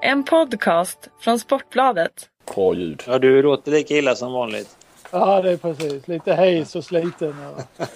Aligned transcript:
En 0.00 0.24
podcast 0.24 1.08
från 1.20 1.38
Sportbladet. 1.38 2.28
Bra 2.54 2.74
ljud. 2.74 3.02
Ja, 3.06 3.18
du 3.18 3.42
låter 3.42 3.72
lika 3.72 3.94
illa 3.94 4.14
som 4.14 4.32
vanligt. 4.32 4.76
Ja, 5.10 5.42
det 5.42 5.50
är 5.50 5.56
precis. 5.56 6.08
Lite 6.08 6.34
hes 6.34 6.76
och 6.76 6.84
sliten. 6.84 7.34
Och... 7.46 7.86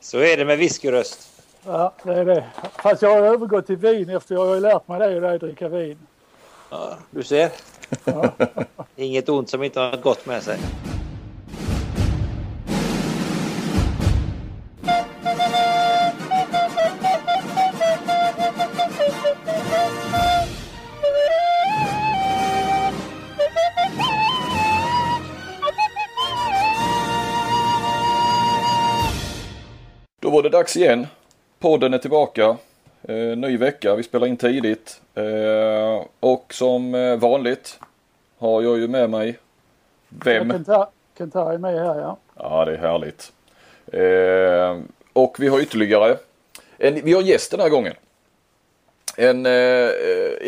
Så 0.00 0.18
är 0.18 0.36
det 0.36 0.44
med 0.44 0.58
whiskyröst. 0.58 1.42
Ja, 1.64 1.94
det 2.02 2.12
är 2.12 2.24
det. 2.24 2.44
Fast 2.82 3.02
jag 3.02 3.10
har 3.10 3.22
övergått 3.22 3.66
till 3.66 3.76
vin 3.76 4.10
efter 4.10 4.34
jag 4.34 4.46
har 4.46 4.60
lärt 4.60 4.88
mig 4.88 4.98
det 4.98 5.14
och 5.14 5.20
det 5.20 5.28
är 5.28 5.34
att 5.34 5.40
dricka 5.40 5.68
vin. 5.68 5.98
Ja, 6.70 6.98
du 7.10 7.22
ser. 7.22 7.50
Ja. 8.04 8.32
Inget 8.96 9.28
ont 9.28 9.50
som 9.50 9.62
inte 9.62 9.80
har 9.80 9.90
något 9.90 10.02
gott 10.02 10.26
med 10.26 10.42
sig. 10.42 10.58
Dags 30.60 30.76
igen. 30.76 31.06
Podden 31.58 31.94
är 31.94 31.98
tillbaka. 31.98 32.56
Eh, 33.02 33.14
ny 33.16 33.56
vecka. 33.56 33.94
Vi 33.94 34.02
spelar 34.02 34.26
in 34.26 34.36
tidigt. 34.36 35.00
Eh, 35.14 36.04
och 36.20 36.54
som 36.54 36.94
eh, 36.94 37.16
vanligt 37.16 37.78
har 38.38 38.62
jag 38.62 38.78
ju 38.78 38.88
med 38.88 39.10
mig 39.10 39.38
vem? 40.08 40.50
Kenta- 40.52 40.88
Kentari 41.18 41.54
är 41.54 41.58
med 41.58 41.74
här 41.74 42.00
ja. 42.00 42.16
Ja, 42.36 42.64
det 42.64 42.72
är 42.72 42.76
härligt. 42.76 43.32
Eh, 43.92 44.82
och 45.12 45.36
vi 45.40 45.48
har 45.48 45.60
ytterligare 45.60 46.16
en, 46.78 46.94
vi 47.04 47.12
har 47.12 47.22
gäst 47.22 47.50
den 47.50 47.60
här 47.60 47.68
gången. 47.68 47.94
En, 49.16 49.46
eh, 49.46 49.90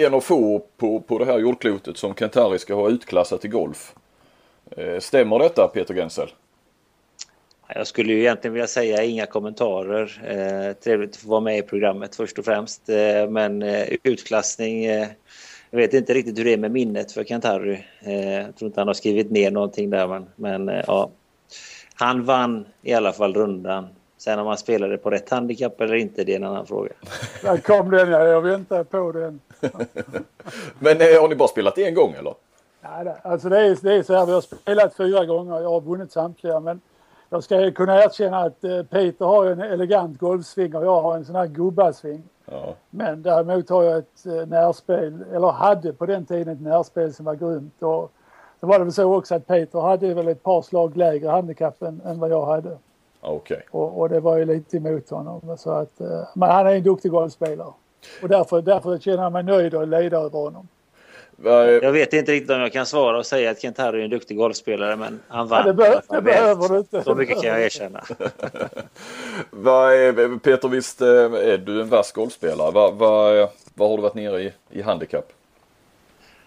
en 0.07 0.15
av 0.15 0.21
få 0.21 0.63
på, 0.77 1.01
på 1.01 1.19
det 1.19 1.25
här 1.25 1.39
jordklotet 1.39 1.97
som 1.97 2.15
Kentari 2.15 2.59
ska 2.59 2.75
ha 2.75 2.89
utklassat 2.89 3.45
i 3.45 3.49
golf. 3.49 3.95
Eh, 4.77 4.99
stämmer 4.99 5.39
detta 5.39 5.71
Peter 5.75 5.95
Gensel? 5.95 6.29
Jag 7.75 7.87
skulle 7.87 8.13
ju 8.13 8.21
egentligen 8.21 8.55
vilja 8.55 8.67
säga 8.67 9.03
inga 9.03 9.27
kommentarer. 9.27 10.23
Eh, 10.25 10.73
trevligt 10.73 11.11
att 11.11 11.17
få 11.17 11.29
vara 11.29 11.41
med 11.41 11.59
i 11.59 11.63
programmet 11.63 12.17
först 12.17 12.39
och 12.39 12.45
främst. 12.45 12.89
Eh, 12.89 13.29
men 13.29 13.63
eh, 13.63 13.89
utklassning. 14.03 14.85
Eh, 14.85 15.09
jag 15.71 15.79
vet 15.79 15.95
inte 15.95 16.15
riktigt 16.15 16.39
hur 16.39 16.45
det 16.45 16.53
är 16.53 16.57
med 16.57 16.71
minnet 16.71 17.13
för 17.13 17.25
Kent-Harry. 17.25 17.79
Eh, 18.01 18.33
jag 18.33 18.57
tror 18.57 18.67
inte 18.67 18.81
han 18.81 18.89
har 18.89 18.95
skrivit 18.95 19.31
ner 19.31 19.51
någonting 19.51 19.91
där. 19.91 20.07
Men, 20.07 20.27
men 20.37 20.69
eh, 20.69 20.85
ja. 20.87 21.11
Han 21.95 22.25
vann 22.25 22.67
i 22.83 22.95
alla 22.95 23.13
fall 23.13 23.35
rundan. 23.35 23.89
Sen 24.19 24.39
om 24.39 24.47
han 24.47 24.59
spelade 24.59 24.99
på 24.99 25.11
rätt 25.11 25.31
handikapp 25.31 25.81
eller 25.81 25.95
inte, 25.95 26.25
det 26.25 26.33
är 26.33 26.37
en 26.37 26.45
annan 26.45 26.67
fråga. 26.67 26.91
Där 27.43 27.57
kom 27.57 27.91
den 27.91 28.11
ja. 28.11 28.25
Jag 28.25 28.41
väntar 28.41 28.85
på 28.85 29.13
den. 29.13 29.41
Men 30.79 31.01
eh, 31.01 31.21
har 31.21 31.29
ni 31.29 31.35
bara 31.35 31.49
spelat 31.49 31.79
en 31.79 31.95
gång 31.95 32.15
eller? 32.19 32.35
Nej, 32.81 33.05
det, 33.05 33.17
alltså 33.23 33.49
det 33.49 33.59
är, 33.59 33.79
det 33.83 33.95
är 33.95 34.03
så 34.03 34.15
här. 34.15 34.27
Vi 34.27 34.33
har 34.33 34.41
spelat 34.41 34.97
fyra 34.97 35.25
gånger. 35.25 35.61
Jag 35.61 35.71
har 35.71 35.81
vunnit 35.81 36.13
samtliga. 36.13 36.61
Men 36.61 36.81
jag 37.33 37.45
ska 37.45 37.71
kunna 37.71 38.03
erkänna 38.03 38.39
att 38.39 38.65
eh, 38.65 38.83
Peter 38.83 39.25
har 39.25 39.47
en 39.47 39.61
elegant 39.61 40.19
golfsving 40.19 40.77
och 40.77 40.85
jag 40.85 41.03
har 41.03 41.17
en 41.17 41.25
sån 41.25 41.35
här 41.35 41.47
gubbasving. 41.47 42.23
Ja. 42.45 42.75
Men 42.91 43.23
däremot 43.23 43.69
har 43.69 43.83
jag 43.83 43.99
ett 43.99 44.27
eh, 44.27 44.47
närspel, 44.47 45.25
eller 45.33 45.51
hade 45.51 45.93
på 45.93 46.07
den 46.07 46.27
tiden 46.27 46.55
ett 46.55 46.61
närspel 46.61 47.15
som 47.15 47.25
var 47.25 47.35
grymt. 47.35 47.83
Och 47.83 48.13
så 48.61 48.67
var 48.67 48.79
det 48.79 48.85
väl 48.85 48.93
så 48.93 49.15
också 49.17 49.35
att 49.35 49.47
Peter 49.47 49.81
hade 49.81 50.15
väl 50.15 50.29
ett 50.29 50.43
par 50.43 50.63
slag 50.63 50.97
lägre 50.97 51.29
handikapp 51.29 51.83
än, 51.83 52.01
än 52.05 52.21
vad 52.21 52.31
jag 52.31 52.47
hade. 52.47 52.79
Okej. 53.21 53.67
Och, 53.71 54.01
och 54.01 54.09
det 54.09 54.21
var 54.21 54.37
ju 54.37 54.45
lite 54.45 54.77
emot 54.77 55.11
honom. 55.11 55.57
Så 55.59 55.71
att, 55.71 56.01
eh, 56.01 56.29
men 56.35 56.51
han 56.51 56.67
är 56.67 56.75
en 56.75 56.83
duktig 56.83 57.11
golfspelare. 57.11 57.73
Och 58.23 58.29
därför, 58.29 58.63
därför 58.63 58.99
känner 58.99 59.23
jag 59.23 59.33
mig 59.33 59.43
nöjd 59.43 59.75
och 59.75 59.89
leda 59.89 60.17
över 60.17 60.39
honom. 60.39 60.69
Jag 61.83 61.93
vet 61.93 62.13
inte 62.13 62.33
riktigt 62.33 62.51
om 62.51 62.61
jag 62.61 62.73
kan 62.73 62.87
svara 62.87 63.19
och 63.19 63.27
säga 63.27 63.51
att 63.51 63.61
Kent-Harry 63.63 64.01
är 64.01 64.05
en 64.05 64.11
duktig 64.11 64.37
golfspelare, 64.37 64.97
men 64.97 65.21
han 65.29 65.49
vann. 65.49 65.63
Ja, 65.67 65.73
det, 65.73 65.75
be- 65.75 66.01
det 66.09 66.23
behöver 66.23 66.69
du 66.69 66.79
inte. 66.79 67.03
Så 67.03 67.15
mycket 67.15 67.41
kan 67.43 67.51
jag 67.51 67.63
erkänna. 67.63 68.03
Är, 69.93 70.39
Peter, 70.39 70.69
visst 70.69 71.01
eh, 71.01 71.09
är 71.09 71.59
du 71.59 71.81
en 71.81 71.89
vass 71.89 72.13
golfspelare? 72.13 72.71
Vad 72.71 72.95
vad- 72.95 73.49
vad 73.75 73.89
har 73.91 73.97
du 73.97 74.03
varit 74.03 74.15
nere 74.15 74.43
i, 74.43 74.53
i 74.71 74.83
handikapp? 74.83 75.33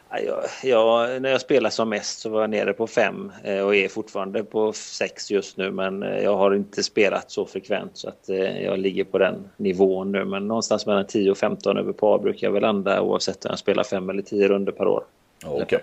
Jag, 0.09 0.43
jag, 0.63 1.21
när 1.21 1.29
jag 1.29 1.41
spelade 1.41 1.75
som 1.75 1.89
mest 1.89 2.19
så 2.19 2.29
var 2.29 2.41
jag 2.41 2.49
nere 2.49 2.73
på 2.73 2.87
fem 2.87 3.31
eh, 3.43 3.59
och 3.59 3.75
är 3.75 3.87
fortfarande 3.87 4.43
på 4.43 4.73
sex 4.73 5.31
just 5.31 5.57
nu. 5.57 5.71
Men 5.71 6.03
eh, 6.03 6.23
jag 6.23 6.37
har 6.37 6.55
inte 6.55 6.83
spelat 6.83 7.31
så 7.31 7.45
frekvent 7.45 7.91
så 7.93 8.09
att 8.09 8.29
eh, 8.29 8.63
jag 8.63 8.79
ligger 8.79 9.03
på 9.03 9.17
den 9.17 9.49
nivån 9.57 10.11
nu. 10.11 10.25
Men 10.25 10.47
någonstans 10.47 10.85
mellan 10.85 11.07
10 11.07 11.31
och 11.31 11.37
15 11.37 11.77
över 11.77 11.93
par 11.93 12.19
brukar 12.19 12.47
jag 12.47 12.51
väl 12.51 12.61
landa 12.61 13.01
oavsett 13.01 13.45
om 13.45 13.49
jag 13.49 13.59
spelar 13.59 13.83
fem 13.83 14.09
eller 14.09 14.21
tio 14.21 14.47
runder 14.47 14.71
per 14.71 14.87
år. 14.87 15.03
Okej. 15.45 15.63
Okej. 15.63 15.79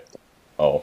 Ja. 0.57 0.81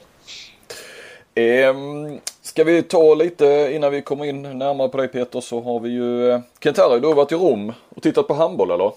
Ehm, 1.35 2.21
ska 2.43 2.65
vi 2.65 2.83
ta 2.83 3.15
lite 3.15 3.71
innan 3.73 3.93
vi 3.93 4.03
kommer 4.03 4.25
in 4.25 4.43
närmare 4.43 4.89
på 4.89 4.97
dig 4.97 5.09
Peter 5.09 5.41
så 5.41 5.61
har 5.61 5.81
vi 5.81 5.89
ju 5.89 6.31
eh, 6.31 6.41
Kent-Harry, 6.61 7.01
du 7.01 7.07
har 7.07 7.15
varit 7.15 7.33
i 7.33 7.35
Rom 7.35 7.73
och 7.89 8.03
tittat 8.03 8.29
på 8.29 8.35
handboll 8.35 8.71
eller? 8.71 8.93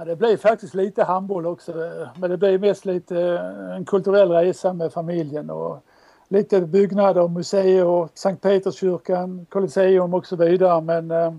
Ja, 0.00 0.04
det 0.04 0.16
blev 0.16 0.36
faktiskt 0.36 0.74
lite 0.74 1.04
handboll 1.04 1.46
också. 1.46 1.72
Men 2.16 2.30
det 2.30 2.36
blev 2.36 2.60
mest 2.60 2.84
lite 2.84 3.20
eh, 3.20 3.76
en 3.76 3.84
kulturell 3.84 4.30
resa 4.30 4.72
med 4.72 4.92
familjen 4.92 5.50
och 5.50 5.84
lite 6.28 6.60
byggnader, 6.60 7.28
museer, 7.28 8.08
Sankt 8.14 8.42
Peterskyrkan, 8.42 9.46
Colosseum 9.48 10.14
och 10.14 10.26
så 10.26 10.36
vidare. 10.36 10.80
Men 10.80 11.10
eh, 11.10 11.32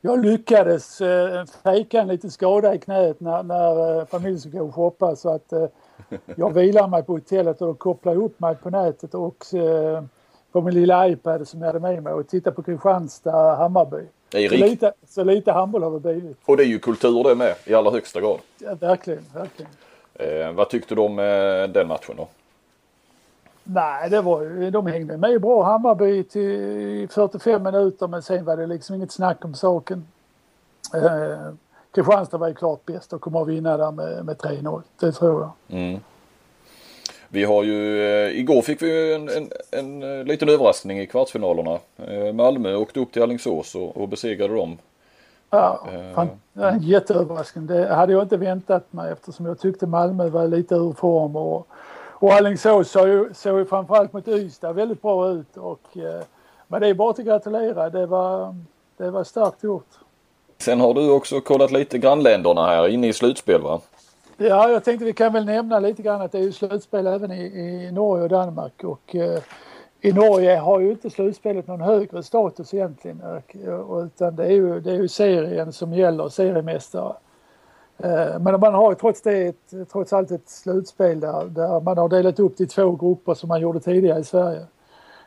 jag 0.00 0.24
lyckades 0.24 1.00
eh, 1.00 1.44
fejka 1.62 2.00
en 2.00 2.08
liten 2.08 2.30
skada 2.30 2.74
i 2.74 2.78
knät 2.78 3.20
när, 3.20 3.42
när 3.42 3.98
eh, 3.98 4.06
familjen 4.06 4.40
skulle 4.40 4.58
gå 4.58 4.64
och 4.64 4.74
shoppa 4.74 5.16
så 5.16 5.34
att 5.34 5.52
eh, 5.52 5.66
jag 6.36 6.54
vilar 6.54 6.88
mig 6.88 7.02
på 7.02 7.12
hotellet 7.12 7.62
och 7.62 7.78
kopplar 7.78 8.14
kopplade 8.14 8.26
upp 8.26 8.40
mig 8.40 8.56
på 8.56 8.70
nätet 8.70 9.14
och 9.14 9.54
eh, 9.54 10.04
på 10.52 10.60
min 10.60 10.74
lilla 10.74 11.08
iPad 11.08 11.48
som 11.48 11.60
jag 11.60 11.66
hade 11.66 11.80
med 11.80 12.02
mig 12.02 12.12
och 12.12 12.28
tittade 12.28 12.56
på 12.56 12.62
Kristianstad, 12.62 13.54
Hammarby. 13.54 14.06
Det 14.28 14.44
är 14.44 14.48
Så 14.48 14.54
lite, 14.54 14.92
så 15.08 15.24
lite 15.24 15.52
handboll 15.52 15.82
har 15.82 15.90
det 15.90 16.00
blivit. 16.00 16.36
Och 16.44 16.56
det 16.56 16.62
är 16.62 16.66
ju 16.66 16.78
kultur 16.78 17.24
det 17.24 17.34
med 17.34 17.54
i 17.64 17.74
allra 17.74 17.90
högsta 17.90 18.20
grad. 18.20 18.38
Ja, 18.58 18.74
verkligen, 18.74 19.24
verkligen. 19.34 19.70
Eh, 20.14 20.52
vad 20.52 20.70
tyckte 20.70 20.94
du 20.94 21.00
om 21.00 21.18
eh, 21.18 21.68
den 21.68 21.88
matchen 21.88 22.16
då? 22.16 22.28
Nej, 23.64 24.10
det 24.10 24.20
var 24.20 24.42
ju, 24.42 24.70
de 24.70 24.86
hängde 24.86 25.16
med 25.16 25.40
bra 25.40 25.64
Hammarby 25.64 26.24
till 26.24 27.08
45 27.08 27.62
minuter 27.62 28.08
men 28.08 28.22
sen 28.22 28.44
var 28.44 28.56
det 28.56 28.66
liksom 28.66 28.96
inget 28.96 29.12
snack 29.12 29.44
om 29.44 29.54
saken. 29.54 30.06
Eh, 30.94 31.52
Kristianstad 31.94 32.38
var 32.38 32.48
ju 32.48 32.54
klart 32.54 32.86
bäst 32.86 33.12
och 33.12 33.20
kommer 33.20 33.42
att 33.42 33.48
vinna 33.48 33.76
där 33.76 33.90
med, 33.90 34.24
med 34.24 34.36
3-0. 34.36 34.82
Det 35.00 35.12
tror 35.12 35.40
jag. 35.40 35.78
Mm. 35.78 36.00
Vi 37.34 37.44
har 37.44 37.62
ju, 37.64 38.06
eh, 38.06 38.38
igår 38.40 38.62
fick 38.62 38.82
vi 38.82 39.14
en, 39.14 39.28
en, 39.28 39.50
en 39.70 40.02
eh, 40.02 40.24
liten 40.24 40.48
överraskning 40.48 41.00
i 41.00 41.06
kvartsfinalerna. 41.06 41.78
Eh, 41.96 42.32
Malmö 42.32 42.74
åkte 42.74 43.00
upp 43.00 43.12
till 43.12 43.22
Alingsås 43.22 43.74
och, 43.74 43.96
och 43.96 44.08
besegrade 44.08 44.54
dem. 44.54 44.78
Ja, 45.50 45.86
fan, 46.14 46.28
en 46.54 46.82
jätteöverraskning. 46.82 47.66
Det 47.66 47.94
hade 47.94 48.12
jag 48.12 48.22
inte 48.22 48.36
väntat 48.36 48.92
mig 48.92 49.12
eftersom 49.12 49.46
jag 49.46 49.58
tyckte 49.58 49.86
Malmö 49.86 50.28
var 50.28 50.48
lite 50.48 50.74
ur 50.74 50.92
form 50.92 51.36
och, 51.36 51.66
och 52.10 52.32
Alingsås 52.32 52.90
såg 52.90 53.08
ju, 53.08 53.34
såg 53.34 53.58
ju 53.58 53.64
framförallt 53.64 54.12
mot 54.12 54.28
Ystad 54.28 54.72
väldigt 54.72 55.02
bra 55.02 55.30
ut. 55.30 55.56
Och, 55.56 55.80
men 56.68 56.80
det 56.80 56.88
är 56.88 56.94
bara 56.94 57.10
att 57.10 57.18
gratulera. 57.18 57.90
Det 57.90 58.06
var, 58.06 58.56
det 58.96 59.10
var 59.10 59.24
starkt 59.24 59.62
gjort. 59.62 59.88
Sen 60.58 60.80
har 60.80 60.94
du 60.94 61.10
också 61.10 61.40
kollat 61.40 61.70
lite 61.70 61.98
grannländerna 61.98 62.66
här 62.66 62.88
inne 62.88 63.08
i 63.08 63.12
slutspel 63.12 63.62
va? 63.62 63.80
Ja, 64.36 64.70
jag 64.70 64.84
tänkte 64.84 65.04
vi 65.04 65.12
kan 65.12 65.32
väl 65.32 65.44
nämna 65.44 65.80
lite 65.80 66.02
grann 66.02 66.20
att 66.20 66.32
det 66.32 66.38
är 66.38 66.42
ju 66.42 66.52
slutspel 66.52 67.06
även 67.06 67.32
i, 67.32 67.42
i 67.44 67.92
Norge 67.92 68.22
och 68.22 68.28
Danmark 68.28 68.84
och 68.84 69.14
eh, 69.14 69.42
i 70.00 70.12
Norge 70.12 70.56
har 70.56 70.80
ju 70.80 70.90
inte 70.90 71.10
slutspelet 71.10 71.66
någon 71.66 71.80
högre 71.80 72.22
status 72.22 72.74
egentligen 72.74 73.22
utan 74.04 74.36
det 74.36 74.44
är, 74.44 74.50
ju, 74.50 74.80
det 74.80 74.90
är 74.90 74.94
ju 74.94 75.08
serien 75.08 75.72
som 75.72 75.94
gäller, 75.94 76.28
seriemästare. 76.28 77.14
Eh, 77.98 78.38
men 78.40 78.60
man 78.60 78.74
har 78.74 78.90
ju 78.90 78.94
trots 78.94 79.22
det 79.22 79.46
ett, 79.46 79.90
trots 79.92 80.12
allt 80.12 80.30
ett 80.30 80.48
slutspel 80.48 81.20
där, 81.20 81.44
där 81.44 81.80
man 81.80 81.98
har 81.98 82.08
delat 82.08 82.40
upp 82.40 82.56
det 82.56 82.64
i 82.64 82.66
två 82.66 82.92
grupper 82.92 83.34
som 83.34 83.48
man 83.48 83.60
gjorde 83.60 83.80
tidigare 83.80 84.20
i 84.20 84.24
Sverige. 84.24 84.66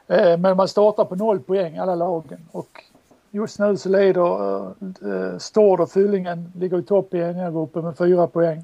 Eh, 0.08 0.38
men 0.38 0.58
man 0.58 0.68
startar 0.68 1.06
på 1.06 1.16
noll 1.16 1.40
poäng 1.40 1.78
alla 1.78 1.96
lagen 1.96 2.48
och 2.52 2.84
just 3.32 3.60
nu 3.60 3.78
så 3.78 3.90
leder 3.90 4.66
eh, 4.68 5.38
Stord 5.38 5.80
och 5.80 5.92
Fyllingen 5.92 6.52
ligger 6.56 6.80
i 6.80 6.84
topp 6.84 7.14
i 7.14 7.18
ena 7.18 7.52
gruppen 7.52 7.84
med 7.84 7.98
fyra 7.98 8.28
poäng. 8.28 8.64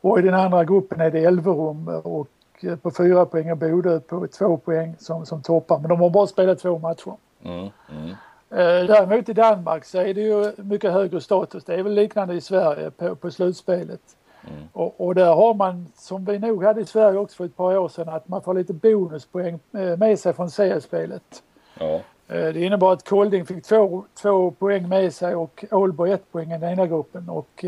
Och 0.00 0.18
i 0.18 0.22
den 0.22 0.34
andra 0.34 0.64
gruppen 0.64 1.00
är 1.00 1.10
det 1.10 1.24
Elverum 1.24 1.88
och 1.88 2.28
eh, 2.60 2.76
på 2.76 2.90
fyra 2.90 3.26
poäng 3.26 3.50
och 3.50 3.56
Bodö 3.56 4.00
på 4.00 4.26
två 4.26 4.56
poäng 4.56 4.94
som, 4.98 5.26
som 5.26 5.42
toppar. 5.42 5.78
Men 5.78 5.88
de 5.88 6.00
har 6.00 6.10
bara 6.10 6.26
spelat 6.26 6.58
två 6.58 6.78
matcher. 6.78 7.12
Mm, 7.42 7.68
mm. 7.90 8.10
Eh, 8.50 8.86
däremot 8.86 9.28
i 9.28 9.32
Danmark 9.32 9.84
så 9.84 9.98
är 9.98 10.14
det 10.14 10.20
ju 10.20 10.52
mycket 10.56 10.92
högre 10.92 11.20
status. 11.20 11.64
Det 11.64 11.74
är 11.74 11.82
väl 11.82 11.94
liknande 11.94 12.34
i 12.34 12.40
Sverige 12.40 12.90
på, 12.90 13.14
på 13.14 13.30
slutspelet. 13.30 14.00
Mm. 14.48 14.68
Och, 14.72 15.06
och 15.06 15.14
där 15.14 15.34
har 15.34 15.54
man, 15.54 15.86
som 15.96 16.24
vi 16.24 16.38
nog 16.38 16.64
hade 16.64 16.80
i 16.80 16.86
Sverige 16.86 17.18
också 17.18 17.36
för 17.36 17.44
ett 17.44 17.56
par 17.56 17.76
år 17.76 17.88
sedan, 17.88 18.08
att 18.08 18.28
man 18.28 18.42
får 18.42 18.54
lite 18.54 18.72
bonuspoäng 18.72 19.58
eh, 19.72 19.96
med 19.96 20.18
sig 20.18 20.32
från 20.32 20.50
seriespelet. 20.50 21.42
Ja. 21.78 22.00
Det 22.26 22.62
innebar 22.62 22.92
att 22.92 23.08
Kolding 23.08 23.46
fick 23.46 23.64
två, 23.64 24.04
två 24.22 24.50
poäng 24.50 24.88
med 24.88 25.14
sig 25.14 25.34
och 25.34 25.64
Ålborg 25.70 26.12
ett 26.12 26.32
poäng 26.32 26.52
i 26.52 26.58
den 26.58 26.72
ena 26.72 26.86
gruppen. 26.86 27.28
Och 27.28 27.64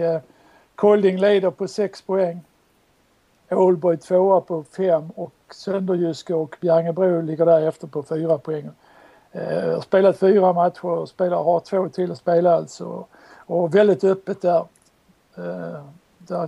Kolding 0.75 1.19
leder 1.19 1.51
på 1.51 1.69
6 1.69 2.03
poäng. 2.03 2.41
Ålborg 3.51 3.97
tvåa 3.97 4.41
på 4.41 4.65
5 4.65 5.11
och 5.11 5.33
Sönderjyske 5.51 6.35
och 6.35 6.57
Bjärnebro 6.61 7.21
ligger 7.21 7.47
därefter 7.47 7.87
på 7.87 8.03
4 8.03 8.39
poäng. 8.39 8.71
Eh, 9.33 9.75
har 9.75 9.81
spelat 9.81 10.19
fyra 10.19 10.53
matcher 10.53 10.85
och 10.85 11.09
spelar, 11.09 11.43
har 11.43 11.61
två 11.61 11.89
till 11.89 12.13
att 12.13 12.19
spela 12.19 12.55
alltså. 12.55 13.07
Och 13.37 13.75
väldigt 13.75 14.05
öppet 14.05 14.43
där. 14.43 14.65
Eh, 15.37 15.85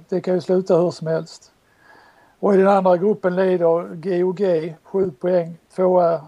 det 0.09 0.21
kan 0.21 0.35
ju 0.35 0.41
sluta 0.41 0.77
hur 0.77 0.91
som 0.91 1.07
helst. 1.07 1.53
Och 2.39 2.55
i 2.55 2.57
den 2.57 2.69
andra 2.69 2.97
gruppen 2.97 3.37
leder 3.37 3.95
GOG 3.95 4.75
7 4.83 5.11
poäng. 5.11 5.57
Tvåa 5.77 6.21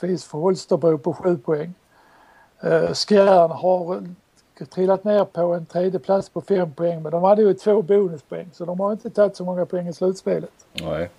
finns 0.00 0.24
för 0.24 0.38
Holsterbro 0.38 0.98
på 0.98 1.12
7 1.12 1.36
poäng. 1.38 1.74
Eh, 2.60 2.92
Skjern 2.92 3.50
har 3.50 4.02
trillat 4.66 5.04
ner 5.04 5.24
på 5.24 5.54
en 5.54 5.66
tredje 5.66 5.98
plats 5.98 6.28
på 6.28 6.40
5 6.40 6.72
poäng 6.72 7.02
men 7.02 7.12
de 7.12 7.22
hade 7.22 7.42
ju 7.42 7.54
två 7.54 7.82
bonuspoäng 7.82 8.48
så 8.52 8.64
de 8.64 8.80
har 8.80 8.92
inte 8.92 9.10
tagit 9.10 9.36
så 9.36 9.44
många 9.44 9.66
poäng 9.66 9.88
i 9.88 9.92
slutspelet. 9.92 10.52
Nej. 10.72 11.10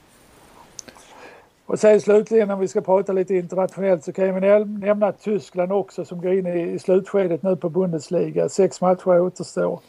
Och 1.65 1.79
sen 1.79 2.01
slutligen 2.01 2.51
om 2.51 2.59
vi 2.59 2.67
ska 2.67 2.81
prata 2.81 3.13
lite 3.13 3.35
internationellt 3.35 4.03
så 4.03 4.13
kan 4.13 4.35
vi 4.35 4.65
nämna 4.65 5.11
Tyskland 5.11 5.71
också 5.71 6.05
som 6.05 6.21
går 6.21 6.33
in 6.33 6.47
i 6.47 6.79
slutskedet 6.79 7.43
nu 7.43 7.55
på 7.55 7.69
Bundesliga. 7.69 8.49
Sex 8.49 8.81
matcher 8.81 9.19
återstår. 9.19 9.79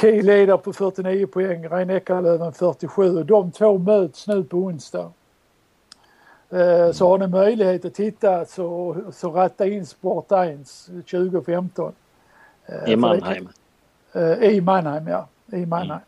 Kiel 0.00 0.26
leder 0.26 0.56
på 0.56 0.72
49 0.72 1.26
poäng, 1.26 1.68
Rhein-Neckarlöven 1.68 2.52
47 2.52 3.22
de 3.24 3.52
två 3.52 3.78
möts 3.78 4.26
nu 4.26 4.44
på 4.44 4.56
onsdag. 4.56 5.10
Eh, 6.50 6.92
så 6.92 7.08
har 7.08 7.18
ni 7.18 7.26
möjlighet 7.26 7.84
att 7.84 7.94
titta 7.94 8.44
så, 8.44 8.96
så 9.12 9.30
ratta 9.30 9.66
in 9.66 9.86
Sport 9.86 10.32
1 10.32 10.66
2015. 11.10 11.92
I 12.86 12.96
Mannheim. 12.96 13.48
Kan, 14.12 14.42
I 14.42 14.60
Mannheim 14.60 15.08
ja, 15.08 15.26
i 15.52 15.66
Mannheim. 15.66 16.00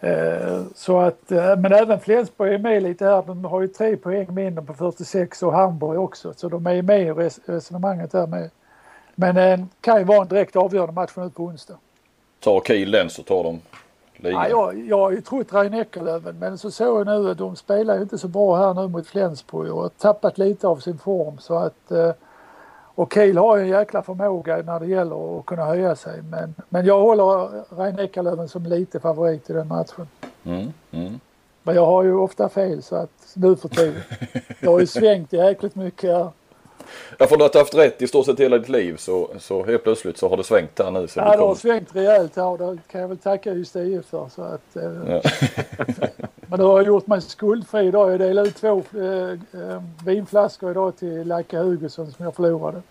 Mm. 0.00 0.64
Så 0.74 0.98
att, 0.98 1.30
men 1.30 1.72
även 1.72 2.00
Flensburg 2.00 2.52
är 2.52 2.58
med 2.58 2.82
lite 2.82 3.04
här. 3.04 3.22
De 3.26 3.44
har 3.44 3.60
ju 3.60 3.68
tre 3.68 3.96
poäng 3.96 4.34
mindre 4.34 4.64
på 4.64 4.74
46 4.74 5.42
och 5.42 5.52
Hamburg 5.52 6.00
också. 6.00 6.32
Så 6.36 6.48
de 6.48 6.66
är 6.66 6.82
med 6.82 7.02
i 7.02 7.10
resonemanget 7.46 8.12
där 8.12 8.26
med. 8.26 8.50
Men 9.14 9.34
det 9.34 9.66
kan 9.80 9.98
ju 9.98 10.04
vara 10.04 10.22
en 10.22 10.28
direkt 10.28 10.56
avgörande 10.56 10.92
match 10.92 11.12
nu 11.16 11.30
på 11.30 11.44
onsdag. 11.44 11.74
Tar 12.40 12.60
Kiel 12.60 12.90
den 12.90 13.10
så 13.10 13.22
tar 13.22 13.44
de 13.44 13.60
ligan? 14.16 14.42
Ja, 14.42 14.48
jag, 14.48 14.86
jag 14.86 14.98
har 14.98 15.10
ju 15.10 15.20
trott 15.20 15.52
Rhein-Neckarlöven 15.52 16.38
men 16.38 16.58
så 16.58 16.70
såg 16.70 17.00
jag 17.00 17.06
nu 17.06 17.30
att 17.30 17.38
de 17.38 17.56
spelar 17.56 17.96
ju 17.96 18.02
inte 18.02 18.18
så 18.18 18.28
bra 18.28 18.56
här 18.56 18.74
nu 18.74 18.88
mot 18.88 19.06
Flensburg 19.06 19.72
och 19.72 19.82
har 19.82 19.88
tappat 19.88 20.38
lite 20.38 20.68
av 20.68 20.76
sin 20.76 20.98
form 20.98 21.38
så 21.38 21.58
att 21.58 21.92
och 23.00 23.14
Kiel 23.14 23.38
har 23.38 23.56
ju 23.56 23.62
en 23.62 23.68
jäkla 23.68 24.02
förmåga 24.02 24.56
när 24.56 24.80
det 24.80 24.86
gäller 24.86 25.38
att 25.38 25.46
kunna 25.46 25.64
höja 25.64 25.96
sig. 25.96 26.22
Men, 26.22 26.54
men 26.68 26.86
jag 26.86 27.00
håller 27.00 27.50
Rein 27.76 27.98
Eckerlöven 27.98 28.48
som 28.48 28.66
lite 28.66 29.00
favorit 29.00 29.50
i 29.50 29.52
den 29.52 29.68
matchen. 29.68 30.08
Mm, 30.44 30.72
mm. 30.90 31.20
Men 31.62 31.74
jag 31.74 31.86
har 31.86 32.02
ju 32.02 32.14
ofta 32.14 32.48
fel 32.48 32.82
så 32.82 32.96
att 32.96 33.10
nu 33.34 33.56
för 33.56 33.68
tiden. 33.68 34.02
Jag 34.60 34.70
har 34.70 34.80
ju 34.80 34.86
svängt 34.86 35.32
jäkligt 35.32 35.74
mycket 35.74 36.10
här. 36.10 36.30
Ja, 37.18 37.24
att 37.44 37.52
du 37.52 37.58
haft 37.58 37.74
rätt 37.74 38.02
i 38.02 38.06
stort 38.06 38.26
sett 38.26 38.40
hela 38.40 38.58
ditt 38.58 38.68
liv 38.68 38.96
så, 38.96 39.30
så 39.38 39.64
helt 39.64 39.82
plötsligt 39.82 40.18
så 40.18 40.28
har 40.28 40.36
det 40.36 40.44
svängt 40.44 40.78
här 40.78 40.90
nu. 40.90 41.08
Så 41.08 41.20
ja, 41.20 41.36
det 41.36 41.42
har 41.42 41.54
svängt 41.54 41.96
rejält 41.96 42.36
här 42.36 42.46
och 42.46 42.58
det 42.58 42.78
kan 42.90 43.00
jag 43.00 43.08
väl 43.08 43.18
tacka 43.18 43.52
just 43.52 43.76
IF 43.76 44.04
för. 44.06 44.28
Så 44.28 44.42
att, 44.42 44.76
eh, 44.76 44.92
ja. 45.08 45.22
men 46.50 46.58
du 46.58 46.64
har 46.64 46.82
gjort 46.82 47.06
mig 47.06 47.22
skuldfri 47.22 47.86
idag. 47.86 48.12
Jag 48.12 48.20
delade 48.20 48.48
ut 48.48 48.56
två 48.56 48.82
eh, 48.94 49.30
eh, 49.30 49.82
vinflaskor 50.04 50.70
idag 50.70 50.96
till 50.96 51.28
Lacka 51.28 51.62
Hugosson 51.62 52.12
som 52.12 52.24
jag 52.24 52.34
förlorade. 52.34 52.82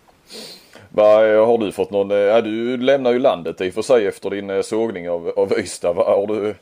Va, 0.89 1.03
har 1.45 1.57
du 1.57 1.71
fått 1.71 1.91
någon, 1.91 2.09
ja, 2.09 2.41
du 2.41 2.77
lämnar 2.77 3.11
ju 3.11 3.19
landet 3.19 3.61
i 3.61 3.69
och 3.69 3.73
för 3.73 3.81
sig 3.81 4.07
efter 4.07 4.29
din 4.29 4.63
sågning 4.63 5.09
av, 5.09 5.33
av 5.35 5.59
Ystad. 5.59 5.93
Va, 5.93 6.03
har 6.03 6.27
du, 6.27 6.55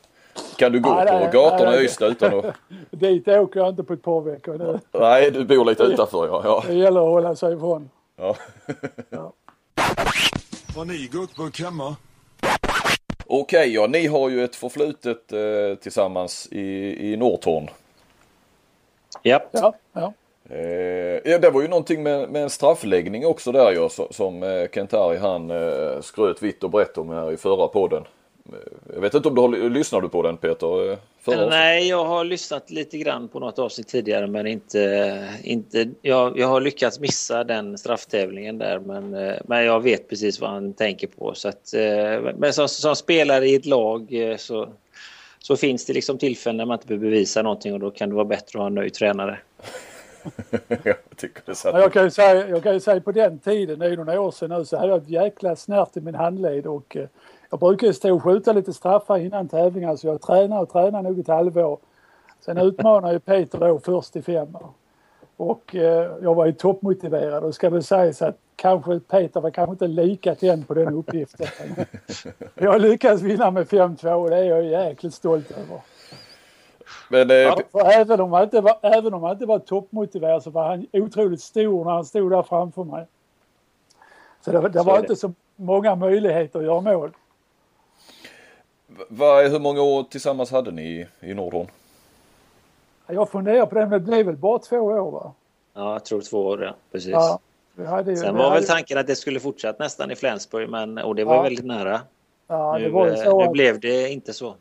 kan 0.56 0.72
du 0.72 0.80
gå 0.80 0.94
nej, 0.94 1.06
på 1.06 1.12
nej, 1.12 1.30
gatorna 1.32 1.70
nej, 1.70 1.82
i 1.82 1.84
Ystad 1.84 2.06
utan 2.06 2.38
att... 2.38 2.44
Dit 2.90 3.28
åker 3.28 3.60
jag 3.60 3.68
inte 3.68 3.82
på 3.82 3.92
ett 3.92 4.02
par 4.02 4.20
veckor 4.20 4.58
nu. 4.58 4.78
Nej, 5.00 5.30
du 5.30 5.44
bor 5.44 5.64
lite 5.64 5.82
utanför 5.82 6.26
ja. 6.26 6.42
ja. 6.44 6.64
Det 6.66 6.74
gäller 6.74 7.00
att 7.00 7.06
hålla 7.06 7.36
sig 7.36 7.54
ifrån. 7.54 7.90
Ja. 8.16 8.36
ja. 9.10 9.32
Har 10.76 10.84
ni 10.84 11.08
guckburk 11.12 11.60
hemma? 11.60 11.96
Okej, 13.30 13.60
okay, 13.60 13.74
ja 13.74 13.86
ni 13.86 14.06
har 14.06 14.28
ju 14.28 14.44
ett 14.44 14.56
förflutet 14.56 15.32
eh, 15.32 15.78
tillsammans 15.80 16.48
i, 16.50 16.96
i 17.12 17.16
Norrtorn. 17.16 17.70
Yep. 19.24 19.42
Ja. 19.52 19.74
Ja. 19.92 20.12
Eh, 20.50 21.30
ja, 21.32 21.38
det 21.38 21.50
var 21.50 21.62
ju 21.62 21.68
någonting 21.68 22.02
med, 22.02 22.30
med 22.30 22.42
en 22.42 22.50
straffläggning 22.50 23.26
också 23.26 23.52
där 23.52 23.72
ju 23.72 23.88
som 24.10 24.42
eh, 24.42 24.68
Kentari 24.74 25.16
han 25.16 25.50
eh, 25.50 26.00
skröt 26.00 26.42
vitt 26.42 26.64
och 26.64 26.70
brett 26.70 26.98
om 26.98 27.08
här 27.10 27.32
i 27.32 27.36
förra 27.36 27.68
podden. 27.68 28.04
Eh, 28.52 28.94
jag 28.94 29.00
vet 29.00 29.14
inte 29.14 29.28
om 29.28 29.34
du 29.34 29.40
har, 29.40 29.70
lyssnar 29.70 30.00
du 30.00 30.08
på 30.08 30.22
den 30.22 30.36
Peter? 30.36 30.92
Eh, 30.92 30.98
förra 31.20 31.48
Nej, 31.48 31.88
jag 31.88 32.04
har 32.04 32.24
lyssnat 32.24 32.70
lite 32.70 32.98
grann 32.98 33.28
på 33.28 33.40
något 33.40 33.58
avsnitt 33.58 33.88
tidigare 33.88 34.26
men 34.26 34.46
inte, 34.46 35.28
inte 35.42 35.88
jag, 36.02 36.38
jag 36.38 36.48
har 36.48 36.60
lyckats 36.60 37.00
missa 37.00 37.44
den 37.44 37.78
strafftävlingen 37.78 38.58
där 38.58 38.78
men, 38.78 39.14
eh, 39.14 39.36
men 39.44 39.64
jag 39.64 39.82
vet 39.82 40.08
precis 40.08 40.40
vad 40.40 40.50
han 40.50 40.72
tänker 40.72 41.06
på. 41.06 41.34
Så 41.34 41.48
att, 41.48 41.74
men 42.36 42.52
som, 42.52 42.68
som 42.68 42.96
spelare 42.96 43.48
i 43.48 43.54
ett 43.54 43.66
lag 43.66 44.08
så, 44.38 44.68
så 45.38 45.56
finns 45.56 45.86
det 45.86 45.92
liksom 45.92 46.18
tillfällen 46.18 46.56
när 46.56 46.64
man 46.64 46.74
inte 46.74 46.86
behöver 46.86 47.06
bevisa 47.06 47.42
någonting 47.42 47.72
och 47.72 47.80
då 47.80 47.90
kan 47.90 48.08
det 48.08 48.14
vara 48.14 48.24
bättre 48.24 48.58
att 48.58 48.60
ha 48.60 48.66
en 48.66 48.74
nöjd 48.74 48.94
tränare. 48.94 49.38
jag, 50.68 50.96
tycker 51.16 51.42
det 51.46 51.60
ja, 51.64 51.80
jag, 51.80 51.92
kan 51.92 52.04
ju 52.04 52.10
säga, 52.10 52.48
jag 52.48 52.62
kan 52.62 52.74
ju 52.74 52.80
säga 52.80 53.00
på 53.00 53.12
den 53.12 53.38
tiden, 53.38 53.78
det 53.78 53.86
är 53.86 53.90
ju 53.90 53.96
några 53.96 54.20
år 54.20 54.30
sedan 54.30 54.50
nu, 54.50 54.64
så 54.64 54.76
hade 54.76 54.88
jag 54.88 55.02
ett 55.02 55.08
jäkla 55.08 55.56
snärt 55.56 55.96
i 55.96 56.00
min 56.00 56.14
handled 56.14 56.66
och 56.66 56.96
eh, 56.96 57.06
jag 57.50 57.60
brukar 57.60 57.92
stå 57.92 58.14
och 58.14 58.22
skjuta 58.22 58.52
lite 58.52 58.72
straffar 58.72 59.18
innan 59.18 59.48
tävlingar 59.48 59.96
så 59.96 60.06
jag 60.06 60.20
tränar 60.20 60.60
och 60.62 60.72
tränar 60.72 61.02
nog 61.02 61.18
ett 61.18 61.28
halvår. 61.28 61.78
Sen 62.40 62.58
utmanar 62.58 63.12
ju 63.12 63.18
Peter 63.18 63.58
då 63.58 63.78
först 63.78 64.16
i 64.16 64.22
femma. 64.22 64.60
Och 65.36 65.74
eh, 65.74 66.10
jag 66.22 66.34
var 66.34 66.46
ju 66.46 66.52
toppmotiverad 66.52 67.44
och 67.44 67.54
ska 67.54 67.70
väl 67.70 67.82
säga 67.82 68.12
så 68.12 68.24
att 68.24 68.36
kanske 68.56 69.00
Peter 69.00 69.40
var 69.40 69.50
kanske 69.50 69.72
inte 69.72 69.86
lika 69.86 70.34
tänd 70.34 70.68
på 70.68 70.74
den 70.74 70.94
uppgiften. 70.94 71.46
jag 72.54 72.80
lyckades 72.80 73.22
vinna 73.22 73.50
med 73.50 73.66
5-2 73.66 74.12
och 74.12 74.30
det 74.30 74.36
är 74.36 74.44
jag 74.44 74.64
jäkligt 74.64 75.14
stolt 75.14 75.50
över. 75.50 75.80
Men, 77.10 77.30
eh, 77.30 77.98
även, 78.00 78.20
om 78.20 78.32
han 78.32 78.42
inte 78.42 78.60
var, 78.60 78.78
även 78.82 79.14
om 79.14 79.22
han 79.22 79.32
inte 79.32 79.46
var 79.46 79.58
toppmotiverad 79.58 80.42
så 80.42 80.50
var 80.50 80.68
han 80.68 80.86
otroligt 80.92 81.40
stor 81.40 81.84
när 81.84 81.92
han 81.92 82.04
stod 82.04 82.30
där 82.30 82.42
framför 82.42 82.84
mig. 82.84 83.06
Så 84.40 84.52
det, 84.52 84.68
det 84.68 84.78
så 84.78 84.84
var 84.84 84.94
det. 84.94 85.00
inte 85.00 85.16
så 85.16 85.32
många 85.56 85.94
möjligheter 85.94 86.58
att 86.58 86.64
göra 86.64 86.80
mål. 86.80 87.10
Va, 89.08 89.42
hur 89.42 89.58
många 89.58 89.82
år 89.82 90.02
tillsammans 90.02 90.50
hade 90.50 90.70
ni 90.70 90.82
i, 90.82 91.06
i 91.20 91.34
Nordhorn? 91.34 91.66
Jag 93.06 93.30
funderar 93.30 93.66
på 93.66 93.74
det, 93.74 93.80
men 93.80 93.90
det 93.90 94.00
blev 94.00 94.26
väl 94.26 94.36
bara 94.36 94.58
två 94.58 94.76
år 94.76 95.10
va? 95.10 95.32
Ja, 95.74 95.92
jag 95.92 96.04
tror 96.04 96.20
två 96.20 96.38
år 96.38 96.64
ja, 96.64 96.74
precis. 96.92 97.10
Ja, 97.10 97.40
hade, 97.86 98.16
Sen 98.16 98.36
var 98.36 98.54
väl 98.54 98.64
tanken 98.64 98.98
att 98.98 99.06
det 99.06 99.16
skulle 99.16 99.40
fortsätta 99.40 99.84
nästan 99.84 100.10
i 100.10 100.16
Flensburg, 100.16 100.70
men, 100.70 100.98
och 100.98 101.14
det 101.14 101.24
var 101.24 101.34
ja. 101.34 101.42
väldigt 101.42 101.64
nära. 101.64 102.00
Ja, 102.46 102.78
nu, 102.78 102.90
det 102.90 103.16
så 103.16 103.38
nu 103.38 103.44
att... 103.44 103.52
blev 103.52 103.80
det 103.80 104.08
inte 104.08 104.32
så. 104.32 104.54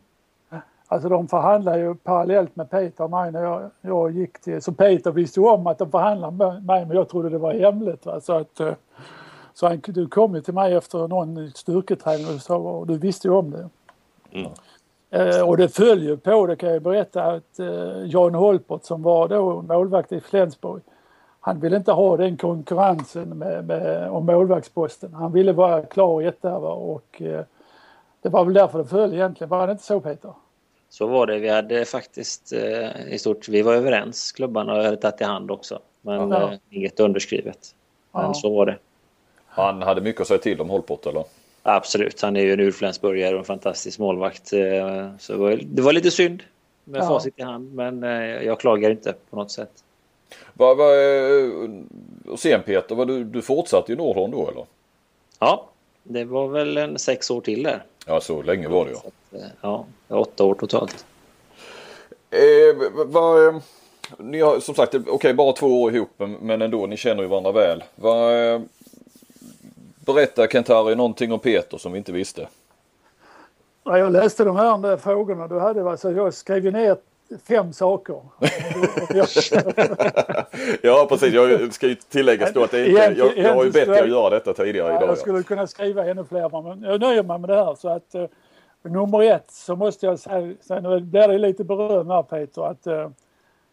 Alltså 0.88 1.10
de 1.10 1.28
förhandlade 1.28 1.80
ju 1.80 1.96
parallellt 1.96 2.56
med 2.56 2.70
Peter 2.70 3.04
och 3.04 3.10
mig 3.10 3.32
när 3.32 3.44
jag, 3.44 3.70
jag 3.82 4.12
gick 4.12 4.42
till... 4.42 4.62
Så 4.62 4.72
Peter 4.72 5.12
visste 5.12 5.40
ju 5.40 5.48
om 5.48 5.68
att 5.68 5.78
de 5.78 5.92
förhandlade 5.92 6.38
med 6.38 6.66
mig 6.66 6.86
men 6.86 6.98
jag 6.98 7.10
trodde 7.10 7.30
det 7.30 7.38
var 7.38 7.54
hemligt. 7.54 8.06
Va? 8.06 8.22
Så 8.22 8.34
att... 8.34 8.60
Eh, 8.60 8.74
så 9.54 9.68
han, 9.68 9.82
du 9.86 10.08
kom 10.08 10.36
ju 10.36 10.42
till 10.42 10.54
mig 10.54 10.74
efter 10.74 11.08
någon 11.08 11.52
styrketräning 11.52 12.36
och, 12.36 12.42
så, 12.42 12.58
och 12.58 12.88
du 12.88 12.98
visste 12.98 13.28
ju 13.28 13.34
om 13.34 13.52
det. 13.52 13.70
Mm. 14.38 14.51
Eh, 15.10 15.41
och 15.41 15.58
det 15.58 15.70
följer 15.70 16.15
på, 16.15 16.48
det 16.48 16.56
kan 16.56 16.70
jag 16.70 16.82
berätta, 16.82 17.24
att 17.24 17.60
eh, 17.60 18.06
Jan 18.06 18.36
Holpert 18.36 18.84
som 18.84 19.03
var 19.03 19.27
då 19.27 19.62
målvakt 19.62 20.12
i 20.12 20.20
Flensburg 20.20 20.82
han 21.48 21.60
ville 21.60 21.77
inte 21.77 21.91
ha 21.91 22.17
den 22.17 22.38
konkurrensen 22.38 23.29
med, 23.29 23.67
med, 23.67 24.10
om 24.10 24.25
målvaktsposten. 24.25 25.13
Han 25.13 25.32
ville 25.32 25.53
vara 25.53 25.86
klar 25.86 26.22
etta 26.22 26.58
och 26.58 27.22
eh, 27.22 27.41
det 28.22 28.29
var 28.29 28.46
väl 28.46 28.53
därför 28.53 28.77
det 28.77 28.86
föll 28.86 29.13
egentligen. 29.13 29.50
Var 29.50 29.67
det 29.67 29.72
inte 29.72 29.84
så 29.84 30.00
Peter? 30.00 30.34
Så 30.89 31.08
var 31.08 31.27
det. 31.27 31.39
Vi 31.39 31.50
hade 31.50 31.86
faktiskt 31.86 32.53
eh, 32.53 33.13
i 33.13 33.20
stort, 33.20 33.50
vi 33.50 33.62
var 33.62 33.74
överens 33.74 34.32
klubbarna 34.32 34.74
och 34.74 34.84
hade 34.84 34.98
tagit 34.98 35.22
i 35.22 35.24
hand 35.24 35.51
också. 35.51 35.79
Men 36.01 36.32
ja. 36.32 36.51
eh, 36.51 36.60
inget 36.70 37.00
underskrivet. 37.00 37.75
Men 38.12 38.24
ja. 38.24 38.34
så 38.34 38.56
var 38.56 38.65
det. 38.65 38.77
Han 39.48 39.82
hade 39.82 40.01
mycket 40.01 40.22
att 40.22 40.27
säga 40.27 40.39
till 40.39 40.62
om 40.62 40.70
Holport 40.70 41.06
eller? 41.06 41.24
Absolut, 41.70 42.22
han 42.22 42.36
är 42.36 42.42
ju 42.42 42.54
en 42.54 42.60
urflensburgare 42.60 43.34
och 43.34 43.40
en 43.40 43.46
fantastisk 43.46 44.00
målvakt. 44.00 44.54
Eh, 44.54 45.10
så 45.20 45.34
det 45.34 45.40
var, 45.40 45.60
det 45.64 45.82
var 45.82 45.94
lite 45.94 46.12
synd 46.12 46.44
med 46.84 47.02
ja. 47.02 47.08
facit 47.08 47.40
i 47.40 47.42
hand, 47.42 47.74
men 47.74 48.04
eh, 48.04 48.44
jag 48.44 48.60
klagar 48.60 48.90
inte 48.90 49.14
på 49.30 49.36
något 49.36 49.52
sätt. 49.52 49.72
Vad, 50.54 50.78
vad, 50.78 50.94
eh, 50.94 51.52
och 52.28 52.40
sen 52.40 52.64
Peter, 52.64 52.96
var 52.96 53.06
du, 53.06 53.24
du 53.24 53.42
fortsatte 53.42 53.94
i 53.94 53.96
Nordholm 53.96 54.32
då 54.32 54.50
eller? 54.50 54.66
Ja, 55.40 55.70
det 56.04 56.26
var 56.26 56.48
väl 56.48 56.78
en 56.78 57.00
sex 57.00 57.32
år 57.32 57.42
till 57.42 57.64
där. 57.64 57.84
Ja, 58.06 58.22
så 58.22 58.42
länge 58.42 58.68
var 58.68 58.86
det 58.86 58.92
ja. 59.62 59.86
Ja, 60.08 60.18
åtta 60.18 60.44
år 60.44 60.54
totalt. 60.54 61.06
Eh, 62.30 62.92
vad, 63.06 63.62
ni 64.18 64.40
har 64.40 64.60
som 64.60 64.76
sagt, 64.76 64.96
okej 64.96 65.12
okay, 65.12 65.34
bara 65.34 65.54
två 65.54 65.82
år 65.82 65.96
ihop 65.96 66.22
men 66.42 66.62
ändå, 66.62 66.86
ni 66.86 66.98
känner 66.98 67.24
ju 67.24 67.30
varandra 67.30 67.52
väl. 67.52 67.84
Vad, 67.96 68.68
berätta 70.14 70.48
Kent-Harry 70.48 70.96
någonting 70.96 71.32
om 71.32 71.40
Peter 71.40 71.78
som 71.78 71.92
vi 71.92 71.98
inte 71.98 72.12
visste. 72.12 72.48
När 73.86 73.98
jag 73.98 74.12
läste 74.12 74.44
de 74.44 74.56
här 74.56 74.98
frågorna 74.98 75.48
då 75.48 75.60
hade 75.60 75.90
alltså, 75.90 76.12
jag 76.12 76.34
skrev 76.34 76.66
ju 76.66 76.72
ner 76.72 76.98
fem 77.48 77.74
saker. 77.74 78.16
ja 80.82 81.08
precis, 81.10 81.34
jag 81.34 81.74
ska 81.74 81.88
ju 81.88 81.96
tilläggas 81.96 82.54
då 82.54 82.64
att 82.64 82.72
det 82.72 82.88
inte, 82.88 83.02
jag, 83.18 83.38
jag 83.38 83.56
har 83.56 83.64
ju 83.64 83.72
bett 83.72 83.88
er 83.88 84.04
att 84.04 84.10
göra 84.10 84.30
detta 84.30 84.54
tidigare 84.54 84.96
idag. 84.96 85.10
Jag 85.10 85.18
skulle 85.18 85.44
kunna 85.44 85.68
skriva 85.68 86.06
ännu 86.06 86.24
fler 86.24 86.62
men 86.64 86.84
jag 86.84 87.02
nöjer 87.02 87.24
mig 87.24 87.40
med 87.40 87.50
det 87.50 87.56
här. 87.56 87.76
Så 87.76 87.90
att, 87.90 88.16
uh, 88.16 88.26
nummer 88.82 89.24
ett 89.24 89.52
så 89.52 89.76
måste 89.76 90.06
jag 90.06 90.20
säga, 90.20 90.80
nu 90.82 91.00
blir 91.00 91.28
det 91.28 91.38
lite 91.38 91.64
beröm 91.64 92.10
här 92.10 92.24
Peter, 92.24 92.62
att 92.62 92.88
uh, 92.88 93.10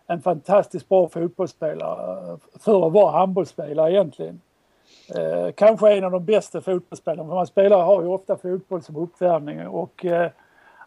en 0.07 0.23
fantastiskt 0.23 0.89
bra 0.89 1.09
fotbollsspelare 1.09 2.33
uh, 2.33 2.37
för 2.61 2.87
att 2.87 2.93
vara 2.93 3.19
handbollsspelare 3.19 3.93
egentligen. 3.93 4.41
Uh, 5.11 5.53
kanske 5.53 5.93
en 5.93 6.05
av 6.05 6.11
de 6.11 6.25
bästa 6.25 6.61
fotbollsspelarna, 6.61 7.29
för 7.29 7.35
man 7.35 7.47
spelar 7.47 7.83
har 7.83 8.03
ju 8.03 8.09
ofta 8.09 8.37
fotboll 8.37 8.83
som 8.83 8.97
uppvärmning 8.97 9.69
och 9.69 10.05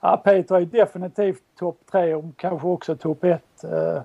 Ja, 0.01 0.17
Peter 0.17 0.55
är 0.55 0.65
definitivt 0.65 1.41
topp 1.59 1.77
tre 1.91 2.15
och 2.15 2.23
kanske 2.37 2.67
också 2.67 2.95
topp 2.95 3.23
ett. 3.23 3.63
Eh, 3.63 4.01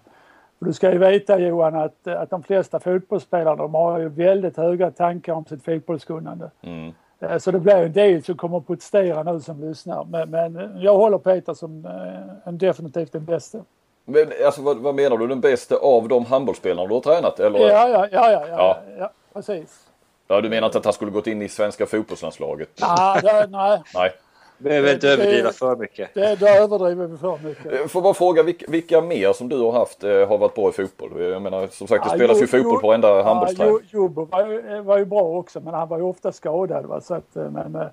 du 0.59 0.73
ska 0.73 0.93
ju 0.93 0.99
veta 0.99 1.39
Johan 1.39 1.75
att, 1.75 2.07
att 2.07 2.31
de 2.31 2.43
flesta 2.43 2.81
fotbollsspelare 2.81 3.57
de 3.57 3.75
har 3.75 3.99
ju 3.99 4.09
väldigt 4.09 4.57
höga 4.57 4.91
tankar 4.91 5.33
om 5.33 5.45
sitt 5.45 5.65
fotbollskunnande. 5.65 6.51
Mm. 6.63 6.93
Eh, 7.21 7.39
så 7.39 7.51
det 7.51 7.61
blir 7.61 7.77
en 7.77 7.93
del 7.93 8.25
som 8.25 8.37
kommer 8.37 8.59
att 8.59 8.67
protestera 8.67 9.23
nu 9.23 9.41
som 9.41 9.61
lyssnar. 9.61 10.05
Men, 10.05 10.31
men 10.31 10.81
jag 10.81 10.97
håller 10.97 11.19
Peter 11.19 11.55
som 11.55 11.85
eh, 11.85 12.49
en, 12.49 12.59
definitivt 12.59 13.13
den 13.13 13.25
bästa. 13.25 13.59
Men 14.05 14.33
alltså 14.45 14.63
vad, 14.63 14.77
vad, 14.77 14.95
menar 14.95 15.17
du? 15.17 15.27
Den 15.27 15.41
bästa 15.41 15.77
av 15.77 16.09
de 16.09 16.25
handbollsspelarna 16.25 16.89
du 16.89 16.95
har 16.95 17.01
tränat? 17.01 17.41
Eller? 17.41 17.59
Ja, 17.59 17.89
ja, 17.89 18.09
ja, 18.13 18.33
ja, 18.33 18.47
ja, 18.49 18.79
ja. 18.99 19.11
precis. 19.33 19.92
Ja, 20.33 20.41
du 20.41 20.49
menar 20.49 20.67
inte 20.67 20.79
att 20.79 20.85
han 20.85 20.95
skulle 20.95 21.11
gått 21.11 21.27
in 21.27 21.43
i 21.43 21.49
svenska 21.49 21.87
fotbollslandslaget? 21.87 22.69
Ah, 22.81 23.21
det, 23.21 23.47
nej. 23.51 23.83
nej. 23.95 24.13
Behöver 24.59 24.95
inte 24.95 25.09
överdriva 25.09 25.53
för 25.53 25.77
mycket. 25.77 26.15
Det, 26.15 26.37
det 26.37 26.49
överdriver 26.49 27.07
vi 27.07 27.17
för 27.17 27.39
mycket. 27.39 27.73
Jag 27.73 27.91
får 27.91 28.03
bara 28.03 28.15
fråga 28.15 28.43
vilka, 28.43 28.67
vilka 28.69 29.01
mer 29.01 29.33
som 29.33 29.49
du 29.49 29.59
har 29.59 29.73
haft 29.73 30.05
eh, 30.05 30.29
har 30.29 30.39
varit 30.39 30.55
bra 30.55 30.69
i 30.69 30.73
fotboll? 30.73 31.23
Jag 31.23 31.43
menar 31.43 31.67
som 31.67 31.87
sagt 31.87 32.05
det 32.05 32.11
ja, 32.11 32.15
spelas 32.15 32.43
ju 32.43 32.47
fotboll 32.47 32.81
på 32.81 32.87
varenda 32.87 33.09
ja, 33.09 33.23
handbollsträning. 33.23 33.79
Jobbo 33.91 34.25
var, 34.25 34.47
ju, 34.47 34.81
var 34.81 34.99
ju 34.99 35.05
bra 35.05 35.23
också 35.23 35.61
men 35.61 35.75
han 35.75 35.89
var 35.89 35.99
ju 35.99 36.05
ofta 36.05 36.33
skadad. 36.33 36.87
Va? 36.87 37.01
Så 37.01 37.15
att, 37.15 37.37
eh, 37.37 37.51
men, 37.51 37.75
eh, 37.75 37.87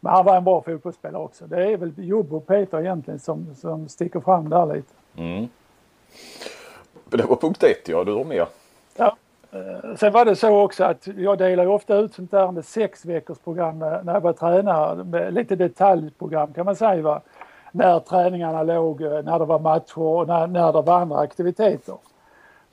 men 0.00 0.12
han 0.12 0.24
var 0.24 0.36
en 0.36 0.44
bra 0.44 0.62
fotbollsspelare 0.62 1.22
också. 1.22 1.46
Det 1.46 1.72
är 1.72 1.76
väl 1.76 1.92
Jobbo 1.96 2.36
och 2.36 2.46
Peter 2.46 2.80
egentligen 2.80 3.20
som, 3.20 3.54
som 3.60 3.88
sticker 3.88 4.20
fram 4.20 4.48
där 4.48 4.66
lite. 4.66 4.92
Mm. 5.16 5.48
Det 7.10 7.24
var 7.24 7.36
punkt 7.36 7.62
ett 7.62 7.88
ja, 7.88 8.04
du 8.04 8.12
har 8.12 8.24
mer. 8.24 8.46
Eh, 9.54 9.94
sen 9.96 10.12
var 10.12 10.24
det 10.24 10.36
så 10.36 10.60
också 10.60 10.84
att 10.84 11.08
jag 11.16 11.38
delar 11.38 11.66
ofta 11.66 11.96
ut 11.96 12.14
sånt 12.14 12.30
där 12.30 12.50
med 12.50 12.64
sex 12.64 13.04
veckors 13.04 13.38
program 13.38 13.78
när 13.78 14.14
jag 14.14 14.20
var 14.20 14.32
tränare. 14.32 15.04
Med 15.04 15.34
lite 15.34 15.56
detaljprogram 15.56 16.52
kan 16.52 16.66
man 16.66 16.76
säga. 16.76 17.02
Va? 17.02 17.20
När 17.72 18.00
träningarna 18.00 18.62
låg, 18.62 19.02
eh, 19.02 19.22
när 19.22 19.38
det 19.38 19.44
var 19.44 19.58
matcher 19.58 19.98
och 19.98 20.26
när, 20.26 20.46
när 20.46 20.72
det 20.72 20.82
var 20.82 21.00
andra 21.00 21.18
aktiviteter. 21.18 21.94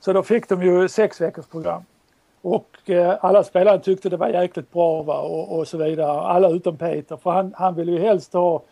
Så 0.00 0.12
då 0.12 0.22
fick 0.22 0.48
de 0.48 0.62
ju 0.62 0.88
sex 0.88 1.20
veckors 1.20 1.46
program. 1.46 1.82
Och 2.42 2.90
eh, 2.90 3.16
alla 3.20 3.44
spelare 3.44 3.78
tyckte 3.78 4.08
det 4.08 4.16
var 4.16 4.28
jäkligt 4.28 4.72
bra 4.72 5.02
va? 5.02 5.18
Och, 5.20 5.58
och 5.58 5.68
så 5.68 5.78
vidare. 5.78 6.20
Alla 6.20 6.48
utom 6.48 6.76
Peter 6.76 7.16
för 7.16 7.30
han, 7.30 7.54
han 7.56 7.74
ville 7.74 7.92
ju 7.92 7.98
helst 7.98 8.32
ha, 8.32 8.62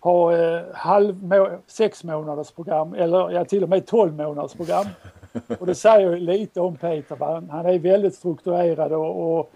ha 0.00 0.36
eh, 0.36 0.62
halv, 0.74 1.30
sex 1.66 2.04
månaders 2.04 2.50
program 2.50 2.94
eller 2.94 3.30
ja, 3.30 3.44
till 3.44 3.62
och 3.62 3.68
med 3.68 3.86
tolv 3.86 4.14
månaders 4.14 4.54
program. 4.54 4.86
Och 5.58 5.66
det 5.66 5.74
säger 5.74 6.16
lite 6.16 6.60
om 6.60 6.76
Peter. 6.76 7.16
Han, 7.20 7.50
han 7.50 7.66
är 7.66 7.78
väldigt 7.78 8.14
strukturerad 8.14 8.92
och, 8.92 9.38
och 9.38 9.50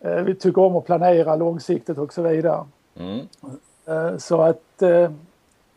eh, 0.00 0.22
vi 0.22 0.34
tycker 0.34 0.62
om 0.62 0.76
att 0.76 0.86
planera 0.86 1.36
långsiktigt 1.36 1.98
och 1.98 2.12
så 2.12 2.22
vidare. 2.22 2.64
Mm. 2.98 3.28
Eh, 3.86 4.16
så 4.16 4.42
att 4.42 4.82
eh, 4.82 5.10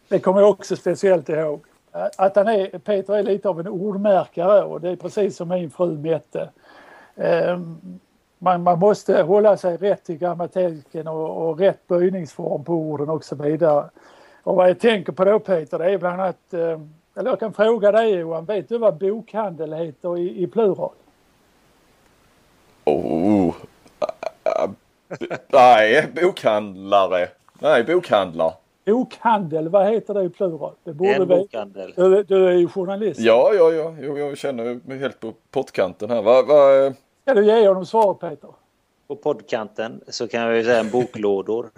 det 0.08 0.20
kommer 0.20 0.42
jag 0.42 0.50
också 0.50 0.76
speciellt 0.76 1.30
ihåg. 1.30 1.60
Eh, 1.94 2.08
att 2.18 2.36
han 2.36 2.48
är, 2.48 2.80
Peter 2.80 3.14
är 3.14 3.24
lite 3.24 3.50
av 3.50 3.60
en 3.60 3.68
ordmärkare 3.68 4.64
och 4.64 4.82
det 4.82 4.90
är 4.90 4.96
precis 4.96 5.36
som 5.36 5.50
min 5.50 5.70
fru 5.70 5.98
Mette. 5.98 6.50
Eh, 7.16 7.60
man, 8.38 8.64
man, 8.64 8.80
måste 8.80 9.22
hålla 9.22 9.58
sig 9.58 9.78
rätt 9.78 10.10
i 10.10 10.18
grammatiken 10.18 11.08
och, 11.08 11.50
och 11.50 11.60
rätt 11.60 11.88
böjningsform 11.88 12.64
på 12.64 12.74
orden 12.74 13.10
och 13.10 13.24
så 13.24 13.36
vidare. 13.36 13.90
Och 14.44 14.56
vad 14.56 14.70
jag 14.70 14.80
tänker 14.80 15.12
på 15.12 15.26
då 15.26 15.40
Peter, 15.40 15.80
det 15.80 15.92
är 15.92 15.98
bland 15.98 16.22
annat 16.22 16.54
eh, 16.54 16.80
eller 17.20 17.30
jag 17.30 17.40
kan 17.40 17.54
fråga 17.54 17.92
dig 17.92 18.12
Johan, 18.12 18.46
vet 18.46 18.70
du 18.70 18.78
vad 18.78 18.98
bokhandel 18.98 19.74
heter 19.74 20.18
i, 20.18 20.44
i 20.44 20.48
plural? 20.48 20.92
Oh, 22.86 23.56
nej, 25.48 26.08
bokhandlare. 26.16 27.28
Nej, 27.60 27.84
bokhandlar. 27.84 28.54
Bokhandel, 28.86 29.70
vad 29.70 29.88
heter 29.88 30.14
det 30.14 30.24
i 30.24 30.30
plural? 30.30 30.74
Det 30.84 30.94
borde 30.94 31.14
en 31.14 31.28
bokhandel. 31.28 31.94
Du, 31.96 32.24
du, 32.24 32.48
är 32.48 32.54
ju 32.54 32.68
journalist. 32.68 33.20
Ja, 33.20 33.52
ja, 33.54 33.72
ja. 33.72 33.96
Jag, 34.02 34.20
jag 34.20 34.38
känner 34.38 34.80
mig 34.84 34.98
helt 34.98 35.20
på 35.20 35.34
pottkanten 35.52 36.10
här. 36.10 36.22
Va, 36.22 36.42
va... 36.42 36.94
Ska 37.22 37.34
du 37.34 37.46
ge 37.46 37.68
honom 37.68 37.86
svaret 37.86 38.20
Peter? 38.20 38.50
På 39.08 39.16
poddkanten 39.16 40.02
så 40.08 40.28
kan 40.28 40.42
jag 40.42 40.58
ju 40.58 40.64
säga 40.64 40.80
en 40.80 40.90
boklådor. 40.90 41.70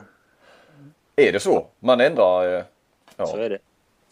Är 1.15 1.31
det 1.31 1.39
så? 1.39 1.65
Man 1.79 2.01
ändrar? 2.01 2.57
Eh, 2.57 2.63
ja. 3.15 3.25
Så 3.25 3.37
är 3.37 3.49
det. 3.49 3.57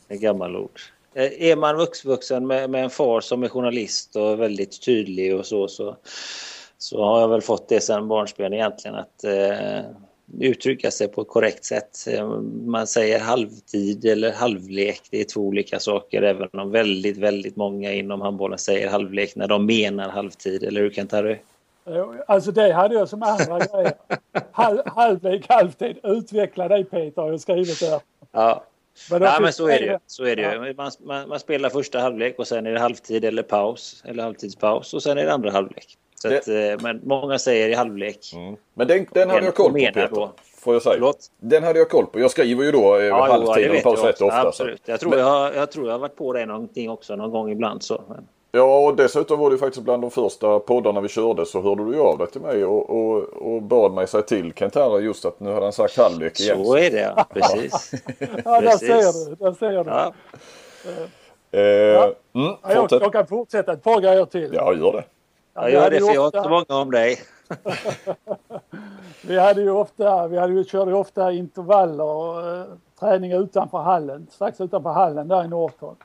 Ett 0.07 0.21
gammalt 0.21 0.57
ord. 0.57 0.79
Eh, 1.13 1.49
är 1.49 1.55
man 1.55 1.87
vuxen 2.05 2.47
med, 2.47 2.69
med 2.69 2.83
en 2.83 2.89
far 2.89 3.21
som 3.21 3.43
är 3.43 3.47
journalist 3.47 4.15
och 4.15 4.39
väldigt 4.39 4.81
tydlig 4.85 5.35
och 5.35 5.45
så, 5.45 5.67
så, 5.67 5.95
så 6.77 7.03
har 7.03 7.21
jag 7.21 7.27
väl 7.27 7.41
fått 7.41 7.69
det 7.69 7.81
sedan 7.81 8.07
barnsben 8.07 8.53
egentligen 8.53 8.97
att 8.97 9.23
eh, 9.23 9.85
uttrycka 10.39 10.91
sig 10.91 11.07
på 11.07 11.21
ett 11.21 11.27
korrekt 11.27 11.65
sätt. 11.65 12.07
Eh, 12.07 12.27
man 12.65 12.87
säger 12.87 13.19
halvtid 13.19 14.05
eller 14.05 14.31
halvlek, 14.31 15.01
det 15.11 15.21
är 15.21 15.25
två 15.25 15.41
olika 15.41 15.79
saker 15.79 16.21
även 16.21 16.49
om 16.53 16.71
väldigt, 16.71 17.17
väldigt 17.17 17.55
många 17.55 17.93
inom 17.93 18.21
handbollen 18.21 18.57
säger 18.57 18.89
halvlek 18.89 19.35
när 19.35 19.47
de 19.47 19.65
menar 19.65 20.09
halvtid, 20.09 20.63
eller 20.63 20.81
hur 20.81 20.89
Kent-Harry? 20.89 21.37
Alltså 22.27 22.51
det 22.51 22.73
hade 22.73 22.95
jag 22.95 23.09
som 23.09 23.23
andra 23.23 23.59
grejer. 23.59 23.93
Halv, 24.51 24.79
halvlek, 24.85 25.45
halvtid. 25.49 25.97
Utveckla 26.03 26.67
dig 26.67 26.83
Peter 26.83 27.21
har 27.21 27.29
jag 27.29 27.39
skrivit 27.39 27.79
där. 27.79 27.99
Ja, 28.31 28.63
men 29.11 29.21
ja, 29.21 29.39
men 29.41 29.53
så 29.53 29.67
är 29.67 29.79
det 29.79 29.85
ju. 29.85 29.97
Så 30.07 30.23
är 30.23 30.35
det 30.35 30.41
ju. 30.41 30.73
Man, 30.73 30.91
man, 30.99 31.29
man, 31.29 31.39
spelar 31.39 31.69
första 31.69 31.99
halvlek 31.99 32.39
och 32.39 32.47
sen 32.47 32.65
är 32.65 32.71
det 32.71 32.79
halvtid 32.79 33.25
eller 33.25 33.43
paus. 33.43 34.03
Eller 34.05 34.23
halvtidspaus 34.23 34.93
och 34.93 35.03
sen 35.03 35.17
är 35.17 35.25
det 35.25 35.33
andra 35.33 35.51
halvlek. 35.51 35.97
Så 36.15 36.29
det... 36.29 36.37
att, 36.37 36.47
eh, 36.47 36.83
men 36.83 37.01
många 37.03 37.39
säger 37.39 37.69
i 37.69 37.73
halvlek. 37.73 38.33
Mm. 38.33 38.55
Men 38.73 38.87
den, 38.87 39.05
den 39.11 39.29
hade 39.29 39.45
jag 39.45 39.55
koll 39.55 39.71
på 39.71 39.77
Peter. 39.77 40.09
Då. 40.11 40.33
Får 40.57 40.75
jag 40.75 40.81
säga. 40.81 40.93
Förlåt? 40.93 41.31
Den 41.39 41.63
hade 41.63 41.79
jag 41.79 41.89
koll 41.89 42.05
på. 42.05 42.19
Jag 42.19 42.31
skriver 42.31 42.63
ju 42.63 42.71
då 42.71 42.97
eh, 42.97 43.03
ja, 43.03 43.27
halvtid 43.27 43.71
och 43.71 43.83
paus 43.83 44.03
rätt 44.03 44.21
ofta. 44.21 44.47
Absolut. 44.47 44.81
Jag 44.85 44.99
tror, 44.99 45.09
men... 45.09 45.19
jag, 45.19 45.55
jag 45.55 45.71
tror 45.71 45.85
jag 45.85 45.93
har 45.93 45.99
varit 45.99 46.15
på 46.15 46.33
det 46.33 46.45
någonting 46.45 46.89
också 46.89 47.15
någon 47.15 47.31
gång 47.31 47.51
ibland. 47.51 47.83
Så. 47.83 48.03
Men... 48.07 48.27
Ja 48.51 48.87
och 48.87 48.95
dessutom 48.95 49.39
var 49.39 49.51
det 49.51 49.57
faktiskt 49.57 49.83
bland 49.83 50.03
de 50.03 50.11
första 50.11 50.59
poddarna 50.59 51.01
vi 51.01 51.07
körde 51.07 51.45
så 51.45 51.61
hörde 51.61 51.91
du 51.91 51.99
av 51.99 52.17
dig 52.17 52.27
till 52.27 52.41
mig 52.41 52.65
och, 52.65 52.89
och, 52.89 53.23
och 53.23 53.61
bad 53.61 53.93
mig 53.93 54.07
säga 54.07 54.23
till 54.23 54.53
Kent-Harry 54.53 54.99
just 54.99 55.25
att 55.25 55.39
nu 55.39 55.53
hade 55.53 55.65
han 55.65 55.73
sagt 55.73 55.97
halvlek 55.97 56.39
igen. 56.39 56.65
Så 56.65 56.77
är 56.77 56.91
det 56.91 57.25
precis. 57.33 57.91
ja 58.45 58.61
där 58.61 58.77
ser 58.77 59.29
du, 59.29 59.35
där 59.35 59.53
ser 59.53 59.83
du. 59.83 59.89
Ja. 59.89 60.13
Uh, 61.53 61.61
ja. 61.61 62.13
Mm, 62.33 62.55
jag, 62.61 62.87
jag, 62.91 63.13
kan 63.13 63.27
fortsätta 63.27 63.73
ett 63.73 63.83
par 63.83 64.01
grejer 64.01 64.25
till. 64.25 64.49
Ja 64.53 64.73
gör 64.73 64.91
det. 64.91 65.03
Ja, 65.53 65.69
gör 65.69 65.89
det 65.89 65.99
för 65.99 66.13
jag 66.13 66.21
har 66.21 66.37
inte 66.37 66.49
många 66.49 66.81
om 66.81 66.91
dig. 66.91 67.19
vi 69.21 69.39
hade 69.39 69.61
ju 69.61 69.71
ofta, 69.71 70.27
vi 70.27 70.37
hade 70.37 70.53
ju, 70.53 70.63
körde 70.63 70.91
ju 70.91 70.97
ofta 70.97 71.31
intervaller 71.31 72.03
och 72.03 72.43
uh, 72.43 72.63
träning 72.99 73.31
utanför 73.31 73.77
hallen, 73.77 74.27
strax 74.31 74.61
utanför 74.61 74.89
hallen 74.89 75.27
där 75.27 75.43
i 75.43 75.47
Norrtorp. 75.47 75.97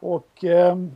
Och 0.00 0.44
um, 0.44 0.92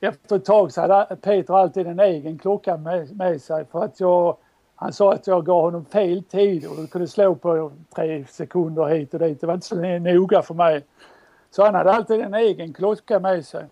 efter 0.00 0.36
ett 0.36 0.44
tag 0.44 0.72
så 0.72 0.80
hade 0.80 1.16
Peter 1.16 1.54
alltid 1.54 1.86
en 1.86 2.00
egen 2.00 2.38
klocka 2.38 2.76
med, 2.76 3.16
med 3.16 3.42
sig 3.42 3.64
för 3.64 3.84
att 3.84 4.00
jag 4.00 4.36
han 4.80 4.92
sa 4.92 5.12
att 5.12 5.26
jag 5.26 5.46
gav 5.46 5.62
honom 5.62 5.84
fel 5.84 6.22
tid 6.22 6.66
och 6.66 6.90
kunde 6.90 7.08
slå 7.08 7.34
på 7.34 7.72
tre 7.94 8.24
sekunder 8.24 8.86
hit 8.86 9.14
och 9.14 9.20
dit. 9.20 9.40
Det 9.40 9.46
var 9.46 9.54
inte 9.54 9.66
så 9.66 9.76
noga 9.76 10.42
för 10.42 10.54
mig. 10.54 10.84
Så 11.50 11.64
han 11.64 11.74
hade 11.74 11.92
alltid 11.92 12.20
en 12.20 12.34
egen 12.34 12.72
klocka 12.72 13.20
med 13.20 13.44
sig. 13.46 13.66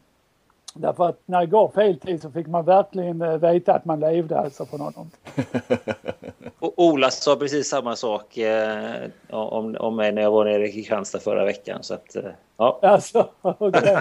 Därför 0.78 1.08
att 1.08 1.20
när 1.26 1.40
det 1.40 1.46
gav 1.46 1.68
fel 1.68 2.00
tid 2.00 2.22
så 2.22 2.30
fick 2.30 2.46
man 2.46 2.64
verkligen 2.64 3.22
eh, 3.22 3.36
veta 3.36 3.74
att 3.74 3.84
man 3.84 4.00
levde 4.00 4.38
alltså 4.38 4.66
från 4.66 4.80
honom. 4.80 5.10
Och 6.58 6.72
Ola 6.76 7.10
sa 7.10 7.36
precis 7.36 7.68
samma 7.68 7.96
sak 7.96 8.36
eh, 8.36 8.94
om, 9.30 9.76
om 9.78 9.96
mig 9.96 10.12
när 10.12 10.22
jag 10.22 10.30
var 10.30 10.44
nere 10.44 10.68
i 10.68 10.72
Kristianstad 10.72 11.20
förra 11.20 11.44
veckan. 11.44 11.82
Så 11.82 11.94
att, 11.94 12.16
eh, 12.16 12.22
ja. 12.56 12.78
Alltså, 12.82 13.28
okay. 13.42 13.96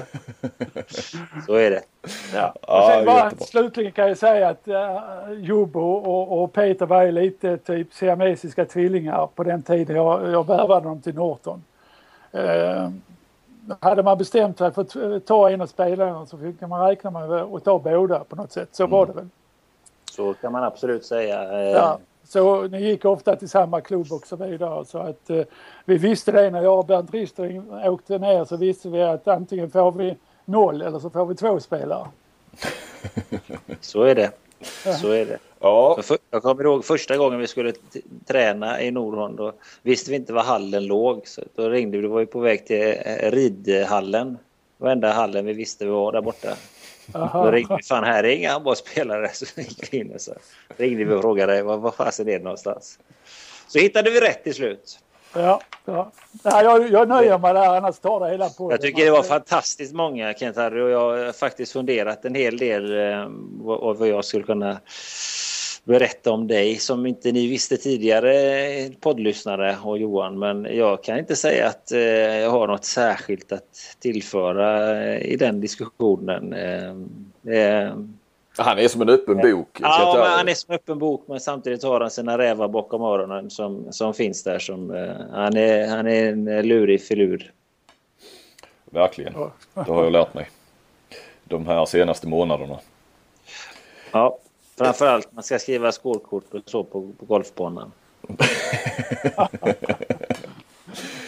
så 1.46 1.54
är 1.54 1.72
det. 1.72 1.82
Ja. 2.34 2.54
Och 2.62 2.92
sen 2.92 3.06
bara, 3.06 3.32
slutligen 3.32 3.92
kan 3.92 4.08
jag 4.08 4.18
säga 4.18 4.50
att 4.50 4.68
uh, 4.68 5.40
Jobbo 5.40 5.80
och, 5.80 6.44
och, 6.44 6.54
Peter 6.54 6.86
var 6.86 7.12
lite 7.12 7.58
typ 7.58 7.94
siamesiska 7.94 8.66
tvillingar 8.66 9.28
på 9.36 9.44
den 9.44 9.64
tiden 9.64 9.96
jag, 9.96 10.32
jag 10.32 10.48
värvade 10.48 10.88
dem 10.88 11.02
till 11.02 11.16
Norton. 11.16 11.64
Uh, 12.36 12.90
hade 13.80 14.04
man 14.04 14.18
bestämt 14.18 14.58
sig 14.58 14.72
för 14.72 14.82
att 15.16 15.26
ta 15.26 15.50
en 15.50 15.62
av 15.62 15.68
spelarna 15.68 16.26
så 16.26 16.38
fick 16.38 16.62
man 16.62 16.88
räkna 16.88 17.12
med 17.12 17.32
att 17.32 17.64
ta 17.64 17.80
båda 17.80 18.20
på 18.20 18.36
något 18.36 18.52
sätt. 18.52 18.70
Så 18.72 18.84
mm. 18.84 18.92
var 18.92 19.06
det 19.06 19.14
väl. 19.14 19.28
Så 20.12 20.34
kan 20.34 20.52
man 20.52 20.64
absolut 20.64 21.06
säga. 21.06 21.62
Ja. 21.72 22.00
så 22.24 22.68
ni 22.68 22.82
gick 22.82 23.06
ofta 23.06 23.36
till 23.36 23.50
samma 23.50 23.82
klubb 23.82 24.12
och 24.12 24.28
så 24.28 24.36
vidare. 24.36 24.86
Så 24.86 24.98
att 24.98 25.30
eh, 25.30 25.42
vi 25.86 25.98
visste 25.98 26.32
det 26.32 26.52
när 26.52 26.62
jag 26.62 26.80
och 26.80 26.86
Bernt 26.86 27.12
Rister 27.14 27.64
åkte 27.90 28.18
ner 28.18 28.46
så 28.46 28.58
visste 28.58 28.90
vi 28.90 29.04
att 29.04 29.28
antingen 29.28 29.70
får 29.70 29.92
vi 29.92 30.18
noll 30.46 30.82
eller 30.82 31.00
så 31.00 31.10
får 31.10 31.26
vi 31.26 31.36
två 31.36 31.60
spelare. 31.60 32.08
Så 33.82 34.04
är 34.04 34.16
det. 34.16 34.32
Så 35.02 35.12
är 35.12 35.26
det. 35.26 35.38
Ja, 35.60 36.00
För, 36.04 36.18
jag 36.32 36.42
kommer 36.42 36.64
ihåg 36.64 36.86
första 36.86 37.18
gången 37.18 37.40
vi 37.40 37.48
skulle 37.48 37.74
träna 38.28 38.82
i 38.82 38.92
Nordhorn. 38.92 39.36
Då 39.36 39.54
visste 39.82 40.12
vi 40.12 40.16
inte 40.16 40.34
var 40.34 40.44
hallen 40.44 40.86
låg. 40.86 41.28
Så 41.28 41.42
då 41.56 41.70
ringde 41.70 41.98
vi. 41.98 42.04
Då 42.04 42.10
var 42.10 42.20
vi 42.20 42.26
på 42.26 42.40
väg 42.40 42.66
till 42.66 42.96
eh, 43.06 43.32
ridhallen. 43.32 44.38
Det 44.78 44.84
var 44.84 44.92
enda 44.92 45.12
hallen 45.12 45.46
vi 45.46 45.54
visste 45.54 45.86
var 45.86 46.12
där 46.12 46.22
borta. 46.22 46.56
Då 47.06 47.20
Aha. 47.20 47.52
ringde 47.52 47.76
vi. 47.78 47.84
Fan, 47.84 48.04
här 48.04 48.24
är 48.24 48.30
inga 48.30 48.52
handbollsspelare. 48.52 49.30
Så 49.34 49.62
gick 49.62 49.94
vi 49.94 49.98
in 49.98 50.12
och 50.12 50.22
så 50.22 50.34
ringde 50.78 51.06
vi 51.06 51.14
och 51.14 51.22
frågade 51.22 51.64
var, 51.64 51.78
var 51.78 51.92
fasen 51.92 52.28
är 52.28 52.38
det 52.38 52.44
någonstans. 52.44 53.00
Så 53.68 53.80
hittade 53.80 54.10
vi 54.10 54.20
rätt 54.20 54.44
till 54.44 54.54
slut. 54.54 55.00
Ja, 55.36 55.62
ja. 55.86 56.12
Nej, 56.44 56.64
jag, 56.64 56.92
jag 56.92 57.08
nöjer 57.08 57.38
mig 57.38 57.54
där 57.54 57.78
annars 57.78 58.00
tar 58.00 58.20
det 58.20 58.32
hela 58.32 58.50
på 58.50 58.72
Jag 58.72 58.82
tycker 58.82 59.06
det 59.06 59.12
var 59.12 59.24
fantastiskt 59.24 59.94
många 59.94 60.34
Kent-Harry 60.34 60.82
och 60.82 60.90
jag 60.90 61.26
har 61.26 61.32
faktiskt 61.32 61.72
funderat 61.72 62.26
en 62.26 62.36
hel 62.36 62.58
del 62.58 62.98
eh, 62.98 63.28
vad, 63.52 63.98
vad 63.98 64.08
jag 64.08 64.26
skulle 64.26 64.44
kunna 64.44 64.78
berätta 65.84 66.32
om 66.32 66.48
dig 66.48 66.76
som 66.76 67.06
inte 67.06 67.32
ni 67.32 67.48
visste 67.48 67.78
tidigare 67.78 68.66
eh, 68.66 68.92
poddlyssnare 69.00 69.78
och 69.84 69.98
Johan 69.98 70.40
men 70.40 70.68
jag 70.72 71.04
kan 71.04 71.20
inte 71.20 71.36
säga 71.36 71.68
att 71.68 71.92
eh, 71.92 72.00
jag 72.00 72.50
har 72.50 72.68
något 72.68 72.86
särskilt 72.86 73.52
att 73.52 73.96
tillföra 74.00 74.98
eh, 75.04 75.22
i 75.22 75.36
den 75.36 75.62
diskussionen. 75.62 76.54
Eh, 76.54 76.90
eh, 77.56 77.94
han 78.58 78.80
är 78.80 78.88
som 78.88 79.02
en 79.02 79.10
öppen 79.10 79.38
bok. 79.38 79.78
Ja, 79.82 80.16
men 80.18 80.32
han 80.32 80.48
är 80.48 80.54
som 80.54 80.76
öppen 80.76 81.00
bok 81.00 81.24
men 81.28 81.40
samtidigt 81.40 81.84
har 81.84 82.02
han 82.02 82.12
sina 82.12 82.38
rävar 82.38 82.68
bakom 82.68 83.02
öronen 83.02 83.50
som, 83.50 83.94
som 83.94 84.14
finns 84.14 84.44
där. 84.44 84.60
Som, 84.60 84.92
eh, 84.92 85.16
han, 85.32 85.58
är, 85.58 85.88
han 85.88 86.08
är 86.08 86.32
en 86.32 86.68
lurig 86.68 87.02
filur. 87.02 87.52
Verkligen. 88.86 89.34
Det 89.74 89.82
har 89.92 90.04
jag 90.04 90.12
lärt 90.12 90.34
mig. 90.34 90.50
De 91.44 91.68
här 91.68 91.86
senaste 91.86 92.28
månaderna. 92.28 92.80
Ja, 94.12 94.38
framförallt 94.78 95.32
man 95.32 95.44
ska 95.44 95.60
skriva 95.60 95.92
skålkort 95.92 96.54
och 96.54 96.62
så 96.66 96.84
på, 96.84 97.12
på 97.20 97.26
golfbanan. 97.26 97.92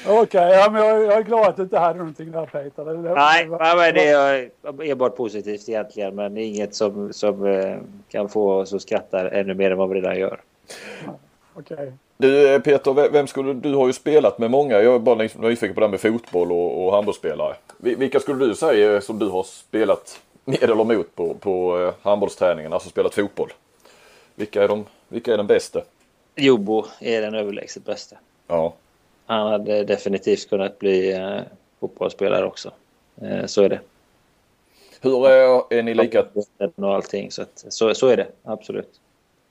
Okej, 0.09 0.49
ja, 0.53 0.69
men 0.71 0.81
jag, 0.85 1.03
jag 1.03 1.13
är 1.13 1.21
glad 1.23 1.47
att 1.47 1.55
du 1.55 1.63
inte 1.63 1.77
hade 1.77 1.99
någonting 1.99 2.31
där 2.31 2.45
Peter. 2.45 2.85
Det, 2.85 2.93
det, 2.93 3.13
Nej, 3.13 3.47
var- 3.47 3.59
nej, 3.59 3.75
men 3.75 3.93
det 3.93 4.07
är 4.09 4.91
enbart 4.91 5.15
positivt 5.15 5.69
egentligen 5.69 6.15
men 6.15 6.33
det 6.33 6.41
är 6.41 6.45
inget 6.45 6.75
som, 6.75 7.13
som 7.13 7.45
eh, 7.45 7.77
kan 8.09 8.29
få 8.29 8.53
oss 8.53 8.73
att 8.73 8.81
skratta 8.81 9.29
ännu 9.29 9.53
mer 9.53 9.71
än 9.71 9.77
vad 9.77 9.89
vi 9.89 9.95
redan 9.95 10.19
gör. 10.19 10.39
Okej. 11.53 11.91
Du 12.17 12.53
eh, 12.55 12.61
Peter, 12.61 12.93
ve- 12.93 13.09
vem 13.11 13.27
skulle, 13.27 13.53
du 13.53 13.75
har 13.75 13.87
ju 13.87 13.93
spelat 13.93 14.39
med 14.39 14.51
många. 14.51 14.81
Jag 14.81 14.95
är 14.95 14.99
bara 14.99 15.15
liksom 15.15 15.41
nyfiken 15.41 15.73
på 15.73 15.79
det 15.79 15.85
här 15.87 15.91
med 15.91 15.99
fotboll 16.01 16.51
och, 16.51 16.85
och 16.85 16.93
handbollsspelare. 16.93 17.55
Vi- 17.77 17.95
Vilka 17.95 18.19
skulle 18.19 18.45
du 18.45 18.55
säga 18.55 19.01
som 19.01 19.19
du 19.19 19.29
har 19.29 19.43
spelat 19.43 20.21
med 20.45 20.63
eller 20.63 20.75
mot 20.83 21.15
på, 21.15 21.33
på 21.33 21.79
eh, 21.79 21.93
handbollsträningen, 22.09 22.73
alltså 22.73 22.89
spelat 22.89 23.15
fotboll? 23.15 23.53
Vilka 24.35 24.63
är, 24.63 24.67
de, 24.67 24.85
vilka 25.07 25.33
är 25.33 25.37
den 25.37 25.47
bästa? 25.47 25.81
Jobo 26.35 26.85
är 26.99 27.21
den 27.21 27.35
överlägset 27.35 27.85
bästa. 27.85 28.15
Ja, 28.47 28.73
Han 29.27 29.51
hade 29.51 29.83
definitivt 29.83 30.49
kunnat 30.49 30.79
bli 30.79 31.11
eh, 31.11 31.39
fotbollsspelare 31.79 32.45
också. 32.45 32.71
Eh, 33.21 33.45
så 33.45 33.63
är 33.63 33.69
det. 33.69 33.79
hur 35.01 35.27
är, 35.27 35.73
är 35.73 35.83
ni 35.83 35.93
lika? 35.93 36.25
Och 36.75 36.93
allting. 36.95 37.31
Så, 37.31 37.41
att, 37.41 37.65
så, 37.69 37.93
så 37.93 38.07
är 38.07 38.17
det, 38.17 38.27
absolut. 38.43 38.99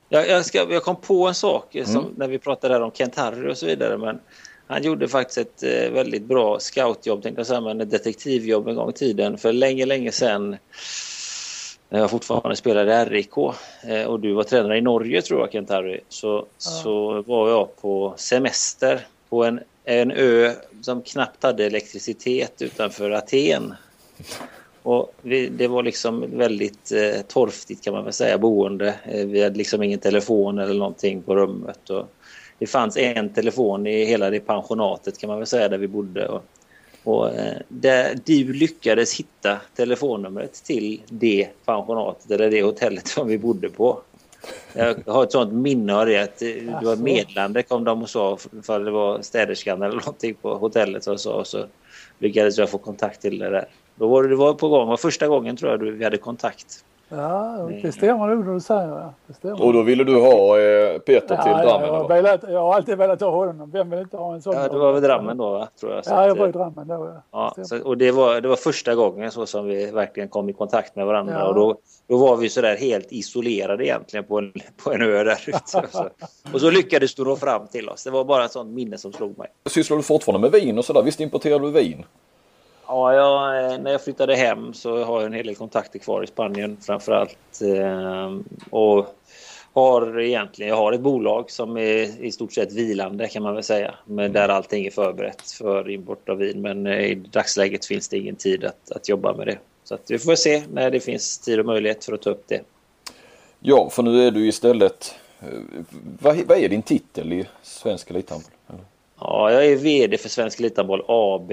Jag, 0.09 0.29
jag, 0.29 0.45
ska, 0.45 0.67
jag 0.71 0.83
kom 0.83 0.97
på 0.97 1.29
en 1.29 1.35
sak 1.35 1.75
eh, 1.75 1.85
som, 1.85 2.15
när 2.17 2.29
vi 2.29 2.39
pratade 2.39 2.75
där 2.75 2.81
om 2.81 2.93
Kent 2.93 3.17
Harry 3.17 3.51
och 3.53 3.59
så 3.59 3.67
vidare. 3.67 3.99
Men 3.99 4.19
han 4.67 4.83
gjorde 4.83 5.09
faktiskt 5.09 5.39
ett 5.39 5.63
eh, 5.63 5.93
väldigt 5.93 6.23
bra 6.23 6.59
scoutjobb, 6.61 7.23
tänkte 7.23 7.41
jag 7.41 7.47
säga, 7.47 7.61
men 7.61 7.81
ett 7.81 7.91
detektivjobb 7.91 8.69
en 8.69 8.75
gång 8.75 8.91
i 8.91 8.93
tiden. 8.93 9.39
För 9.39 9.53
länge, 9.53 9.87
länge 9.87 10.13
sedan 10.13 10.57
när 11.89 12.01
jag 12.01 12.11
fortfarande 12.11 12.57
spelade 12.57 13.03
i 13.03 13.05
RIK 13.05 13.37
eh, 13.83 14.05
och 14.07 14.21
du 14.21 14.33
var 14.33 14.43
tränare 14.45 14.79
i 14.79 14.81
Norge 14.81 15.23
tror 15.23 15.41
jag 15.41 15.53
Kent 15.53 15.71
Harry. 15.71 16.01
Så, 16.09 16.47
så 16.59 17.23
var 17.23 17.49
jag 17.51 17.77
på 17.77 18.15
semester 18.17 19.07
på 19.29 19.45
en, 19.45 19.61
en 19.85 20.11
ö 20.11 20.53
som 20.83 21.03
knappt 21.03 21.43
hade 21.43 21.67
elektricitet 21.67 22.63
utanför 22.63 23.11
Aten. 23.11 23.75
Och 24.83 25.13
vi, 25.23 25.49
det 25.49 25.69
var 25.69 25.83
liksom 25.83 26.39
väldigt 26.39 26.93
eh, 26.93 27.23
torftigt 27.29 27.85
kan 27.85 27.95
man 27.95 28.05
väl 28.05 28.13
säga 28.13 28.39
boende. 28.39 28.95
Eh, 29.05 29.27
vi 29.27 29.43
hade 29.43 29.57
liksom 29.57 29.83
ingen 29.83 29.99
telefon 29.99 30.59
eller 30.59 30.75
någonting 30.75 31.23
på 31.23 31.35
rummet. 31.35 31.91
Och 31.91 32.09
det 32.59 32.67
fanns 32.67 32.97
en 32.97 33.29
telefon 33.29 33.87
i 33.87 34.05
hela 34.05 34.31
det 34.31 34.41
pensionatet 34.41 35.19
kan 35.19 35.29
man 35.29 35.39
väl 35.39 35.47
säga 35.47 35.69
där 35.69 35.79
vi 35.79 35.89
bodde. 35.89 36.29
Och, 36.29 36.45
och 37.05 37.35
eh, 37.35 37.57
där 37.69 38.19
du 38.25 38.53
lyckades 38.53 39.15
hitta 39.15 39.61
telefonnumret 39.77 40.65
till 40.65 41.03
det 41.09 41.49
pensionatet 41.65 42.31
eller 42.31 42.51
det 42.51 42.63
hotellet 42.63 43.09
som 43.09 43.29
vi 43.29 43.39
bodde 43.39 43.69
på. 43.69 44.01
Jag 44.77 44.97
har 45.07 45.23
ett 45.23 45.33
sånt 45.33 45.53
minne 45.53 45.95
av 45.95 46.07
det 46.07 46.23
att 46.23 46.43
eh, 46.43 46.49
det 46.81 46.87
var 46.87 46.97
medlande 46.97 47.63
kom 47.63 47.85
de 47.85 48.03
och 48.03 48.11
sa 48.11 48.39
för 48.63 48.81
det 48.81 48.91
var 48.91 49.23
städerskan 49.23 49.83
eller 49.83 49.97
någonting 49.97 50.35
på 50.35 50.55
hotellet 50.55 51.05
som 51.05 51.19
sa 51.19 51.35
och 51.35 51.47
så 51.47 51.67
lyckades 52.19 52.59
jag 52.59 52.71
få 52.71 52.79
kontakt 52.79 53.23
till 53.23 53.39
det 53.39 53.51
där. 53.51 53.69
Då 53.95 54.09
var 54.09 54.23
det, 54.23 54.29
det 54.29 54.37
var 54.37 54.55
på 54.55 54.69
gång. 54.69 54.87
Det 54.87 54.91
var 54.91 54.97
första 54.97 55.29
gången 55.29 55.57
tror 55.57 55.71
jag 55.71 55.79
vi 55.79 56.05
hade 56.05 56.17
kontakt. 56.17 56.85
Ja, 57.09 57.69
det 57.83 57.93
stämmer 57.93 58.27
nog 58.27 58.47
när 58.47 58.55
du 58.55 58.61
säger 58.61 59.13
det. 59.43 59.53
Och 59.53 59.73
då 59.73 59.83
ville 59.83 60.05
du 60.05 60.21
ha 60.21 60.61
eh, 60.61 60.99
Peter 60.99 61.21
till 61.21 61.53
ja, 61.53 61.63
ja, 61.63 61.63
Drammen? 61.63 61.87
jag, 61.87 61.95
har 61.95 62.05
eller? 62.05 62.15
velat, 62.15 62.43
jag 62.49 62.61
har 62.61 62.75
alltid 62.75 62.99
velat 62.99 63.21
ha 63.21 63.31
honom. 63.31 63.71
Vem 63.71 63.91
vill 63.91 63.99
inte 63.99 64.17
ha 64.17 64.35
en 64.35 64.43
sån? 64.43 64.55
Ja, 64.55 64.69
det 64.69 64.79
var 64.79 64.93
väl 64.93 65.03
Drammen 65.03 65.37
då 65.37 65.51
va? 65.51 65.69
Tror 65.81 65.95
jag. 65.95 66.05
Så 66.05 66.11
Ja, 66.11 66.27
jag 66.27 66.35
var 66.35 66.47
i 66.47 66.49
eh, 66.49 66.53
Drammen 66.53 66.89
då. 66.89 67.13
Ja. 67.33 67.55
Ja, 67.57 67.65
så, 67.65 67.83
och 67.83 67.99
det 67.99 68.11
var, 68.11 68.41
det 68.41 68.49
var 68.49 68.57
första 68.57 68.95
gången 68.95 69.31
så 69.31 69.47
som 69.47 69.67
vi 69.67 69.91
verkligen 69.91 70.29
kom 70.29 70.49
i 70.49 70.53
kontakt 70.53 70.97
med 70.97 71.07
varandra. 71.07 71.35
Ja. 71.35 71.49
Och 71.49 71.55
då, 71.55 71.77
då 72.09 72.17
var 72.17 72.37
vi 72.37 72.49
sådär 72.49 72.77
helt 72.77 73.13
isolerade 73.13 73.87
egentligen 73.87 74.25
på 74.25 74.39
en, 74.39 74.53
på 74.85 74.93
en 74.93 75.03
ö 75.03 75.25
där 75.25 75.45
ute. 75.47 75.79
Och 75.79 75.89
så, 75.91 76.09
och 76.53 76.61
så 76.61 76.71
lyckades 76.71 77.15
du 77.15 77.25
nå 77.25 77.37
fram 77.37 77.67
till 77.67 77.89
oss. 77.89 78.05
Det 78.05 78.11
var 78.11 78.25
bara 78.25 78.45
ett 78.45 78.53
sånt 78.53 78.75
minne 78.75 78.99
som 78.99 79.13
slog 79.13 79.39
mig. 79.39 79.49
Sysslar 79.67 79.97
du 79.97 80.03
fortfarande 80.03 80.51
med 80.51 80.61
vin 80.61 80.79
och 80.79 80.85
sådär? 80.85 81.03
Visst 81.03 81.21
importerar 81.21 81.59
du 81.59 81.71
vin? 81.71 82.05
Ja, 82.89 83.15
jag, 83.15 83.73
eh, 83.73 83.79
när 83.79 83.93
jag 83.93 84.05
flyttade 84.05 84.37
hem 84.37 84.75
så 84.75 85.05
har 85.05 85.21
jag 85.21 85.27
en 85.27 85.33
hel 85.33 85.47
del 85.47 85.57
kontakter 85.57 85.99
kvar 85.99 86.23
i 86.23 86.27
Spanien 86.27 86.77
framförallt. 86.81 87.61
Eh, 87.63 88.37
och 88.71 89.15
har 89.73 90.21
egentligen, 90.21 90.69
jag 90.69 90.77
har 90.77 90.93
ett 90.93 91.01
bolag 91.01 91.51
som 91.51 91.77
är 91.77 92.25
i 92.25 92.33
stort 92.33 92.53
sett 92.53 92.73
vilande 92.73 93.29
kan 93.29 93.43
man 93.43 93.55
väl 93.55 93.63
säga. 93.63 93.95
Men 94.05 94.33
där 94.33 94.49
allting 94.49 94.87
är 94.87 94.91
förberett 94.91 95.51
för 95.51 95.91
import 95.91 96.29
av 96.29 96.37
vin. 96.37 96.61
Men 96.61 96.87
eh, 96.87 97.01
i 97.01 97.15
dagsläget 97.15 97.87
finns 97.87 98.09
det 98.09 98.19
ingen 98.19 98.37
tid 98.37 98.65
att, 98.65 98.91
att 98.91 99.09
jobba 99.09 99.35
med 99.35 99.47
det. 99.47 99.59
Så 99.85 99.95
att 99.95 100.11
vi 100.11 100.19
får 100.19 100.35
se 100.35 100.63
när 100.73 100.91
det 100.91 101.01
finns 101.01 101.39
tid 101.39 101.61
och 101.61 101.67
möjlighet 101.67 102.05
för 102.05 102.13
att 102.13 102.23
ta 102.23 102.31
upp 102.31 102.45
det. 102.49 102.61
Ja, 103.61 103.91
för 103.91 104.03
nu 104.03 104.27
är 104.27 104.31
du 104.31 104.49
istället... 104.49 105.15
Eh, 105.41 105.49
vad, 106.21 106.37
vad 106.37 106.59
är 106.59 106.69
din 106.69 106.83
titel 106.83 107.33
i 107.33 107.47
svensk 107.63 108.11
elithandboll? 108.11 108.53
Ja, 109.21 109.53
jag 109.53 109.67
är 109.67 109.77
VD 109.77 110.19
för 110.19 110.29
Svensk 110.29 110.61
Elithandboll 110.61 111.05
AB. 111.09 111.53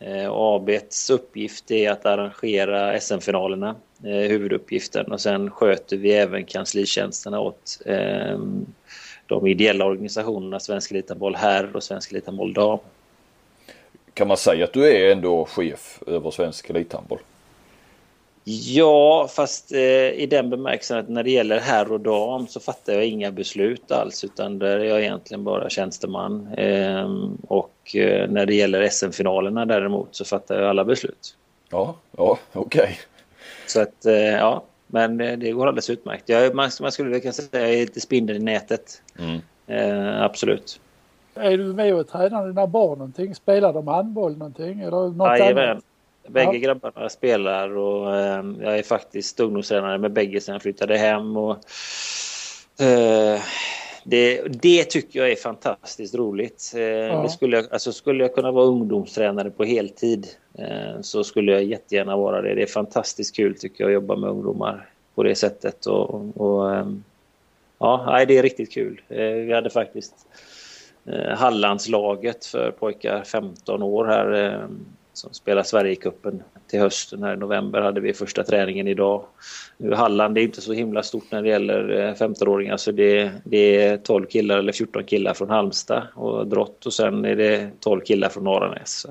Eh, 0.00 0.30
ABs 0.30 1.10
uppgift 1.10 1.70
är 1.70 1.90
att 1.90 2.06
arrangera 2.06 3.00
SM-finalerna, 3.00 3.76
eh, 4.04 4.10
huvuduppgiften. 4.10 5.12
Och 5.12 5.20
sen 5.20 5.50
sköter 5.50 5.96
vi 5.96 6.12
även 6.12 6.44
kanslitjänsterna 6.44 7.40
åt 7.40 7.82
eh, 7.86 8.38
de 9.26 9.46
ideella 9.46 9.84
organisationerna 9.84 10.60
Svensk 10.60 10.90
Elithandboll 10.90 11.36
herr 11.36 11.76
och 11.76 11.82
Svensk 11.82 12.12
Elithandboll 12.12 12.52
dam. 12.52 12.78
Kan 14.14 14.28
man 14.28 14.36
säga 14.36 14.64
att 14.64 14.72
du 14.72 14.86
är 14.86 15.12
ändå 15.12 15.44
chef 15.44 16.02
över 16.06 16.30
svensk 16.30 16.70
elithandboll? 16.70 17.18
Ja, 18.44 19.28
fast 19.30 19.72
eh, 19.72 20.10
i 20.10 20.26
den 20.30 20.50
bemärkelsen 20.50 20.98
att 20.98 21.08
när 21.08 21.22
det 21.22 21.30
gäller 21.30 21.60
herr 21.60 21.92
och 21.92 22.00
dam 22.00 22.46
så 22.46 22.60
fattar 22.60 22.92
jag 22.92 23.06
inga 23.06 23.30
beslut 23.30 23.92
alls 23.92 24.24
utan 24.24 24.58
där 24.58 24.78
är 24.78 24.84
jag 24.84 25.00
egentligen 25.00 25.44
bara 25.44 25.70
tjänsteman. 25.70 26.48
Ehm, 26.56 27.38
och 27.48 27.96
eh, 27.96 28.30
när 28.30 28.46
det 28.46 28.54
gäller 28.54 28.88
SM-finalerna 28.88 29.66
däremot 29.66 30.08
så 30.10 30.24
fattar 30.24 30.60
jag 30.60 30.70
alla 30.70 30.84
beslut. 30.84 31.36
Ja, 31.70 31.94
ja, 32.16 32.38
okej. 32.52 32.98
Så 33.66 33.80
att 33.80 34.06
eh, 34.06 34.14
ja, 34.14 34.62
men 34.86 35.20
eh, 35.20 35.38
det 35.38 35.52
går 35.52 35.66
alldeles 35.66 35.90
utmärkt. 35.90 36.28
Jag, 36.28 36.54
man, 36.54 36.70
man 36.80 36.92
skulle 36.92 37.20
kunna 37.20 37.32
säga 37.32 37.46
att 37.46 37.68
jag 37.68 37.74
är 37.74 37.80
lite 37.80 38.00
spindeln 38.00 38.42
i 38.42 38.44
nätet. 38.44 39.02
Mm. 39.18 39.40
Eh, 39.66 40.22
absolut. 40.22 40.80
Är 41.34 41.58
du 41.58 41.64
med 41.64 41.94
och 41.94 42.08
tränar 42.08 42.46
dina 42.46 42.66
barn 42.66 42.98
någonting? 42.98 43.34
Spelar 43.34 43.72
de 43.72 43.88
handboll 43.88 44.36
någonting? 44.36 44.80
Eller 44.80 45.08
något 45.10 45.38
Jajamän. 45.38 45.68
annat? 45.68 45.84
Bägge 46.28 46.52
Ja. 46.52 46.58
grabbarna 46.58 47.08
spelar 47.08 47.76
och 47.76 48.16
eh, 48.16 48.44
jag 48.60 48.78
är 48.78 48.82
faktiskt 48.82 49.40
ungdomstränare 49.40 49.98
med 49.98 50.12
bägge 50.12 50.40
sedan 50.40 50.52
jag 50.52 50.62
flyttade 50.62 50.96
hem. 50.98 51.36
Och, 51.36 51.56
eh, 52.80 53.40
det, 54.04 54.42
det 54.62 54.84
tycker 54.84 55.18
jag 55.20 55.30
är 55.30 55.36
fantastiskt 55.36 56.14
roligt. 56.14 56.72
Eh, 56.74 57.22
det 57.22 57.28
skulle, 57.28 57.56
jag, 57.56 57.66
alltså, 57.72 57.92
skulle 57.92 58.24
jag 58.24 58.34
kunna 58.34 58.50
vara 58.50 58.64
ungdomstränare 58.64 59.50
på 59.50 59.64
heltid 59.64 60.26
eh, 60.58 61.00
så 61.00 61.24
skulle 61.24 61.52
jag 61.52 61.64
jättegärna 61.64 62.16
vara 62.16 62.42
det. 62.42 62.54
Det 62.54 62.62
är 62.62 62.66
fantastiskt 62.66 63.36
kul 63.36 63.58
tycker 63.58 63.84
jag 63.84 63.88
att 63.88 63.94
jobba 63.94 64.16
med 64.16 64.30
ungdomar 64.30 64.88
på 65.14 65.22
det 65.22 65.34
sättet. 65.34 65.86
Och, 65.86 66.36
och, 66.36 66.74
ehm, 66.74 67.04
ja, 67.78 68.24
det 68.28 68.38
är 68.38 68.42
riktigt 68.42 68.72
kul. 68.72 69.00
Eh, 69.08 69.18
vi 69.18 69.52
hade 69.52 69.70
faktiskt 69.70 70.14
eh, 71.06 71.36
Hallandslaget 71.36 72.44
för 72.44 72.70
pojkar 72.70 73.22
15 73.22 73.82
år 73.82 74.04
här 74.04 74.44
eh, 74.44 74.68
som 75.20 75.34
spelar 75.34 75.62
Sverigecupen 75.62 76.42
till 76.66 76.80
hösten 76.80 77.22
här 77.22 77.34
i 77.34 77.36
november 77.36 77.80
hade 77.80 78.00
vi 78.00 78.12
första 78.12 78.44
träningen 78.44 78.88
idag. 78.88 79.24
Nu 79.76 79.94
Halland 79.94 80.38
är 80.38 80.42
inte 80.42 80.60
så 80.60 80.72
himla 80.72 81.02
stort 81.02 81.24
när 81.30 81.42
det 81.42 81.48
gäller 81.48 82.14
15-åringar 82.18 82.76
så 82.76 82.92
det, 82.92 83.30
det, 83.44 83.84
är 83.84 83.96
12 83.96 84.26
killar 84.26 84.58
eller 84.58 84.72
14 84.72 85.04
killar 85.04 85.34
från 85.34 85.50
Halmstad 85.50 86.02
och 86.14 86.46
Drott 86.46 86.86
och 86.86 86.92
sen 86.92 87.24
är 87.24 87.36
det 87.36 87.70
12 87.80 88.00
killar 88.00 88.28
från 88.28 88.48
Aranäs. 88.48 89.06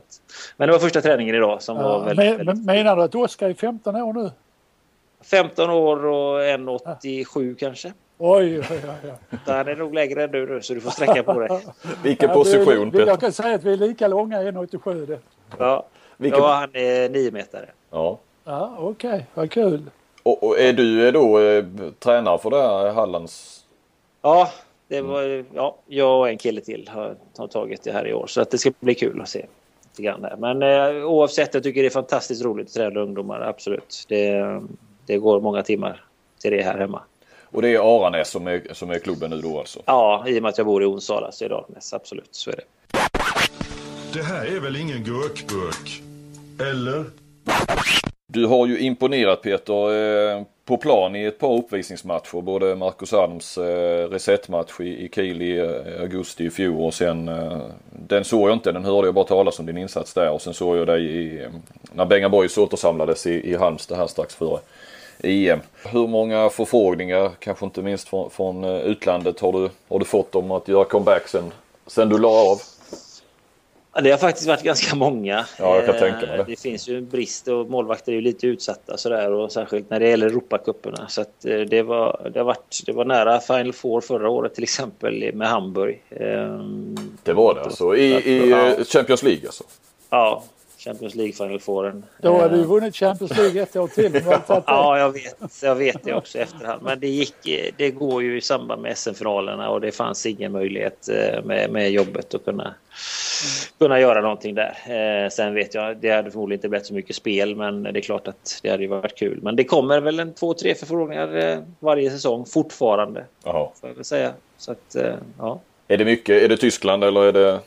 Men 0.57 0.67
det 0.67 0.71
var 0.71 0.79
första 0.79 1.01
träningen 1.01 1.35
idag 1.35 1.61
som 1.61 1.77
ja, 1.77 1.83
var 1.83 2.05
väldigt, 2.05 2.37
men, 2.37 2.45
väldigt... 2.45 2.65
Menar 2.65 2.95
du 2.95 3.01
att 3.01 3.15
Oskar 3.15 3.49
är 3.49 3.53
15 3.53 3.95
år 3.95 4.13
nu? 4.13 4.31
15 5.23 5.69
år 5.69 6.05
och 6.05 6.41
1,87 6.41 7.49
ja. 7.49 7.55
kanske. 7.59 7.93
Oj, 8.21 8.59
oj, 8.59 8.65
oj. 8.69 9.13
Han 9.45 9.67
är 9.67 9.75
nog 9.75 9.93
lägre 9.93 10.23
än 10.23 10.31
du 10.31 10.45
nu 10.45 10.61
så 10.61 10.73
du 10.73 10.81
får 10.81 10.91
sträcka 10.91 11.23
på 11.23 11.39
dig. 11.39 11.49
Vilken 12.03 12.29
position 12.29 12.91
Peter? 12.91 13.07
Jag 13.07 13.19
kan 13.19 13.31
säga 13.31 13.55
att 13.55 13.63
vi 13.63 13.73
är 13.73 13.77
lika 13.77 14.07
långa 14.07 14.41
1,87. 14.41 15.17
Ja. 15.57 15.87
Vilken... 16.19 16.39
ja, 16.39 16.53
han 16.53 16.69
är 16.73 17.09
9 17.09 17.31
meter. 17.31 17.73
Ja. 17.91 18.19
Ja, 18.43 18.75
okej. 18.79 19.09
Okay. 19.09 19.21
Vad 19.33 19.51
kul. 19.51 19.89
Och, 20.23 20.43
och, 20.43 20.59
är 20.59 20.73
du 20.73 21.11
då 21.11 21.39
eh, 21.39 21.65
tränare 21.99 22.37
för 22.37 22.49
det 22.49 22.61
här 22.61 22.91
Hallands? 22.91 23.65
Ja, 24.21 24.51
det 24.87 25.01
var, 25.01 25.45
ja, 25.53 25.75
jag 25.87 26.19
och 26.19 26.29
en 26.29 26.37
kille 26.37 26.61
till 26.61 26.89
har, 26.93 27.15
har 27.37 27.47
tagit 27.47 27.83
det 27.83 27.91
här 27.91 28.07
i 28.07 28.13
år 28.13 28.27
så 28.27 28.41
att 28.41 28.51
det 28.51 28.57
ska 28.57 28.71
bli 28.79 28.95
kul 28.95 29.21
att 29.21 29.29
se. 29.29 29.45
Men 30.37 30.63
eh, 30.63 31.05
oavsett, 31.05 31.53
jag 31.53 31.63
tycker 31.63 31.81
det 31.81 31.87
är 31.87 31.89
fantastiskt 31.89 32.43
roligt 32.43 32.67
att 32.67 32.73
träna 32.73 32.99
ungdomar, 32.99 33.41
absolut. 33.41 34.05
Det, 34.07 34.61
det 35.05 35.17
går 35.17 35.41
många 35.41 35.63
timmar 35.63 36.03
till 36.41 36.51
det 36.51 36.61
här 36.61 36.77
hemma. 36.77 37.01
Och 37.43 37.61
det 37.61 37.75
är 37.75 37.97
Aranäs 37.97 38.29
som 38.29 38.47
är, 38.47 38.61
som 38.71 38.89
är 38.89 38.99
klubben 38.99 39.29
nu 39.29 39.41
då 39.41 39.59
alltså? 39.59 39.79
Ja, 39.85 40.23
i 40.27 40.39
och 40.39 40.43
med 40.43 40.49
att 40.49 40.57
jag 40.57 40.67
bor 40.67 40.83
i 40.83 40.85
Onsala 40.85 41.31
så 41.31 41.45
är 41.45 41.49
det 41.49 41.55
Aranäs, 41.55 41.93
absolut. 41.93 42.35
Så 42.35 42.49
är 42.49 42.55
det. 42.55 42.63
Det 44.13 44.23
här 44.23 44.45
är 44.45 44.59
väl 44.59 44.75
ingen 44.75 45.03
gurkburk? 45.03 46.08
Eller? 46.59 47.05
Du 48.27 48.45
har 48.45 48.67
ju 48.67 48.79
imponerat 48.79 49.41
Peter 49.41 49.93
eh, 50.33 50.43
på 50.65 50.77
plan 50.77 51.15
i 51.15 51.25
ett 51.25 51.39
par 51.39 51.57
uppvisningsmatcher. 51.57 52.41
Både 52.41 52.75
Marcus 52.75 53.13
Adams 53.13 53.57
eh, 53.57 54.09
resetmatch 54.09 54.79
i, 54.79 55.09
Kiel 55.15 55.41
i 55.41 55.59
eh, 55.59 56.01
augusti 56.01 56.45
i 56.45 56.49
fjol 56.49 56.81
och 56.81 56.93
sen 56.93 57.31
den 57.91 58.23
såg 58.23 58.49
jag 58.49 58.55
inte, 58.55 58.71
den 58.71 58.85
hörde 58.85 59.07
jag 59.07 59.15
bara 59.15 59.25
talas 59.25 59.59
om 59.59 59.65
din 59.65 59.77
insats 59.77 60.13
där 60.13 60.31
och 60.31 60.41
sen 60.41 60.53
såg 60.53 60.77
jag 60.77 60.87
dig 60.87 61.05
i, 61.05 61.47
när 61.93 62.05
Benga 62.05 62.29
Boys 62.29 62.57
återsamlades 62.57 63.27
i, 63.27 63.51
i 63.51 63.55
Halmstad 63.55 63.97
här 63.97 64.07
strax 64.07 64.35
före 64.35 64.59
EM. 65.23 65.59
Hur 65.85 66.07
många 66.07 66.49
förfrågningar, 66.49 67.31
kanske 67.39 67.65
inte 67.65 67.81
minst 67.81 68.09
från, 68.09 68.29
från 68.29 68.63
utlandet, 68.63 69.39
har 69.39 69.51
du, 69.51 69.69
har 69.89 69.99
du 69.99 70.05
fått 70.05 70.35
om 70.35 70.51
att 70.51 70.67
göra 70.67 70.85
comeback 70.85 71.27
sen, 71.27 71.51
sen 71.87 72.09
du 72.09 72.17
la 72.17 72.29
av? 72.29 72.61
Det 73.93 74.11
har 74.11 74.17
faktiskt 74.17 74.47
varit 74.47 74.63
ganska 74.63 74.95
många. 74.95 75.45
Ja, 75.59 75.75
jag 75.75 75.85
kan 75.85 75.97
tänka 75.97 76.27
mig 76.27 76.37
det. 76.37 76.43
Det 76.43 76.59
finns 76.59 76.87
ju 76.87 76.97
en 76.97 77.09
brist 77.09 77.47
och 77.47 77.69
målvakter 77.69 78.11
är 78.11 78.15
ju 78.15 78.21
lite 78.21 78.47
utsatta 78.47 78.97
sådär 78.97 79.31
och 79.31 79.51
särskilt 79.51 79.89
när 79.89 79.99
det 79.99 80.09
gäller 80.09 80.27
Europacuperna. 80.27 81.07
Så 81.07 81.21
att 81.21 81.45
eh, 81.45 81.59
det 81.59 81.81
var, 81.81 82.29
det, 82.33 82.39
har 82.39 82.45
varit, 82.45 82.81
det 82.85 82.91
var 82.91 83.05
nära 83.05 83.39
Final 83.39 83.73
Four 83.73 84.01
förra 84.01 84.29
året 84.29 84.55
till 84.55 84.63
exempel 84.63 85.33
med 85.33 85.47
Hamburg. 85.47 86.03
Ehm, 86.09 86.95
det 87.23 87.33
var 87.33 87.53
det 87.53 87.61
alltså? 87.61 87.95
I, 87.95 88.11
i 88.11 88.49
ja. 88.49 88.83
Champions 88.83 89.23
League 89.23 89.47
alltså? 89.47 89.63
Ja, 90.09 90.43
Champions 90.79 91.15
League 91.15 91.33
Final 91.33 91.59
Fouren. 91.59 92.05
Då 92.21 92.33
har 92.33 92.49
du 92.49 92.57
ju 92.57 92.63
vunnit 92.63 92.95
Champions 92.95 93.37
League 93.37 93.61
ett 93.61 93.75
år 93.75 93.87
till. 93.87 94.21
ja, 94.47 94.99
jag 94.99 95.11
vet. 95.11 95.63
Jag 95.63 95.75
vet 95.75 96.03
det 96.03 96.13
också 96.13 96.37
i 96.37 96.41
efterhand. 96.41 96.83
Men 96.83 96.99
det, 96.99 97.07
gick, 97.07 97.33
det 97.77 97.91
går 97.91 98.23
ju 98.23 98.37
i 98.37 98.41
samband 98.41 98.81
med 98.81 98.97
SM-finalerna 98.97 99.69
och 99.69 99.81
det 99.81 99.91
fanns 99.91 100.25
ingen 100.25 100.51
möjlighet 100.51 101.09
eh, 101.09 101.43
med, 101.43 101.71
med 101.71 101.91
jobbet 101.91 102.33
att 102.33 102.45
kunna, 102.45 102.73
kunna 103.79 103.99
göra 103.99 104.21
någonting 104.21 104.55
där. 104.55 104.77
Eh, 104.87 105.29
sen 105.29 105.53
vet 105.53 105.73
jag, 105.73 105.97
det 105.97 106.09
hade 106.09 106.31
förmodligen 106.31 106.57
inte 106.57 106.69
blivit 106.69 106.87
så 106.87 106.93
mycket 106.93 107.15
spel 107.15 107.55
men 107.55 107.83
det 107.83 107.99
är 107.99 108.01
klart 108.01 108.27
att 108.27 108.59
det 108.63 108.69
hade 108.69 108.83
ju 108.83 108.89
varit 108.89 109.17
kul. 109.17 109.39
Men 109.41 109.55
det 109.55 109.63
kommer 109.63 110.01
väl 110.01 110.19
en 110.19 110.33
två, 110.33 110.53
tre 110.53 110.75
förfrågningar 110.75 111.37
eh, 111.37 111.59
varje 111.79 112.11
säsong 112.11 112.45
fortfarande. 112.45 113.25
Jaha. 113.43 113.69
Får 113.81 113.89
jag 113.89 113.95
väl 113.95 114.05
säga. 114.05 114.33
Så 114.57 114.71
att, 114.71 114.95
ja. 115.37 115.59
Är 115.87 115.97
det 115.97 116.05
mycket? 116.05 116.43
Är 116.43 116.47
det 116.47 116.57
Tyskland 116.57 117.03
eller 117.03 117.21
är 117.21 117.33
det? 117.33 117.59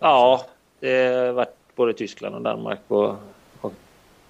Ja, 0.00 0.44
det 0.80 1.14
har 1.14 1.32
varit 1.32 1.61
både 1.76 1.92
Tyskland 1.92 2.34
och 2.34 2.42
Danmark 2.42 2.80
och, 2.88 3.16
och, 3.60 3.72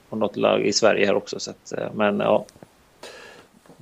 och 0.08 0.18
något 0.18 0.36
lag 0.36 0.66
i 0.66 0.72
Sverige 0.72 1.06
här 1.06 1.14
också. 1.14 1.40
Så 1.40 1.50
att, 1.50 1.72
eh, 1.78 1.92
men 1.94 2.20
ja. 2.20 2.44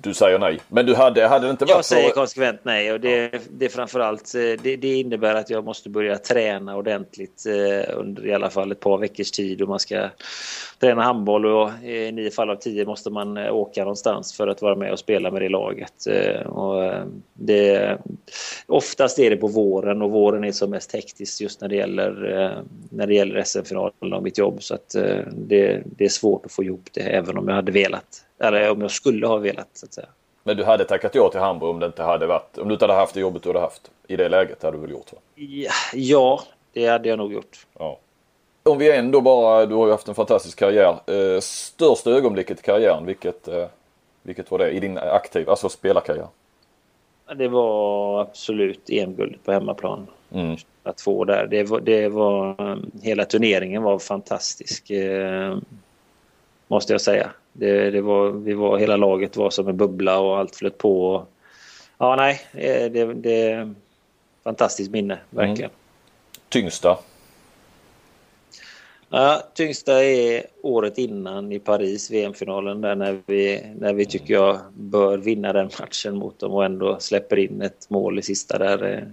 Du 0.02 0.14
säger 0.14 0.38
nej. 0.38 0.60
Men 0.68 0.86
du 0.86 0.94
hade, 0.94 1.26
hade 1.26 1.46
det 1.46 1.50
inte 1.50 1.64
varit 1.64 1.76
Jag 1.76 1.84
säger 1.84 2.08
så... 2.08 2.14
konsekvent 2.14 2.60
nej 2.62 2.92
och 2.92 3.00
det, 3.00 3.40
det 3.50 3.68
framförallt 3.68 4.34
eh, 4.34 4.40
det, 4.40 4.76
det 4.76 4.94
innebär 4.94 5.34
att 5.34 5.50
jag 5.50 5.64
måste 5.64 5.90
börja 5.90 6.18
träna 6.18 6.76
ordentligt 6.76 7.46
eh, 7.46 7.98
under 7.98 8.26
i 8.26 8.34
alla 8.34 8.50
fall 8.50 8.72
ett 8.72 8.80
par 8.80 8.98
veckors 8.98 9.30
tid 9.30 9.62
och 9.62 9.68
man 9.68 9.80
ska 9.80 10.08
träna 10.78 11.02
handboll 11.02 11.46
och 11.46 11.70
i 11.84 12.12
nio 12.12 12.30
fall 12.30 12.50
av 12.50 12.56
tio 12.56 12.86
måste 12.86 13.10
man 13.10 13.36
eh, 13.36 13.54
åka 13.54 13.80
någonstans 13.80 14.36
för 14.36 14.48
att 14.48 14.62
vara 14.62 14.76
med 14.76 14.92
och 14.92 14.98
spela 14.98 15.30
med 15.30 15.42
det 15.42 15.48
laget. 15.48 16.06
Och 16.46 16.92
det, 17.34 17.98
oftast 18.66 19.18
är 19.18 19.30
det 19.30 19.36
på 19.36 19.46
våren 19.46 20.02
och 20.02 20.10
våren 20.10 20.44
är 20.44 20.52
som 20.52 20.70
mest 20.70 20.92
hektiskt 20.92 21.40
just 21.40 21.60
när 21.60 21.68
det 21.68 21.76
gäller, 21.76 22.62
när 22.90 23.06
det 23.06 23.14
gäller 23.14 23.42
SM-finalen 23.42 24.12
och 24.12 24.22
mitt 24.22 24.38
jobb 24.38 24.62
så 24.62 24.74
att 24.74 24.88
det, 25.32 25.82
det 25.84 26.04
är 26.04 26.08
svårt 26.08 26.46
att 26.46 26.52
få 26.52 26.64
ihop 26.64 26.88
det 26.92 27.00
även 27.00 27.38
om 27.38 27.48
jag 27.48 27.54
hade 27.54 27.72
velat. 27.72 28.24
Eller 28.40 28.70
om 28.70 28.80
jag 28.80 28.90
skulle 28.90 29.26
ha 29.26 29.36
velat 29.36 29.68
så 29.72 29.86
att 29.86 29.92
säga. 29.92 30.08
Men 30.42 30.56
du 30.56 30.64
hade 30.64 30.84
tackat 30.84 31.14
ja 31.14 31.28
till 31.28 31.40
Hamburg 31.40 31.70
om 31.70 31.80
det 31.80 31.86
inte 31.86 32.02
hade 32.02 32.26
varit, 32.26 32.58
om 32.58 32.68
du 32.68 32.74
inte 32.74 32.84
hade 32.84 32.94
haft 32.94 33.14
det 33.14 33.20
jobbet 33.20 33.42
du 33.42 33.48
hade 33.48 33.60
haft? 33.60 33.90
I 34.06 34.16
det 34.16 34.28
läget 34.28 34.62
hade 34.62 34.76
du 34.76 34.80
väl 34.80 34.90
gjort? 34.90 35.12
Va? 35.12 35.18
Ja, 35.94 36.42
det 36.72 36.86
hade 36.86 37.08
jag 37.08 37.18
nog 37.18 37.32
gjort. 37.32 37.66
Ja. 37.78 37.98
Om 38.62 38.78
vi 38.78 38.92
ändå 38.92 39.20
bara, 39.20 39.66
du 39.66 39.74
har 39.74 39.86
ju 39.86 39.92
haft 39.92 40.08
en 40.08 40.14
fantastisk 40.14 40.58
karriär. 40.58 40.96
Eh, 41.06 41.40
största 41.40 42.10
ögonblicket 42.10 42.58
i 42.60 42.62
karriären, 42.62 43.06
vilket, 43.06 43.48
eh, 43.48 43.66
vilket 44.22 44.50
var 44.50 44.58
det 44.58 44.70
i 44.70 44.80
din 44.80 44.98
aktiv, 44.98 45.50
alltså 45.50 45.68
spelarkarriär? 45.68 46.26
Det 47.36 47.48
var 47.48 48.20
absolut 48.20 48.90
EM-guldet 48.90 49.44
på 49.44 49.52
hemmaplan. 49.52 50.06
Mm. 50.32 50.56
Att 50.82 51.00
få 51.00 51.24
där. 51.24 51.46
Det 51.46 51.62
var, 51.64 51.80
det 51.80 52.08
var, 52.08 52.78
hela 53.02 53.24
turneringen 53.24 53.82
var 53.82 53.98
fantastisk. 53.98 54.90
Eh, 54.90 55.56
måste 56.70 56.92
jag 56.92 57.00
säga. 57.00 57.30
Det, 57.52 57.90
det, 57.90 58.00
var, 58.00 58.30
vi 58.30 58.54
var, 58.54 58.78
hela 58.78 58.96
laget 58.96 59.36
var 59.36 59.50
som 59.50 59.68
en 59.68 59.76
bubbla 59.76 60.18
och 60.18 60.38
allt 60.38 60.56
flöt 60.56 60.78
på. 60.78 61.26
Ja, 61.98 62.16
nej, 62.16 62.40
det, 62.90 63.14
det 63.14 63.42
är 63.42 63.74
fantastiskt 64.44 64.90
minne, 64.90 65.18
verkligen. 65.30 65.70
Mm. 65.70 65.80
Tyngsta? 66.48 66.98
Ja, 69.08 69.42
tyngsta 69.54 70.04
är 70.04 70.42
året 70.62 70.98
innan 70.98 71.52
i 71.52 71.58
Paris, 71.58 72.10
VM-finalen, 72.10 72.80
där 72.80 72.94
när 72.94 73.20
vi, 73.26 73.62
när 73.78 73.92
vi 73.92 74.06
tycker 74.06 74.34
jag 74.34 74.58
bör 74.72 75.18
vinna 75.18 75.52
den 75.52 75.70
matchen 75.80 76.16
mot 76.16 76.38
dem 76.38 76.52
och 76.52 76.64
ändå 76.64 76.96
släpper 77.00 77.38
in 77.38 77.62
ett 77.62 77.90
mål 77.90 78.18
i 78.18 78.22
sista 78.22 78.58
där 78.58 79.12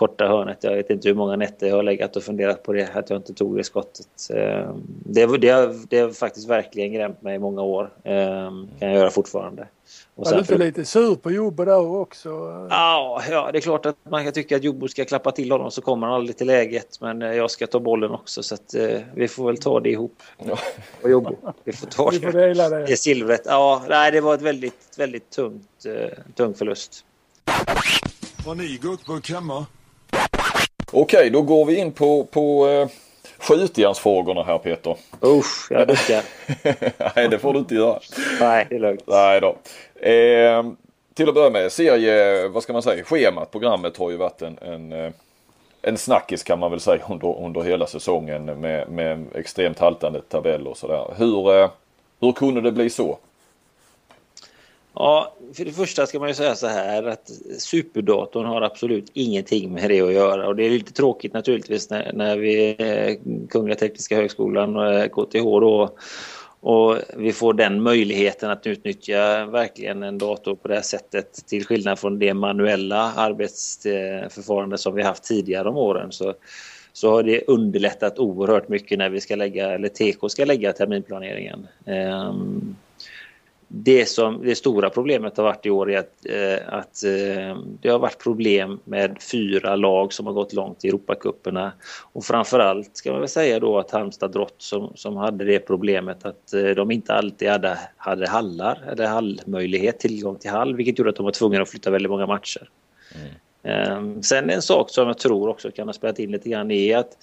korta 0.00 0.28
hörnet. 0.28 0.64
Jag 0.64 0.76
vet 0.76 0.90
inte 0.90 1.08
hur 1.08 1.14
många 1.14 1.36
nätter 1.36 1.66
jag 1.66 1.76
har 1.76 1.82
legat 1.82 2.16
och 2.16 2.22
funderat 2.22 2.62
på 2.62 2.72
det, 2.72 2.88
att 2.94 3.10
jag 3.10 3.16
inte 3.16 3.34
tog 3.34 3.56
det 3.56 3.64
skottet. 3.64 4.30
Ehm, 4.34 4.82
det, 4.86 5.26
det, 5.26 5.74
det 5.88 5.98
har 5.98 6.10
faktiskt 6.10 6.48
verkligen 6.48 6.92
grämt 6.92 7.22
mig 7.22 7.34
i 7.34 7.38
många 7.38 7.62
år. 7.62 7.90
Ehm, 8.04 8.68
kan 8.78 8.88
jag 8.88 8.98
göra 8.98 9.10
fortfarande. 9.10 9.68
Och 10.14 10.24
var 10.24 10.32
du 10.32 10.38
inte 10.38 10.52
för... 10.52 10.58
lite 10.58 10.84
sur 10.84 11.14
på 11.14 11.30
Jobbo 11.30 11.64
då 11.64 11.96
också? 11.96 12.28
Ja, 12.70 13.22
ja, 13.30 13.50
det 13.52 13.58
är 13.58 13.60
klart 13.60 13.86
att 13.86 13.96
man 14.10 14.24
kan 14.24 14.32
tycka 14.32 14.56
att 14.56 14.64
Jobbo 14.64 14.88
ska 14.88 15.04
klappa 15.04 15.32
till 15.32 15.52
honom 15.52 15.70
så 15.70 15.82
kommer 15.82 16.06
han 16.06 16.16
aldrig 16.16 16.36
till 16.36 16.46
läget. 16.46 17.00
Men 17.00 17.22
eh, 17.22 17.32
jag 17.32 17.50
ska 17.50 17.66
ta 17.66 17.80
bollen 17.80 18.10
också 18.10 18.42
så 18.42 18.54
att 18.54 18.74
eh, 18.74 19.00
vi 19.14 19.28
får 19.28 19.46
väl 19.46 19.58
ta 19.58 19.80
det 19.80 19.90
ihop. 19.90 20.22
Och 21.02 21.10
Jobbo. 21.10 21.36
Vi 21.64 21.72
får 21.72 21.86
ta 21.86 22.10
vi 22.10 22.20
får 22.20 22.32
dela 22.32 22.68
det. 22.68 22.86
det 22.86 22.96
silvret. 22.96 23.42
Ja, 23.44 23.82
nej, 23.88 24.12
det 24.12 24.20
var 24.20 24.34
ett 24.34 24.42
väldigt, 24.42 24.98
väldigt 24.98 25.30
tungt, 25.30 25.86
eh, 25.86 26.18
tung 26.34 26.54
förlust. 26.54 27.04
Har 28.46 28.54
ni 28.54 28.78
gurkburk 28.82 29.30
hemma? 29.30 29.66
Okej, 30.92 31.30
då 31.30 31.42
går 31.42 31.64
vi 31.64 31.76
in 31.76 31.92
på, 31.92 32.24
på 32.24 32.68
eh, 32.68 32.88
skjutjärnsfrågorna 33.38 34.42
här 34.42 34.58
Peter. 34.58 34.96
Usch, 35.24 35.66
jag 35.70 35.88
duckar. 35.88 36.22
Nej, 37.16 37.28
det 37.28 37.38
får 37.38 37.52
du 37.52 37.58
inte 37.58 37.74
göra. 37.74 37.98
Nej, 38.40 38.66
det 38.70 38.76
är 38.76 38.80
lugnt. 38.80 39.02
Nej 39.06 39.40
då. 39.40 39.56
Eh, 40.08 40.64
till 41.14 41.28
att 41.28 41.34
börja 41.34 41.50
med, 41.50 41.72
serie, 41.72 42.48
vad 42.48 42.62
ska 42.62 42.72
man 42.72 42.82
säga, 42.82 43.04
schemat, 43.04 43.50
programmet 43.50 43.96
har 43.96 44.10
ju 44.10 44.16
varit 44.16 44.42
en, 44.42 44.58
en, 44.62 44.92
eh, 44.92 45.12
en 45.82 45.96
snackis 45.98 46.42
kan 46.42 46.58
man 46.58 46.70
väl 46.70 46.80
säga 46.80 47.02
under, 47.10 47.44
under 47.44 47.60
hela 47.60 47.86
säsongen 47.86 48.44
med, 48.44 48.88
med 48.88 49.26
extremt 49.34 49.78
haltande 49.78 50.20
tabeller 50.20 50.70
och 50.70 50.76
sådär. 50.76 51.14
Hur, 51.16 51.60
eh, 51.60 51.70
hur 52.20 52.32
kunde 52.32 52.60
det 52.60 52.72
bli 52.72 52.90
så? 52.90 53.18
Ja, 54.94 55.34
för 55.54 55.64
det 55.64 55.72
första 55.72 56.06
ska 56.06 56.18
man 56.18 56.28
ju 56.28 56.34
säga 56.34 56.54
så 56.54 56.66
här 56.66 57.02
att 57.02 57.30
superdatorn 57.58 58.46
har 58.46 58.62
absolut 58.62 59.10
ingenting 59.12 59.72
med 59.72 59.90
det 59.90 60.00
att 60.00 60.12
göra 60.12 60.48
och 60.48 60.56
det 60.56 60.66
är 60.66 60.70
lite 60.70 60.92
tråkigt 60.92 61.32
naturligtvis 61.32 61.90
när, 61.90 62.12
när 62.12 62.36
vi 62.36 62.76
eh, 62.78 63.16
Kungliga 63.48 63.76
Tekniska 63.76 64.16
Högskolan 64.16 64.76
och 64.76 65.10
KTH 65.12 65.42
då 65.42 65.96
och 66.60 66.96
vi 67.16 67.32
får 67.32 67.54
den 67.54 67.82
möjligheten 67.82 68.50
att 68.50 68.66
utnyttja 68.66 69.46
verkligen 69.46 70.02
en 70.02 70.18
dator 70.18 70.54
på 70.54 70.68
det 70.68 70.74
här 70.74 70.82
sättet 70.82 71.46
till 71.46 71.66
skillnad 71.66 71.98
från 71.98 72.18
det 72.18 72.34
manuella 72.34 73.12
arbetsförfarande 73.16 74.78
som 74.78 74.94
vi 74.94 75.02
haft 75.02 75.24
tidigare 75.24 75.68
om 75.68 75.76
åren 75.76 76.12
så, 76.12 76.34
så 76.92 77.10
har 77.10 77.22
det 77.22 77.44
underlättat 77.46 78.18
oerhört 78.18 78.68
mycket 78.68 78.98
när 78.98 79.10
vi 79.10 79.20
ska 79.20 79.36
lägga, 79.36 79.70
eller 79.70 79.88
TK 79.88 80.28
ska 80.28 80.44
lägga 80.44 80.72
terminplaneringen. 80.72 81.66
Um, 81.84 82.76
det, 83.72 84.06
som, 84.06 84.42
det 84.44 84.54
stora 84.54 84.90
problemet 84.90 85.36
har 85.36 85.44
varit 85.44 85.66
i 85.66 85.70
år 85.70 85.90
är 85.90 85.98
att, 85.98 86.26
eh, 86.26 86.74
att 86.74 87.04
eh, 87.04 87.58
det 87.80 87.88
har 87.88 87.98
varit 87.98 88.18
problem 88.18 88.80
med 88.84 89.16
fyra 89.32 89.76
lag 89.76 90.12
som 90.12 90.26
har 90.26 90.32
gått 90.32 90.52
långt 90.52 90.84
i 90.84 90.88
Europacuperna. 90.88 91.72
Och 92.12 92.24
framförallt 92.24 92.96
ska 92.96 93.10
man 93.10 93.20
väl 93.20 93.28
säga 93.28 93.60
då 93.60 93.78
att 93.78 93.90
Halmstad 93.90 94.32
Drott 94.32 94.54
som, 94.58 94.92
som 94.94 95.16
hade 95.16 95.44
det 95.44 95.58
problemet 95.58 96.24
att 96.24 96.52
eh, 96.52 96.68
de 96.68 96.90
inte 96.90 97.14
alltid 97.14 97.48
hade, 97.48 97.78
hade 97.96 98.28
hallar 98.28 98.84
eller 98.92 99.06
hallmöjlighet, 99.06 99.98
tillgång 99.98 100.36
till 100.36 100.50
hall, 100.50 100.76
vilket 100.76 100.98
gjorde 100.98 101.10
att 101.10 101.16
de 101.16 101.24
var 101.24 101.32
tvungna 101.32 101.62
att 101.62 101.70
flytta 101.70 101.90
väldigt 101.90 102.10
många 102.10 102.26
matcher. 102.26 102.68
Mm. 103.14 104.16
Eh, 104.16 104.20
sen 104.20 104.50
en 104.50 104.62
sak 104.62 104.90
som 104.90 105.06
jag 105.06 105.18
tror 105.18 105.48
också 105.48 105.70
kan 105.70 105.88
ha 105.88 105.92
spelat 105.92 106.18
in 106.18 106.30
lite 106.30 106.48
grann 106.48 106.70
är 106.70 106.96
att 106.96 107.16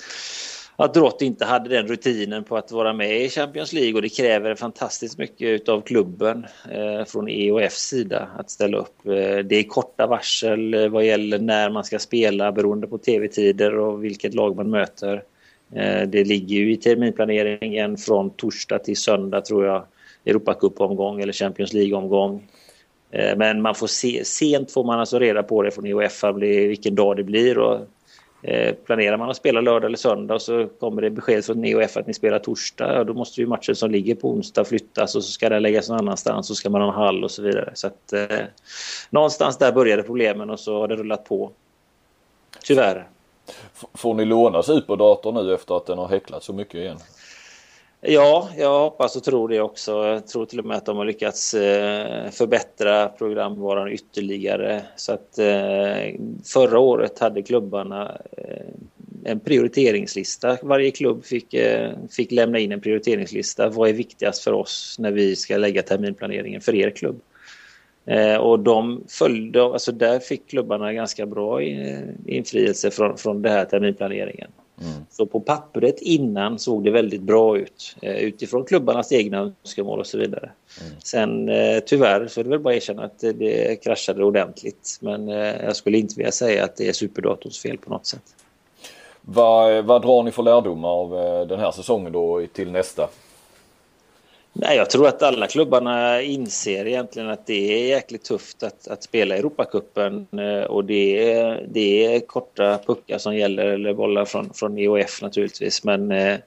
att 0.79 0.93
Drott 0.93 1.21
inte 1.21 1.45
hade 1.45 1.69
den 1.69 1.87
rutinen 1.87 2.43
på 2.43 2.57
att 2.57 2.71
vara 2.71 2.93
med 2.93 3.21
i 3.21 3.29
Champions 3.29 3.73
League 3.73 3.93
och 3.93 4.01
det 4.01 4.09
kräver 4.09 4.55
fantastiskt 4.55 5.17
mycket 5.17 5.69
av 5.69 5.81
klubben 5.81 6.45
eh, 6.71 7.05
från 7.05 7.27
EOFs 7.29 7.87
sida 7.87 8.27
att 8.37 8.49
ställa 8.49 8.77
upp. 8.77 9.07
Eh, 9.07 9.37
det 9.37 9.55
är 9.55 9.63
korta 9.63 10.07
varsel 10.07 10.73
eh, 10.73 10.87
vad 10.87 11.05
gäller 11.05 11.39
när 11.39 11.69
man 11.69 11.83
ska 11.83 11.99
spela 11.99 12.51
beroende 12.51 12.87
på 12.87 12.97
tv-tider 12.97 13.77
och 13.77 14.03
vilket 14.03 14.33
lag 14.33 14.55
man 14.55 14.69
möter. 14.69 15.23
Eh, 15.73 16.07
det 16.07 16.23
ligger 16.23 16.55
ju 16.55 16.73
i 16.73 16.77
terminplaneringen 16.77 17.97
från 17.97 18.29
torsdag 18.29 18.79
till 18.79 18.97
söndag 18.97 19.41
tror 19.41 19.65
jag 19.65 19.85
Europacup-omgång 20.25 21.21
eller 21.21 21.33
Champions 21.33 21.73
League-omgång. 21.73 22.47
Eh, 23.11 23.37
men 23.37 23.61
man 23.61 23.75
får 23.75 23.87
se, 23.87 24.25
sent 24.25 24.71
får 24.71 24.83
man 24.83 24.99
alltså 24.99 25.19
reda 25.19 25.43
på 25.43 25.61
det 25.61 25.71
från 25.71 25.85
EHF, 25.85 26.23
vilken 26.41 26.95
dag 26.95 27.17
det 27.17 27.23
blir 27.23 27.57
och 27.57 27.79
Eh, 28.41 28.73
planerar 28.73 29.17
man 29.17 29.29
att 29.29 29.37
spela 29.37 29.61
lördag 29.61 29.87
eller 29.87 29.97
söndag 29.97 30.35
och 30.35 30.41
så 30.41 30.67
kommer 30.79 31.01
det 31.01 31.09
besked 31.09 31.45
från 31.45 31.61
NeoF 31.61 31.97
att 31.97 32.07
ni 32.07 32.13
spelar 32.13 32.39
torsdag, 32.39 32.93
ja, 32.93 33.03
då 33.03 33.13
måste 33.13 33.41
ju 33.41 33.47
matchen 33.47 33.75
som 33.75 33.91
ligger 33.91 34.15
på 34.15 34.29
onsdag 34.29 34.65
flyttas 34.65 35.15
och 35.15 35.23
så 35.23 35.31
ska 35.31 35.49
den 35.49 35.61
läggas 35.61 35.89
någon 35.89 35.99
annanstans 35.99 36.49
och 36.49 36.55
så 36.57 36.59
ska 36.59 36.69
man 36.69 36.81
ha 36.81 36.87
en 36.87 36.95
hall 36.95 37.23
och 37.23 37.31
så 37.31 37.41
vidare. 37.41 37.71
Så 37.73 37.87
att, 37.87 38.13
eh, 38.13 38.45
någonstans 39.09 39.57
där 39.57 39.71
började 39.71 40.03
problemen 40.03 40.49
och 40.49 40.59
så 40.59 40.79
har 40.79 40.87
det 40.87 40.95
rullat 40.95 41.25
på. 41.25 41.51
Tyvärr. 42.63 43.07
Får 43.93 44.13
ni 44.13 44.25
låna 44.25 44.63
superdatorn 44.63 45.35
nu 45.35 45.53
efter 45.53 45.77
att 45.77 45.85
den 45.85 45.97
har 45.97 46.07
häcklat 46.07 46.43
så 46.43 46.53
mycket 46.53 46.75
igen? 46.75 46.97
Ja, 48.09 48.49
jag 48.57 48.79
hoppas 48.79 49.15
och 49.15 49.23
tror 49.23 49.49
det 49.49 49.61
också. 49.61 49.91
Jag 49.91 50.27
tror 50.27 50.45
till 50.45 50.59
och 50.59 50.65
med 50.65 50.77
att 50.77 50.85
de 50.85 50.97
har 50.97 51.05
lyckats 51.05 51.53
eh, 51.53 52.29
förbättra 52.29 53.07
programvaran 53.07 53.91
ytterligare. 53.91 54.81
Så 54.95 55.13
att 55.13 55.39
eh, 55.39 56.15
förra 56.45 56.79
året 56.79 57.19
hade 57.19 57.41
klubbarna 57.41 58.17
eh, 58.37 58.65
en 59.23 59.39
prioriteringslista. 59.39 60.57
Varje 60.63 60.91
klubb 60.91 61.25
fick, 61.25 61.55
fick 62.11 62.31
lämna 62.31 62.59
in 62.59 62.71
en 62.71 62.81
prioriteringslista. 62.81 63.69
Vad 63.69 63.89
är 63.89 63.93
viktigast 63.93 64.43
för 64.43 64.53
oss 64.53 64.95
när 64.99 65.11
vi 65.11 65.35
ska 65.35 65.57
lägga 65.57 65.81
terminplaneringen 65.81 66.61
för 66.61 66.75
er 66.75 66.89
klubb? 66.89 67.21
Och 68.39 68.59
de 68.59 69.03
följde, 69.09 69.63
alltså 69.63 69.91
där 69.91 70.19
fick 70.19 70.49
klubbarna 70.49 70.93
ganska 70.93 71.25
bra 71.25 71.61
infrielse 72.25 72.91
från, 72.91 73.17
från 73.17 73.41
den 73.41 73.51
här 73.51 73.65
terminplaneringen. 73.65 74.51
Mm. 74.81 75.05
Så 75.09 75.25
på 75.25 75.39
pappret 75.39 76.01
innan 76.01 76.59
såg 76.59 76.83
det 76.83 76.91
väldigt 76.91 77.21
bra 77.21 77.57
ut 77.57 77.95
eh, 78.01 78.15
utifrån 78.15 78.65
klubbarnas 78.65 79.11
egna 79.11 79.37
önskemål 79.37 79.99
och 79.99 80.07
så 80.07 80.17
vidare. 80.17 80.51
Mm. 80.81 80.93
Sen 81.03 81.49
eh, 81.49 81.79
tyvärr 81.79 82.27
så 82.27 82.39
är 82.39 82.43
det 82.43 82.49
väl 82.49 82.59
bara 82.59 82.73
att 82.73 82.77
erkänna 82.77 83.03
att 83.03 83.19
det 83.19 83.83
kraschade 83.83 84.23
ordentligt. 84.23 84.97
Men 85.01 85.29
eh, 85.29 85.65
jag 85.65 85.75
skulle 85.75 85.97
inte 85.97 86.15
vilja 86.17 86.31
säga 86.31 86.63
att 86.63 86.75
det 86.75 86.89
är 86.89 86.93
superdatorns 86.93 87.59
fel 87.59 87.77
på 87.77 87.89
något 87.89 88.05
sätt. 88.05 88.35
Vad, 89.21 89.85
vad 89.85 90.01
drar 90.01 90.23
ni 90.23 90.31
för 90.31 90.43
lärdomar 90.43 90.89
av 90.89 91.09
den 91.47 91.59
här 91.59 91.71
säsongen 91.71 92.11
då 92.11 92.47
till 92.53 92.71
nästa? 92.71 93.09
Nej, 94.53 94.77
jag 94.77 94.89
tror 94.89 95.07
att 95.07 95.21
alla 95.21 95.47
klubbarna 95.47 96.21
inser 96.21 96.87
egentligen 96.87 97.29
att 97.29 97.45
det 97.45 97.83
är 97.83 97.87
jäkligt 97.87 98.23
tufft 98.23 98.63
att, 98.63 98.87
att 98.87 99.03
spela 99.03 99.35
Europacupen 99.37 100.27
eh, 100.31 100.63
och 100.63 100.85
det 100.85 101.31
är, 101.31 101.65
det 101.69 102.15
är 102.15 102.19
korta 102.19 102.79
puckar 102.85 103.17
som 103.17 103.35
gäller 103.35 103.65
eller 103.65 103.93
bollar 103.93 104.25
från, 104.25 104.53
från 104.53 104.77
EOF 104.77 105.21
naturligtvis. 105.21 105.83
Men 105.83 106.11
eh, 106.11 106.37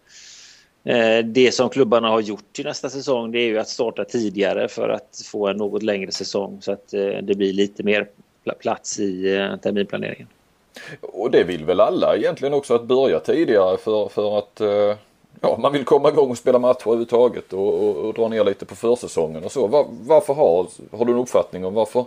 eh, 0.84 1.24
det 1.24 1.54
som 1.54 1.68
klubbarna 1.68 2.08
har 2.08 2.20
gjort 2.20 2.52
till 2.52 2.64
nästa 2.64 2.90
säsong 2.90 3.32
det 3.32 3.38
är 3.38 3.46
ju 3.46 3.58
att 3.58 3.68
starta 3.68 4.04
tidigare 4.04 4.68
för 4.68 4.88
att 4.88 5.22
få 5.32 5.48
en 5.48 5.56
något 5.56 5.82
längre 5.82 6.12
säsong 6.12 6.58
så 6.62 6.72
att 6.72 6.94
eh, 6.94 7.18
det 7.22 7.34
blir 7.34 7.52
lite 7.52 7.82
mer 7.82 8.08
plats 8.58 9.00
i 9.00 9.36
eh, 9.36 9.56
terminplaneringen. 9.56 10.28
Och 11.00 11.30
det 11.30 11.44
vill 11.44 11.64
väl 11.64 11.80
alla 11.80 12.16
egentligen 12.16 12.54
också 12.54 12.74
att 12.74 12.84
börja 12.84 13.20
tidigare 13.20 13.76
för, 13.76 14.08
för 14.08 14.38
att 14.38 14.60
eh 14.60 14.96
ja, 15.40 15.56
man 15.62 15.72
vill 15.72 15.84
komma 15.84 16.08
igång 16.08 16.30
och 16.30 16.38
spela 16.38 16.58
matcher 16.58 16.86
överhuvudtaget 16.86 17.52
och, 17.52 17.88
och, 17.88 17.96
och 17.96 18.14
dra 18.14 18.28
ner 18.28 18.44
lite 18.44 18.66
på 18.66 18.76
försäsongen 18.76 19.44
och 19.44 19.52
så. 19.52 19.66
Var, 19.66 19.86
varför 20.02 20.34
har, 20.34 20.66
har 20.96 21.04
du 21.04 21.12
en 21.12 21.18
uppfattning 21.18 21.64
om 21.64 21.74
varför 21.74 22.04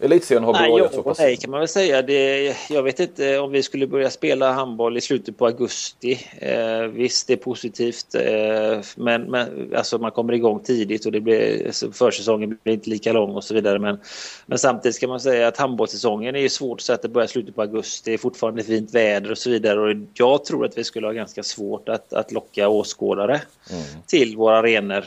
elitserien 0.00 0.44
har 0.44 0.52
börjat 0.52 0.94
så 0.94 1.02
pass? 1.02 1.18
Nej, 1.18 1.36
kan 1.36 1.50
man 1.50 1.60
väl 1.60 1.68
säga. 1.68 2.02
Det, 2.02 2.56
jag 2.70 2.82
vet 2.82 3.00
inte 3.00 3.38
om 3.38 3.52
vi 3.52 3.62
skulle 3.62 3.86
börja 3.86 4.10
spela 4.10 4.52
handboll 4.52 4.96
i 4.96 5.00
slutet 5.00 5.38
på 5.38 5.46
augusti. 5.46 6.20
Eh, 6.38 6.80
visst, 6.80 7.26
det 7.26 7.32
är 7.32 7.36
positivt, 7.36 8.14
eh, 8.14 8.80
men, 8.96 9.22
men 9.22 9.74
alltså 9.76 9.98
man 9.98 10.10
kommer 10.10 10.32
igång 10.32 10.60
tidigt 10.60 11.06
och 11.06 11.12
det 11.12 11.20
blir, 11.20 11.66
alltså, 11.66 11.92
försäsongen 11.92 12.58
blir 12.62 12.74
inte 12.74 12.90
lika 12.90 13.12
lång 13.12 13.30
och 13.30 13.44
så 13.44 13.54
vidare. 13.54 13.78
Men, 13.78 13.98
men 14.46 14.58
samtidigt 14.58 14.96
ska 14.96 15.08
man 15.08 15.20
säga 15.20 15.48
att 15.48 15.56
handbollssäsongen 15.56 16.36
är 16.36 16.48
svårt 16.48 16.80
så 16.80 16.92
att 16.92 17.02
det 17.02 17.08
börjar 17.08 17.26
slutet 17.26 17.54
på 17.54 17.62
augusti. 17.62 18.10
Det 18.10 18.14
är 18.14 18.18
fortfarande 18.18 18.62
fint 18.62 18.94
väder 18.94 19.30
och 19.30 19.38
så 19.38 19.50
vidare 19.50 19.80
och 19.80 19.96
jag 20.14 20.44
tror 20.44 20.64
att 20.64 20.78
vi 20.78 20.84
skulle 20.84 21.06
ha 21.06 21.12
ganska 21.12 21.42
svårt 21.42 21.88
att, 21.88 22.12
att 22.12 22.32
locka 22.32 22.68
åskådare 22.68 23.40
mm. 23.70 23.82
till 24.06 24.36
våra 24.36 24.58
arenor 24.58 24.96
eh, 24.98 25.04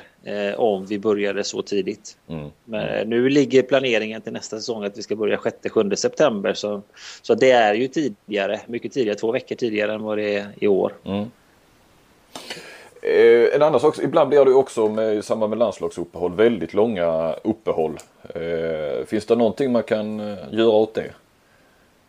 om 0.58 0.86
vi 0.86 1.00
började 1.00 1.44
så 1.44 1.62
tidigt. 1.62 2.18
Mm. 2.28 2.50
Men 2.66 3.10
nu 3.10 3.30
ligger 3.30 3.62
planeringen 3.62 4.22
till 4.22 4.34
nästa 4.34 4.58
säsong 4.58 4.84
att 4.84 4.98
vi 4.98 5.02
ska 5.02 5.16
börja 5.16 5.38
6-7 5.38 5.96
september. 5.96 6.54
Så, 6.54 6.82
så 7.22 7.36
det 7.36 7.52
är 7.52 7.74
ju 7.74 7.88
tidigare, 7.88 8.60
mycket 8.68 8.94
tidigare, 8.94 9.18
två 9.18 9.32
veckor 9.32 9.56
tidigare 9.56 9.94
än 9.94 10.04
vad 10.04 10.18
det 10.18 10.36
är 10.36 10.48
i 10.60 10.68
år. 10.68 10.94
Mm. 11.06 11.26
Eh, 13.02 13.56
en 13.56 13.62
annan 13.62 13.80
sak, 13.80 14.00
ibland 14.00 14.30
blir 14.30 14.46
det 14.46 14.54
också 14.54 14.88
med, 14.88 15.16
i 15.16 15.22
samband 15.22 15.50
med 15.50 15.60
landslagsuppehåll 15.60 16.34
väldigt 16.34 16.74
långa 16.74 17.36
uppehåll. 17.44 17.98
Eh, 18.36 19.06
finns 19.06 19.26
det 19.26 19.36
någonting 19.36 19.72
man 19.72 19.84
kan 19.84 20.20
eh, 20.20 20.38
göra 20.52 20.70
åt 20.70 20.94
det? 20.94 21.12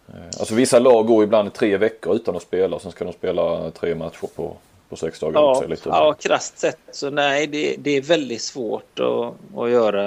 Eh, 0.08 0.26
alltså 0.38 0.54
vissa 0.54 0.78
lag 0.78 1.06
går 1.06 1.24
ibland 1.24 1.54
tre 1.54 1.76
veckor 1.76 2.14
utan 2.14 2.36
att 2.36 2.42
spela 2.42 2.76
och 2.76 2.82
sen 2.82 2.92
ska 2.92 3.04
de 3.04 3.12
spela 3.12 3.70
tre 3.70 3.94
matcher 3.94 4.26
på 4.36 4.56
på 4.88 4.96
sex 4.96 5.20
dagar 5.20 5.40
ja, 5.40 5.50
också? 5.50 5.68
Lite 5.68 5.88
ja, 5.88 6.14
krasst 6.20 6.58
sett 6.58 6.78
så 6.92 7.10
nej, 7.10 7.46
det, 7.46 7.76
det 7.78 7.96
är 7.96 8.02
väldigt 8.02 8.42
svårt 8.42 9.00
att, 9.00 9.58
att 9.58 9.70
göra. 9.70 10.04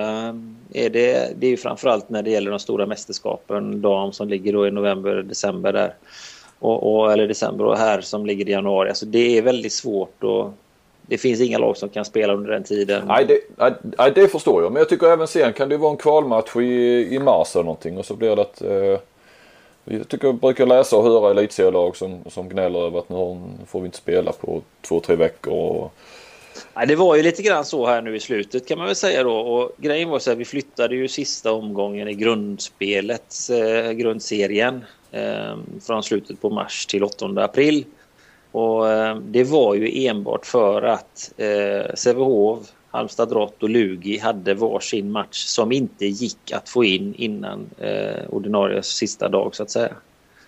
Är 0.74 0.90
det, 0.90 1.34
det 1.40 1.48
är 1.48 1.52
ju 1.52 1.58
framförallt 1.58 2.10
när 2.10 2.24
det 2.24 2.30
gäller 2.30 2.52
de 2.52 2.60
stora 2.60 2.86
mästerskapen, 2.86 3.82
dam 3.82 4.12
som 4.12 4.30
ligger 4.30 4.54
då 4.54 4.68
i 4.68 4.72
november, 4.72 5.16
december 5.16 5.74
där. 5.74 5.94
Och, 6.60 6.96
och, 6.96 7.14
eller 7.14 7.28
december 7.28 7.66
och 7.66 7.78
här 7.78 8.02
som 8.02 8.26
ligger 8.26 8.50
i 8.50 8.52
januari. 8.52 8.90
Alltså 8.90 9.06
det 9.06 9.38
är 9.38 9.42
väldigt 9.42 9.74
svårt 9.74 10.24
och 10.24 10.54
det 11.02 11.18
finns 11.18 11.42
inga 11.42 11.58
lag 11.58 11.78
som 11.78 11.90
kan 11.90 12.06
spela 12.06 12.34
under 12.34 12.52
den 12.52 12.64
tiden. 12.64 13.04
Nej 13.08 13.26
det, 13.26 13.40
nej, 13.98 14.12
det 14.16 14.28
förstår 14.28 14.64
jag. 14.64 14.72
Men 14.72 14.80
jag 14.80 14.90
tycker 14.90 15.08
även 15.08 15.28
sen 15.28 15.54
kan 15.54 15.70
det 15.70 15.78
vara 15.78 15.92
en 15.92 15.98
kvalmatch 15.98 16.56
i, 16.56 17.08
i 17.12 17.20
mars 17.20 17.56
eller 17.56 17.64
någonting 17.64 17.98
och 17.98 18.06
så 18.06 18.16
blir 18.16 18.36
det 18.36 18.42
att 18.42 18.62
eh, 18.62 19.00
jag 19.86 20.08
tycker 20.08 20.28
jag 20.28 20.36
brukar 20.36 20.66
läsa 20.66 20.98
och 20.98 21.04
höra 21.04 21.32
elitserielag 21.32 21.96
som, 21.96 22.24
som 22.28 22.50
gnäller 22.50 22.80
över 22.80 23.00
att 23.00 23.10
nu 23.10 23.42
får 23.68 23.80
vi 23.80 23.86
inte 23.86 23.98
spela 23.98 24.32
på 24.32 24.62
två, 24.82 25.00
tre 25.00 25.16
veckor. 25.16 25.54
Och... 25.54 25.94
Nej, 26.76 26.88
det 26.88 26.96
var 26.96 27.16
ju 27.16 27.24
lite 27.24 27.42
grann 27.42 27.66
så 27.66 27.88
här 27.88 28.02
nu 28.02 28.16
i 28.16 28.20
slutet 28.20 28.68
kan 28.68 28.78
man 28.78 28.88
väl 28.88 28.96
säga 28.96 29.24
då. 29.24 29.34
Och 29.34 29.72
grejen 29.78 30.10
var 30.10 30.20
så 30.20 30.32
att 30.32 30.38
vi 30.38 30.46
flyttade 30.46 30.96
ju 30.96 31.08
sista 31.08 31.52
omgången 31.52 32.08
i 32.08 32.14
grundspelet, 32.14 33.36
eh, 33.52 33.92
grundserien, 33.92 34.86
eh, 35.12 35.58
från 35.88 36.04
slutet 36.04 36.42
på 36.42 36.50
mars 36.50 36.86
till 36.86 37.04
8 37.04 37.44
april. 37.44 37.86
Och 38.52 38.90
eh, 38.90 39.16
det 39.16 39.44
var 39.44 39.76
ju 39.76 40.08
enbart 40.08 40.46
för 40.46 40.82
att 40.82 41.34
eh, 41.38 41.96
Sävehof 41.96 42.60
Halmstad 42.92 43.30
Drott 43.30 43.64
och 43.64 43.70
Lugi 43.70 44.18
hade 44.18 44.54
varsin 44.54 45.12
match 45.12 45.46
som 45.46 45.72
inte 45.72 46.06
gick 46.06 46.52
att 46.52 46.70
få 46.70 46.84
in 46.84 47.14
innan 47.18 47.70
eh, 47.78 48.30
ordinarie 48.30 48.84
sista 48.84 49.30
dag 49.30 49.56
så 49.56 49.64
att 49.64 49.72
säga. 49.72 49.94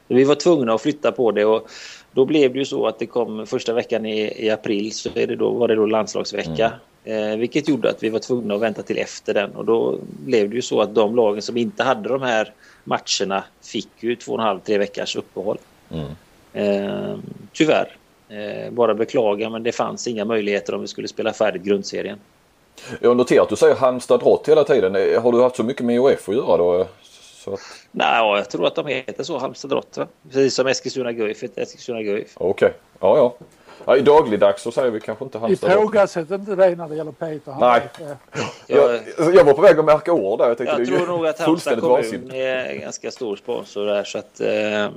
Vi 0.08 0.24
var 0.24 0.36
tvungna 0.36 0.74
att 0.74 0.82
flytta 0.82 1.12
på 1.12 1.32
det 1.32 1.46
och 1.46 1.70
då 2.12 2.26
blev 2.26 2.54
det 2.54 2.60
ju 2.60 2.66
så 2.66 2.88
att 2.88 3.00
det 3.00 3.06
kom 3.06 3.48
första 3.48 3.74
veckan 3.74 4.06
i, 4.06 4.46
i 4.46 4.50
april 4.50 4.94
så 4.94 5.10
är 5.16 5.28
det 5.28 5.36
då, 5.36 5.50
var 5.50 5.68
det 5.68 5.76
då 5.76 5.86
landslagsvecka. 5.86 6.74
Mm. 7.04 7.32
Eh, 7.32 7.38
vilket 7.38 7.70
gjorde 7.70 7.90
att 7.90 8.04
vi 8.04 8.10
var 8.10 8.20
tvungna 8.20 8.56
att 8.56 8.62
vänta 8.62 8.82
till 8.82 8.98
efter 8.98 9.34
den 9.34 9.52
och 9.52 9.66
då 9.66 10.00
blev 10.26 10.50
det 10.50 10.56
ju 10.56 10.62
så 10.62 10.82
att 10.82 10.96
de 10.96 11.16
lagen 11.16 11.42
som 11.42 11.58
inte 11.58 11.84
hade 11.84 12.10
de 12.10 12.22
här 12.22 12.54
matcherna 12.84 13.44
fick 13.62 13.90
ju 14.00 14.16
två 14.16 14.34
och 14.34 14.40
en 14.40 14.46
halv, 14.46 14.60
tre 14.60 14.78
veckors 14.78 15.16
uppehåll. 15.16 15.58
Mm. 15.92 16.12
Eh, 16.54 17.18
tyvärr. 17.54 17.96
Eh, 18.34 18.72
bara 18.72 18.94
beklaga 18.94 19.50
men 19.50 19.64
det 19.64 19.72
fanns 19.72 20.08
inga 20.08 20.26
möjligheter 20.26 20.76
om 20.76 20.82
vi 20.82 20.88
skulle 20.88 21.08
spela 21.08 21.34
färdigt 21.34 21.64
grundserien. 21.64 22.20
Jag 23.00 23.10
har 23.10 23.16
noterat 23.16 23.44
att 23.44 23.50
du 23.50 23.56
säger 23.56 23.76
Halmstad 23.76 24.20
Drott 24.20 24.50
hela 24.50 24.64
tiden. 24.64 24.96
Har 25.24 25.32
du 25.32 25.42
haft 25.42 25.56
så 25.56 25.64
mycket 25.64 25.86
med 25.86 26.00
OF 26.00 26.30
att 26.30 26.36
göra 26.36 26.58
då? 26.58 26.88
Så 27.44 27.54
att... 27.54 27.60
Nej, 27.92 28.38
jag 28.38 28.50
tror 28.50 28.68
att 28.68 28.76
de 28.76 28.88
heter 28.88 29.24
så, 29.24 29.38
Halmstad 29.38 29.72
Drott. 29.72 29.98
Precis 30.28 30.56
som 30.56 30.68
Eskilstuna 30.68 31.12
Guif 31.12 31.44
heter 31.44 31.62
Eskilstuna 31.62 32.02
Guif. 32.02 32.32
Okej, 32.36 32.50
okay. 32.50 32.80
ja 33.00 33.18
ja. 33.18 33.36
Ja, 33.86 33.98
I 33.98 34.02
dagligdags 34.02 34.62
så 34.62 34.72
säger 34.72 34.92
vi 34.92 35.00
kanske 35.00 35.24
inte 35.24 35.38
Halmstad. 35.38 35.72
Ifrågasätt 35.72 36.32
inte 36.32 36.56
det 36.56 36.76
när 36.76 36.88
det 36.88 36.96
gäller 36.96 37.12
Peter. 37.12 37.56
Nej. 37.60 37.82
Jag, 38.68 39.00
jag, 39.36 39.44
var 39.44 39.54
på 39.54 39.62
väg 39.62 39.80
att 39.80 39.86
märka 39.86 40.14
ord 40.14 40.40
där. 40.40 40.56
Jag, 40.60 40.80
jag 40.80 40.88
tror 40.88 41.08
nog 41.08 41.28
att 41.28 41.40
Halmstad 41.40 41.80
kommun 41.80 41.90
vansinnigt. 41.90 42.34
är 42.34 42.66
en 42.66 42.80
ganska 42.82 43.12
stor 43.12 43.36
sponsor 43.36 43.86
där 43.86 44.04
så 44.04 44.18
att 44.18 44.42
eh, 44.42 44.90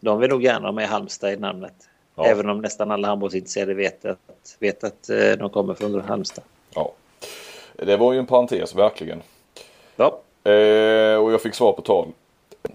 de 0.00 0.20
vill 0.20 0.30
nog 0.30 0.42
gärna 0.42 0.68
ha 0.68 0.72
med 0.72 0.88
Halmstad 0.88 1.32
i 1.32 1.36
namnet. 1.36 1.74
Ja. 2.16 2.26
Även 2.26 2.48
om 2.48 2.60
nästan 2.60 2.90
alla 2.90 3.08
handbollsintresserade 3.08 3.74
vet 3.74 4.04
att, 4.04 4.56
vet 4.58 4.84
att 4.84 5.10
eh, 5.10 5.32
de 5.38 5.50
kommer 5.50 5.74
från 5.74 6.00
Halmstad. 6.00 6.44
Ja, 6.74 6.92
det 7.76 7.96
var 7.96 8.12
ju 8.12 8.18
en 8.18 8.26
parentes 8.26 8.74
verkligen. 8.74 9.22
Ja. 9.96 10.20
Eh, 10.50 11.16
och 11.16 11.32
jag 11.32 11.42
fick 11.42 11.54
svar 11.54 11.72
på 11.72 11.82
tal. 11.82 12.08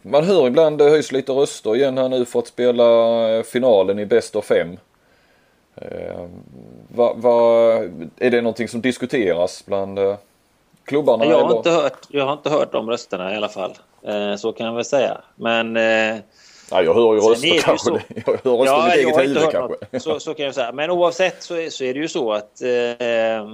Man 0.01 0.23
hör 0.23 0.47
ibland 0.47 0.77
det 0.77 0.83
höjs 0.83 1.11
lite 1.11 1.31
röster 1.31 1.75
igen 1.75 1.97
här 1.97 2.09
nu 2.09 2.25
för 2.25 2.39
att 2.39 2.47
spela 2.47 2.83
finalen 3.43 3.99
i 3.99 4.05
bäst 4.05 4.35
av 4.35 4.41
fem. 4.41 4.77
Eh, 5.75 6.25
va, 6.87 7.13
va, 7.13 7.73
är 8.17 8.29
det 8.29 8.41
någonting 8.41 8.67
som 8.67 8.81
diskuteras 8.81 9.65
bland 9.65 9.99
eh, 9.99 10.15
klubbarna? 10.83 11.25
Jag 11.25 11.43
har, 11.43 11.57
inte 11.57 11.69
hört, 11.69 12.07
jag 12.09 12.25
har 12.25 12.33
inte 12.33 12.49
hört 12.49 12.71
de 12.71 12.89
rösterna 12.89 13.33
i 13.33 13.35
alla 13.35 13.49
fall. 13.49 13.73
Eh, 14.01 14.35
så 14.35 14.51
kan 14.51 14.67
jag 14.67 14.73
väl 14.73 14.85
säga. 14.85 15.21
Men 15.35 15.77
eh, 15.77 16.17
Ja, 16.71 16.83
jag 16.83 16.93
hör 16.93 17.13
ju 17.13 17.19
röster 17.19 17.61
kanske. 17.61 17.89
Så... 17.89 17.99
Jag 18.25 18.51
hör 18.51 18.57
röster 18.57 18.65
ja, 18.65 18.95
i 18.95 19.05
mitt 19.05 19.17
eget 19.17 19.29
huvud 19.29 19.51
kanske. 19.51 19.99
Så, 19.99 20.19
så, 20.19 20.33
kan 20.33 20.45
jag 20.45 20.55
säga. 20.55 20.71
Men 20.71 20.89
oavsett 20.89 21.43
så 21.43 21.55
är, 21.55 21.69
så 21.69 21.83
är 21.83 21.93
det 21.93 21.99
ju 21.99 22.07
så 22.07 22.33
att 22.33 22.61
eh, 22.61 23.47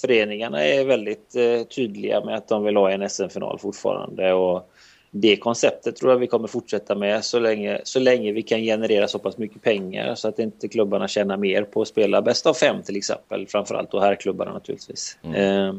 föreningarna 0.00 0.64
är 0.64 0.84
väldigt 0.84 1.36
eh, 1.36 1.62
tydliga 1.62 2.24
med 2.24 2.36
att 2.36 2.48
de 2.48 2.64
vill 2.64 2.76
ha 2.76 2.90
en 2.90 3.10
SM-final 3.10 3.58
fortfarande. 3.58 4.32
Och 4.32 4.68
det 5.14 5.36
konceptet 5.36 5.96
tror 5.96 6.12
jag 6.12 6.18
vi 6.18 6.26
kommer 6.26 6.48
fortsätta 6.48 6.94
med 6.94 7.24
så 7.24 7.38
länge, 7.38 7.80
så 7.84 8.00
länge 8.00 8.32
vi 8.32 8.42
kan 8.42 8.60
generera 8.60 9.08
så 9.08 9.18
pass 9.18 9.38
mycket 9.38 9.62
pengar 9.62 10.14
så 10.14 10.28
att 10.28 10.38
inte 10.38 10.68
klubbarna 10.68 11.08
tjänar 11.08 11.36
mer 11.36 11.62
på 11.62 11.82
att 11.82 11.88
spela 11.88 12.22
bäst 12.22 12.46
av 12.46 12.54
fem 12.54 12.82
till 12.82 12.96
exempel. 12.96 13.46
Framförallt 13.46 13.90
då 13.90 14.00
herrklubbarna 14.00 14.52
naturligtvis. 14.52 15.18
Mm. 15.22 15.34
Eh, 15.34 15.74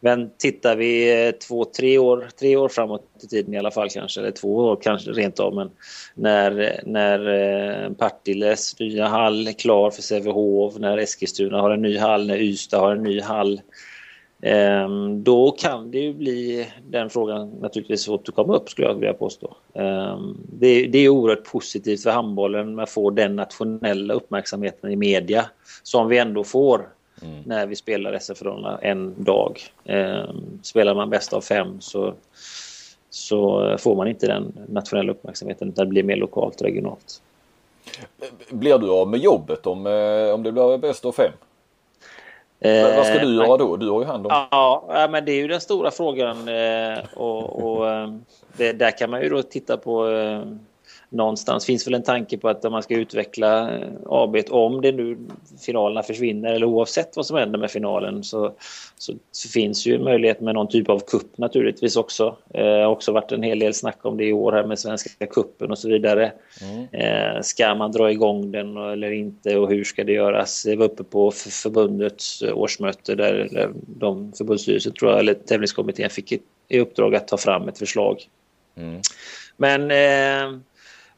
men 0.00 0.30
tittar 0.38 0.76
vi 0.76 1.26
eh, 1.26 1.32
två, 1.32 1.64
tre 1.64 1.98
år, 1.98 2.28
tre 2.40 2.56
år 2.56 2.68
framåt 2.68 3.02
i 3.22 3.26
tiden 3.26 3.54
i 3.54 3.58
alla 3.58 3.70
fall 3.70 3.90
kanske, 3.90 4.20
eller 4.20 4.30
två 4.30 4.56
år 4.56 4.78
kanske 4.82 5.10
rent 5.10 5.40
av, 5.40 5.54
men 5.54 5.70
när, 6.14 6.80
när 6.84 7.28
eh, 7.84 7.92
Partilles 7.92 8.80
nya 8.80 9.06
hall 9.06 9.48
är 9.48 9.52
klar 9.52 9.90
för 9.90 10.02
Sävehof, 10.02 10.78
när 10.78 10.98
Eskilstuna 10.98 11.60
har 11.60 11.70
en 11.70 11.82
ny 11.82 11.98
hall, 11.98 12.26
när 12.26 12.36
Ystad 12.36 12.80
har 12.80 12.96
en 12.96 13.02
ny 13.02 13.20
hall, 13.20 13.60
ehm, 14.42 15.24
då 15.24 15.50
kan 15.50 15.90
det 15.90 15.98
ju 15.98 16.14
bli 16.14 16.66
den 16.88 17.10
frågan 17.10 17.50
naturligtvis 17.50 18.08
återkomma 18.08 18.56
upp 18.56 18.70
skulle 18.70 18.86
jag 18.86 18.94
vilja 18.94 19.14
påstå. 19.14 19.56
Ehm, 19.74 20.36
det, 20.52 20.86
det 20.86 20.98
är 20.98 21.08
oerhört 21.08 21.44
positivt 21.44 22.02
för 22.02 22.10
handbollen 22.10 22.78
att 22.78 22.90
få 22.90 23.10
den 23.10 23.36
nationella 23.36 24.14
uppmärksamheten 24.14 24.90
i 24.90 24.96
media 24.96 25.46
som 25.82 26.08
vi 26.08 26.18
ändå 26.18 26.44
får 26.44 26.95
mm. 27.22 27.42
när 27.46 27.66
vi 27.66 27.76
spelar 27.76 28.12
SF-finalerna 28.12 28.78
en 28.82 29.24
dag. 29.24 29.60
Eh, 29.84 30.30
spelar 30.62 30.94
man 30.94 31.10
bäst 31.10 31.32
av 31.32 31.40
fem 31.40 31.80
så, 31.80 32.14
så 33.10 33.76
får 33.78 33.96
man 33.96 34.08
inte 34.08 34.26
den 34.26 34.58
nationella 34.68 35.12
uppmärksamheten 35.12 35.68
utan 35.68 35.84
det 35.84 35.90
blir 35.90 36.02
mer 36.02 36.16
lokalt 36.16 36.60
och 36.60 36.66
regionalt. 36.66 37.22
Blir 38.50 38.78
du 38.78 38.90
av 38.90 39.08
med 39.08 39.20
jobbet 39.20 39.66
om, 39.66 39.86
eh, 39.86 40.34
om 40.34 40.42
det 40.42 40.52
blir 40.52 40.78
bäst 40.78 41.04
av 41.04 41.12
fem? 41.12 41.32
Eh, 42.60 42.96
vad 42.96 43.06
ska 43.06 43.18
du 43.18 43.34
göra 43.34 43.56
då? 43.56 43.76
Du 43.76 43.90
har 43.90 44.00
ju 44.00 44.06
hand 44.06 44.26
om... 44.26 44.46
Ja, 44.50 45.08
men 45.10 45.24
det 45.24 45.32
är 45.32 45.36
ju 45.36 45.48
den 45.48 45.60
stora 45.60 45.90
frågan 45.90 46.48
eh, 46.48 46.98
och, 47.14 47.64
och 47.64 47.90
eh, 47.90 48.14
det, 48.56 48.72
där 48.72 48.98
kan 48.98 49.10
man 49.10 49.22
ju 49.22 49.28
då 49.28 49.42
titta 49.42 49.76
på 49.76 50.08
eh, 50.08 50.42
någonstans 51.08 51.66
finns 51.66 51.86
väl 51.86 51.94
en 51.94 52.02
tanke 52.02 52.38
på 52.38 52.48
att 52.48 52.62
man 52.62 52.82
ska 52.82 52.94
utveckla 52.94 53.76
eh, 53.76 53.88
AB 54.06 54.36
om 54.50 54.80
det 54.80 54.92
nu 54.92 55.18
finalerna 55.66 56.02
försvinner 56.02 56.52
eller 56.52 56.66
oavsett 56.66 57.16
vad 57.16 57.26
som 57.26 57.36
händer 57.36 57.58
med 57.58 57.70
finalen 57.70 58.24
så, 58.24 58.52
så, 58.98 59.12
så 59.32 59.48
finns 59.48 59.86
ju 59.86 59.98
möjlighet 59.98 60.40
med 60.40 60.54
någon 60.54 60.68
typ 60.68 60.88
av 60.88 61.00
kupp 61.06 61.38
naturligtvis 61.38 61.96
också. 61.96 62.36
Det 62.48 62.58
eh, 62.58 62.78
har 62.78 62.86
också 62.86 63.12
varit 63.12 63.32
en 63.32 63.42
hel 63.42 63.58
del 63.58 63.74
snack 63.74 63.98
om 64.02 64.16
det 64.16 64.24
i 64.24 64.32
år 64.32 64.52
här 64.52 64.64
med 64.64 64.78
Svenska 64.78 65.26
kuppen 65.26 65.70
och 65.70 65.78
så 65.78 65.88
vidare. 65.88 66.32
Mm. 66.62 66.86
Eh, 66.92 67.40
ska 67.42 67.74
man 67.74 67.92
dra 67.92 68.10
igång 68.10 68.52
den 68.52 68.76
eller 68.76 69.10
inte 69.10 69.56
och 69.56 69.68
hur 69.70 69.84
ska 69.84 70.04
det 70.04 70.12
göras? 70.12 70.62
Det 70.62 70.76
var 70.76 70.84
uppe 70.84 71.04
på 71.04 71.30
förbundets 71.30 72.42
årsmöte 72.42 73.14
där, 73.14 73.48
där 73.52 73.70
de 73.86 74.32
förbundsstyrelsen 74.32 74.92
tror 74.92 75.10
jag, 75.10 75.20
eller 75.20 75.34
tävlingskommittén 75.34 76.10
fick 76.10 76.32
i 76.68 76.80
uppdrag 76.80 77.14
att 77.14 77.28
ta 77.28 77.36
fram 77.36 77.68
ett 77.68 77.78
förslag. 77.78 78.22
Mm. 78.76 79.00
Men 79.56 79.90
eh, 79.90 80.58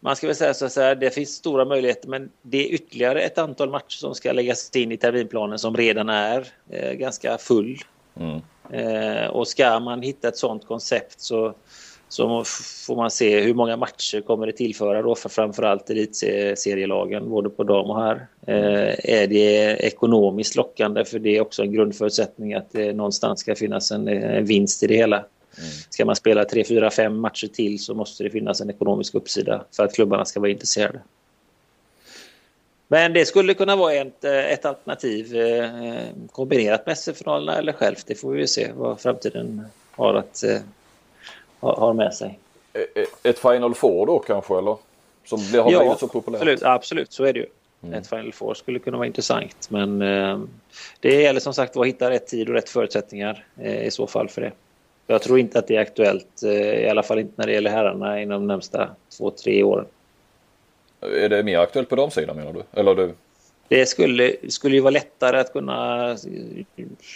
man 0.01 0.17
ska 0.17 0.27
väl 0.27 0.37
säga 0.37 0.55
så 0.55 0.81
här, 0.81 0.95
det 0.95 1.11
finns 1.11 1.31
stora 1.31 1.65
möjligheter 1.65 2.09
men 2.09 2.31
det 2.43 2.69
är 2.69 2.75
ytterligare 2.75 3.23
ett 3.23 3.39
antal 3.39 3.71
matcher 3.71 3.97
som 3.97 4.15
ska 4.15 4.33
läggas 4.33 4.77
in 4.77 4.93
i 4.93 4.97
terminplanen 4.97 5.59
som 5.59 5.77
redan 5.77 6.09
är 6.09 6.47
eh, 6.71 6.93
ganska 6.93 7.39
full. 7.39 7.79
Mm. 8.21 8.41
Eh, 8.71 9.27
och 9.27 9.49
ska 9.49 9.81
man 9.81 10.03
hitta 10.03 10.29
ett 10.29 10.37
sådant 10.37 10.67
koncept 10.67 11.21
så, 11.21 11.55
så 12.09 12.45
får 12.87 12.97
man 12.97 13.11
se 13.11 13.41
hur 13.41 13.55
många 13.55 13.77
matcher 13.77 14.21
kommer 14.21 14.47
det 14.47 14.53
tillföra 14.53 15.03
då 15.03 15.15
för 15.15 15.29
framförallt 15.29 15.91
elitserielagen 15.91 17.31
både 17.31 17.51
på 17.51 17.65
dam 17.65 17.91
och 17.91 18.03
här. 18.03 18.27
Eh, 18.47 19.23
är 19.23 19.27
det 19.27 19.77
ekonomiskt 19.77 20.57
lockande 20.57 21.05
för 21.05 21.19
det 21.19 21.37
är 21.37 21.41
också 21.41 21.63
en 21.63 21.73
grundförutsättning 21.73 22.55
att 22.55 22.73
det 22.73 22.93
någonstans 22.93 23.41
ska 23.41 23.55
finnas 23.55 23.91
en, 23.91 24.09
en 24.09 24.45
vinst 24.45 24.83
i 24.83 24.87
det 24.87 24.97
hela. 24.97 25.25
Mm. 25.59 25.71
Ska 25.91 26.05
man 26.05 26.17
spela 26.17 26.45
3, 26.45 26.65
4, 26.65 26.91
5 26.91 27.21
matcher 27.21 27.47
till 27.47 27.79
så 27.79 27.95
måste 27.95 28.25
det 28.25 28.31
finnas 28.31 28.61
en 28.61 28.71
ekonomisk 28.71 29.15
uppsida 29.15 29.65
för 29.77 29.85
att 29.85 29.95
klubbarna 29.95 30.25
ska 30.25 30.41
vara 30.41 30.51
intresserade. 30.51 31.01
Men 32.89 33.13
det 33.13 33.27
skulle 33.27 33.55
kunna 33.55 33.77
vara 33.77 33.95
ett, 33.95 34.25
eh, 34.25 34.53
ett 34.53 34.65
alternativ 34.65 35.37
eh, 35.37 35.71
kombinerat 36.33 36.87
med 36.87 36.99
SM-finalerna 36.99 37.59
eller 37.59 37.73
självt. 37.73 38.05
Det 38.07 38.15
får 38.15 38.33
vi 38.33 38.47
se 38.47 38.71
vad 38.77 39.01
framtiden 39.01 39.67
har 39.91 40.15
att 40.15 40.45
eh, 40.45 40.61
ha 41.61 41.93
med 41.93 42.15
sig. 42.15 42.39
Ett 43.23 43.39
Final 43.39 43.75
Four 43.75 44.07
då 44.07 44.19
kanske 44.19 44.59
eller? 44.59 44.77
Som 45.25 45.41
har 45.41 45.73
ja, 45.73 45.79
blivit 45.79 45.99
så 45.99 46.09
populärt? 46.09 46.41
Absolut, 46.41 46.63
absolut, 46.63 47.13
så 47.13 47.25
är 47.25 47.33
det 47.33 47.39
ju. 47.39 47.47
Mm. 47.83 47.95
Ett 47.95 48.07
Final 48.07 48.33
Four 48.33 48.55
skulle 48.55 48.79
kunna 48.79 48.97
vara 48.97 49.07
intressant 49.07 49.71
men 49.71 49.99
det 51.01 51.23
gäller 51.23 51.41
som 51.41 51.55
sagt 51.55 51.77
att 51.77 51.87
hitta 51.87 52.11
rätt 52.11 52.27
tid 52.27 52.49
och 52.49 52.55
rätt 52.55 52.69
förutsättningar 52.69 53.47
i 53.83 53.91
så 53.91 54.07
fall 54.07 54.29
för 54.29 54.41
det. 54.41 54.53
Jag 55.11 55.23
tror 55.23 55.39
inte 55.39 55.59
att 55.59 55.67
det 55.67 55.77
är 55.77 55.81
aktuellt, 55.81 56.43
eh, 56.43 56.51
i 56.53 56.89
alla 56.89 57.03
fall 57.03 57.19
inte 57.19 57.33
när 57.37 57.47
det 57.47 57.53
gäller 57.53 57.71
herrarna 57.71 58.23
inom 58.23 58.41
de 58.41 58.47
närmsta 58.47 58.89
två, 59.19 59.31
tre 59.31 59.63
åren. 59.63 59.87
Är 61.01 61.29
det 61.29 61.43
mer 61.43 61.59
aktuellt 61.59 61.89
på 61.89 61.97
de 61.97 62.11
sidan 62.11 62.37
menar 62.37 62.53
du? 62.53 62.81
Eller 62.81 62.95
du? 62.95 63.15
Det 63.69 63.87
skulle, 63.87 64.35
skulle 64.49 64.75
ju 64.75 64.81
vara 64.81 64.91
lättare 64.91 65.41
att 65.41 65.53
kunna 65.53 66.17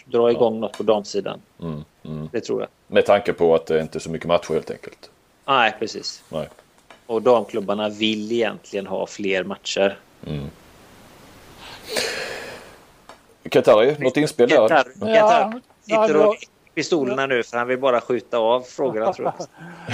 dra 0.06 0.30
igång 0.30 0.54
ja. 0.54 0.60
något 0.60 0.76
på 0.76 0.82
damsidan. 0.82 1.40
Mm, 1.60 1.84
mm. 2.04 2.28
Det 2.32 2.40
tror 2.40 2.60
jag. 2.60 2.68
Med 2.86 3.06
tanke 3.06 3.32
på 3.32 3.54
att 3.54 3.66
det 3.66 3.80
inte 3.80 3.98
är 3.98 4.00
så 4.00 4.10
mycket 4.10 4.28
matcher 4.28 4.52
helt 4.54 4.70
enkelt? 4.70 5.10
Nej, 5.46 5.74
precis. 5.78 6.22
Nej. 6.28 6.48
Och 7.06 7.22
damklubbarna 7.22 7.88
vill 7.88 8.32
egentligen 8.32 8.86
ha 8.86 9.06
fler 9.06 9.44
matcher. 9.44 9.98
Mm. 10.26 10.46
Katari, 13.50 13.96
något 13.98 14.16
inspel 14.16 14.48
där? 14.48 14.56
Katar, 14.56 14.84
Katar 15.14 15.60
sitter 15.84 16.26
och 16.26 16.36
pistolerna 16.74 17.26
nu 17.26 17.42
för 17.42 17.58
han 17.58 17.68
vill 17.68 17.78
bara 17.78 18.00
skjuta 18.00 18.38
av 18.38 18.60
frågorna 18.60 19.12
tror 19.12 19.32
jag. 19.38 19.46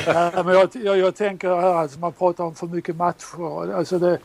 ja, 0.35 0.43
men 0.43 0.55
jag, 0.55 0.69
jag, 0.73 0.99
jag 0.99 1.15
tänker 1.15 1.49
här, 1.49 1.75
alltså, 1.75 1.99
man 1.99 2.13
pratar 2.13 2.45
om 2.45 2.55
för 2.55 2.67
mycket 2.67 2.97
matcher. 2.97 3.73
Alltså 3.75 3.99
det, 3.99 4.19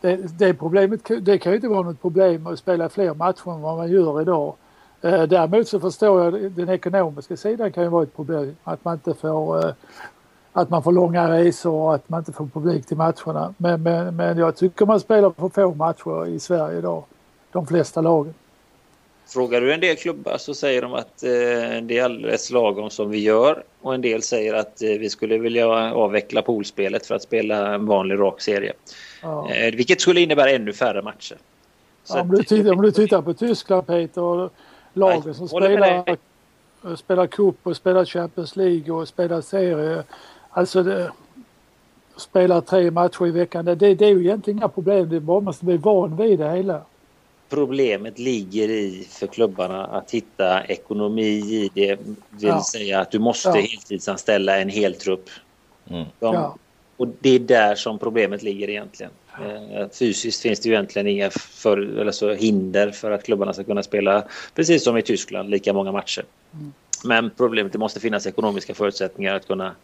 det, 0.00 0.16
det, 0.38 0.54
problemet, 0.54 1.00
det 1.20 1.38
kan 1.38 1.52
ju 1.52 1.56
inte 1.56 1.68
vara 1.68 1.82
något 1.82 2.02
problem 2.02 2.46
att 2.46 2.58
spela 2.58 2.88
fler 2.88 3.14
matcher 3.14 3.50
än 3.50 3.62
vad 3.62 3.76
man 3.76 3.90
gör 3.90 4.22
idag. 4.22 4.54
Eh, 5.02 5.22
däremot 5.22 5.68
så 5.68 5.80
förstår 5.80 6.24
jag 6.24 6.52
den 6.52 6.68
ekonomiska 6.68 7.36
sidan 7.36 7.72
kan 7.72 7.82
ju 7.82 7.88
vara 7.88 8.02
ett 8.02 8.16
problem. 8.16 8.56
Att 8.64 8.84
man 8.84 8.94
inte 8.94 9.14
får 9.14 9.66
eh, 9.66 9.72
att 10.52 10.70
man 10.70 10.82
får 10.82 10.92
långa 10.92 11.30
resor 11.30 11.72
och 11.72 11.94
att 11.94 12.08
man 12.08 12.20
inte 12.20 12.32
får 12.32 12.46
publik 12.46 12.86
till 12.86 12.96
matcherna. 12.96 13.54
Men, 13.56 13.82
men, 13.82 14.16
men 14.16 14.38
jag 14.38 14.56
tycker 14.56 14.86
man 14.86 15.00
spelar 15.00 15.30
för 15.30 15.48
få 15.48 15.74
matcher 15.74 16.26
i 16.26 16.38
Sverige 16.38 16.78
idag. 16.78 17.04
De 17.52 17.66
flesta 17.66 18.00
lagen. 18.00 18.34
Frågar 19.28 19.60
du 19.60 19.72
en 19.72 19.80
del 19.80 19.96
klubbar 19.96 20.38
så 20.38 20.54
säger 20.54 20.82
de 20.82 20.94
att 20.94 21.22
eh, 21.22 21.82
det 21.82 21.98
är 21.98 22.04
alldeles 22.04 22.50
lagom 22.50 22.90
som 22.90 23.10
vi 23.10 23.18
gör 23.18 23.62
och 23.82 23.94
en 23.94 24.00
del 24.00 24.22
säger 24.22 24.54
att 24.54 24.82
eh, 24.82 24.88
vi 24.88 25.10
skulle 25.10 25.38
vilja 25.38 25.68
avveckla 25.94 26.42
poolspelet 26.42 27.06
för 27.06 27.14
att 27.14 27.22
spela 27.22 27.74
en 27.74 27.86
vanlig 27.86 28.18
rak 28.18 28.40
serie. 28.40 28.72
Ja. 29.22 29.50
Eh, 29.50 29.74
vilket 29.74 30.00
skulle 30.00 30.20
innebära 30.20 30.50
ännu 30.50 30.72
färre 30.72 31.02
matcher. 31.02 31.36
Ja, 32.08 32.20
om, 32.20 32.28
du 32.28 32.42
tittar, 32.42 32.72
om 32.72 32.82
du 32.82 32.92
tittar 32.92 33.22
på 33.22 33.34
Tyskland 33.34 33.86
Peter 33.86 34.22
och 34.22 34.52
lagen 34.92 35.34
som 35.34 35.48
spelar, 35.48 36.16
spelar 36.96 37.26
cup 37.26 37.56
och 37.62 37.76
spelar 37.76 38.04
Champions 38.04 38.56
League 38.56 38.94
och 38.94 39.08
spelar 39.08 39.40
serie. 39.40 40.04
Alltså 40.50 40.82
det, 40.82 41.10
spelar 42.16 42.60
tre 42.60 42.90
matcher 42.90 43.26
i 43.26 43.30
veckan. 43.30 43.64
Det, 43.64 43.74
det 43.74 44.06
är 44.06 44.10
ju 44.10 44.20
egentligen 44.20 44.58
inga 44.58 44.68
problem. 44.68 45.08
Det 45.08 45.20
bara 45.20 45.40
måste 45.40 45.64
bli 45.64 45.76
van 45.76 46.16
vid 46.16 46.38
det 46.38 46.50
hela. 46.50 46.82
Problemet 47.48 48.18
ligger 48.18 48.68
i 48.70 49.06
för 49.10 49.26
klubbarna 49.26 49.86
att 49.86 50.10
hitta 50.10 50.64
ekonomi 50.64 51.28
i 51.38 51.70
det. 51.74 51.96
vill 52.30 52.48
Ja. 52.48 52.62
säga 52.72 53.00
att 53.00 53.10
du 53.10 53.18
måste 53.18 53.48
Ja. 53.48 53.54
heltidsanställa 53.54 54.58
en 54.60 54.68
hel 54.68 54.94
trupp. 54.94 55.30
Mm. 55.90 56.04
De, 56.18 56.34
Ja. 56.34 56.56
Och 56.96 57.08
det 57.20 57.30
är 57.30 57.38
där 57.38 57.74
som 57.74 57.98
problemet 57.98 58.42
ligger 58.42 58.70
egentligen. 58.70 59.12
Eh, 59.44 59.88
Fysiskt 59.92 60.40
finns 60.42 60.60
det 60.60 60.68
ju 60.68 60.74
egentligen 60.74 61.06
inga 61.06 61.30
för, 61.30 61.78
eller 62.00 62.12
så 62.12 62.32
hinder 62.34 62.90
för 62.90 63.10
att 63.10 63.24
klubbarna 63.24 63.52
ska 63.52 63.64
kunna 63.64 63.82
spela, 63.82 64.24
precis 64.54 64.84
som 64.84 64.96
i 64.96 65.02
Tyskland, 65.02 65.50
lika 65.50 65.72
många 65.72 65.92
matcher. 65.92 66.24
Men 67.04 67.30
problemet 67.36 67.72
det 67.72 67.78
måste 67.78 68.00
finnas 68.00 68.26
ekonomiska 68.26 68.74
förutsättningar 68.74 69.34
att 69.34 69.46
kunna, 69.46 69.74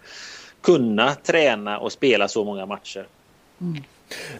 kunna 0.60 1.14
träna 1.14 1.78
och 1.78 1.92
spela 1.92 2.28
så 2.28 2.44
många 2.44 2.66
matcher. 2.66 3.06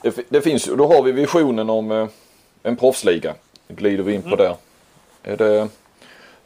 Det, 0.03 0.11
fi- 0.12 0.25
det 0.29 0.41
finns 0.41 0.68
ju, 0.68 0.77
då 0.77 0.87
har 0.87 1.03
vi 1.03 1.12
visionen 1.12 1.70
om 1.70 1.91
eh, 1.91 2.09
en 2.66 2.76
proffsliga. 2.76 3.34
Glider 3.68 4.04
vi 4.04 4.14
in 4.14 4.22
på 4.22 4.36
det. 4.36 4.54
Är 5.22 5.36
det 5.36 5.68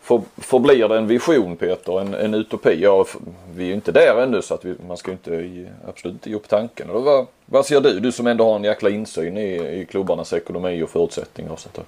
för, 0.00 0.22
förblir 0.36 0.88
det 0.88 0.96
en 0.98 1.06
vision 1.06 1.56
Peter, 1.56 2.00
en, 2.00 2.14
en 2.14 2.34
utopi? 2.34 2.78
Ja, 2.80 3.06
vi 3.54 3.62
är 3.62 3.68
ju 3.68 3.74
inte 3.74 3.92
där 3.92 4.22
ännu 4.22 4.42
så 4.42 4.54
att 4.54 4.64
vi, 4.64 4.74
man 4.88 4.96
ska 4.96 5.10
inte 5.12 5.30
ge- 5.34 5.68
absolut 5.88 6.14
inte 6.14 6.30
ge 6.30 6.36
upp 6.36 6.48
tanken. 6.48 6.90
Och 6.90 7.02
vad, 7.04 7.26
vad 7.46 7.66
ser 7.66 7.80
du? 7.80 8.00
Du 8.00 8.12
som 8.12 8.26
ändå 8.26 8.44
har 8.44 8.56
en 8.56 8.64
jäkla 8.64 8.90
insyn 8.90 9.38
i, 9.38 9.80
i 9.80 9.86
klubbarnas 9.90 10.32
ekonomi 10.32 10.82
och 10.82 10.90
förutsättningar 10.90 11.52
och 11.52 11.58
sånt 11.60 11.74
där. 11.74 11.84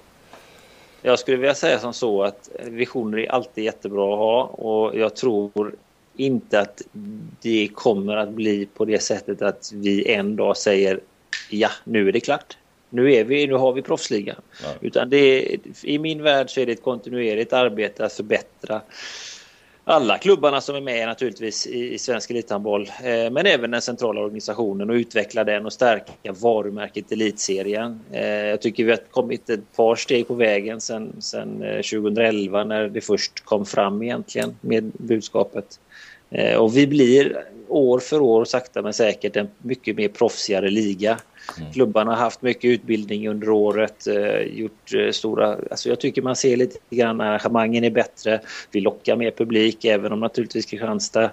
Jag 1.01 1.19
skulle 1.19 1.37
vilja 1.37 1.55
säga 1.55 1.79
som 1.79 1.93
så 1.93 2.23
att 2.23 2.49
visioner 2.65 3.17
är 3.17 3.31
alltid 3.31 3.63
jättebra 3.63 4.13
att 4.13 4.19
ha 4.19 4.43
och 4.43 4.97
jag 4.97 5.15
tror 5.15 5.75
inte 6.15 6.59
att 6.59 6.81
det 7.41 7.69
kommer 7.73 8.15
att 8.15 8.29
bli 8.29 8.65
på 8.65 8.85
det 8.85 8.99
sättet 8.99 9.41
att 9.41 9.71
vi 9.73 10.13
en 10.13 10.35
dag 10.35 10.57
säger 10.57 10.99
ja, 11.49 11.69
nu 11.83 12.07
är 12.07 12.11
det 12.11 12.19
klart. 12.19 12.57
Nu, 12.93 13.13
är 13.13 13.23
vi, 13.23 13.47
nu 13.47 13.53
har 13.53 13.73
vi 13.73 13.81
proffsligan. 13.81 14.41
Nej. 14.63 14.75
Utan 14.81 15.09
det 15.09 15.53
är, 15.53 15.59
I 15.83 15.99
min 15.99 16.23
värld 16.23 16.49
så 16.49 16.61
är 16.61 16.65
det 16.65 16.71
ett 16.71 16.83
kontinuerligt 16.83 17.53
arbete 17.53 18.05
att 18.05 18.13
förbättra 18.13 18.81
alla 19.83 20.17
klubbarna 20.17 20.61
som 20.61 20.75
är 20.75 20.81
med 20.81 21.07
naturligtvis 21.07 21.67
i, 21.67 21.93
i 21.93 21.97
svensk 21.97 22.31
elithandboll, 22.31 22.91
eh, 23.03 23.31
men 23.31 23.45
även 23.45 23.71
den 23.71 23.81
centrala 23.81 24.21
organisationen 24.21 24.89
och 24.89 24.93
utveckla 24.93 25.43
den 25.43 25.65
och 25.65 25.73
stärka 25.73 26.31
varumärket 26.31 27.11
Elitserien. 27.11 27.99
Eh, 28.11 28.25
jag 28.25 28.61
tycker 28.61 28.83
vi 28.83 28.91
har 28.91 28.99
kommit 29.11 29.49
ett 29.49 29.75
par 29.75 29.95
steg 29.95 30.27
på 30.27 30.33
vägen 30.33 30.81
sen, 30.81 31.15
sen 31.19 31.63
eh, 31.63 31.75
2011 31.75 32.63
när 32.63 32.89
det 32.89 33.01
först 33.01 33.45
kom 33.45 33.65
fram 33.65 34.01
egentligen 34.03 34.57
med 34.61 34.83
budskapet. 34.83 35.79
Eh, 36.29 36.57
och 36.57 36.77
vi 36.77 36.87
blir 36.87 37.45
år 37.67 37.99
för 37.99 38.21
år 38.21 38.45
sakta 38.45 38.81
men 38.81 38.93
säkert 38.93 39.35
en 39.35 39.47
mycket 39.57 39.95
mer 39.95 40.07
proffsigare 40.07 40.69
liga. 40.69 41.19
Mm. 41.57 41.73
Klubbarna 41.73 42.11
har 42.11 42.17
haft 42.17 42.41
mycket 42.41 42.69
utbildning 42.69 43.29
under 43.29 43.49
året, 43.49 44.07
eh, 44.07 44.41
gjort 44.41 44.93
eh, 44.93 45.11
stora... 45.11 45.57
Alltså 45.71 45.89
jag 45.89 45.99
tycker 45.99 46.21
man 46.21 46.35
ser 46.35 46.57
lite 46.57 46.77
grann 46.89 47.21
arrangemangen 47.21 47.83
är 47.83 47.89
bättre. 47.89 48.41
Vi 48.71 48.81
lockar 48.81 49.15
mer 49.15 49.31
publik 49.31 49.85
även 49.85 50.11
om 50.11 50.19
naturligtvis 50.19 50.65
Kristianstad 50.65 51.31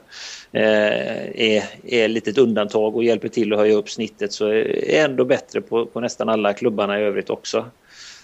eh, 0.52 1.40
är, 1.40 1.64
är 1.84 2.08
lite 2.08 2.30
ett 2.30 2.38
undantag 2.38 2.96
och 2.96 3.04
hjälper 3.04 3.28
till 3.28 3.52
att 3.52 3.58
höja 3.58 3.74
upp 3.74 3.90
snittet 3.90 4.32
så 4.32 4.48
är 4.48 5.04
ändå 5.04 5.24
bättre 5.24 5.60
på, 5.60 5.86
på 5.86 6.00
nästan 6.00 6.28
alla 6.28 6.52
klubbarna 6.52 7.00
i 7.00 7.02
övrigt 7.02 7.30
också. 7.30 7.64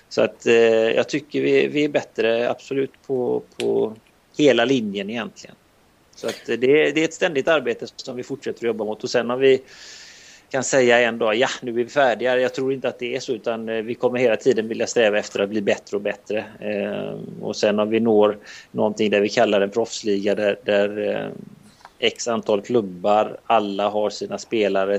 Så 0.09 0.22
att 0.22 0.47
eh, 0.47 0.55
jag 0.91 1.09
tycker 1.09 1.41
vi, 1.41 1.66
vi 1.66 1.85
är 1.85 1.89
bättre 1.89 2.51
absolut 2.51 2.93
på, 3.07 3.43
på 3.57 3.95
hela 4.37 4.64
linjen 4.64 5.11
egentligen. 5.11 5.57
Så 6.16 6.26
att 6.26 6.49
eh, 6.49 6.57
det, 6.57 6.91
det 6.91 7.01
är 7.01 7.05
ett 7.05 7.14
ständigt 7.14 7.49
arbete 7.49 7.87
som 7.97 8.16
vi 8.16 8.22
fortsätter 8.22 8.59
att 8.59 8.62
jobba 8.62 8.85
mot 8.85 9.05
och 9.05 9.11
sen 9.11 9.30
har 9.30 9.37
vi 9.37 9.62
kan 10.51 10.64
säga 10.64 11.01
en 11.01 11.18
dag 11.18 11.34
ja 11.34 11.49
nu 11.62 11.70
är 11.70 11.74
vi 11.74 11.86
färdiga. 11.86 12.38
Jag 12.38 12.55
tror 12.55 12.72
inte 12.72 12.88
att 12.88 12.99
det 12.99 13.16
är 13.16 13.20
så 13.20 13.32
utan 13.32 13.68
eh, 13.68 13.82
vi 13.82 13.95
kommer 13.95 14.18
hela 14.18 14.36
tiden 14.36 14.68
vilja 14.68 14.86
sträva 14.86 15.18
efter 15.18 15.40
att 15.40 15.49
bli 15.49 15.62
bättre 15.62 15.97
och 15.97 16.03
bättre. 16.03 16.45
Eh, 16.61 17.18
och 17.40 17.57
sen 17.57 17.78
om 17.78 17.90
vi 17.90 18.01
når 18.01 18.38
någonting 18.70 19.11
där 19.11 19.20
vi 19.20 19.28
kallar 19.28 19.61
en 19.61 19.70
proffsliga 19.70 20.34
där, 20.34 20.59
där 20.64 21.09
eh, 21.09 21.28
x 21.99 22.28
antal 22.28 22.62
klubbar, 22.62 23.36
alla 23.47 23.88
har 23.88 24.11
sina 24.11 24.38
spelare 24.38 24.99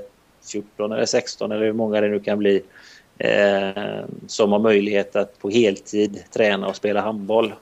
14 0.52 0.92
eller 0.92 1.06
16 1.06 1.52
eller 1.52 1.66
hur 1.66 1.74
många 1.74 2.02
det 2.02 2.08
nu 2.08 2.20
kan 2.20 2.40
bli 2.40 2.62
som 4.28 4.52
har 4.52 4.60
möjlighet 4.60 5.16
att 5.16 5.40
på 5.40 5.50
heltid 5.50 6.24
träna 6.32 6.68
och 6.68 6.76
spela 6.76 7.02
handboll. 7.02 7.54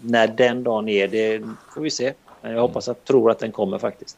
När 0.00 0.28
den 0.28 0.64
dagen 0.64 0.88
är 0.88 1.08
det 1.08 1.42
får 1.74 1.80
vi 1.80 1.90
se. 1.90 2.12
Men 2.42 2.52
jag 2.52 2.60
hoppas 2.60 2.88
att 2.88 3.04
tror 3.04 3.30
att 3.30 3.38
den 3.38 3.52
kommer 3.52 3.78
faktiskt. 3.78 4.16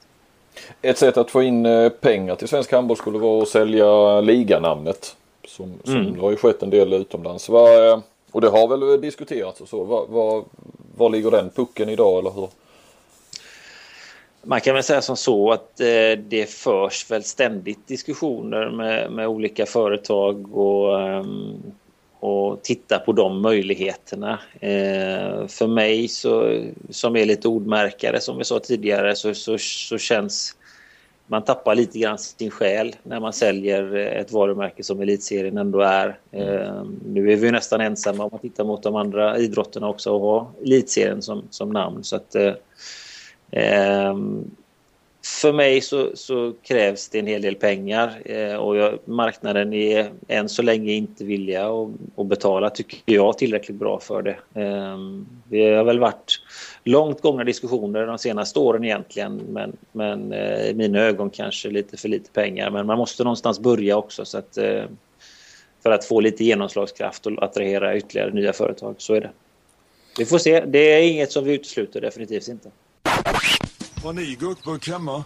Ett 0.82 0.98
sätt 0.98 1.16
att 1.16 1.30
få 1.30 1.42
in 1.42 1.66
eh, 1.66 1.88
pengar 1.88 2.36
till 2.36 2.48
svensk 2.48 2.72
handboll 2.72 2.96
skulle 2.96 3.18
vara 3.18 3.42
att 3.42 3.48
sälja 3.48 4.20
liganamnet. 4.20 5.16
Som, 5.46 5.72
som 5.84 5.96
Mm. 5.96 6.20
har 6.20 6.30
ju 6.30 6.36
skett 6.36 6.62
en 6.62 6.70
del 6.70 6.92
utomlands. 6.92 7.48
Vad, 7.48 7.88
eh, 7.88 7.98
och 8.32 8.40
det 8.40 8.48
har 8.48 8.68
väl 8.68 9.00
diskuterats 9.00 9.60
och 9.60 9.68
så. 9.68 9.84
Var, 9.84 10.06
var, 10.08 10.44
var 10.96 11.10
ligger 11.10 11.30
den 11.30 11.50
pucken 11.50 11.88
idag 11.88 12.18
eller 12.18 12.30
hur? 12.30 12.48
Man 14.42 14.60
kan 14.60 14.74
väl 14.74 14.82
säga 14.82 15.02
som 15.02 15.16
så 15.16 15.52
att 15.52 15.80
eh, 15.80 16.18
det 16.18 16.50
förs 16.50 17.10
väl 17.10 17.24
ständigt 17.24 17.88
diskussioner 17.88 18.70
med, 18.70 19.12
med 19.12 19.28
olika 19.28 19.66
företag 19.66 20.56
och, 20.58 21.00
ehm, 21.00 21.62
och 22.22 22.62
titta 22.62 22.98
på 22.98 23.12
de 23.12 23.42
möjligheterna. 23.42 24.38
Eh, 24.60 25.46
för 25.46 25.66
mig 25.66 26.08
så, 26.08 26.62
som 26.90 27.16
är 27.16 27.24
lite 27.24 27.48
ordmärkare 27.48 28.20
som 28.20 28.38
vi 28.38 28.44
sa 28.44 28.58
tidigare 28.58 29.16
så, 29.16 29.34
så, 29.34 29.58
så 29.58 29.98
känns 29.98 30.56
man 31.26 31.44
tappar 31.44 31.74
lite 31.74 31.98
grann 31.98 32.18
sin 32.18 32.50
själ 32.50 32.96
när 33.02 33.20
man 33.20 33.32
säljer 33.32 33.94
ett 33.94 34.32
varumärke 34.32 34.82
som 34.82 35.00
Elitserien 35.00 35.58
ändå 35.58 35.80
är. 35.80 36.18
Eh, 36.30 36.84
nu 37.06 37.32
är 37.32 37.36
vi 37.36 37.50
nästan 37.50 37.80
ensamma 37.80 38.24
om 38.24 38.28
man 38.32 38.40
tittar 38.40 38.64
mot 38.64 38.82
de 38.82 38.96
andra 38.96 39.38
idrotterna 39.38 39.88
också 39.88 40.16
att 40.16 40.22
ha 40.22 40.52
Elitserien 40.62 41.22
som, 41.22 41.42
som 41.50 41.70
namn. 41.70 42.04
Så 42.04 42.16
att, 42.16 42.34
eh, 42.34 42.52
Ehm, 43.52 44.50
för 45.24 45.52
mig 45.52 45.80
så, 45.80 46.10
så 46.14 46.52
krävs 46.62 47.08
det 47.08 47.18
en 47.18 47.26
hel 47.26 47.42
del 47.42 47.54
pengar 47.54 48.22
eh, 48.24 48.54
och 48.54 48.76
jag, 48.76 48.98
marknaden 49.04 49.72
är 49.72 50.12
än 50.28 50.48
så 50.48 50.62
länge 50.62 50.92
inte 50.92 51.24
villiga 51.24 51.66
att, 52.16 52.26
betala 52.26 52.70
tycker 52.70 52.98
jag 53.04 53.38
tillräckligt 53.38 53.76
bra 53.76 54.00
för 54.00 54.22
det. 54.22 54.60
Eh, 54.60 54.98
det 55.44 55.74
har 55.74 55.84
väl 55.84 55.98
varit 55.98 56.40
långt 56.84 57.20
gångna 57.20 57.44
diskussioner 57.44 58.06
de 58.06 58.18
senaste 58.18 58.58
åren 58.58 58.84
egentligen 58.84 59.36
men, 59.36 59.76
men 59.92 60.32
eh, 60.32 60.66
i 60.66 60.74
mina 60.74 60.98
ögon 60.98 61.30
kanske 61.30 61.70
lite 61.70 61.96
för 61.96 62.08
lite 62.08 62.30
pengar 62.30 62.70
men 62.70 62.86
man 62.86 62.98
måste 62.98 63.24
någonstans 63.24 63.60
börja 63.60 63.96
också 63.96 64.24
så 64.24 64.38
att 64.38 64.56
eh, 64.56 64.84
för 65.82 65.90
att 65.90 66.04
få 66.04 66.20
lite 66.20 66.44
genomslagskraft 66.44 67.26
och 67.26 67.42
attrahera 67.42 67.96
ytterligare 67.96 68.30
nya 68.30 68.52
företag. 68.52 68.94
Så 68.98 69.14
är 69.14 69.20
det. 69.20 69.30
Vi 70.18 70.24
får 70.24 70.38
se. 70.38 70.60
Det 70.60 70.78
är 70.78 71.02
inget 71.02 71.32
som 71.32 71.44
vi 71.44 71.54
utesluter 71.54 72.00
definitivt 72.00 72.48
inte. 72.48 72.70
Har 74.04 74.12
ni 74.12 74.34
gurkburk 74.40 74.88
hemma? 74.88 75.24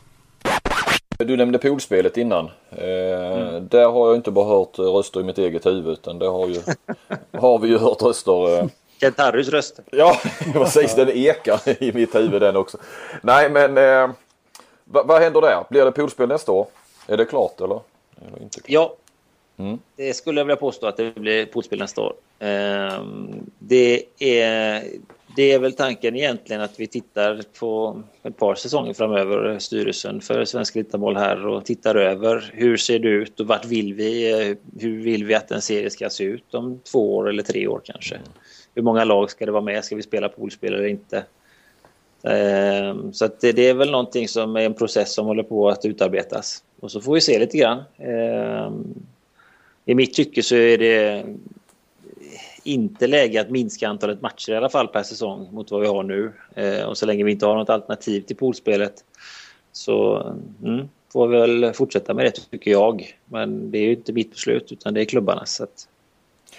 Du 1.19 1.37
nämnde 1.37 1.59
poolspelet 1.59 2.17
innan. 2.17 2.45
Eh, 2.71 3.61
Där 3.61 3.91
har 3.91 4.07
jag 4.09 4.17
inte 4.17 4.31
bara 4.31 4.45
hört 4.49 4.79
eh, 4.79 4.83
röster 4.83 5.21
i 5.21 5.25
mitt 5.25 5.39
eget 5.39 5.67
huvud 5.67 5.93
utan 5.93 6.19
det 6.19 6.27
har, 6.27 6.49
ju, 6.49 6.61
har 7.33 7.59
vi 7.59 7.69
ju 7.69 7.79
hört 7.79 8.03
röster. 8.03 8.59
Eh, 8.59 8.67
Kent-Harrys 9.01 9.49
röst. 9.51 9.81
ja 9.91 10.17
precis 10.53 10.95
den 10.95 11.09
ekar 11.09 11.83
i 11.83 11.93
mitt 11.93 12.15
huvud 12.15 12.43
den 12.43 12.57
också. 12.57 12.79
Nej 13.23 13.51
men 13.51 13.79
eh, 13.79 14.11
vad, 14.85 15.07
vad 15.07 15.23
händer 15.23 15.41
där? 15.41 15.65
Blir 15.71 15.85
det 15.85 15.93
poolspel 15.93 16.29
nästa 16.29 16.53
år? 16.53 16.67
Är 17.07 17.17
det 17.17 17.25
klart 17.25 17.61
eller? 17.61 17.81
eller 18.29 18.43
inte 18.43 18.61
klart? 18.61 18.71
Ja, 18.71 18.97
Mm. 19.59 19.79
det 19.97 20.15
skulle 20.15 20.41
jag 20.41 20.45
vilja 20.45 20.57
påstå 20.57 20.87
att 20.87 20.97
det 20.97 21.15
blir 21.15 21.47
poolspel 21.47 21.79
nästa 21.79 22.01
år. 22.01 22.15
Ehm, 22.39 23.51
Det 23.59 24.03
är, 24.19 24.83
det 25.37 25.53
är 25.53 25.59
väl 25.59 25.73
tanken 25.73 26.17
egentligen 26.17 26.63
att 26.63 26.81
vi 26.81 26.87
tittar 26.87 27.43
på 27.59 28.03
ett 28.23 28.37
par 28.37 28.55
säsonger 28.55 28.93
framöver, 28.93 29.59
styrelsen 29.59 30.21
för 30.21 30.45
Svensk 30.45 30.77
Elithandboll 30.77 31.17
här 31.17 31.47
och 31.47 31.65
tittar 31.65 31.95
över 31.95 32.51
hur 32.53 32.77
ser 32.77 32.99
det 32.99 33.09
ut 33.09 33.41
och 33.41 33.47
vart 33.47 33.65
vill 33.65 33.95
vi? 33.95 34.31
eh, 34.51 34.57
Hur 34.81 35.03
vill 35.03 35.25
vi 35.25 35.35
att 35.35 35.51
en 35.51 35.63
serie 35.63 35.91
ska 35.91 36.11
se 36.11 36.25
ut 36.25 36.55
om 36.55 36.81
två 36.93 37.17
år 37.17 37.29
eller 37.29 37.43
tre 37.43 37.67
år 37.67 37.81
kanske? 37.85 38.19
Hur 38.75 38.83
många 38.83 39.05
lag 39.05 39.31
ska 39.31 39.47
det 39.47 39.53
vara 39.53 39.63
med? 39.63 39.85
Ska 39.85 39.97
vi 39.97 40.03
spela 40.03 40.29
poolspel 40.29 40.75
eller 40.75 40.87
inte? 40.87 41.25
Ehm, 42.23 43.13
Så 43.13 43.29
det, 43.41 43.53
det 43.53 43.69
är 43.69 43.75
väl 43.75 43.91
någonting 43.91 44.29
som 44.29 44.57
är 44.57 44.61
en 44.61 44.75
process 44.75 45.15
som 45.15 45.27
håller 45.27 45.43
på 45.43 45.69
att 45.69 45.85
utarbetas. 45.85 46.63
Och 46.81 46.91
så 46.91 47.01
får 47.01 47.15
vi 47.15 47.21
se 47.21 47.39
lite 47.39 47.59
grann. 47.59 47.83
Ehm, 47.99 48.95
I 49.85 49.95
mitt 49.95 50.15
tycke 50.15 50.43
så 50.43 50.57
är 50.57 50.79
det 50.79 51.25
inte 52.67 53.07
läge 53.07 53.41
att 53.41 53.51
minska 53.51 53.89
antalet 53.89 54.21
matcher 54.23 54.53
i 54.53 54.57
alla 54.57 54.69
fall 54.69 54.89
per 54.89 55.03
säsong 55.03 55.49
mot 55.53 55.71
vad 55.71 55.81
vi 55.81 55.87
har 55.87 56.03
nu. 56.03 56.33
Eh, 56.55 56.83
och 56.85 56.99
så 56.99 57.07
länge 57.07 57.25
vi 57.25 57.33
inte 57.33 57.47
har 57.47 57.55
något 57.57 57.71
alternativ 57.71 58.21
till 58.21 58.37
poolspelet 58.37 59.05
så 59.73 60.17
mm, 60.65 60.89
får 61.13 61.29
vi 61.29 61.39
väl 61.39 61.73
fortsätta 61.73 62.15
med 62.15 62.25
det 62.25 62.31
tycker 62.31 62.71
jag. 62.71 63.17
Men 63.25 63.71
det 63.71 63.79
är 63.79 63.83
ju 63.83 63.91
inte 63.93 64.13
mitt 64.13 64.31
beslut 64.31 64.73
utan 64.73 64.95
det 64.95 65.01
är 65.01 65.05
klubbarnas. 65.05 65.55
Så 65.55 65.63
att, 65.65 65.89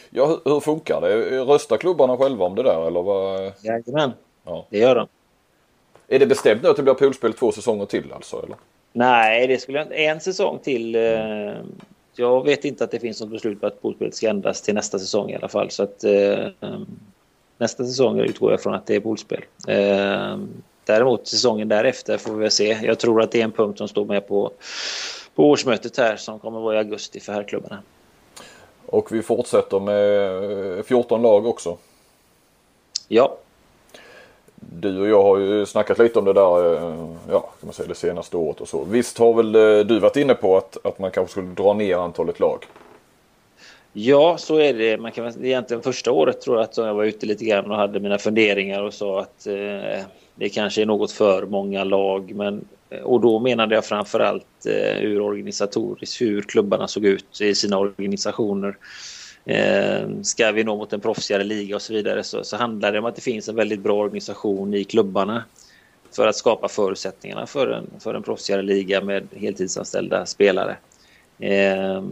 Ja 0.10 0.40
hur, 0.46 0.60
funkar 0.60 1.02
det? 1.02 1.40
Röstar 1.40 1.78
klubbarna 1.78 2.18
själva 2.18 2.46
om 2.46 2.56
det 2.56 2.64
där 2.64 2.88
eller 2.88 3.02
vad? 3.02 3.52
jajamän, 3.62 4.12
Ja. 4.46 4.66
det 4.70 4.78
gör 4.78 4.96
de. 4.96 5.08
Är 6.08 6.20
det 6.20 6.26
bestämt 6.26 6.64
nu 6.64 6.70
att 6.70 6.76
det 6.76 6.84
blir 6.84 6.94
poolspel 6.94 7.34
två 7.34 7.52
säsonger 7.52 7.86
till 7.86 8.12
alltså 8.14 8.44
eller? 8.44 8.56
Nej, 8.94 9.48
det 9.48 9.58
skulle 9.58 9.78
jag 9.78 9.86
inte. 9.86 9.96
En 9.96 10.20
säsong 10.20 10.60
till 10.64 10.96
eh, 10.96 11.54
jag 12.18 12.46
vet 12.46 12.66
inte 12.66 12.84
att 12.84 12.92
det 12.92 13.00
finns 13.00 13.22
något 13.22 13.30
beslut 13.30 13.62
på 13.62 13.68
att 13.68 13.82
poolspelet 13.82 14.16
ska 14.16 14.30
ändras 14.30 14.62
till 14.62 14.76
nästa 14.76 15.00
säsong 15.00 15.30
i 15.30 15.36
alla 15.36 15.48
fall. 15.48 15.72
Så 15.72 15.84
att, 15.84 16.04
eh, 16.04 16.48
nästa 17.58 17.86
säsong 17.86 18.20
utgår 18.20 18.52
jag 18.52 18.62
från 18.62 18.74
att 18.74 18.86
det 18.86 18.96
är 18.96 19.00
poolspel. 19.00 19.44
Eh, 19.68 20.38
däremot 20.86 21.28
säsongen 21.28 21.68
därefter 21.68 22.18
får 22.18 22.34
vi 22.34 22.40
väl 22.40 22.52
se. 22.52 22.80
Jag 22.84 23.00
tror 23.00 23.22
att 23.22 23.32
det 23.32 23.40
är 23.40 23.44
en 23.44 23.52
punkt 23.52 23.78
som 23.78 23.88
står 23.88 24.06
med 24.06 24.28
på, 24.28 24.52
på 25.36 25.50
årsmötet 25.50 25.98
här 25.98 26.16
som 26.16 26.40
kommer 26.40 26.60
vara 26.60 26.76
i 26.76 26.78
augusti 26.78 27.20
för 27.20 27.34
herrklubbarna. 27.34 27.84
Och 28.86 29.12
vi 29.12 29.22
fortsätter 29.22 29.80
med 29.80 30.86
14 30.86 31.22
lag 31.22 31.46
också. 31.46 31.78
Ja. 33.08 33.38
Du 34.80 35.02
och 35.02 35.08
jag 35.08 35.24
har 35.24 35.38
ju 35.38 35.66
snackat 35.66 36.00
lite 36.00 36.20
om 36.20 36.26
det 36.26 36.34
där, 36.34 36.76
eh, 36.76 37.16
ja, 37.30 37.40
kan 37.40 37.68
man 37.68 37.74
säga 37.74 37.88
det 37.88 37.96
senaste 37.96 38.38
året 38.38 38.62
och 38.62 38.68
så. 38.68 38.84
Visst 38.84 39.18
har 39.18 39.34
väl 39.34 39.56
eh, 39.56 39.86
du 39.86 40.00
varit 40.00 40.16
inne 40.16 40.34
på 40.34 40.58
att, 40.58 40.78
att 40.86 41.00
man 41.00 41.12
kanske 41.12 41.32
skulle 41.32 41.48
dra 41.48 41.74
ner 41.74 41.98
antalet 41.98 42.40
lag? 42.40 42.66
Ja, 44.00 44.38
så 44.38 44.60
är 44.60 44.74
det. 44.74 44.98
Man 44.98 45.12
kan, 45.12 45.46
egentligen 45.46 45.84
första 45.84 46.12
året 46.12 46.42
tror 46.42 46.58
jag 46.58 46.64
att 46.64 46.78
jag 46.78 46.94
var 46.94 47.04
ute 47.04 47.26
lite 47.26 47.46
grann 47.46 47.72
och 47.72 47.78
hade 47.78 48.00
mina 48.00 48.18
funderingar 48.18 48.84
och 48.84 48.94
sa 48.94 49.20
att 49.20 49.48
eh, 49.48 50.04
det 50.36 50.50
kanske 50.50 50.82
är 50.82 50.86
något 50.86 51.12
för 51.12 51.46
många 51.46 51.84
lag. 51.84 52.36
Men, 52.36 52.66
eh, 52.90 53.00
och 53.00 53.22
då 53.22 53.40
menade 53.40 53.76
jag 53.76 53.86
framförallt 53.86 54.66
eh, 54.66 55.04
ur 55.04 55.22
organisatoriskt 55.22 56.22
hur 56.22 56.42
klubbarna 56.42 56.88
såg 56.88 57.06
ut 57.06 57.42
i 57.42 57.56
sina 57.56 57.78
organisationer. 57.78 58.78
Eh, 59.48 60.22
ska 60.22 60.52
vi 60.52 60.64
nå 60.64 60.78
mot 60.78 60.94
en 60.94 61.00
proffsigare 61.00 61.44
liga 61.44 61.76
och 61.76 61.82
så 61.82 61.94
vidare 61.94 62.24
så, 62.24 62.44
så 62.44 62.58
handlar 62.58 62.92
det 62.92 63.00
om 63.00 63.06
att 63.06 63.16
det 63.16 63.22
finns 63.22 63.50
en 63.50 63.56
väldigt 63.56 63.80
bra 63.80 63.96
organisation 63.96 64.74
i 64.74 64.84
klubbarna 64.84 65.44
för 66.16 66.28
att 66.28 66.36
skapa 66.36 66.68
förutsättningarna 66.68 67.48
för 67.48 67.68
en, 67.68 67.90
för 68.00 68.14
en 68.14 68.24
proffsigare 68.24 68.62
liga 68.62 69.02
med 69.02 69.28
heltidsanställda 69.36 70.26
spelare. 70.26 70.78
Eh, 71.40 72.04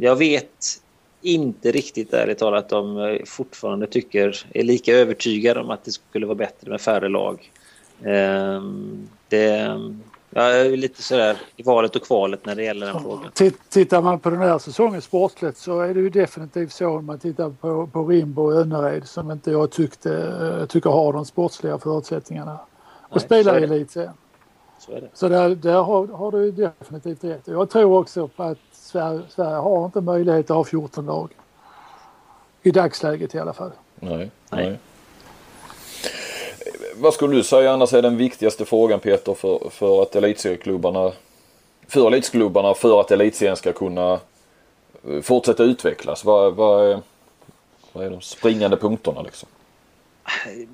jag 0.00 0.16
vet 0.16 0.82
inte 1.22 1.72
riktigt 1.72 2.14
ärligt 2.14 2.38
talat 2.38 2.72
om 2.72 2.96
jag 2.96 3.28
fortfarande 3.28 3.86
tycker, 3.86 4.46
är 4.54 4.62
lika 4.62 4.92
övertygad 4.92 5.58
om 5.58 5.70
att 5.70 5.84
det 5.84 5.92
skulle 5.92 6.26
vara 6.26 6.36
bättre 6.36 6.70
med 6.70 6.80
färre 6.80 7.08
lag. 7.08 7.50
Eh, 8.04 8.62
det, 9.28 9.80
jag 10.34 10.60
är 10.60 10.76
lite 10.76 11.02
sådär 11.02 11.36
i 11.56 11.62
valet 11.62 11.96
och 11.96 12.02
kvalet 12.02 12.46
när 12.46 12.54
det 12.54 12.62
gäller 12.62 12.86
den 12.86 13.02
frågan. 13.02 13.30
Tittar 13.68 14.02
man 14.02 14.20
på 14.20 14.30
den 14.30 14.38
här 14.38 14.58
säsongen 14.58 15.02
sportsligt 15.02 15.58
så 15.58 15.80
är 15.80 15.94
det 15.94 16.00
ju 16.00 16.10
definitivt 16.10 16.72
så 16.72 16.88
om 16.88 17.06
man 17.06 17.18
tittar 17.18 17.50
på, 17.50 17.86
på 17.86 18.06
Rimbo 18.06 18.42
och 18.42 18.52
Önnered 18.52 19.08
som 19.08 19.30
inte 19.30 19.50
jag 19.50 19.70
tyckte, 19.70 20.66
tycker 20.68 20.90
har 20.90 21.12
de 21.12 21.24
sportsliga 21.24 21.78
förutsättningarna 21.78 22.58
att 23.08 23.22
spela 23.22 23.60
i 23.60 23.64
elitserien. 23.64 24.12
Så, 24.78 24.92
är 24.92 25.00
det. 25.00 25.08
så 25.14 25.28
där, 25.28 25.48
där 25.48 25.82
har, 25.82 26.06
har, 26.06 26.32
du 26.32 26.50
definitivt 26.50 27.24
rätt. 27.24 27.42
Jag 27.44 27.70
tror 27.70 27.98
också 28.00 28.28
på 28.28 28.42
att 28.42 28.58
Sverige, 28.72 29.20
Sverige 29.28 29.56
har 29.56 29.84
inte 29.84 30.00
möjlighet 30.00 30.50
att 30.50 30.56
ha 30.56 30.64
14 30.64 31.06
lag. 31.06 31.30
I 32.62 32.70
dagsläget 32.70 33.34
i 33.34 33.38
alla 33.38 33.52
fall. 33.52 33.70
Nej, 34.00 34.30
nej. 34.50 34.78
Vad 36.94 37.14
skulle 37.14 37.36
du 37.36 37.42
säga 37.42 37.72
annars 37.72 37.92
är 37.92 38.02
den 38.02 38.16
viktigaste 38.16 38.64
frågan 38.64 39.00
Peter 39.00 39.34
för, 39.34 39.70
för 39.70 40.02
att 40.02 40.16
elitserieklubbarna 40.16 41.12
för 41.88 42.06
elitklubbarna 42.06 42.74
för 42.74 43.00
att 43.00 43.10
elitserien 43.10 43.56
ska 43.56 43.72
kunna 43.72 44.20
eh, 45.08 45.20
fortsätta 45.22 45.62
utvecklas? 45.62 46.24
Vad, 46.24 46.54
vad, 46.54 46.90
är, 46.90 47.00
vad 47.92 48.06
är 48.06 48.10
de 48.10 48.20
springande 48.20 48.76
punkterna 48.76 49.22
liksom? 49.22 49.48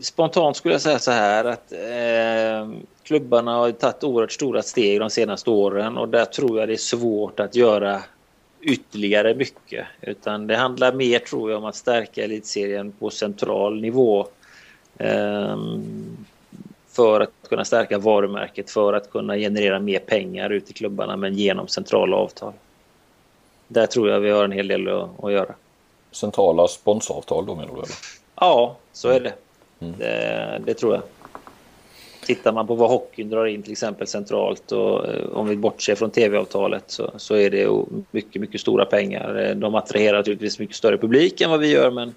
Spontant 0.01 0.57
skulle 0.57 0.75
jag 0.75 0.81
säga 0.81 0.99
så 0.99 1.11
här 1.11 1.45
att 1.45 1.73
eh, 1.73 2.81
klubbarna 3.03 3.55
har 3.55 3.73
tagit 3.73 4.05
oerhört 4.05 4.33
stora 4.33 4.63
steg 4.63 5.01
de 5.01 5.11
senaste 5.11 5.51
åren 5.51 5.99
och 5.99 6.09
där 6.09 6.25
tror 6.25 6.59
jag 6.59 6.69
det 6.69 6.75
är 6.75 6.77
svårt 6.77 7.41
att 7.41 7.55
göra 7.55 8.03
ytterligare 8.61 9.35
mycket. 9.35 9.87
Utan 10.01 10.47
det 10.47 10.57
handlar 10.57 10.93
mer 10.93 11.19
tror 11.19 11.51
jag 11.51 11.59
om 11.59 11.65
att 11.65 11.77
stärka 11.77 12.25
elitserien 12.25 12.93
på 12.93 13.11
central 13.11 13.81
nivå. 13.81 14.27
Eh, 14.99 15.57
för 16.89 17.21
att 17.21 17.31
kunna 17.49 17.65
stärka 17.65 17.99
varumärket, 17.99 18.71
för 18.71 18.93
att 18.93 19.11
kunna 19.11 19.37
generera 19.37 19.79
mer 19.79 19.99
pengar 19.99 20.51
ut 20.51 20.71
i 20.71 20.73
klubbarna 20.73 21.17
men 21.17 21.35
genom 21.35 21.69
centrala 21.69 22.17
avtal. 22.17 22.53
Där 23.69 23.87
tror 23.87 24.11
jag 24.11 24.21
vi 24.21 24.31
har 24.31 24.45
en 24.45 24.53
hel 24.53 24.69
del 24.69 24.89
att, 24.89 25.25
att 25.25 25.33
göra. 25.33 25.55
Centrala 26.13 26.69
sponsoravtal 26.69 27.47
då 27.47 27.55
menar 27.55 27.69
du? 27.69 27.75
Eller? 27.75 27.97
Ja, 28.35 28.77
så 28.93 29.09
är 29.09 29.21
det. 29.21 29.33
Mm. 29.81 29.99
det. 29.99 30.63
Det 30.65 30.75
tror 30.75 30.95
jag. 30.95 31.03
Tittar 32.29 32.53
man 32.53 32.67
på 32.67 32.75
vad 32.75 32.91
hockeyn 32.91 33.31
drar 33.31 33.47
in 33.47 33.63
till 33.63 33.73
exempel 33.73 34.07
centralt 34.07 34.73
och 34.73 35.07
eh, 35.07 35.29
om 35.33 35.49
vi 35.49 35.57
bortser 35.57 35.95
från 35.95 36.11
tv-avtalet 36.11 36.85
så, 36.87 37.11
så 37.17 37.35
är 37.35 37.51
det 37.51 37.85
mycket, 38.11 38.41
mycket 38.41 38.61
stora 38.61 38.85
pengar. 38.85 39.55
De 39.55 39.75
attraherar 39.75 40.17
naturligtvis 40.17 40.59
mycket 40.59 40.77
större 40.77 40.99
publik 40.99 41.41
än 41.41 41.51
vad 41.51 41.61
vi 41.61 41.71
gör 41.71 41.91
men, 41.91 42.15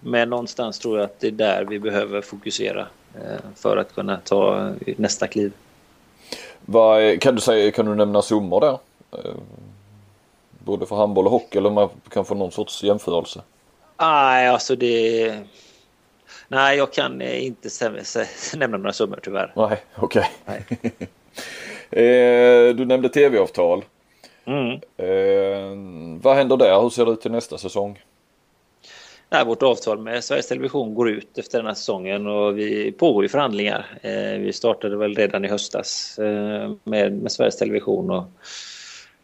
men 0.00 0.30
någonstans 0.30 0.78
tror 0.78 0.98
jag 0.98 1.04
att 1.04 1.20
det 1.20 1.26
är 1.26 1.30
där 1.30 1.64
vi 1.64 1.78
behöver 1.78 2.20
fokusera 2.20 2.86
eh, 3.14 3.40
för 3.56 3.76
att 3.76 3.94
kunna 3.94 4.16
ta 4.16 4.70
nästa 4.96 5.26
kliv. 5.26 5.52
Vad, 6.60 7.20
kan, 7.20 7.34
du 7.34 7.40
säga, 7.40 7.70
kan 7.70 7.86
du 7.86 7.94
nämna 7.94 8.22
summor 8.22 8.60
där? 8.60 8.78
Eh, 9.12 9.34
både 10.58 10.86
för 10.86 10.96
handboll 10.96 11.26
och 11.26 11.32
hockey 11.32 11.58
eller 11.58 11.70
man 11.70 11.88
kan 12.08 12.24
få 12.24 12.34
någon 12.34 12.52
sorts 12.52 12.82
jämförelse? 12.84 13.42
Nej, 14.00 14.48
alltså 14.48 14.76
det 14.76 15.38
Nej, 16.48 16.78
jag 16.78 16.92
kan 16.92 17.20
eh, 17.20 17.46
inte 17.46 17.68
nämna 18.56 18.76
några 18.76 18.92
summor 18.92 19.20
tyvärr. 19.22 19.52
Nej, 19.56 19.82
okej. 19.94 20.30
Okay. 20.46 20.90
eh, 22.04 22.74
du 22.74 22.84
nämnde 22.84 23.08
tv-avtal. 23.08 23.84
Mm. 24.44 24.72
Eh, 24.96 26.20
vad 26.22 26.36
händer 26.36 26.56
där? 26.56 26.80
Hur 26.82 26.90
ser 26.90 27.04
det 27.04 27.12
ut 27.12 27.20
till 27.20 27.30
nästa 27.30 27.58
säsong? 27.58 28.02
Nej, 29.30 29.44
vårt 29.44 29.62
avtal 29.62 29.98
med 29.98 30.24
Sveriges 30.24 30.48
Television 30.48 30.94
går 30.94 31.10
ut 31.10 31.38
efter 31.38 31.58
den 31.58 31.66
här 31.66 31.74
säsongen 31.74 32.26
och 32.26 32.58
vi 32.58 32.92
pågår 32.92 33.24
i 33.24 33.28
förhandlingar. 33.28 33.98
Eh, 34.02 34.38
vi 34.38 34.52
startade 34.52 34.96
väl 34.96 35.14
redan 35.14 35.44
i 35.44 35.48
höstas 35.48 36.18
med, 36.84 37.12
med 37.12 37.32
Sveriges 37.32 37.56
Television 37.56 38.10
och 38.10 38.24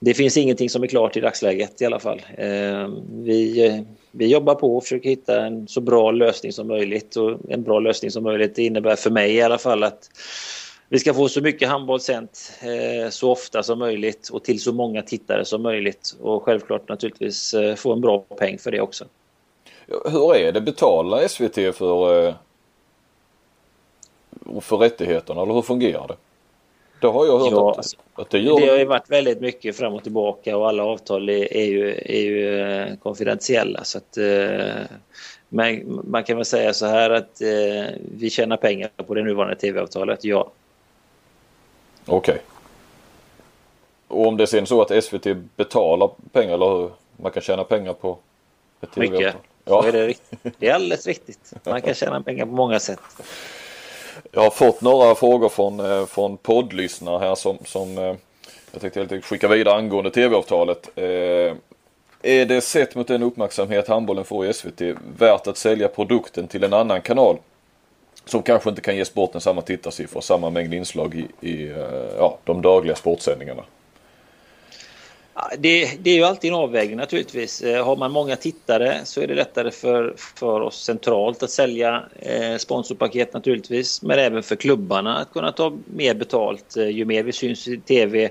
det 0.01 0.15
finns 0.15 0.37
ingenting 0.37 0.71
som 0.71 0.83
är 0.83 0.87
klart 0.87 1.17
i 1.17 1.21
dagsläget 1.21 1.83
i 1.83 1.85
alla 1.85 1.99
fall. 1.99 2.23
Eh, 2.37 2.89
vi, 3.13 3.85
vi 4.11 4.27
jobbar 4.27 4.55
på 4.55 4.77
och 4.77 4.83
försöker 4.83 5.09
hitta 5.09 5.47
en 5.47 5.69
så 5.69 5.81
bra 5.81 6.11
lösning 6.11 6.53
som 6.53 6.67
möjligt 6.67 7.17
och 7.17 7.39
en 7.49 7.63
bra 7.63 7.81
lösning 7.81 8.11
som 8.11 8.25
möjligt 8.25 8.59
innebär 8.59 8.97
för 8.97 9.11
mig 9.11 9.35
i 9.35 9.43
alla 9.43 9.59
fall 9.59 9.83
att 9.83 10.11
vi 10.89 10.99
ska 10.99 11.15
få 11.15 11.29
så 11.29 11.41
mycket 11.41 11.69
handboll 11.69 12.01
sänt 12.01 12.53
eh, 12.61 13.11
så 13.11 13.31
ofta 13.31 13.63
som 13.63 13.79
möjligt 13.79 14.29
och 14.29 14.45
till 14.45 14.61
så 14.61 14.73
många 14.73 15.03
tittare 15.03 15.45
som 15.45 15.63
möjligt 15.63 16.17
och 16.21 16.43
självklart 16.43 16.89
naturligtvis 16.89 17.55
eh, 17.55 17.75
få 17.75 17.93
en 17.93 18.01
bra 18.01 18.19
peng 18.19 18.59
för 18.59 18.71
det 18.71 18.81
också. 18.81 19.05
Hur 19.87 20.37
är 20.37 20.53
det? 20.53 20.61
Betalar 20.61 21.29
SVT 21.29 21.77
för, 21.77 22.27
eh, 22.27 22.35
för 24.61 24.77
rättigheterna 24.77 25.43
eller 25.43 25.55
hur 25.55 25.63
fungerar 25.63 26.09
det? 26.09 26.17
Det 27.01 27.07
har 27.07 27.27
jag 27.27 27.39
hört 27.39 27.53
ja, 27.53 27.81
att, 28.15 28.31
det 28.31 28.39
gör. 28.39 28.61
Det 28.61 28.69
har 28.69 28.79
ju 28.79 28.85
varit 28.85 29.11
väldigt 29.11 29.41
mycket 29.41 29.77
fram 29.77 29.95
och 29.95 30.03
tillbaka 30.03 30.57
och 30.57 30.69
alla 30.69 30.85
avtal 30.85 31.29
är, 31.29 31.53
är 31.53 31.65
ju, 31.65 31.91
är 31.91 32.21
ju 32.21 32.61
eh, 32.61 32.97
konfidentiella. 32.97 33.85
Så 33.85 33.99
att, 33.99 34.17
eh, 34.17 34.97
men 35.49 36.01
man 36.05 36.25
kan 36.25 36.37
väl 36.37 36.45
säga 36.45 36.73
så 36.73 36.87
här 36.87 37.11
att 37.11 37.41
eh, 37.41 37.95
vi 38.19 38.31
tjänar 38.31 38.57
pengar 38.57 38.91
på 39.07 39.15
det 39.15 39.23
nuvarande 39.23 39.57
tv-avtalet, 39.57 40.25
ja. 40.25 40.51
Okej. 42.07 42.35
Okay. 42.35 42.45
Och 44.09 44.27
om 44.27 44.37
det 44.37 44.45
är 44.45 44.47
sen 44.47 44.67
så 44.67 44.83
att 44.83 45.05
SVT 45.05 45.27
betalar 45.57 46.11
pengar 46.33 46.55
eller 46.55 46.67
hur 46.67 46.91
man 47.17 47.33
kan 47.33 47.43
tjäna 47.43 47.65
pengar 47.65 47.93
på 47.93 48.19
ett 48.81 48.93
tv-avtal? 48.93 49.19
Mycket. 49.19 49.37
Ja. 49.65 49.83
Så 49.83 49.89
är 49.89 49.93
det, 49.93 50.15
det 50.59 50.69
är 50.69 50.75
alldeles 50.75 51.07
riktigt. 51.07 51.53
Man 51.65 51.83
kan 51.83 51.95
tjäna 51.95 52.23
pengar 52.23 52.47
på 52.47 52.53
många 52.53 52.81
sätt. 52.81 53.01
Jag 54.33 54.41
har 54.41 54.51
fått 54.51 54.81
några 54.81 55.15
frågor 55.15 55.49
från, 55.49 55.81
eh, 55.81 56.07
från 56.07 56.37
poddlyssnare 56.37 57.19
här 57.19 57.35
som, 57.35 57.59
som 57.65 57.99
eh, 57.99 58.15
jag 58.73 58.81
tänkte 58.81 59.01
helt 59.01 59.25
skicka 59.25 59.49
vidare 59.49 59.75
angående 59.75 60.11
tv-avtalet. 60.11 60.91
Eh, 60.97 61.55
är 62.23 62.47
det 62.47 62.61
sett 62.61 62.95
mot 62.95 63.09
den 63.09 63.23
uppmärksamhet 63.23 63.89
handbollen 63.89 64.25
får 64.25 64.47
i 64.47 64.53
SVT 64.53 64.81
värt 65.19 65.47
att 65.47 65.57
sälja 65.57 65.89
produkten 65.89 66.49
till 66.49 66.65
en 66.65 66.73
annan 66.73 67.03
kanal? 67.03 67.37
Som 68.25 68.43
kanske 68.43 68.71
inte 68.71 68.83
kan 68.83 68.97
ge 68.97 69.05
sporten 69.05 69.41
samma 69.41 69.63
tittarsiffror 69.63 70.19
och 70.19 70.25
samma 70.25 70.51
mängd 70.51 70.75
inslag 70.75 71.15
i, 71.15 71.49
i 71.51 71.71
eh, 71.71 71.79
ja, 72.19 72.39
de 72.45 72.63
dagliga 72.63 72.97
sportsändningarna. 72.97 73.63
Det, 75.59 75.99
det, 76.03 76.11
är 76.11 76.15
ju 76.15 76.25
alltid 76.25 76.51
en 76.51 76.57
avvägning 76.57 76.97
naturligtvis. 76.97 77.63
Eh, 77.63 77.85
har 77.85 77.97
man 77.97 78.13
många 78.13 78.37
tittare 78.37 79.01
så 79.05 79.21
är 79.21 79.27
det 79.27 79.35
lättare 79.35 79.71
för, 79.71 80.15
för 80.17 80.61
oss 80.61 80.85
centralt 80.85 81.43
att 81.43 81.51
sälja 81.51 82.03
eh, 82.19 82.57
sponsorpaket 82.57 83.35
naturligtvis. 83.35 84.03
Men 84.03 84.19
även 84.19 84.43
för 84.43 84.57
klubbarna 84.57 85.19
att 85.19 85.33
kunna 85.33 85.53
ta 85.53 85.73
mer 85.87 86.15
betalt. 86.15 86.77
Eh, 86.77 86.89
ju 86.89 87.05
mer 87.05 87.23
vi 87.23 87.33
syns 87.33 87.69
i 87.69 87.81
tv 87.81 88.31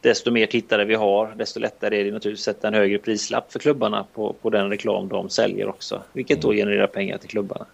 desto 0.00 0.30
mer 0.30 0.46
tittare 0.46 0.84
vi 0.84 0.94
har 0.94 1.34
desto 1.36 1.60
lättare 1.60 2.00
är 2.00 2.04
det 2.04 2.10
naturligtvis 2.10 2.48
att 2.48 2.54
sätta 2.54 2.68
en 2.68 2.74
högre 2.74 2.98
prislapp 2.98 3.52
för 3.52 3.58
klubbarna 3.58 4.06
på, 4.14 4.32
på 4.42 4.50
den 4.50 4.70
reklam 4.70 5.08
de 5.08 5.28
säljer 5.28 5.68
också. 5.68 6.02
Vilket 6.12 6.42
då 6.42 6.52
genererar 6.52 6.86
pengar 6.86 7.18
till 7.18 7.28
klubbarna. 7.28 7.66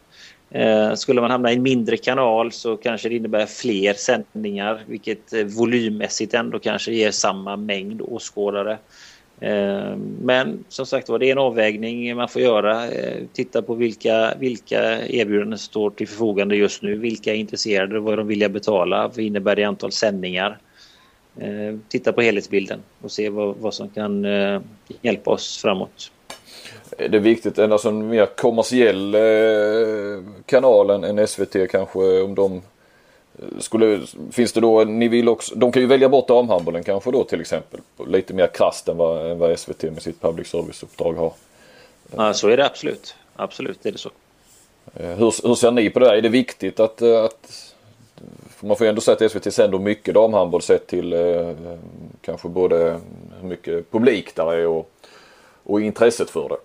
Eh, 0.51 0.95
skulle 0.95 1.21
man 1.21 1.31
hamna 1.31 1.53
i 1.53 1.57
en 1.57 1.63
mindre 1.63 1.97
kanal 1.97 2.53
så 2.53 2.77
kanske 2.77 3.09
det 3.09 3.17
innebär 3.17 3.47
fler 3.47 3.95
sändningar 3.95 4.81
vilket 4.87 5.33
eh, 5.33 5.45
volymmässigt 5.45 6.35
ändå 6.35 6.59
kanske 6.59 6.93
ger 6.93 7.11
samma 7.11 7.57
mängd 7.57 8.03
åskådare. 8.03 8.79
Eh, 9.41 9.97
men 10.23 10.65
som 10.69 10.87
sagt 10.87 11.09
var, 11.09 11.19
det 11.19 11.27
är 11.27 11.33
en 11.33 11.39
avvägning 11.39 12.17
man 12.17 12.29
får 12.29 12.43
göra. 12.43 12.85
Titta 13.33 13.63
på 13.63 13.75
vilka, 13.75 14.35
vilka 14.39 15.07
erbjudanden 15.07 15.59
står 15.59 15.91
till 15.91 16.09
förfogande 16.09 16.57
just 16.57 16.83
nu. 16.83 16.99
Vilka 16.99 17.31
är 17.31 17.37
intresserade? 17.37 18.01
Vad 18.01 18.13
är 18.13 18.17
de 18.17 18.27
villiga 18.27 18.49
betala? 18.49 19.09
Vad 19.09 19.19
innebär 19.19 19.57
det 19.57 19.63
i 19.63 19.65
antal 19.65 19.93
sändningar? 19.93 20.59
Titta 21.89 22.13
på 22.13 22.23
helhetsbilden 22.23 22.83
och 23.01 23.11
se 23.11 23.29
vad, 23.29 23.57
vad 23.57 23.75
som 23.75 23.89
kan 23.89 24.27
hjälpa 25.03 25.31
oss 25.31 25.59
framåt. 25.63 26.11
Det 26.97 27.17
är 27.17 27.21
viktigt, 27.21 27.59
en 27.59 27.73
alltså 27.73 27.91
mer 27.91 28.27
kommersiell 28.27 29.17
kanal 30.47 30.91
än 31.05 31.29
SVT 31.29 31.71
kanske 31.71 32.23
om 32.23 32.35
de 32.35 32.63
skulle, 33.59 34.01
finns 34.33 34.53
det 34.53 34.61
då, 34.61 34.85
ni 34.85 35.09
vill 35.09 35.29
också, 35.29 35.55
de 35.55 35.73
kan 35.73 35.83
ju 35.83 35.89
välja 35.89 36.09
bort 36.09 36.29
damhandbollen 36.29 36.85
kanske 36.85 37.11
då 37.11 37.25
till 37.25 37.41
exempel. 37.41 37.81
Lite 38.07 38.35
mer 38.35 38.47
krasst 38.47 38.89
än 38.89 38.97
vad, 38.97 39.31
än 39.31 39.39
vad 39.39 39.59
SVT 39.59 39.83
med 39.83 40.03
sitt 40.03 40.21
public 40.21 40.49
service-uppdrag 40.49 41.13
har. 41.15 41.33
Ja, 42.17 42.35
så 42.35 42.49
är 42.49 42.57
det 42.57 42.67
absolut. 42.67 43.15
Absolut 43.37 43.87
är 43.87 43.93
det 43.93 43.99
så. 43.99 44.11
Eh, 44.95 45.11
hur, 45.11 45.49
hur 45.49 45.55
ser 45.55 45.71
ni 45.71 45.91
på 45.91 45.99
det 45.99 46.07
här? 46.07 46.17
Är 46.17 46.23
det 46.23 46.29
viktigt 46.29 46.81
att, 46.81 47.03
eh, 47.03 47.25
att 47.25 47.75
man 48.61 48.77
får 48.77 48.85
ju 48.85 48.89
ändå 48.89 49.01
säga 49.01 49.15
att 49.15 49.33
SVT 49.33 49.55
sänder 49.55 49.79
mycket 49.79 50.15
damhandboll 50.15 50.63
sett 50.63 50.87
till 50.87 51.13
eh, 51.13 51.51
kanske 52.23 52.49
både 52.49 53.01
hur 53.41 53.49
mycket 53.49 53.91
publik 53.91 54.35
där 54.35 54.53
är 54.53 54.67
och, 54.67 54.91
och 55.65 55.81
intresset 55.81 56.31
för 56.31 56.49
det. 56.49 56.57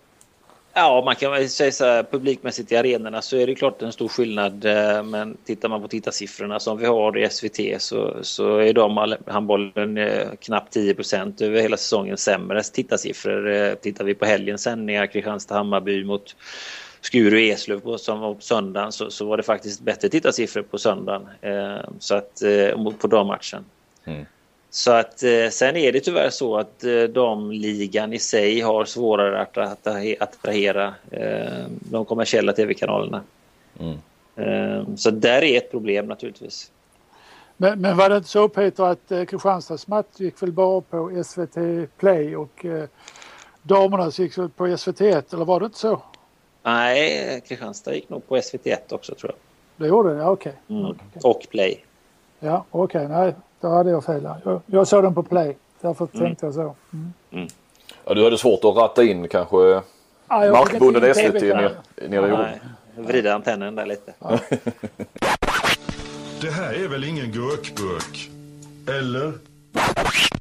Ja, 0.77 1.01
man 1.05 1.15
kan 1.15 1.31
väl 1.31 1.49
säga 1.49 1.71
så 1.71 1.85
här 1.85 2.03
publikmässigt 2.03 2.71
i 2.71 2.75
arenorna 2.75 3.21
så 3.21 3.37
är 3.37 3.47
det 3.47 3.55
klart 3.55 3.81
en 3.81 3.91
stor 3.91 4.07
skillnad. 4.07 4.65
Eh, 4.65 5.03
men 5.03 5.37
tittar 5.45 5.69
man 5.69 5.81
på 5.81 5.87
tittarsiffrorna 5.87 6.59
som 6.59 6.77
vi 6.77 6.85
har 6.85 7.17
i 7.17 7.29
SVT 7.29 7.81
så, 7.81 8.17
så 8.21 8.57
är 8.57 8.73
de 8.73 9.17
handbollen 9.27 9.97
eh, 9.97 10.27
knappt 10.41 10.75
10% 10.75 11.43
över 11.43 11.61
hela 11.61 11.77
säsongen 11.77 12.17
sämre 12.17 12.63
tittarsiffror. 12.63 13.51
Eh, 13.51 13.73
tittar 13.73 14.05
vi 14.05 14.13
på 14.13 14.25
helgens 14.25 14.63
sändningar 14.63 15.05
Kristianstad-Hammarby 15.05 16.03
mot 16.03 16.35
Skuru 17.01 17.39
Eslöv 17.39 17.79
på, 17.79 17.97
som 17.97 18.19
var 18.19 18.33
på 18.33 18.41
söndagen 18.41 18.91
så, 18.91 19.11
så 19.11 19.25
var 19.25 19.37
det 19.37 19.43
faktiskt 19.43 19.81
bättre 19.81 20.09
tittarsiffror 20.09 20.61
på 20.61 20.77
söndagen. 20.77 21.27
så 21.99 22.15
att, 22.15 22.41
på 22.99 23.07
dammatchen. 23.07 23.65
Mm. 24.05 24.25
Så 24.75 24.91
att 24.91 25.23
eh, 25.23 25.49
sen 25.49 25.75
är 25.75 25.91
det 25.91 25.99
tyvärr 25.99 26.29
så 26.29 26.57
att 26.57 26.83
eh, 26.83 27.03
de 27.03 27.51
ligan 27.51 28.13
i 28.13 28.19
sig 28.19 28.61
har 28.61 28.85
svårare 28.85 29.41
att 29.41 29.87
attrahera 30.19 30.93
eh, 31.11 31.65
de 31.69 32.05
kommersiella 32.05 32.53
tv-kanalerna. 32.53 33.21
Mm. 33.79 34.97
Så 34.97 35.11
där 35.11 35.43
är 35.43 35.57
ett 35.57 35.71
problem 35.71 36.05
naturligtvis. 36.05 36.71
Men, 37.57 37.81
men 37.81 37.97
var 37.97 38.09
det 38.09 38.17
inte 38.17 38.29
så 38.29 38.49
Peter 38.49 38.83
att 38.83 39.11
eh, 39.11 39.25
Kristianstads 39.25 39.87
match 39.87 40.05
gick 40.17 40.41
väl 40.41 40.51
bara 40.51 40.81
på 40.81 41.23
SVT 41.25 41.57
Play 41.97 42.35
och 42.35 42.65
eh, 42.65 42.89
damernas 43.61 44.19
gick 44.19 44.37
väl 44.37 44.49
på 44.49 44.67
SVT1 44.67 45.33
eller 45.33 45.45
var 45.45 45.59
det 45.59 45.65
inte 45.65 45.77
så? 45.77 46.01
Nej, 46.63 47.41
Kristianstad 47.47 47.95
gick 47.95 48.09
nog 48.09 48.27
på 48.27 48.37
SVT1 48.37 48.77
också 48.89 49.15
tror 49.15 49.31
jag. 49.31 49.39
Det 49.77 49.89
gjorde 49.89 50.15
det? 50.15 50.25
Okej. 50.25 50.53
Okay. 50.67 50.77
Mm. 50.77 50.91
Okay. 50.91 51.21
Och 51.23 51.47
Play. 51.49 51.85
Ja, 52.39 52.65
okej. 52.71 53.05
Okay. 53.05 53.17
Nej, 53.17 53.33
då 53.65 53.71
hade 53.71 53.89
jag 53.89 54.05
fel. 54.05 54.27
Jag, 54.43 54.61
jag 54.65 54.87
såg 54.87 55.03
den 55.03 55.13
på 55.13 55.23
play. 55.23 55.57
Därför 55.81 56.07
mm. 56.13 56.25
tänkte 56.25 56.45
jag 56.45 56.53
så. 56.53 56.75
Mm. 56.93 57.13
Mm. 57.31 57.47
Ja, 58.05 58.13
du 58.13 58.23
hade 58.23 58.37
svårt 58.37 58.63
att 58.63 58.75
ratta 58.75 59.03
in 59.03 59.27
kanske 59.27 59.57
ja, 59.57 59.83
markbunden 60.27 61.15
SVT 61.15 61.41
nere 61.41 61.71
i 61.95 62.15
jorden. 62.15 62.47
Vrida 62.95 63.33
antennen 63.33 63.75
där 63.75 63.85
lite. 63.85 64.13
Ja. 64.19 64.39
Det 66.41 66.51
här 66.51 66.73
är 66.73 66.87
väl 66.87 67.03
ingen 67.03 67.31
gurkburk? 67.31 68.29
Eller? 68.87 69.33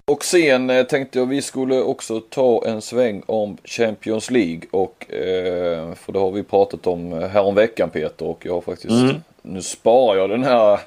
Och 0.05 0.25
sen 0.25 0.71
eh, 0.71 0.87
tänkte 0.87 1.19
jag 1.19 1.27
vi 1.27 1.43
skulle 1.43 1.83
också 1.83 2.21
ta 2.21 2.65
en 2.67 2.83
sväng 2.83 3.23
om 3.27 3.57
Champions 3.65 4.31
League 4.31 4.63
och 4.71 5.13
eh, 5.13 5.95
för 5.95 6.13
det 6.13 6.19
har 6.19 6.31
vi 6.31 6.43
pratat 6.43 6.87
om 6.87 7.13
häromveckan 7.13 7.91
Peter 7.91 8.27
och 8.27 8.47
jag 8.47 8.55
har 8.55 8.61
faktiskt 8.61 9.03
mm. 9.03 9.17
nu 9.43 9.63
sparar 9.63 10.17
jag 10.17 10.31
den 10.31 10.45
här 10.45 10.81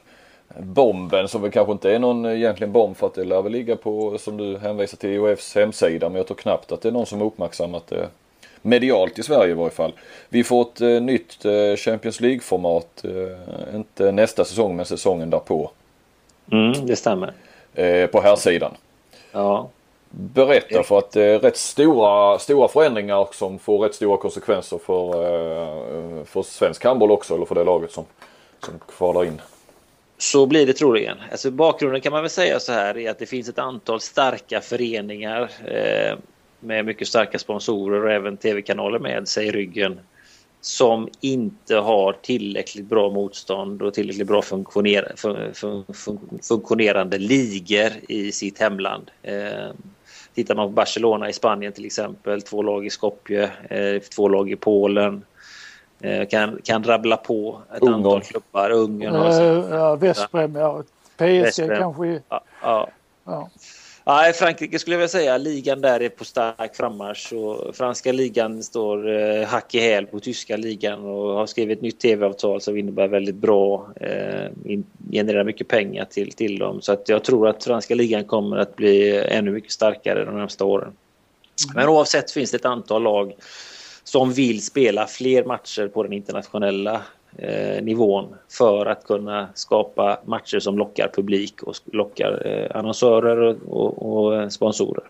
bomben 0.60 1.28
som 1.28 1.42
väl 1.42 1.52
kanske 1.52 1.72
inte 1.72 1.92
är 1.92 2.00
någon 2.00 2.26
egentligen 2.26 2.72
bomb 2.72 2.98
för 2.98 3.08
att 3.08 3.14
det 3.14 3.24
lär 3.24 3.42
väl 3.42 3.52
ligga 3.52 3.76
på 3.76 4.18
som 4.18 4.38
du 4.38 4.58
hänvisar 4.58 4.98
till 4.98 5.10
IOFs 5.10 5.56
hemsida 5.56 6.10
men 6.10 6.18
jag 6.18 6.28
tror 6.28 6.38
knappt 6.38 6.72
att 6.72 6.82
det 6.82 6.90
är 6.90 6.92
någon 6.92 7.06
som 7.06 7.22
uppmärksammat 7.22 7.88
det 7.88 8.08
medialt 8.62 9.20
i 9.20 9.24
Sverige 9.24 9.52
i 9.52 9.54
varje 9.54 9.72
fall. 9.72 9.94
Vi 10.30 10.44
får 10.44 10.62
ett 10.62 10.82
eh, 10.82 11.02
nytt 11.02 11.46
eh, 11.46 11.76
Champions 11.76 12.22
League-format, 12.22 13.04
eh, 13.06 13.76
inte 13.76 14.12
nästa 14.12 14.46
säsong 14.46 14.76
men 14.76 14.86
säsongen 14.86 15.30
därpå. 15.30 15.72
Mm, 16.52 16.86
det 16.86 16.96
stämmer. 16.96 17.34
Eh, 17.74 18.08
på 18.08 18.22
här 18.22 18.36
sidan. 18.36 18.72
Ja. 19.32 19.70
Berätta 20.10 20.84
för 20.84 20.98
att 20.98 21.12
det 21.12 21.24
är 21.24 21.40
rätt 21.40 21.58
stora, 21.58 22.40
stora 22.40 22.68
förändringar 22.68 23.28
som 23.32 23.60
får 23.60 23.80
rätt 23.80 23.96
stora 23.96 24.18
konsekvenser 24.18 24.78
för, 24.78 25.14
eh, 25.14 26.24
för 26.24 26.42
svensk 26.42 26.84
handboll 26.84 27.12
också 27.12 27.36
eller 27.36 27.46
för 27.46 27.56
det 27.56 27.64
laget 27.64 27.92
som, 27.92 28.06
som 28.60 28.74
kvalar 28.98 29.26
in. 29.26 29.42
Så 30.18 30.46
blir 30.46 30.66
det 30.66 30.74
troligen. 30.74 31.18
Alltså 31.32 31.52
bakgrunden 31.52 32.02
kan 32.02 32.12
man 32.12 32.22
väl 32.22 32.30
säga 32.30 32.60
så 32.60 32.72
här 32.72 32.98
är 32.98 33.12
att 33.12 33.20
det 33.20 33.26
finns 33.26 33.50
ett 33.50 33.60
antal 33.60 34.02
starka 34.02 34.62
föreningar 34.62 35.52
eh, 35.66 36.18
med 36.60 36.86
mycket 36.86 37.08
starka 37.08 37.40
sponsorer 37.40 38.04
och 38.04 38.12
även 38.12 38.38
tv-kanaler 38.38 39.00
med 39.00 39.28
sig 39.28 39.48
i 39.48 39.52
ryggen 39.52 40.00
som 40.62 41.10
inte 41.22 41.76
har 41.76 42.14
tillräckligt 42.14 42.86
bra 42.86 43.10
motstånd 43.10 43.82
och 43.82 43.94
tillräckligt 43.94 44.28
bra 44.28 44.42
funktioner, 44.42 45.14
fun, 45.16 45.54
fun, 45.54 45.86
fun, 45.94 46.40
funktionerande 46.44 47.18
ligor 47.18 47.92
i 48.08 48.32
sitt 48.32 48.60
hemland. 48.60 49.12
Eh, 49.24 49.72
tittar 50.36 50.56
man 50.56 50.68
på 50.68 50.74
Barcelona 50.74 51.30
i 51.30 51.34
Spanien 51.34 51.74
till 51.74 51.86
exempel, 51.86 52.42
två 52.42 52.62
lag 52.62 52.86
i 52.86 52.90
Skopje, 52.90 53.52
eh, 53.70 54.02
två 54.02 54.28
lag 54.28 54.52
i 54.52 54.56
Polen, 54.56 55.24
kan, 56.30 56.60
kan 56.64 56.84
rabbla 56.84 57.18
på 57.18 57.62
ett 57.76 57.82
Ungern. 57.82 57.96
antal 57.96 58.22
klubbar. 58.22 58.70
Ungern 58.70 59.16
och 59.16 59.34
så. 59.34 59.68
Ja, 59.72 59.96
Vesprem, 59.96 60.56
ja. 60.56 60.84
PSG 61.18 61.42
Vesprem. 61.42 61.80
kanske. 61.80 62.22
Ja, 62.30 62.42
ja. 62.62 62.90
ja. 63.26 63.50
Nej, 64.08 64.34
Frankrike 64.34 64.80
skulle 64.80 64.94
jag 64.94 65.00
vilja 65.00 65.10
säga. 65.10 65.38
Ligan 65.38 65.82
där 65.82 66.02
är 66.02 66.10
på 66.10 66.26
stark 66.26 66.76
frammarsch. 66.76 67.34
Och 67.34 67.76
franska 67.76 68.12
ligan 68.12 68.64
står 68.64 69.10
eh, 69.10 69.48
hack 69.48 69.76
i 69.76 69.80
häl 69.80 70.06
på 70.06 70.20
tyska 70.20 70.58
ligan 70.58 71.06
och 71.06 71.34
har 71.34 71.46
skrivit 71.46 71.78
ett 71.78 71.82
nytt 71.82 72.00
tv-avtal 72.00 72.62
som 72.62 72.78
innebär 72.78 73.08
väldigt 73.08 73.36
bra, 73.36 73.88
eh, 73.96 74.80
genererar 75.12 75.44
mycket 75.44 75.68
pengar 75.68 76.06
till, 76.06 76.32
till 76.32 76.60
dem. 76.60 76.82
Så 76.82 76.92
att 76.92 77.10
jag 77.10 77.24
tror 77.24 77.48
att 77.48 77.64
franska 77.64 77.96
ligan 77.96 78.26
kommer 78.26 78.58
att 78.58 78.76
bli 78.76 79.18
ännu 79.18 79.52
mycket 79.52 79.72
starkare 79.72 80.26
de 80.26 80.38
närmsta 80.38 80.66
åren. 80.66 80.94
Men 81.76 81.88
oavsett 81.90 82.32
finns 82.32 82.52
det 82.52 82.58
ett 82.58 82.66
antal 82.66 83.04
lag 83.04 83.34
som 84.08 84.34
vill 84.34 84.66
spela 84.66 85.08
fler 85.08 85.44
matcher 85.44 85.88
på 85.88 86.04
den 86.04 86.14
internationella 86.14 87.02
eh, 87.38 87.84
nivån 87.84 88.36
för 88.50 88.86
att 88.86 89.04
kunna 89.04 89.50
skapa 89.54 90.20
matcher 90.26 90.60
som 90.60 90.78
lockar 90.78 91.12
publik 91.16 91.64
och 91.64 91.76
lockar 91.86 92.48
eh, 92.48 92.78
annonsörer 92.78 93.38
och, 93.40 93.58
och, 93.68 94.26
och 94.26 94.42
eh, 94.42 94.50
sponsorer. 94.50 95.04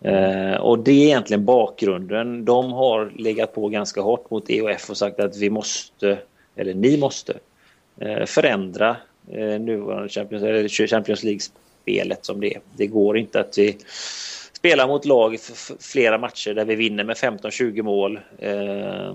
Eh, 0.00 0.54
och 0.54 0.78
det 0.78 0.90
är 0.90 1.06
egentligen 1.06 1.44
bakgrunden. 1.44 2.44
De 2.44 2.72
har 2.72 3.12
legat 3.16 3.54
på 3.54 3.68
ganska 3.68 4.00
hårt 4.00 4.30
mot 4.30 4.50
EOF 4.50 4.90
och 4.90 4.96
sagt 4.96 5.20
att 5.20 5.36
vi 5.36 5.50
måste, 5.50 6.18
eller 6.56 6.74
ni 6.74 6.96
måste, 6.96 7.38
eh, 8.00 8.24
förändra 8.24 8.96
eh, 9.32 9.60
nuvarande 9.60 10.08
Champions, 10.08 10.72
Champions 10.90 11.24
League-spelet 11.24 12.24
som 12.24 12.40
det 12.40 12.54
är. 12.54 12.60
Det 12.76 12.86
går 12.86 13.18
inte 13.18 13.40
att 13.40 13.58
vi 13.58 13.78
spelar 14.62 14.88
mot 14.88 15.04
lag 15.04 15.38
flera 15.80 16.18
matcher 16.18 16.54
där 16.54 16.64
vi 16.64 16.74
vinner 16.74 17.04
med 17.04 17.16
15-20 17.16 17.82
mål 17.82 18.20
eh, 18.38 19.14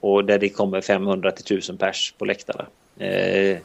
och 0.00 0.24
där 0.24 0.38
det 0.38 0.48
kommer 0.48 0.80
500 0.80 1.30
till 1.30 1.56
1000 1.56 1.76
pers 1.76 2.14
på 2.18 2.24
läktarna. 2.24 2.66
Eh, 2.98 3.58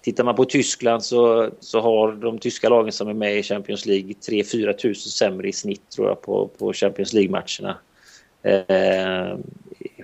tittar 0.00 0.24
man 0.24 0.36
på 0.36 0.44
Tyskland 0.44 1.04
så, 1.04 1.50
så 1.60 1.80
har 1.80 2.12
de 2.12 2.38
tyska 2.38 2.68
lagen 2.68 2.92
som 2.92 3.08
är 3.08 3.14
med 3.14 3.38
i 3.38 3.42
Champions 3.42 3.86
League 3.86 4.12
3-4 4.28 4.72
tusen 4.72 5.12
sämre 5.12 5.48
i 5.48 5.52
snitt 5.52 5.90
tror 5.90 6.08
jag 6.08 6.22
på, 6.22 6.50
på 6.58 6.72
Champions 6.72 7.12
League-matcherna. 7.12 7.78
Eh, 8.42 9.38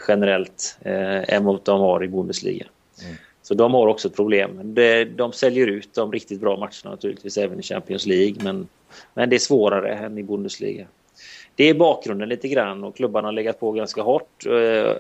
generellt 0.09 0.79
eh, 0.81 1.35
än 1.35 1.45
vad 1.45 1.65
de 1.65 1.81
har 1.81 2.05
i 2.05 2.09
Bundesliga. 2.09 2.67
Mm. 3.05 3.17
Så 3.51 3.55
de 3.55 3.75
har 3.75 3.87
också 3.87 4.09
ett 4.09 4.17
problem. 4.17 4.61
De, 4.63 5.05
de 5.05 5.33
säljer 5.33 5.67
ut 5.67 5.95
de 5.95 6.13
riktigt 6.13 6.41
bra 6.41 6.57
matcherna 6.57 6.91
naturligtvis 6.91 7.37
även 7.37 7.61
i 7.61 7.63
Champions 7.63 8.07
League 8.07 8.37
men 8.43 8.69
men 9.15 9.31
det 9.31 9.37
är 9.37 9.41
svårare 9.41 9.95
än 9.95 10.19
i 10.19 10.23
Bundesliga. 10.23 10.87
Det 11.55 11.69
är 11.69 11.75
bakgrunden 11.75 12.29
lite 12.29 12.49
grann 12.49 12.85
och 12.85 12.97
klubbarna 12.97 13.29
har 13.29 13.33
legat 13.33 13.61
på 13.61 13.73
ganska 13.73 14.03
hårt. 14.03 14.47
Eh, 14.47 14.53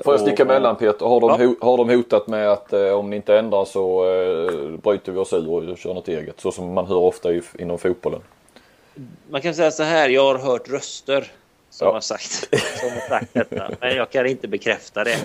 Får 0.04 0.14
jag 0.14 0.20
sticka 0.20 0.42
emellan 0.42 0.76
Peter? 0.76 1.06
Har 1.06 1.20
de, 1.20 1.54
ja. 1.60 1.66
har 1.66 1.76
de 1.76 1.90
hotat 1.90 2.26
med 2.26 2.52
att 2.52 2.72
eh, 2.72 2.92
om 2.92 3.10
ni 3.10 3.16
inte 3.16 3.38
ändrar 3.38 3.64
så 3.64 4.04
eh, 4.04 4.80
bryter 4.82 5.12
vi 5.12 5.18
oss 5.18 5.32
ur 5.32 5.70
och 5.70 5.78
kör 5.78 5.94
något 5.94 6.08
eget? 6.08 6.40
Så 6.40 6.52
som 6.52 6.72
man 6.72 6.86
hör 6.86 6.96
ofta 6.96 7.32
i, 7.32 7.42
inom 7.58 7.78
fotbollen. 7.78 8.20
Man 9.30 9.40
kan 9.40 9.54
säga 9.54 9.70
så 9.70 9.82
här, 9.82 10.08
jag 10.08 10.24
har 10.24 10.38
hört 10.38 10.68
röster 10.68 11.32
som, 11.70 11.86
ja. 11.86 11.92
har, 11.92 12.00
sagt, 12.00 12.32
som 12.80 12.90
har 12.90 13.08
sagt 13.08 13.34
detta. 13.34 13.70
Men 13.80 13.96
jag 13.96 14.10
kan 14.10 14.26
inte 14.26 14.48
bekräfta 14.48 15.04
det. 15.04 15.16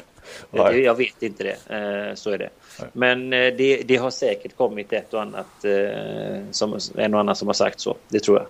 Nej. 0.51 0.79
Jag 0.79 0.95
vet 0.95 1.23
inte 1.23 1.43
det. 1.43 1.75
Eh, 1.75 2.15
så 2.15 2.31
är 2.31 2.37
det. 2.37 2.49
Nej. 2.79 2.89
Men 2.93 3.33
eh, 3.33 3.53
det, 3.57 3.81
det, 3.85 3.95
har 3.95 4.09
säkert 4.09 4.57
kommit 4.57 4.93
ett 4.93 5.13
och 5.13 5.21
annat, 5.21 5.65
eh, 5.65 6.41
som, 6.51 6.79
en 6.95 7.13
och 7.13 7.19
annan 7.19 7.35
som 7.35 7.47
har 7.47 7.53
sagt 7.53 7.79
så. 7.79 7.97
Det 8.09 8.19
tror 8.19 8.37
jag. 8.37 8.47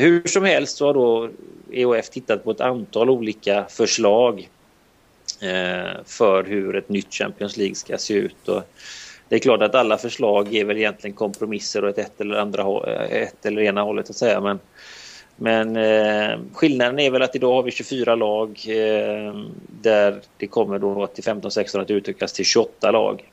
Hur 0.00 0.28
som 0.28 0.44
helst 0.44 0.76
så 0.76 0.86
har 0.86 0.94
då 0.94 1.30
EOF 1.72 2.10
tittat 2.10 2.44
på 2.44 2.50
ett 2.50 2.60
antal 2.60 3.10
olika 3.10 3.64
förslag 3.68 4.48
för 6.04 6.44
hur 6.44 6.76
ett 6.76 6.88
nytt 6.88 7.14
Champions 7.14 7.56
League 7.56 7.74
ska 7.74 7.98
se 7.98 8.14
ut. 8.14 8.48
Och 8.48 8.62
det 9.28 9.34
är 9.34 9.38
klart 9.38 9.62
att 9.62 9.74
alla 9.74 9.98
förslag 9.98 10.54
är 10.54 10.64
väl 10.64 10.76
egentligen 10.76 11.16
kompromisser 11.16 11.84
åt 11.84 11.98
ett 11.98 12.20
eller, 12.20 12.36
andra, 12.36 12.86
ett 13.06 13.46
eller 13.46 13.62
ena 13.62 13.82
hållet 13.82 14.10
att 14.10 14.16
säga. 14.16 14.40
Men, 14.40 14.58
men 15.40 15.76
eh, 15.76 16.38
skillnaden 16.52 16.98
är 16.98 17.10
väl 17.10 17.22
att 17.22 17.36
idag 17.36 17.54
har 17.54 17.62
vi 17.62 17.70
24 17.70 18.14
lag 18.14 18.48
eh, 18.68 19.34
där 19.82 20.20
det 20.36 20.46
kommer 20.46 20.78
då 20.78 21.06
till 21.06 21.24
15-16 21.24 21.80
att 21.80 21.90
utökas 21.90 22.32
till 22.32 22.44
28 22.44 22.90
lag. 22.90 23.24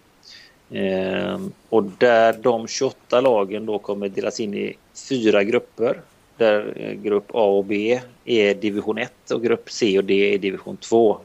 Eh, 0.71 1.39
och 1.69 1.83
där 1.83 2.33
de 2.33 2.67
28 2.67 3.21
lagen 3.21 3.65
då 3.65 3.79
kommer 3.79 4.09
delas 4.09 4.39
in 4.39 4.53
i 4.53 4.73
fyra 5.09 5.43
grupper. 5.43 6.01
Där 6.37 6.73
eh, 6.75 6.93
grupp 6.93 7.31
A 7.33 7.43
och 7.43 7.65
B 7.65 8.01
är 8.25 8.53
division 8.53 8.97
1 8.97 9.31
och 9.31 9.43
grupp 9.43 9.71
C 9.71 9.97
och 9.97 10.03
D 10.03 10.33
är 10.33 10.37
division 10.37 10.77
2. 10.77 11.17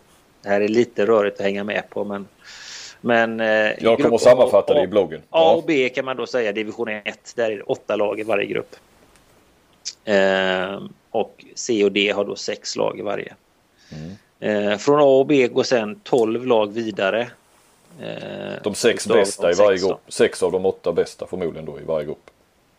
Det 0.42 0.48
här 0.48 0.60
är 0.60 0.68
lite 0.68 1.06
rörigt 1.06 1.36
att 1.40 1.44
hänga 1.44 1.64
med 1.64 1.82
på 1.90 2.04
men 2.04 2.28
men, 3.02 3.40
eh, 3.40 3.72
jag 3.78 3.98
kommer 3.98 4.14
att 4.14 4.20
sammanfatta 4.20 4.74
det 4.74 4.82
i 4.82 4.86
bloggen. 4.86 5.20
A 5.30 5.52
och 5.52 5.64
B 5.66 5.88
kan 5.88 6.04
man 6.04 6.16
då 6.16 6.26
säga 6.26 6.52
division 6.52 6.88
1. 6.88 7.32
Där 7.36 7.50
är 7.50 7.56
det 7.56 7.62
åtta 7.62 7.96
lag 7.96 8.20
i 8.20 8.22
varje 8.22 8.46
grupp. 8.46 8.76
Eh, 10.04 10.82
och 11.10 11.44
C 11.54 11.84
och 11.84 11.92
D 11.92 12.10
har 12.10 12.24
då 12.24 12.36
sex 12.36 12.76
lag 12.76 12.98
i 12.98 13.02
varje. 13.02 13.34
Mm. 13.92 14.16
Eh, 14.40 14.78
från 14.78 15.00
A 15.00 15.04
och 15.04 15.26
B 15.26 15.48
går 15.48 15.62
sen 15.62 16.00
12 16.02 16.46
lag 16.46 16.72
vidare. 16.72 17.30
Eh, 18.00 18.62
de 18.62 18.74
sex 18.74 19.06
bästa 19.06 19.50
i 19.50 19.54
varje 19.54 19.78
grupp. 19.78 20.00
Sex 20.08 20.42
av 20.42 20.52
de 20.52 20.66
åtta 20.66 20.92
bästa 20.92 21.26
förmodligen 21.26 21.64
då 21.64 21.80
i 21.80 21.82
varje 21.84 22.06
grupp. 22.06 22.30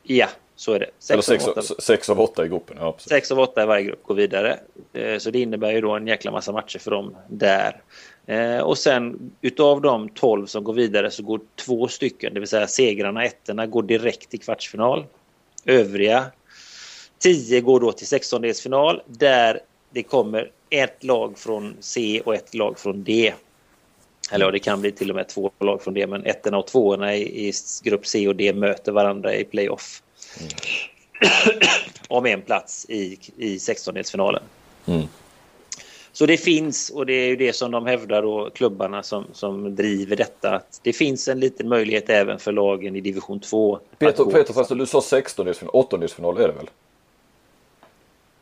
Ja, 0.03 0.27
så 0.55 0.73
är 0.73 0.79
det. 0.79 0.89
Sex, 0.99 1.09
Eller 1.09 1.21
sex, 1.21 1.47
av, 1.47 1.51
åtta. 1.51 1.81
sex 1.81 2.09
av 2.09 2.21
åtta 2.21 2.45
i 2.45 2.47
gruppen. 2.47 2.77
Ja, 2.79 2.95
sex 2.97 3.31
av 3.31 3.39
åtta 3.39 3.63
i 3.63 3.65
varje 3.65 3.83
grupp 3.83 4.03
går 4.03 4.15
vidare. 4.15 4.59
Eh, 4.93 5.17
så 5.17 5.31
det 5.31 5.39
innebär 5.39 5.71
ju 5.71 5.81
då 5.81 5.91
en 5.91 6.07
jäkla 6.07 6.31
massa 6.31 6.51
matcher 6.51 6.79
för 6.79 6.91
dem 6.91 7.15
där. 7.27 7.81
Eh, 8.25 8.59
och 8.59 8.77
sen 8.77 9.31
utav 9.41 9.81
de 9.81 10.09
12 10.09 10.45
som 10.45 10.63
går 10.63 10.73
vidare 10.73 11.11
så 11.11 11.23
går 11.23 11.39
två 11.55 11.87
stycken, 11.87 12.33
det 12.33 12.39
vill 12.39 12.49
säga 12.49 12.67
segrarna, 12.67 13.25
ettorna, 13.25 13.65
går 13.65 13.83
direkt 13.83 14.29
till 14.29 14.39
kvartsfinal. 14.39 15.05
Övriga 15.65 16.25
10 17.21 17.61
går 17.61 17.79
då 17.79 17.91
till 17.91 18.07
16-delsfinal 18.07 19.01
där 19.07 19.59
det 19.89 20.03
kommer 20.03 20.51
ett 20.69 21.03
lag 21.03 21.37
från 21.37 21.75
C 21.79 22.21
och 22.25 22.35
ett 22.35 22.55
lag 22.55 22.79
från 22.79 23.03
D. 23.03 23.33
Eller 24.31 24.51
det 24.51 24.59
kan 24.59 24.81
bli 24.81 24.91
till 24.91 25.09
och 25.09 25.15
med 25.15 25.29
två 25.29 25.51
lag 25.59 25.81
från 25.81 25.93
D, 25.93 26.07
men 26.07 26.25
ettorna 26.25 26.57
och 26.57 26.67
tvåorna 26.67 27.15
i, 27.15 27.47
i 27.47 27.53
grupp 27.83 28.07
C 28.07 28.27
och 28.27 28.35
D 28.35 28.53
möter 28.53 28.91
varandra 28.91 29.35
i 29.35 29.43
playoff. 29.43 30.03
Mm. 30.39 30.49
Om 32.07 32.25
en 32.25 32.41
plats 32.41 32.85
i, 32.89 33.17
i 33.37 33.57
16-delsfinalen. 33.57 34.41
Mm. 34.85 35.07
Så 36.11 36.25
det 36.25 36.37
finns, 36.37 36.89
och 36.89 37.05
det 37.05 37.13
är 37.13 37.27
ju 37.27 37.35
det 37.35 37.53
som 37.53 37.71
de 37.71 37.85
hävdar 37.85 38.21
då, 38.21 38.49
klubbarna 38.49 39.03
som, 39.03 39.25
som 39.33 39.75
driver 39.75 40.15
detta, 40.15 40.55
att 40.55 40.79
det 40.83 40.93
finns 40.93 41.27
en 41.27 41.39
liten 41.39 41.69
möjlighet 41.69 42.09
även 42.09 42.39
för 42.39 42.51
lagen 42.51 42.95
i 42.95 43.01
division 43.01 43.39
2. 43.39 43.79
Peter, 43.97 44.25
Peter 44.25 44.53
fast 44.53 44.77
du 44.77 44.85
sa 44.85 45.01
16 45.01 45.53
åttondelsfinal 45.73 46.37
är 46.37 46.47
det 46.47 46.53
väl? 46.53 46.69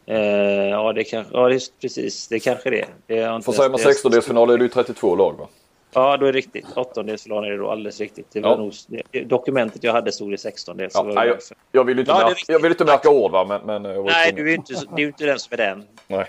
Eh, 0.09 0.69
ja, 0.69 0.93
det 0.93 1.03
kan, 1.03 1.25
ja, 1.33 1.49
det, 1.49 1.59
precis. 1.81 2.27
Det 2.27 2.39
kanske 2.39 2.69
det 2.69 2.85
är. 3.07 3.41
För 3.41 3.51
säger 3.51 3.69
man 3.69 3.79
16-delsfinal 3.79 4.53
är 4.53 4.57
det 4.57 4.63
ju 4.63 4.69
32 4.69 5.15
lag 5.15 5.37
va? 5.37 5.47
Ja, 5.93 6.17
då 6.17 6.25
är 6.25 6.33
det 6.33 6.37
riktigt. 6.37 6.65
Åttondelsfinal 6.75 7.45
är 7.45 7.51
det 7.51 7.57
då 7.57 7.71
alldeles 7.71 7.99
riktigt. 7.99 8.27
Det 8.31 8.41
var 8.41 8.49
ja. 8.49 8.57
nog, 8.57 8.73
det, 8.87 9.23
dokumentet 9.23 9.83
jag 9.83 9.93
hade 9.93 10.11
stod 10.11 10.33
i 10.33 10.37
16 10.37 10.79
ja, 10.79 11.25
jag, 11.25 11.37
jag, 11.71 11.83
vill 11.83 11.99
inte 11.99 12.11
ja, 12.11 12.17
märka, 12.17 12.53
jag 12.53 12.59
vill 12.59 12.71
inte 12.71 12.85
märka 12.85 13.09
ord 13.09 13.31
va, 13.31 13.45
men... 13.45 13.81
men 13.81 14.03
Nej, 14.05 14.33
du 14.33 14.51
är 14.51 14.55
inte, 14.55 14.73
du 14.95 15.03
är 15.03 15.07
inte 15.07 15.25
den 15.25 15.39
som 15.39 15.53
är 15.53 15.57
den. 15.57 15.83
Nej. 16.07 16.25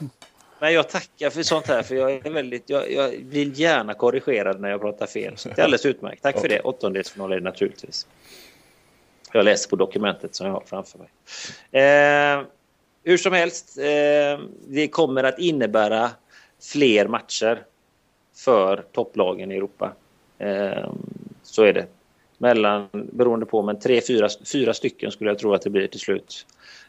Men 0.60 0.72
jag 0.74 0.88
tackar 0.88 1.30
för 1.30 1.42
sånt 1.42 1.66
här 1.66 1.82
för 1.82 1.94
jag 1.94 2.26
är 2.26 2.30
väldigt, 2.30 2.70
jag, 2.70 2.92
jag 2.92 3.08
vill 3.08 3.60
gärna 3.60 3.94
korrigerad 3.94 4.60
när 4.60 4.70
jag 4.70 4.80
pratar 4.80 5.06
fel. 5.06 5.36
Så 5.36 5.48
det 5.48 5.58
är 5.58 5.64
alldeles 5.64 5.86
utmärkt. 5.86 6.22
Tack 6.22 6.40
för 6.40 6.48
det. 6.48 6.60
Åttondelsfinal 6.60 7.32
är 7.32 7.36
det 7.36 7.44
naturligtvis. 7.44 8.06
Jag 9.32 9.44
läser 9.44 9.70
på 9.70 9.76
dokumentet 9.76 10.34
som 10.34 10.46
jag 10.46 10.54
har 10.54 10.62
framför 10.66 10.98
mig. 10.98 11.08
Eh, 11.82 12.42
hur 13.04 13.16
som 13.16 13.32
helst, 13.32 13.78
eh, 13.78 14.44
det 14.68 14.88
kommer 14.88 15.24
att 15.24 15.38
innebära 15.38 16.10
fler 16.72 17.08
matcher 17.08 17.62
för 18.34 18.84
topplagen 18.92 19.52
i 19.52 19.56
Europa. 19.56 19.92
Eh, 20.38 20.92
så 21.42 21.62
är 21.62 21.72
det. 21.72 21.86
Mellan, 22.38 22.88
beroende 22.92 23.46
på, 23.46 23.62
men 23.62 23.78
tre, 23.78 24.00
fyra, 24.00 24.28
fyra 24.52 24.74
stycken 24.74 25.10
skulle 25.10 25.30
jag 25.30 25.38
tro 25.38 25.54
att 25.54 25.62
det 25.62 25.70
blir 25.70 25.86
till 25.86 26.00
slut. 26.00 26.46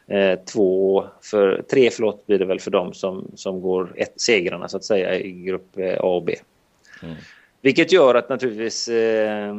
Eh, 0.07 0.39
två, 0.39 1.05
för, 1.22 1.64
tre 1.70 1.89
förlåt 1.89 2.28
blir 2.28 2.39
det 2.39 2.45
väl 2.45 2.59
för 2.59 2.72
dem 2.72 2.93
som, 2.93 3.32
som 3.36 3.62
går 3.62 3.93
ett, 3.95 4.22
segrarna 4.22 4.68
så 4.68 4.78
att 4.78 4.84
säga 4.84 5.20
i 5.20 5.32
grupp 5.32 5.78
eh, 5.78 5.97
A 5.99 6.07
och 6.07 6.24
B. 6.24 6.36
Mm. 7.03 7.16
Vilket 7.62 7.91
gör 7.91 8.16
att 8.16 8.30
naturligtvis 8.30 8.88
eh, 8.88 9.55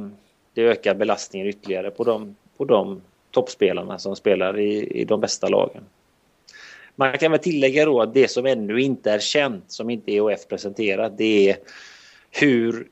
det 0.54 0.62
ökar 0.62 0.94
belastningen 0.94 1.48
ytterligare 1.48 1.90
på 1.90 2.04
de, 2.04 2.36
på 2.56 2.64
de 2.64 3.00
toppspelarna 3.30 3.98
som 3.98 4.16
spelar 4.16 4.58
i, 4.58 5.00
i 5.00 5.04
de 5.04 5.20
bästa 5.20 5.48
lagen. 5.48 5.82
Man 6.96 7.18
kan 7.18 7.30
väl 7.30 7.40
tillägga 7.40 7.84
då 7.84 8.02
att 8.02 8.14
det 8.14 8.28
som 8.28 8.46
ännu 8.46 8.80
inte 8.80 9.10
är 9.10 9.18
känt, 9.18 9.64
som 9.72 9.90
inte 9.90 10.12
EOF 10.12 10.48
presenterat, 10.48 11.18
det 11.18 11.50
är 11.50 11.56
hur, 12.30 12.86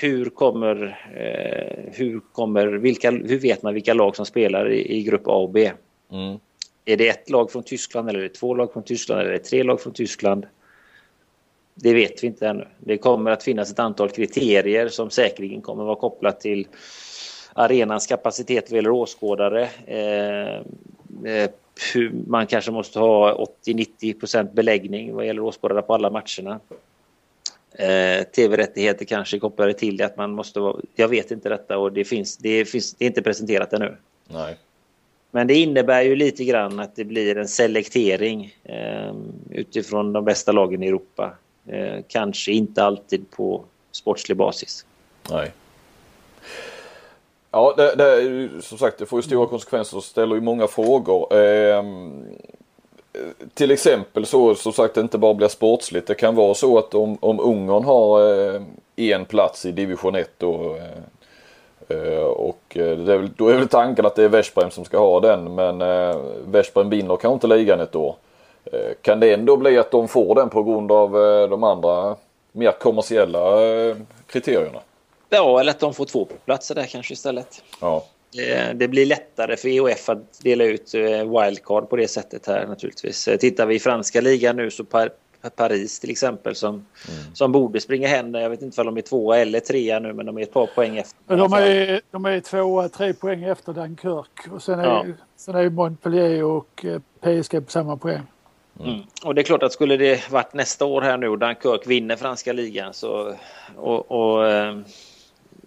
hur 0.00 0.24
kommer, 0.24 0.98
eh, 1.16 1.92
hur 1.92 2.20
kommer, 2.32 2.66
vilka, 2.66 3.10
hur 3.10 3.38
vet 3.38 3.62
man 3.62 3.74
vilka 3.74 3.94
lag 3.94 4.16
som 4.16 4.26
spelar 4.26 4.70
i, 4.70 4.98
i 4.98 5.02
grupp 5.02 5.26
A 5.26 5.32
och 5.32 5.50
B? 5.50 5.72
Mm. 6.12 6.38
Är 6.84 6.96
det 6.96 7.08
ett 7.08 7.30
lag 7.30 7.52
från 7.52 7.62
Tyskland 7.62 8.08
eller 8.08 8.18
är 8.18 8.22
det 8.22 8.28
två 8.28 8.54
lag 8.54 8.72
från 8.72 8.82
Tyskland 8.82 9.20
eller 9.20 9.30
är 9.30 9.38
det 9.38 9.44
tre 9.44 9.62
lag 9.62 9.80
från 9.80 9.92
Tyskland? 9.92 10.46
Det 11.74 11.94
vet 11.94 12.22
vi 12.22 12.26
inte 12.26 12.48
ännu. 12.48 12.66
Det 12.78 12.98
kommer 12.98 13.30
att 13.30 13.42
finnas 13.42 13.70
ett 13.70 13.78
antal 13.78 14.10
kriterier 14.10 14.88
som 14.88 15.10
säkerligen 15.10 15.60
kommer 15.60 15.82
att 15.82 15.86
vara 15.86 15.96
kopplat 15.96 16.40
till 16.40 16.66
arenans 17.52 18.06
kapacitet 18.06 18.70
vad 18.70 18.76
gäller 18.76 18.90
åskådare. 18.90 19.68
Eh, 19.86 20.54
eh, 21.32 21.50
man 22.26 22.46
kanske 22.46 22.70
måste 22.70 22.98
ha 22.98 23.46
80-90% 23.66 24.54
beläggning 24.54 25.14
vad 25.14 25.26
gäller 25.26 25.42
åskådare 25.42 25.82
på 25.82 25.94
alla 25.94 26.10
matcherna. 26.10 26.60
Eh, 27.72 28.24
Tv-rättigheter 28.24 29.04
kanske 29.04 29.38
kopplade 29.38 29.74
till 29.74 29.96
det 29.96 30.04
att 30.04 30.16
man 30.16 30.30
måste 30.30 30.60
vara, 30.60 30.76
jag 30.94 31.08
vet 31.08 31.30
inte 31.30 31.48
detta 31.48 31.78
och 31.78 31.92
det 31.92 32.04
finns, 32.04 32.36
det 32.36 32.64
finns, 32.64 32.94
det 32.94 33.04
är 33.04 33.06
inte 33.06 33.22
presenterat 33.22 33.72
ännu. 33.72 33.96
Nej. 34.28 34.56
Men 35.30 35.46
det 35.46 35.54
innebär 35.54 36.02
ju 36.02 36.16
lite 36.16 36.44
grann 36.44 36.80
att 36.80 36.96
det 36.96 37.04
blir 37.04 37.38
en 37.38 37.48
selektering 37.48 38.56
eh, 38.64 39.14
utifrån 39.50 40.12
de 40.12 40.24
bästa 40.24 40.52
lagen 40.52 40.82
i 40.82 40.86
Europa. 40.86 41.34
Eh, 41.66 41.98
kanske 42.08 42.52
inte 42.52 42.84
alltid 42.84 43.30
på 43.30 43.64
sportslig 43.92 44.36
basis. 44.36 44.86
Nej. 45.30 45.52
Ja, 47.50 47.74
det, 47.76 47.94
det, 47.94 48.62
som 48.62 48.78
sagt 48.78 48.98
det 48.98 49.06
får 49.06 49.18
ju 49.18 49.22
stora 49.22 49.46
konsekvenser 49.46 49.96
och 49.96 50.04
ställer 50.04 50.34
ju 50.34 50.40
många 50.40 50.66
frågor. 50.66 51.34
Eh, 51.36 51.84
till 53.54 53.70
exempel 53.70 54.26
så 54.26 54.54
som 54.54 54.72
sagt 54.72 54.94
det 54.94 55.00
inte 55.00 55.18
bara 55.18 55.34
blir 55.34 55.48
sportsligt. 55.48 56.06
Det 56.06 56.14
kan 56.14 56.34
vara 56.34 56.54
så 56.54 56.78
att 56.78 56.94
om, 56.94 57.18
om 57.20 57.40
Ungern 57.40 57.84
har 57.84 58.20
eh, 58.54 58.62
en 58.96 59.24
plats 59.24 59.66
i 59.66 59.72
division 59.72 60.14
1 60.14 60.30
då 60.38 60.76
eh, 60.76 61.02
Eh, 61.90 62.22
och 62.22 62.76
eh, 62.76 62.96
det 62.96 63.12
är 63.12 63.18
väl, 63.18 63.30
då 63.36 63.48
är 63.48 63.58
väl 63.58 63.68
tanken 63.68 64.06
att 64.06 64.14
det 64.14 64.24
är 64.24 64.28
Veszprem 64.28 64.70
som 64.70 64.84
ska 64.84 64.98
ha 64.98 65.20
den 65.20 65.54
men 65.54 65.82
eh, 65.82 66.16
Veszprem 66.46 66.90
vinner 66.90 67.16
kanske 67.16 67.34
inte 67.34 67.46
ligan 67.46 67.80
ett 67.80 67.96
år. 67.96 68.14
Kan 69.02 69.20
det 69.20 69.34
ändå 69.34 69.56
bli 69.56 69.78
att 69.78 69.90
de 69.90 70.08
får 70.08 70.34
den 70.34 70.48
på 70.48 70.62
grund 70.62 70.92
av 70.92 71.12
de 71.50 71.64
andra 71.64 72.16
mer 72.52 72.72
kommersiella 72.72 73.40
kriterierna? 74.26 74.78
Ja, 75.30 75.60
eller 75.60 75.70
att 75.70 75.80
de 75.80 75.94
får 75.94 76.04
två 76.04 76.28
platser 76.44 76.74
där 76.74 76.86
kanske 76.86 77.12
istället. 77.12 77.62
Ja. 77.80 78.04
Det 78.74 78.88
blir 78.88 79.06
lättare 79.06 79.56
för 79.56 79.68
EOF 79.68 80.08
att 80.08 80.40
dela 80.42 80.64
ut 80.64 80.94
wildcard 81.24 81.88
på 81.88 81.96
det 81.96 82.08
sättet 82.08 82.46
här 82.46 82.66
naturligtvis. 82.66 83.28
Tittar 83.40 83.66
vi 83.66 83.74
i 83.74 83.78
franska 83.78 84.20
ligan 84.20 84.56
nu 84.56 84.70
så 84.70 84.84
Paris 85.56 86.00
till 86.00 86.10
exempel 86.10 86.54
som, 86.54 86.74
mm. 86.74 87.34
som 87.34 87.52
borde 87.52 87.80
springa 87.80 88.08
hem 88.08 88.34
Jag 88.34 88.50
vet 88.50 88.62
inte 88.62 88.80
om 88.80 88.86
de 88.86 88.96
är 88.96 89.02
tvåa 89.02 89.38
eller 89.38 89.60
trea 89.60 89.98
nu 89.98 90.12
men 90.12 90.26
de 90.26 90.38
är 90.38 90.42
ett 90.42 90.52
par 90.52 90.66
poäng 90.66 90.98
efter. 90.98 91.36
de 91.36 91.52
är, 91.52 92.00
de 92.10 92.24
är 92.24 92.40
tvåa, 92.40 92.88
tre 92.88 93.12
poäng 93.12 93.44
efter 93.44 93.72
Dunkirk 93.72 94.52
och 94.52 94.62
sen 94.62 94.80
är, 94.80 94.84
ja. 94.84 95.04
sen 95.36 95.54
är 95.54 95.70
Montpellier 95.70 96.44
och 96.44 96.84
eh, 96.84 97.00
PSG 97.20 97.64
på 97.64 97.70
samma 97.70 97.96
poäng. 97.96 98.22
Mm. 98.80 98.92
Mm. 98.92 99.06
Och 99.24 99.34
det 99.34 99.40
är 99.40 99.42
klart 99.42 99.62
att 99.62 99.72
skulle 99.72 99.96
det 99.96 100.30
varit 100.30 100.54
nästa 100.54 100.84
år 100.84 101.02
här 101.02 101.16
nu 101.16 101.28
och 101.28 101.38
Dunkirk 101.38 101.86
vinner 101.86 102.16
franska 102.16 102.52
ligan 102.52 102.94
så 102.94 103.34
och, 103.76 104.10
och 104.10 104.48
eh, 104.48 104.78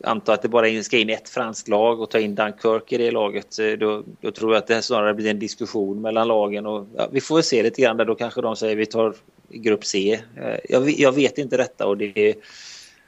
anta 0.04 0.34
att 0.34 0.42
det 0.42 0.48
bara 0.48 0.84
ska 0.84 0.98
in 0.98 1.10
ett 1.10 1.30
franskt 1.30 1.68
lag 1.68 2.02
och 2.02 2.10
ta 2.10 2.20
in 2.20 2.36
Dunkirk 2.36 2.92
i 2.92 2.98
det 2.98 3.12
laget. 3.12 3.60
Eh, 3.60 3.72
då, 3.72 4.04
då 4.22 4.32
tror 4.32 4.54
jag 4.54 4.58
att 4.58 4.68
det 4.68 4.82
snarare 4.82 5.14
blir 5.14 5.30
en 5.30 5.40
diskussion 5.40 6.02
mellan 6.02 6.28
lagen 6.28 6.66
och 6.66 6.88
ja, 6.96 7.08
vi 7.12 7.22
får 7.22 7.42
se 7.42 7.64
lite 7.64 7.82
grann 7.82 7.98
där 7.98 8.06
då 8.06 8.16
kanske 8.16 8.42
de 8.42 8.56
säger 8.56 8.76
vi 8.76 8.86
tar 8.86 9.16
grupp 9.50 9.86
C. 9.86 10.20
Eh, 10.38 10.60
jag, 10.70 10.90
jag 10.90 11.12
vet 11.12 11.38
inte 11.38 11.58
detta 11.58 11.88
och 11.88 11.98
det 11.98 12.30
är, 12.30 12.36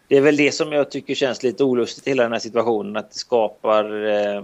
det 0.07 0.17
är 0.17 0.21
väl 0.21 0.37
det 0.37 0.51
som 0.51 0.71
jag 0.71 0.91
tycker 0.91 1.15
känns 1.15 1.43
lite 1.43 1.63
olustigt 1.63 2.07
i 2.07 2.09
hela 2.09 2.23
den 2.23 2.31
här 2.31 2.39
situationen 2.39 2.97
att 2.97 3.11
det 3.11 3.17
skapar 3.17 4.05
eh, 4.05 4.43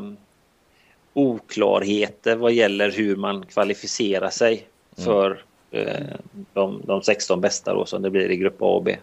oklarheter 1.13 2.35
vad 2.35 2.51
gäller 2.51 2.91
hur 2.91 3.15
man 3.15 3.45
kvalificerar 3.45 4.29
sig 4.29 4.67
för 4.95 5.43
eh, 5.71 6.15
de, 6.53 6.81
de 6.85 7.01
16 7.01 7.41
bästa 7.41 7.73
då 7.73 7.85
som 7.85 8.01
det 8.01 8.09
blir 8.09 8.31
i 8.31 8.37
grupp 8.37 8.61
A 8.61 8.65
och 8.65 8.83
B. 8.83 8.97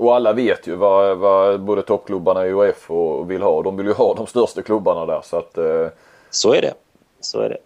Och 0.00 0.16
alla 0.16 0.32
vet 0.32 0.66
ju 0.66 0.74
vad, 0.74 1.18
vad 1.18 1.60
både 1.60 1.82
toppklubbarna 1.82 2.46
i 2.46 2.50
UF 2.52 2.90
och 2.90 3.30
vill 3.30 3.42
ha. 3.42 3.62
De 3.62 3.76
vill 3.76 3.86
ju 3.86 3.92
ha 3.92 4.14
de 4.14 4.26
största 4.26 4.62
klubbarna 4.62 5.06
där 5.06 5.20
så 5.24 5.36
att 5.36 5.58
eh, 5.58 5.86
Så 6.30 6.52
är 6.54 6.62
det. 6.62 6.74
Så 7.20 7.40
är 7.40 7.48
det. 7.48 7.58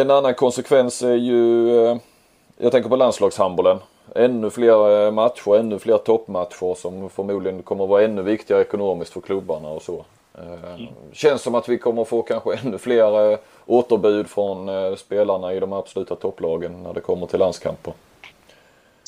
En 0.00 0.10
annan 0.10 0.34
konsekvens 0.34 1.02
är 1.02 1.14
ju, 1.14 1.70
eh, 1.86 1.96
jag 2.58 2.72
tänker 2.72 2.88
på 2.90 2.96
landslagshandbollen. 2.96 3.78
Ännu 4.14 4.50
fler 4.50 5.06
eh, 5.06 5.10
matcher, 5.10 5.56
ännu 5.56 5.78
fler 5.78 5.98
toppmatcher 5.98 6.74
som 6.74 7.10
förmodligen 7.10 7.62
kommer 7.62 7.84
att 7.84 7.90
vara 7.90 8.04
ännu 8.04 8.22
viktigare 8.22 8.62
ekonomiskt 8.62 9.12
för 9.12 9.20
klubbarna 9.20 9.68
och 9.68 9.82
så. 9.82 10.04
Eh, 10.34 10.80
Känns 11.12 11.42
som 11.42 11.54
att 11.54 11.68
vi 11.68 11.78
kommer 11.78 12.04
få 12.04 12.22
kanske 12.22 12.54
ännu 12.54 12.78
fler 12.78 13.32
eh, 13.32 13.38
återbud 13.66 14.26
från 14.26 14.68
spelarna 14.96 15.54
i 15.54 15.60
de 15.60 15.72
absoluta 15.72 16.16
topplagen 16.16 16.82
när 16.82 16.92
det 16.92 17.00
kommer 17.00 17.26
till 17.26 17.38
landskamper. 17.38 17.92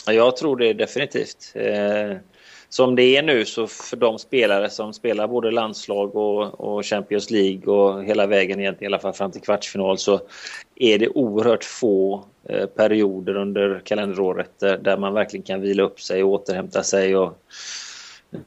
Jag 0.07 0.37
tror 0.37 0.57
det 0.57 0.73
definitivt. 0.73 1.53
Eh, 1.55 2.17
som 2.69 2.97
det 2.97 3.17
är 3.17 3.23
nu 3.23 3.45
så 3.45 3.67
för 3.67 3.97
de 3.97 4.19
spelare 4.19 4.71
som 4.71 4.93
spelar 4.93 5.29
både 5.29 5.51
landslag 5.51 6.17
och, 6.17 6.61
och 6.61 6.85
Champions 6.85 7.31
League 7.31 7.75
och 7.75 8.05
hela 8.05 8.27
vägen 8.27 8.61
egentligen 8.61 8.93
i 8.93 8.95
alla 8.95 9.03
fall 9.03 9.13
fram 9.13 9.31
till 9.31 9.41
kvartsfinal 9.41 9.99
så 9.99 10.21
är 10.77 10.99
det 10.99 11.09
oerhört 11.09 11.65
få 11.65 12.25
eh, 12.49 12.67
perioder 12.67 13.37
under 13.37 13.83
kalenderåret 13.85 14.51
där, 14.59 14.79
där 14.79 14.97
man 14.97 15.15
verkligen 15.15 15.45
kan 15.45 15.61
vila 15.61 15.83
upp 15.83 16.01
sig 16.01 16.23
och 16.23 16.31
återhämta 16.31 16.83
sig 16.83 17.17
och 17.17 17.39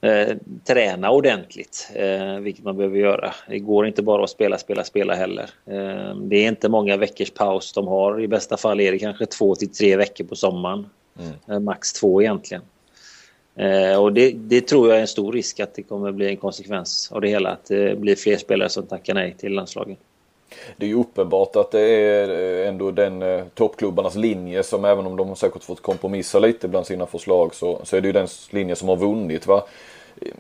eh, 0.02 0.38
träna 0.68 1.12
ordentligt, 1.12 1.92
eh, 1.96 2.40
vilket 2.40 2.64
man 2.64 2.78
behöver 2.78 2.98
göra. 2.98 3.34
Det 3.50 3.60
går 3.60 3.88
inte 3.88 4.02
bara 4.02 4.24
att 4.24 4.30
spela, 4.30 4.58
spela, 4.58 4.84
spela 4.84 5.14
heller. 5.16 5.50
Eh, 5.66 6.16
det 6.16 6.36
är 6.36 6.48
inte 6.48 6.70
många 6.70 6.98
veckors 6.98 7.32
paus 7.32 7.74
de 7.74 7.88
har. 7.88 8.22
I 8.22 8.28
bästa 8.28 8.58
fall 8.58 8.80
är 8.80 8.92
det 8.92 9.00
kanske 9.00 9.26
två 9.26 9.56
till 9.56 9.74
tre 9.74 9.98
veckor 9.98 10.26
på 10.26 10.36
sommaren. 10.36 10.90
Mm. 11.20 11.34
Eh, 11.48 11.60
max 11.60 11.94
två 11.94 12.22
egentligen. 12.22 12.64
Eh, 13.56 14.02
och 14.02 14.14
det, 14.14 14.32
det 14.32 14.62
tror 14.62 14.88
jag 14.88 14.98
är 14.98 15.02
en 15.02 15.08
stor 15.08 15.32
risk 15.32 15.60
att 15.60 15.74
det 15.74 15.84
kommer 15.84 16.12
bli 16.12 16.28
en 16.28 16.38
konsekvens 16.38 17.12
av 17.12 17.22
det 17.22 17.28
hela. 17.28 17.50
Att 17.50 17.66
det 17.66 18.00
blir 18.00 18.16
fler 18.16 18.38
spelare 18.38 18.70
som 18.70 18.86
tackar 18.86 19.14
nej 19.14 19.36
till 19.38 19.54
landslagen. 19.54 19.98
Det 20.78 20.86
är 20.86 20.90
ju 20.90 21.00
uppenbart 21.00 21.56
att 21.56 21.72
det 21.72 21.82
är 21.82 22.30
eh, 22.30 22.68
ändå 22.68 22.92
den 22.92 23.22
eh, 23.22 23.44
toppklubbarnas 23.54 24.16
linje 24.16 24.64
som 24.64 24.86
även 24.86 25.06
om 25.06 25.16
de 25.16 25.28
har 25.28 25.36
säkert 25.36 25.64
fått 25.64 25.82
kompromissa 25.82 26.40
lite 26.40 26.68
bland 26.68 26.86
sina 26.86 27.06
förslag 27.06 27.56
så, 27.56 27.80
så 27.84 27.96
är 27.96 28.02
det 28.02 28.08
ju 28.08 28.14
den 28.14 28.28
linje 28.50 28.76
som 28.76 28.90
har 28.90 28.96
vunnit. 28.96 29.48
Va? 29.48 29.64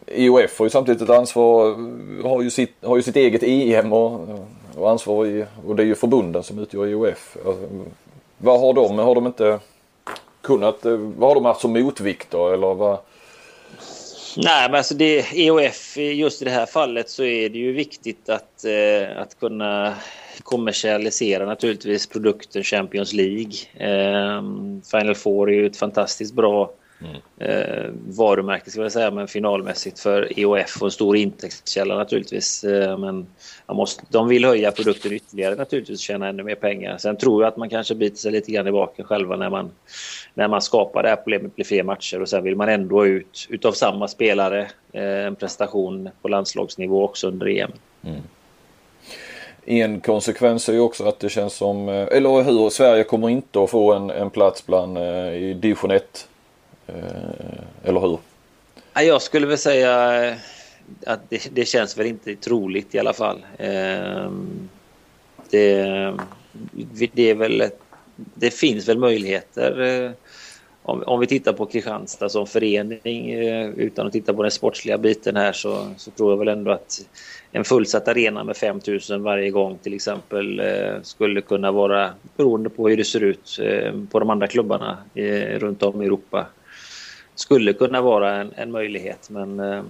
IOF 0.07 0.59
har 0.59 0.65
ju 0.65 0.69
samtidigt 0.69 1.01
ett 1.01 1.09
ansvar, 1.09 1.69
eh, 1.69 2.29
har 2.29 2.41
ju 2.41 2.49
sitt, 2.49 2.73
har 2.81 2.95
ju 2.95 3.03
sitt 3.03 3.15
eget 3.15 3.43
EM 3.43 3.93
och, 3.93 4.21
och 4.77 4.89
ansvar 4.89 5.25
i, 5.25 5.45
och 5.67 5.75
det 5.75 5.83
är 5.83 5.87
ju 5.87 5.95
förbunden 5.95 6.43
som 6.43 6.59
utgör 6.59 6.87
IOF. 6.87 7.37
Alltså, 7.45 7.67
vad 8.37 8.59
har 8.59 8.73
de, 8.73 8.99
har 8.99 9.15
de 9.15 9.27
inte 9.27 9.59
kunnat, 10.45 10.85
eh, 10.85 10.91
vad 10.91 11.29
har 11.29 11.35
de 11.35 11.45
haft 11.45 11.61
som 11.61 11.73
motvikt 11.73 12.31
då 12.31 12.53
eller 12.53 12.73
vad? 12.73 12.99
Nej, 14.37 14.69
men 14.69 14.75
alltså 14.75 14.95
det, 14.95 15.25
EOF, 15.33 15.97
just 15.97 16.41
i 16.41 16.45
det 16.45 16.51
här 16.51 16.65
fallet 16.65 17.09
så 17.09 17.23
är 17.23 17.49
det 17.49 17.57
ju 17.57 17.71
viktigt 17.71 18.29
att, 18.29 18.65
eh, 18.65 19.21
att 19.21 19.39
kunna 19.39 19.95
kommersialisera 20.43 21.45
naturligtvis 21.45 22.07
produkten 22.07 22.63
Champions 22.63 23.13
League. 23.13 23.53
Eh, 23.77 24.43
Final 24.91 25.15
Four 25.15 25.51
är 25.51 25.55
ju 25.55 25.65
ett 25.65 25.77
fantastiskt 25.77 26.33
bra 26.33 26.71
eh, 27.39 27.91
varumärke 28.07 28.71
ska 28.71 28.81
jag 28.81 28.91
säga, 28.91 29.11
men 29.11 29.27
finalmässigt 29.27 29.99
för 29.99 30.39
EOF 30.39 30.81
och 30.81 30.87
en 30.87 30.91
stor 30.91 31.17
intäktskälla 31.17 31.95
naturligtvis. 31.95 32.63
Eh, 32.63 32.97
men 32.97 33.27
man 33.67 33.77
måste, 33.77 34.03
de 34.09 34.27
vill 34.27 34.45
höja 34.45 34.71
produkten 34.71 35.13
ytterligare 35.13 35.55
naturligtvis 35.55 35.99
och 35.99 36.03
tjäna 36.03 36.27
ännu 36.27 36.43
mer 36.43 36.55
pengar. 36.55 36.97
Sen 36.97 37.17
tror 37.17 37.43
jag 37.43 37.47
att 37.47 37.57
man 37.57 37.69
kanske 37.69 37.95
biter 37.95 38.17
sig 38.17 38.31
lite 38.31 38.51
grann 38.51 38.67
i 38.67 38.71
baken 38.71 39.05
själva 39.05 39.35
när 39.35 39.49
man, 39.49 39.71
när 40.33 40.47
man 40.47 40.61
skapar 40.61 41.03
det 41.03 41.09
här 41.09 41.15
problemet 41.15 41.55
blir 41.55 41.65
fler 41.65 41.83
matcher 41.83 42.21
och 42.21 42.29
sen 42.29 42.43
vill 42.43 42.55
man 42.55 42.69
ändå 42.69 43.05
ut 43.05 43.47
utav 43.49 43.71
samma 43.71 44.07
spelare 44.07 44.67
eh, 44.91 45.25
en 45.25 45.35
prestation 45.35 46.09
på 46.21 46.27
landslagsnivå 46.27 47.03
också 47.03 47.27
under 47.27 47.47
EM. 47.47 47.71
Mm. 48.03 48.21
En 49.67 49.99
konsekvens 49.99 50.69
är 50.69 50.73
ju 50.73 50.79
också 50.79 51.07
att 51.07 51.19
det 51.19 51.29
känns 51.29 51.53
som, 51.53 51.89
eh, 51.89 52.07
eller 52.11 52.43
hur, 52.43 52.69
Sverige 52.69 53.03
kommer 53.03 53.29
inte 53.29 53.63
att 53.63 53.69
få 53.69 53.93
en, 53.93 54.09
en 54.09 54.29
plats 54.29 54.65
bland 54.65 54.97
eh, 54.97 55.33
i 55.33 55.53
division 55.53 55.91
1. 55.91 56.27
Eh, 56.87 57.83
eller 57.83 57.99
hur? 57.99 58.19
Jag 58.93 59.21
skulle 59.21 59.47
väl 59.47 59.57
säga 59.57 60.25
eh, 60.25 60.37
att 61.05 61.29
det, 61.29 61.49
det 61.51 61.65
känns 61.65 61.97
väl 61.97 62.07
inte 62.07 62.35
troligt 62.35 62.95
i 62.95 62.99
alla 62.99 63.13
fall. 63.13 63.45
Ehm, 63.57 64.69
det, 65.49 66.13
det, 67.13 67.29
är 67.29 67.35
väl, 67.35 67.63
det 68.15 68.51
finns 68.51 68.87
väl 68.87 68.97
möjligheter. 68.97 69.81
Eh, 69.81 70.11
om, 70.81 71.03
om 71.03 71.19
vi 71.19 71.27
tittar 71.27 71.53
på 71.53 71.65
Kristianstad 71.65 72.29
som 72.29 72.47
förening 72.47 73.33
utan 73.75 74.07
att 74.07 74.13
titta 74.13 74.33
på 74.33 74.41
den 74.41 74.51
sportsliga 74.51 74.97
biten 74.97 75.35
här 75.35 75.53
så, 75.53 75.87
så 75.97 76.11
tror 76.11 76.31
jag 76.31 76.37
väl 76.37 76.47
ändå 76.47 76.71
att 76.71 77.07
en 77.51 77.63
fullsatt 77.63 78.07
arena 78.07 78.43
med 78.43 78.57
5000 78.57 79.23
varje 79.23 79.49
gång 79.49 79.77
till 79.77 79.93
exempel 79.93 80.61
skulle 81.03 81.41
kunna 81.41 81.71
vara 81.71 82.09
beroende 82.37 82.69
på 82.69 82.89
hur 82.89 82.97
det 82.97 83.03
ser 83.03 83.23
ut 83.23 83.59
på 84.11 84.19
de 84.19 84.29
andra 84.29 84.47
klubbarna 84.47 84.97
runt 85.59 85.83
om 85.83 86.01
i 86.01 86.05
Europa 86.05 86.47
skulle 87.35 87.73
kunna 87.73 88.01
vara 88.01 88.35
en, 88.35 88.51
en 88.55 88.71
möjlighet 88.71 89.29
men 89.29 89.59
eh, 89.59 89.83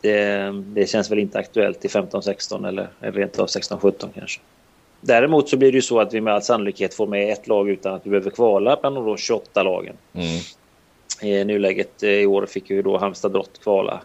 det, 0.00 0.52
det 0.66 0.86
känns 0.86 1.10
väl 1.10 1.18
inte 1.18 1.38
aktuellt 1.38 1.84
i 1.84 1.88
15-16 1.88 2.68
eller 2.68 2.88
rent 3.00 3.38
av 3.38 3.46
16-17 3.46 4.08
kanske. 4.14 4.40
Däremot 5.00 5.48
så 5.48 5.56
blir 5.56 5.72
det 5.72 5.76
ju 5.76 5.82
så 5.82 6.00
att 6.00 6.14
vi 6.14 6.20
med 6.20 6.34
all 6.34 6.42
sannolikhet 6.42 6.94
får 6.94 7.06
med 7.06 7.32
ett 7.32 7.46
lag 7.46 7.70
utan 7.70 7.94
att 7.94 8.06
vi 8.06 8.10
behöver 8.10 8.30
kvala 8.30 8.78
bland 8.80 8.96
de 8.96 9.04
då 9.04 9.16
28 9.16 9.62
lagen. 9.62 9.96
I 11.22 11.44
nuläget 11.44 12.02
eh, 12.02 12.10
i 12.10 12.26
år 12.26 12.46
fick 12.46 12.70
ju 12.70 12.82
då 12.82 12.98
Halmstad 12.98 13.32
Drott 13.32 13.60
kvala 13.62 14.00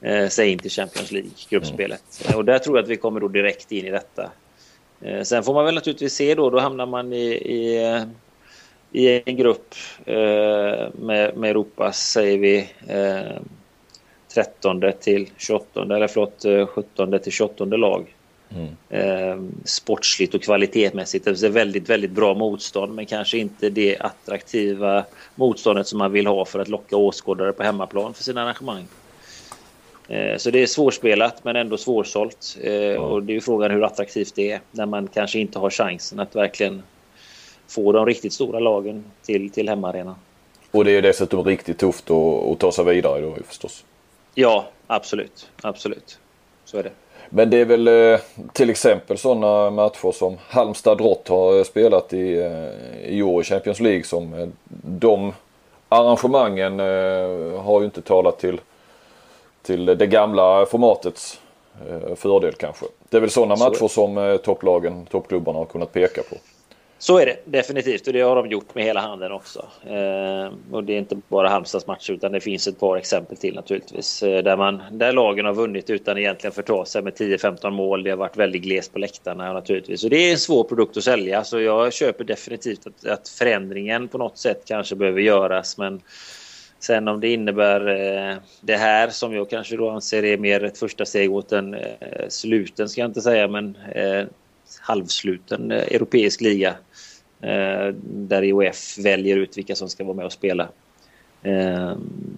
eh, 0.00 0.28
sig 0.28 0.52
in 0.52 0.58
till 0.58 0.70
Champions 0.70 1.12
League, 1.12 1.30
gruppspelet. 1.48 2.02
Och 2.36 2.44
där 2.44 2.58
tror 2.58 2.76
jag 2.76 2.82
att 2.82 2.88
vi 2.88 2.96
kommer 2.96 3.20
då 3.20 3.28
direkt 3.28 3.72
in 3.72 3.86
i 3.86 3.90
detta. 3.90 4.30
Eh, 5.00 5.22
sen 5.22 5.42
får 5.42 5.54
man 5.54 5.64
väl 5.64 5.74
naturligtvis 5.74 6.14
se 6.14 6.34
då, 6.34 6.50
då 6.50 6.58
hamnar 6.58 6.86
man 6.86 7.12
i, 7.12 7.26
i, 7.28 8.04
i 8.92 9.22
en 9.26 9.36
grupp 9.36 9.74
eh, 10.06 10.88
med, 10.98 11.36
med 11.36 11.50
Europas, 11.50 12.10
säger 12.10 12.38
vi, 12.38 12.68
eh, 12.86 13.42
13 14.34 14.82
till 15.00 15.30
28, 15.36 15.82
eller 15.82 16.06
förlåt, 16.06 16.44
eh, 16.44 16.66
17 16.66 17.18
till 17.18 17.32
28 17.32 17.64
lag. 17.64 18.14
Eh, 18.88 19.36
sportsligt 19.64 20.34
och 20.34 20.42
kvalitetsmässigt. 20.42 21.24
Det 21.24 21.42
är 21.42 21.48
väldigt, 21.48 21.88
väldigt 21.88 22.10
bra 22.10 22.34
motstånd 22.34 22.94
men 22.94 23.06
kanske 23.06 23.38
inte 23.38 23.70
det 23.70 23.96
attraktiva 23.98 25.04
motståndet 25.34 25.86
som 25.86 25.98
man 25.98 26.12
vill 26.12 26.26
ha 26.26 26.44
för 26.44 26.58
att 26.58 26.68
locka 26.68 26.96
åskådare 26.96 27.52
på 27.52 27.62
hemmaplan 27.62 28.14
för 28.14 28.22
sina 28.22 28.42
arrangemang. 28.42 28.84
Eh, 30.08 30.36
så 30.36 30.50
det 30.50 30.62
är 30.62 30.66
svårspelat 30.66 31.44
men 31.44 31.56
ändå 31.56 31.76
svårsålt. 31.76 32.58
Eh, 32.60 32.94
och 32.94 33.22
det 33.22 33.36
är 33.36 33.40
frågan 33.40 33.70
hur 33.70 33.84
attraktivt 33.84 34.34
det 34.34 34.52
är 34.52 34.60
när 34.70 34.86
man 34.86 35.08
kanske 35.08 35.38
inte 35.38 35.58
har 35.58 35.70
chansen 35.70 36.20
att 36.20 36.36
verkligen 36.36 36.82
få 37.68 37.92
de 37.92 38.06
riktigt 38.06 38.32
stora 38.32 38.60
lagen 38.60 39.04
till, 39.22 39.50
till 39.50 39.68
hemmaarenan. 39.68 40.14
Och 40.70 40.84
det 40.84 40.90
är 40.90 41.02
dessutom 41.02 41.44
riktigt 41.44 41.78
tufft 41.78 42.10
att, 42.10 42.50
att 42.52 42.58
ta 42.58 42.72
sig 42.72 42.84
vidare 42.84 43.20
då 43.20 43.34
förstås. 43.46 43.84
Ja, 44.34 44.66
absolut. 44.86 45.50
Absolut. 45.62 46.18
Så 46.64 46.78
är 46.78 46.82
det. 46.82 46.92
Men 47.30 47.50
det 47.50 47.56
är 47.56 47.64
väl 47.64 47.88
eh, 47.88 48.20
till 48.52 48.70
exempel 48.70 49.18
sådana 49.18 49.70
matcher 49.70 50.12
som 50.12 50.36
Halmstad 50.48 50.98
Drott 50.98 51.28
har 51.28 51.58
eh, 51.58 51.64
spelat 51.64 52.12
i, 52.12 52.38
eh, 52.38 53.14
i 53.14 53.22
år 53.22 53.40
i 53.40 53.44
Champions 53.44 53.80
League 53.80 54.04
som 54.04 54.52
de 54.82 55.32
arrangemangen 55.88 56.78
har 57.58 57.80
ju 57.80 57.84
inte 57.84 58.02
talat 58.02 58.38
till, 58.38 58.60
till 59.62 59.84
det 59.84 60.06
gamla 60.06 60.66
formatets 60.66 61.40
fördel 62.16 62.52
kanske. 62.52 62.86
Det 63.08 63.16
är 63.16 63.20
väl 63.20 63.30
sådana 63.30 63.56
Så 63.56 63.64
matcher 63.64 63.88
som 63.88 64.38
topplagen, 64.44 65.06
toppklubbarna 65.06 65.58
har 65.58 65.66
kunnat 65.66 65.92
peka 65.92 66.22
på. 66.22 66.36
Så 67.00 67.18
är 67.18 67.26
det 67.26 67.36
definitivt 67.44 68.06
och 68.06 68.12
det 68.12 68.20
har 68.20 68.36
de 68.36 68.48
gjort 68.48 68.74
med 68.74 68.84
hela 68.84 69.00
handen 69.00 69.32
också. 69.32 69.66
Eh, 69.86 70.52
och 70.70 70.84
det 70.84 70.92
är 70.92 70.98
inte 70.98 71.20
bara 71.28 71.48
Halmstads 71.48 71.86
matcher 71.86 72.12
utan 72.12 72.32
det 72.32 72.40
finns 72.40 72.68
ett 72.68 72.80
par 72.80 72.96
exempel 72.96 73.36
till 73.36 73.54
naturligtvis. 73.54 74.22
Eh, 74.22 74.42
där, 74.42 74.56
man, 74.56 74.82
där 74.92 75.12
lagen 75.12 75.46
har 75.46 75.54
vunnit 75.54 75.90
utan 75.90 76.18
egentligen 76.18 76.52
förta 76.52 76.84
sig 76.84 77.02
med 77.02 77.12
10-15 77.12 77.70
mål. 77.70 78.02
Det 78.02 78.10
har 78.10 78.16
varit 78.16 78.36
väldigt 78.36 78.62
glest 78.62 78.92
på 78.92 78.98
läktarna 78.98 79.52
naturligtvis. 79.52 80.04
Och 80.04 80.10
det 80.10 80.16
är 80.16 80.32
en 80.32 80.38
svår 80.38 80.64
produkt 80.64 80.96
att 80.96 81.04
sälja 81.04 81.44
så 81.44 81.60
jag 81.60 81.92
köper 81.92 82.24
definitivt 82.24 82.86
att, 82.86 83.06
att 83.06 83.28
förändringen 83.28 84.08
på 84.08 84.18
något 84.18 84.38
sätt 84.38 84.62
kanske 84.64 84.96
behöver 84.96 85.20
göras. 85.20 85.78
Men 85.78 86.00
Sen 86.80 87.08
om 87.08 87.20
det 87.20 87.28
innebär 87.28 87.88
eh, 87.88 88.36
det 88.60 88.76
här 88.76 89.08
som 89.08 89.34
jag 89.34 89.50
kanske 89.50 89.76
då 89.76 89.90
anser 89.90 90.24
är 90.24 90.38
mer 90.38 90.64
ett 90.64 90.78
första 90.78 91.04
steg 91.04 91.30
mot 91.30 91.52
en 91.52 91.74
eh, 91.74 92.28
sluten, 92.28 92.88
ska 92.88 93.00
jag 93.00 93.10
inte 93.10 93.20
säga, 93.20 93.48
men 93.48 93.76
eh, 93.94 94.24
halvsluten 94.80 95.70
eh, 95.70 95.82
europeisk 95.82 96.40
liga. 96.40 96.74
Eh, 97.40 97.94
där 98.02 98.44
IOF 98.44 98.98
väljer 98.98 99.36
ut 99.36 99.58
vilka 99.58 99.74
som 99.74 99.88
ska 99.88 100.04
vara 100.04 100.16
med 100.16 100.26
och 100.26 100.32
spela. 100.32 100.68
Eh, 101.42 101.96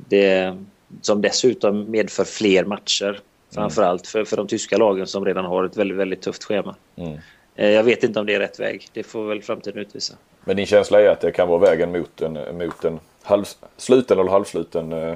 det, 0.09 0.57
som 1.01 1.23
dessutom 1.23 1.91
medför 1.91 2.25
fler 2.25 2.65
matcher 2.65 3.21
Framförallt 3.55 4.07
för, 4.07 4.25
för 4.25 4.37
de 4.37 4.47
tyska 4.47 4.77
lagen 4.77 5.07
som 5.07 5.25
redan 5.25 5.45
har 5.45 5.65
ett 5.65 5.77
väldigt, 5.77 5.99
väldigt 5.99 6.23
tufft 6.23 6.45
schema. 6.45 6.75
Mm. 6.97 7.19
Eh, 7.57 7.71
jag 7.71 7.83
vet 7.83 8.05
inte 8.05 8.21
om 8.21 8.27
det 8.27 8.35
är 8.35 8.39
rätt 8.39 8.61
väg. 8.61 8.89
Det 8.93 9.03
får 9.03 9.25
väl 9.25 9.43
framtiden 9.43 9.81
utvisa. 9.81 10.15
Men 10.45 10.57
din 10.57 10.67
känsla 10.67 11.01
är 11.01 11.09
att 11.09 11.21
det 11.21 11.33
kan 11.33 11.49
vara 11.49 11.59
vägen 11.59 11.93
mot 11.93 12.23
en, 12.23 12.33
mot 12.59 12.85
en 12.85 13.01
halv, 13.23 13.45
sluten 13.77 14.19
eller 14.19 14.31
halvsluten? 14.31 14.93
Eh... 14.93 15.15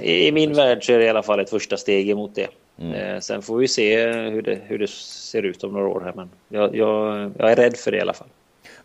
I 0.00 0.32
min 0.32 0.54
värld 0.54 0.86
så 0.86 0.92
är 0.92 0.98
det 0.98 1.04
i 1.04 1.08
alla 1.08 1.22
fall 1.22 1.40
ett 1.40 1.50
första 1.50 1.76
steg 1.76 2.10
emot 2.10 2.34
det. 2.34 2.48
Mm. 2.78 2.94
Eh, 2.94 3.20
sen 3.20 3.42
får 3.42 3.56
vi 3.56 3.68
se 3.68 4.12
hur 4.12 4.42
det, 4.42 4.58
hur 4.66 4.78
det 4.78 4.90
ser 4.90 5.42
ut 5.42 5.64
om 5.64 5.72
några 5.72 5.88
år 5.88 6.00
här. 6.00 6.12
Men 6.16 6.30
jag, 6.48 6.76
jag, 6.76 7.30
jag 7.38 7.52
är 7.52 7.56
rädd 7.56 7.76
för 7.76 7.90
det 7.90 7.96
i 7.96 8.00
alla 8.00 8.12
fall. 8.12 8.28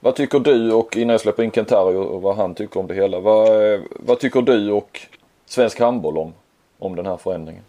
Vad 0.08 0.16
tycker 0.16 0.40
du 0.40 0.72
och 0.72 0.98
innan 0.98 1.14
jag 1.14 1.22
släpper 1.22 1.44
in 1.44 1.52
Kentari 1.52 1.96
och 1.96 2.22
vad 2.22 2.36
han 2.36 2.56
tycker 2.56 2.80
om 2.80 2.88
det 2.88 2.94
hela. 2.94 3.20
Vad, 3.20 3.74
eh, 3.74 3.80
vad 3.90 4.20
tycker 4.20 4.42
du 4.42 4.72
och 4.72 5.00
svensk 5.46 5.80
handboll 5.80 6.18
om, 6.18 6.34
om 6.80 6.96
den 6.96 7.06
här 7.06 7.18
förändringen? 7.18 7.64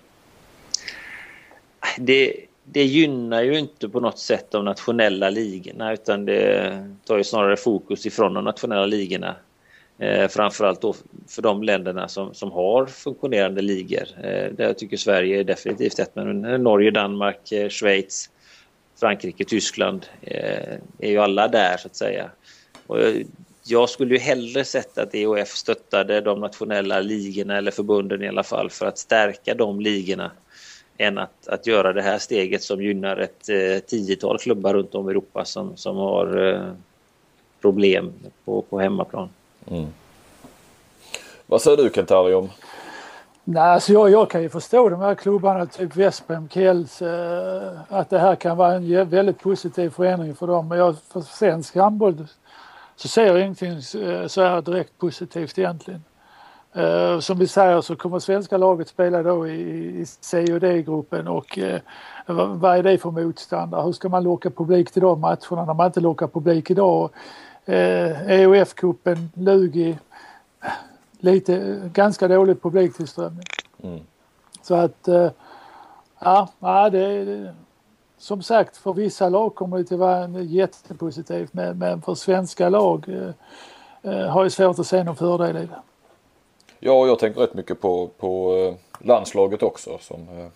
Det, 1.98 2.34
det 2.64 2.84
gynnar 2.84 3.42
ju 3.42 3.58
inte 3.58 3.88
på 3.88 4.00
något 4.00 4.18
sätt 4.18 4.50
de 4.50 4.64
nationella 4.64 5.30
ligorna 5.30 5.92
utan 5.92 6.24
det 6.24 6.72
tar 7.04 7.16
ju 7.16 7.24
snarare 7.24 7.56
fokus 7.56 8.06
ifrån 8.06 8.34
de 8.34 8.44
nationella 8.44 8.86
ligorna. 8.86 9.34
Eh, 9.98 10.28
framförallt 10.28 10.80
då 10.80 10.94
för 11.28 11.42
de 11.42 11.62
länderna 11.62 12.08
som, 12.08 12.34
som 12.34 12.52
har 12.52 12.86
funktionerande 12.86 13.62
ligor. 13.62 14.04
Eh, 14.16 14.52
där 14.52 14.64
jag 14.64 14.78
tycker 14.78 14.96
Sverige 14.96 15.40
är 15.40 15.44
definitivt 15.44 15.98
ett, 15.98 16.10
men 16.14 16.40
Norge, 16.40 16.90
Danmark, 16.90 17.52
eh, 17.52 17.68
Schweiz, 17.68 18.30
Frankrike, 19.00 19.44
Tyskland 19.44 20.06
eh, 20.20 20.78
är 20.98 21.10
ju 21.10 21.18
alla 21.18 21.48
där 21.48 21.76
så 21.76 21.86
att 21.86 21.96
säga. 21.96 22.30
Och 22.86 22.98
jag 23.64 23.88
skulle 23.88 24.14
ju 24.14 24.20
hellre 24.20 24.64
sett 24.64 24.98
att 24.98 25.14
EOF 25.14 25.48
stöttade 25.48 26.20
de 26.20 26.40
nationella 26.40 27.00
ligorna 27.00 27.56
eller 27.56 27.70
förbunden 27.70 28.22
i 28.22 28.28
alla 28.28 28.42
fall 28.42 28.70
för 28.70 28.86
att 28.86 28.98
stärka 28.98 29.54
de 29.54 29.80
ligorna 29.80 30.30
än 30.96 31.18
att, 31.18 31.48
att 31.48 31.66
göra 31.66 31.92
det 31.92 32.02
här 32.02 32.18
steget 32.18 32.62
som 32.62 32.82
gynnar 32.82 33.16
ett 33.16 33.48
eh, 33.48 33.78
tiotal 33.78 34.38
klubbar 34.38 34.74
runt 34.74 34.94
om 34.94 35.08
i 35.08 35.10
Europa 35.10 35.44
som, 35.44 35.76
som 35.76 35.96
har 35.96 36.52
eh, 36.52 36.72
problem 37.60 38.12
på, 38.44 38.62
på 38.62 38.80
hemmaplan. 38.80 39.28
Mm. 39.70 39.86
Vad 41.46 41.62
säger 41.62 41.76
du 41.76 41.90
Kentari 41.94 42.34
om? 42.34 42.50
Nej, 43.50 43.62
alltså 43.62 43.92
jag, 43.92 44.10
jag 44.10 44.30
kan 44.30 44.42
ju 44.42 44.48
förstå 44.48 44.88
de 44.88 45.00
här 45.00 45.14
klubbarna, 45.14 45.66
typ 45.66 45.96
Vesprem, 45.96 46.48
Kiels, 46.48 47.02
eh, 47.02 47.72
att 47.88 48.10
det 48.10 48.18
här 48.18 48.34
kan 48.34 48.56
vara 48.56 48.74
en 48.74 49.08
väldigt 49.08 49.38
positiv 49.38 49.90
förändring 49.90 50.34
för 50.34 50.46
dem. 50.46 50.68
Men 50.68 50.78
jag, 50.78 50.96
för 51.12 51.20
svensk 51.20 51.76
handboll 51.76 52.26
så 52.96 53.08
ser 53.08 53.26
jag 53.26 53.40
ingenting 53.40 54.02
eh, 54.02 54.26
så 54.26 54.42
här 54.42 54.62
direkt 54.62 54.98
positivt 54.98 55.58
egentligen. 55.58 56.04
Eh, 56.72 57.18
som 57.18 57.38
vi 57.38 57.46
säger 57.46 57.80
så 57.80 57.96
kommer 57.96 58.18
svenska 58.18 58.56
laget 58.56 58.88
spela 58.88 59.22
då 59.22 59.48
i, 59.48 59.60
i 60.00 60.06
C 60.06 60.54
och 60.54 60.60
D-gruppen 60.60 61.28
och 61.28 61.58
eh, 61.58 61.80
vad, 62.26 62.48
vad 62.48 62.78
är 62.78 62.82
det 62.82 62.98
för 62.98 63.10
motståndare? 63.10 63.82
Hur 63.82 63.92
ska 63.92 64.08
man 64.08 64.22
locka 64.22 64.50
publik 64.50 64.90
till 64.90 65.02
de 65.02 65.20
matcherna 65.20 65.64
när 65.64 65.74
man 65.74 65.86
inte 65.86 66.00
lockar 66.00 66.26
publik 66.26 66.70
idag? 66.70 67.10
Eh, 67.64 68.30
EOF-cupen, 68.30 69.28
Lugi, 69.34 69.98
lite, 71.18 71.82
ganska 71.94 72.28
dålig 72.28 72.62
publiktillströmning. 72.62 73.44
Mm. 73.82 74.00
Så 74.62 74.74
att, 74.74 75.08
uh, 75.08 75.30
ja, 76.18 76.48
ja 76.58 76.90
det, 76.90 77.24
det, 77.24 77.54
som 78.18 78.42
sagt 78.42 78.76
för 78.76 78.92
vissa 78.92 79.28
lag 79.28 79.54
kommer 79.54 79.78
det 79.78 79.92
att 79.92 79.98
vara 79.98 80.42
jättepositivt 80.42 81.52
men, 81.52 81.78
men 81.78 82.02
för 82.02 82.14
svenska 82.14 82.68
lag 82.68 83.06
har 84.02 84.42
jag 84.42 84.52
svårt 84.52 84.78
att 84.78 84.86
se 84.86 85.04
någon 85.04 85.16
fördel 85.16 85.56
i 85.56 85.66
det. 85.66 85.82
Ja, 86.80 87.06
jag 87.06 87.18
tänker 87.18 87.40
rätt 87.40 87.54
mycket 87.54 87.80
på, 87.80 88.10
på 88.18 88.56
eh, 88.56 88.74
landslaget 89.06 89.62
också. 89.62 89.98
Som, 90.00 90.28
eh, 90.38 90.46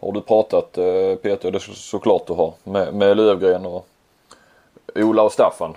har 0.00 0.12
du 0.12 0.20
pratat 0.20 0.78
eh, 0.78 1.14
Peter, 1.22 1.50
det 1.50 1.58
är 1.58 1.74
såklart 1.74 2.26
du 2.26 2.32
har, 2.32 2.54
med, 2.64 2.94
med 2.94 3.16
Lövgren 3.16 3.66
och 3.66 3.86
Ola 4.94 5.22
och 5.22 5.32
Staffan 5.32 5.76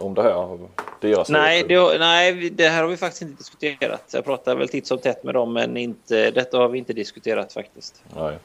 om 0.00 0.14
det 0.14 0.22
här? 0.22 0.58
Deras 1.00 1.28
nej, 1.28 1.64
det, 1.68 1.98
nej, 1.98 2.50
det 2.50 2.68
här 2.68 2.82
har 2.82 2.88
vi 2.88 2.96
faktiskt 2.96 3.22
inte 3.22 3.36
diskuterat. 3.36 4.10
Jag 4.12 4.24
pratar 4.24 4.56
väl 4.56 4.68
titt 4.68 4.86
som 4.86 4.98
tätt 4.98 5.24
med 5.24 5.34
dem 5.34 5.52
men 5.52 5.76
inte, 5.76 6.30
detta 6.30 6.58
har 6.58 6.68
vi 6.68 6.78
inte 6.78 6.92
diskuterat 6.92 7.52
faktiskt. 7.52 8.02
Nej. 8.16 8.38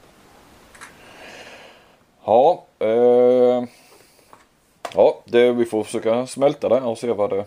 Ja, 2.24 2.64
eh, 2.78 3.64
ja 4.94 5.22
det, 5.24 5.52
vi 5.52 5.64
får 5.64 5.84
försöka 5.84 6.26
smälta 6.26 6.68
det 6.68 6.80
och 6.80 6.98
se 6.98 7.12
vad 7.12 7.30
det 7.30 7.44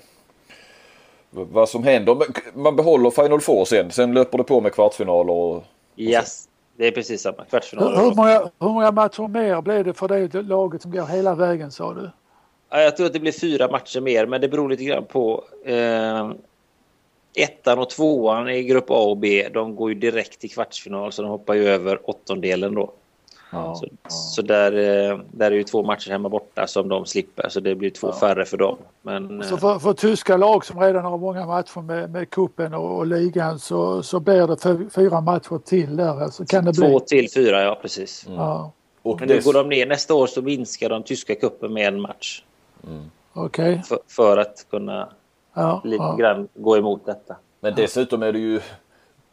vad 1.29 1.69
som 1.69 1.83
händer. 1.83 2.17
Man 2.53 2.75
behåller 2.75 3.09
Final 3.09 3.41
Four 3.41 3.65
sen. 3.65 3.91
Sen 3.91 4.13
löper 4.13 4.37
det 4.37 4.43
på 4.43 4.61
med 4.61 4.73
kvartsfinaler. 4.73 5.33
Och, 5.33 5.63
yes, 5.97 6.45
det 6.77 6.87
är 6.87 6.91
precis 6.91 7.21
samma. 7.21 7.45
Kvartsfinaler. 7.49 7.95
Hur, 7.95 8.03
hur, 8.03 8.15
många, 8.15 8.39
hur 8.59 8.69
många 8.69 8.91
matcher 8.91 9.27
mer 9.27 9.61
blir 9.61 9.83
det 9.83 9.93
för 9.93 10.07
det 10.07 10.41
laget 10.41 10.81
som 10.81 10.91
går 10.91 11.05
hela 11.05 11.35
vägen 11.35 11.71
sa 11.71 11.93
du? 11.93 12.09
Jag 12.69 12.97
tror 12.97 13.07
att 13.07 13.13
det 13.13 13.19
blir 13.19 13.31
fyra 13.31 13.67
matcher 13.67 14.01
mer, 14.01 14.25
men 14.25 14.41
det 14.41 14.47
beror 14.47 14.69
lite 14.69 14.83
grann 14.83 15.05
på 15.05 15.43
eh, 15.65 16.31
ettan 17.35 17.79
och 17.79 17.89
tvåan 17.89 18.49
i 18.49 18.63
grupp 18.63 18.91
A 18.91 18.99
och 18.99 19.17
B. 19.17 19.47
De 19.53 19.75
går 19.75 19.89
ju 19.89 19.95
direkt 19.99 20.39
till 20.39 20.51
kvartsfinal, 20.51 21.11
så 21.11 21.21
de 21.21 21.31
hoppar 21.31 21.53
ju 21.53 21.67
över 21.67 22.09
åttondelen 22.09 22.75
då. 22.75 22.91
Ja, 23.51 23.75
så, 23.75 23.85
ja. 24.03 24.09
så 24.09 24.41
där, 24.41 24.71
eh, 24.71 25.19
där 25.31 25.51
är 25.51 25.55
ju 25.55 25.63
två 25.63 25.83
matcher 25.83 26.11
hemma 26.11 26.29
borta 26.29 26.67
som 26.67 26.89
de 26.89 27.05
slipper 27.05 27.49
så 27.49 27.59
det 27.59 27.75
blir 27.75 27.89
två 27.89 28.07
ja. 28.07 28.19
färre 28.19 28.45
för 28.45 28.57
dem. 28.57 28.77
Men, 29.01 29.43
så 29.43 29.57
för, 29.57 29.79
för 29.79 29.93
tyska 29.93 30.37
lag 30.37 30.65
som 30.65 30.79
redan 30.79 31.05
har 31.05 31.17
många 31.17 31.45
matcher 31.45 31.81
med, 31.81 32.11
med 32.11 32.29
kuppen 32.29 32.73
och, 32.73 32.97
och 32.97 33.07
ligan 33.07 33.59
så, 33.59 34.03
så 34.03 34.19
blir 34.19 34.47
det 34.47 34.89
fyra 34.89 35.21
matcher 35.21 35.59
till 35.65 35.95
där. 35.95 36.21
Alltså, 36.23 36.45
kan 36.45 36.65
det 36.65 36.73
två 36.73 36.99
bli? 36.99 36.99
till 37.07 37.31
fyra, 37.31 37.63
ja 37.63 37.79
precis. 37.81 38.27
Mm. 38.27 38.39
Ja. 38.39 38.71
Och 39.01 39.19
Men 39.19 39.29
nu 39.29 39.41
går 39.41 39.53
de 39.53 39.69
ner 39.69 39.85
nästa 39.85 40.13
år 40.13 40.27
så 40.27 40.41
minskar 40.41 40.89
de 40.89 41.03
tyska 41.03 41.35
kuppen 41.35 41.73
med 41.73 41.87
en 41.87 42.01
match. 42.01 42.43
Mm. 42.87 43.11
Okay. 43.33 43.81
För, 43.81 43.99
för, 44.07 44.37
att 44.37 44.65
kunna 44.69 45.09
lite 45.83 46.15
grann 46.19 46.47
gå 46.53 46.77
emot 46.77 47.05
detta. 47.05 47.35
Men 47.59 47.75
dessutom 47.75 48.23
är 48.23 48.33
det 48.33 48.39
ju 48.39 48.61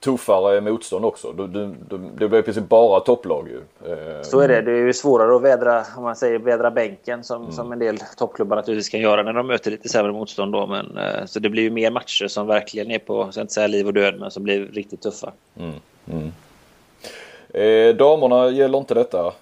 tuffare 0.01 0.61
motstånd 0.61 1.05
också. 1.05 1.33
Du, 1.33 1.47
du, 1.47 1.75
du, 1.89 1.99
det 2.19 2.29
blir 2.29 2.39
i 2.39 2.43
princip 2.43 2.69
bara 2.69 3.01
topplag 3.01 3.49
ju. 3.49 3.91
Eh, 3.93 4.23
Så 4.23 4.41
är 4.41 4.49
det. 4.49 4.63
Det 4.63 4.71
är 4.73 4.87
ju 4.87 4.93
svårare 4.93 5.37
att 5.37 5.43
vädra, 5.43 5.85
om 5.97 6.03
man 6.03 6.17
säger 6.17 6.39
vädra 6.39 6.71
bänken 6.71 7.25
som, 7.25 7.43
mm. 7.43 7.53
som 7.53 7.73
en 7.73 7.79
del 7.79 7.99
toppklubbar 8.17 8.57
naturligtvis 8.57 8.89
kan 8.89 9.01
göra 9.01 9.23
när 9.23 9.33
de 9.33 9.47
möter 9.47 9.71
lite 9.71 9.89
sämre 9.89 10.13
motstånd 10.13 10.53
då. 10.53 10.67
Men, 10.67 10.99
eh, 10.99 11.25
så 11.27 11.41
det 11.41 11.49
blir 11.49 11.63
ju 11.63 11.71
mer 11.71 11.91
matcher 11.91 12.27
som 12.27 12.47
verkligen 12.47 12.91
är 12.91 12.99
på, 12.99 13.33
så 13.33 13.41
inte 13.41 13.53
säga 13.53 13.67
liv 13.67 13.87
och 13.87 13.95
död, 13.95 14.21
men 14.21 14.31
som 14.31 14.43
blir 14.43 14.67
riktigt 14.67 15.03
tuffa. 15.03 15.33
Mm. 15.57 15.75
Mm. 16.13 16.33
Eh, 17.49 17.97
damerna 17.97 18.51
gäller 18.51 18.79
inte 18.79 18.95
detta? 18.95 19.33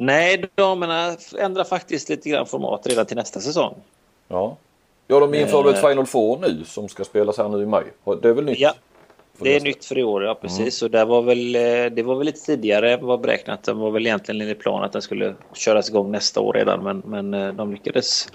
Nej, 0.00 0.44
damerna 0.54 1.16
ändrar 1.38 1.64
faktiskt 1.64 2.08
lite 2.08 2.28
grann 2.28 2.46
format 2.46 2.86
redan 2.86 3.06
till 3.06 3.16
nästa 3.16 3.40
säsong. 3.40 3.74
Ja. 4.28 4.56
Ja, 5.06 5.20
de 5.20 5.34
inför 5.34 5.62
väl 5.62 5.74
ett 5.74 5.80
Final 5.80 6.06
Four 6.06 6.38
nu 6.38 6.64
som 6.64 6.88
ska 6.88 7.04
spelas 7.04 7.38
här 7.38 7.48
nu 7.48 7.62
i 7.62 7.66
maj. 7.66 7.84
Det 8.22 8.28
är 8.28 8.32
väl 8.32 8.44
nytt? 8.44 8.58
Ja, 8.58 8.74
det 9.38 9.56
är 9.56 9.60
nytt 9.60 9.84
för 9.84 9.98
i 9.98 10.02
år, 10.02 10.24
ja 10.24 10.34
precis. 10.34 10.58
Mm. 10.58 10.70
Så 10.70 10.88
det 10.88 11.04
var, 11.04 11.22
väl, 11.22 11.54
eh, 11.54 11.60
det 11.96 12.02
var 12.02 12.14
väl 12.14 12.26
lite 12.26 12.40
tidigare 12.40 12.92
än 12.92 13.06
vad 13.06 13.20
beräknat. 13.20 13.64
Det 13.64 13.72
var 13.72 13.90
väl 13.90 14.06
egentligen 14.06 14.40
enligt 14.40 14.58
plan 14.58 14.84
att 14.84 14.92
den 14.92 15.02
skulle 15.02 15.34
köras 15.54 15.88
igång 15.88 16.10
nästa 16.10 16.40
år 16.40 16.52
redan. 16.52 16.82
Men, 16.82 17.02
men 17.06 17.34
eh, 17.34 17.54
de 17.54 17.72
lyckades 17.72 18.28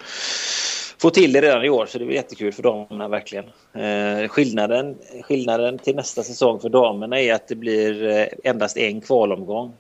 få 1.04 1.10
till 1.10 1.34
det 1.34 1.42
redan 1.42 1.66
i 1.66 1.70
år 1.70 1.86
så 1.86 1.98
det 1.98 2.06
var 2.06 2.12
jättekul 2.12 2.52
för 2.52 2.64
damerna 2.64 3.08
verkligen. 3.08 3.46
Eh, 3.74 4.28
skillnaden, 4.28 4.98
skillnaden 5.22 5.78
till 5.80 5.96
nästa 5.96 6.24
säsong 6.24 6.60
för 6.60 6.70
damerna 6.70 7.20
är 7.20 7.34
att 7.34 7.48
det 7.48 7.56
blir 7.56 8.08
eh, 8.08 8.26
endast 8.44 8.78
en 8.78 9.02
kvalomgång 9.02 9.68
eh, 9.68 9.74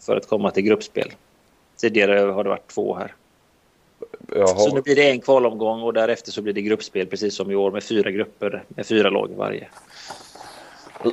för 0.00 0.16
att 0.16 0.28
komma 0.28 0.50
till 0.50 0.62
gruppspel. 0.62 1.12
Tidigare 1.76 2.18
har 2.18 2.44
det 2.44 2.50
varit 2.50 2.68
två 2.68 2.94
här. 2.94 3.14
Jaha. 4.34 4.46
Så 4.46 4.74
nu 4.74 4.82
blir 4.82 4.96
det 4.96 5.10
en 5.10 5.20
kvalomgång 5.20 5.82
och 5.82 5.92
därefter 5.92 6.32
så 6.32 6.42
blir 6.42 6.52
det 6.52 6.62
gruppspel 6.62 7.06
precis 7.06 7.34
som 7.34 7.50
i 7.50 7.54
år 7.54 7.70
med 7.70 7.84
fyra 7.84 8.10
grupper 8.10 8.62
med 8.68 8.86
fyra 8.86 9.10
lag 9.10 9.30
varje. 9.36 9.68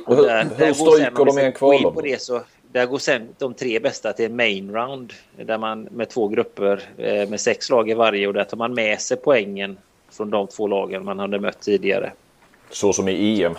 Och 0.06 0.16
där, 0.16 0.44
hur, 0.44 0.66
hur 0.66 0.72
stryker 0.72 1.24
de 1.24 1.38
en 1.38 1.52
kvalomgång? 1.52 1.94
På 1.94 2.00
det 2.00 2.22
så, 2.22 2.42
där 2.72 2.86
går 2.86 2.98
sen 2.98 3.28
de 3.38 3.54
tre 3.54 3.78
bästa 3.78 4.12
till 4.12 4.32
main 4.32 4.74
round 4.74 5.12
där 5.36 5.58
man 5.58 5.82
med 5.82 6.08
två 6.08 6.28
grupper 6.28 6.82
eh, 6.96 7.28
med 7.28 7.40
sex 7.40 7.70
lag 7.70 7.90
i 7.90 7.94
varje 7.94 8.26
och 8.26 8.34
där 8.34 8.44
tar 8.44 8.56
man 8.56 8.74
med 8.74 9.00
sig 9.00 9.16
poängen 9.16 9.78
från 10.10 10.30
de 10.30 10.46
två 10.46 10.66
lagen 10.66 11.04
man 11.04 11.18
hade 11.18 11.40
mött 11.40 11.60
tidigare. 11.60 12.12
Så 12.70 12.92
som 12.92 13.08
i 13.08 13.42
EM? 13.42 13.54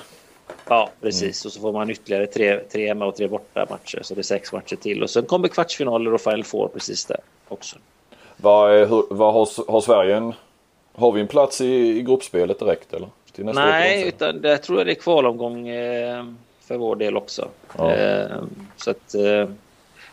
Ja, 0.68 0.90
precis. 1.02 1.46
Mm. 1.46 1.48
Och 1.48 1.54
så 1.54 1.60
får 1.60 1.74
man 1.74 1.90
ytterligare 1.90 2.28
tre, 2.28 2.60
tre 2.60 2.88
hemma 2.88 3.06
och 3.06 3.16
tre 3.16 3.28
borta 3.28 3.66
matcher. 3.70 4.00
Så 4.02 4.14
det 4.14 4.22
är 4.22 4.24
sex 4.24 4.54
matcher 4.54 4.76
till. 4.76 5.04
Och 5.04 5.10
sen 5.10 5.26
kommer 5.26 5.48
kvartsfinaler 5.48 6.14
och 6.14 6.22
Final 6.22 6.44
Four 6.44 6.68
precis 6.68 7.06
där 7.06 7.20
också. 7.48 7.78
Vad, 8.38 8.72
hur, 8.90 9.04
vad 9.10 9.34
har, 9.34 9.72
har 9.72 9.82
Sverige 9.82 10.18
en, 10.18 10.34
Har 10.94 11.12
vi 11.12 11.22
en 11.22 11.28
plats 11.28 11.62
i, 11.62 11.98
i 11.98 12.02
gruppspelet 12.02 12.60
direkt 12.60 12.94
eller? 12.94 13.10
Nej, 13.38 14.08
utan 14.08 14.42
det 14.42 14.58
tror 14.58 14.78
jag 14.78 14.88
det 14.88 14.94
är 14.94 14.96
kvalomgång 14.96 15.68
eh, 15.68 16.26
för 16.68 16.78
vår 16.78 16.96
del 16.96 17.18
också. 17.18 17.48
Ja. 17.78 17.92
Eh, 17.92 18.38
så 18.78 18.92
att 18.92 19.16
eh, 19.16 19.50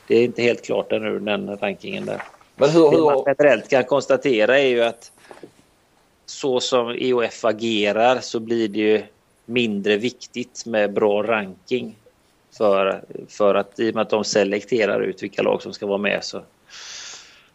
det 0.06 0.16
är 0.16 0.24
inte 0.24 0.42
helt 0.42 0.64
klart 0.64 0.92
ännu 0.92 1.18
den 1.18 1.56
rankingen 1.56 2.06
där. 2.06 2.22
Men 2.56 2.70
hur, 2.70 2.90
hur... 2.90 2.96
Det 2.96 3.02
man 3.02 3.22
generellt 3.26 3.70
kan 3.70 3.84
konstatera 3.84 4.58
är 4.58 4.66
ju 4.66 4.82
att 4.82 5.12
så 6.26 6.60
som 6.60 6.90
EOF 6.90 7.44
agerar 7.44 8.20
så 8.20 8.40
blir 8.40 8.68
det 8.68 8.78
ju 8.78 9.02
mindre 9.46 9.96
viktigt 9.96 10.66
med 10.66 10.92
bra 10.92 11.22
ranking 11.22 11.96
För, 12.58 13.00
för 13.28 13.54
att 13.54 13.80
i 13.80 13.90
och 13.90 13.94
med 13.94 14.02
att 14.02 14.10
de 14.10 14.24
selekterar 14.24 15.00
ut 15.00 15.22
vilka 15.22 15.42
lag 15.42 15.62
som 15.62 15.72
ska 15.72 15.86
vara 15.86 15.98
med 15.98 16.24
så, 16.24 16.42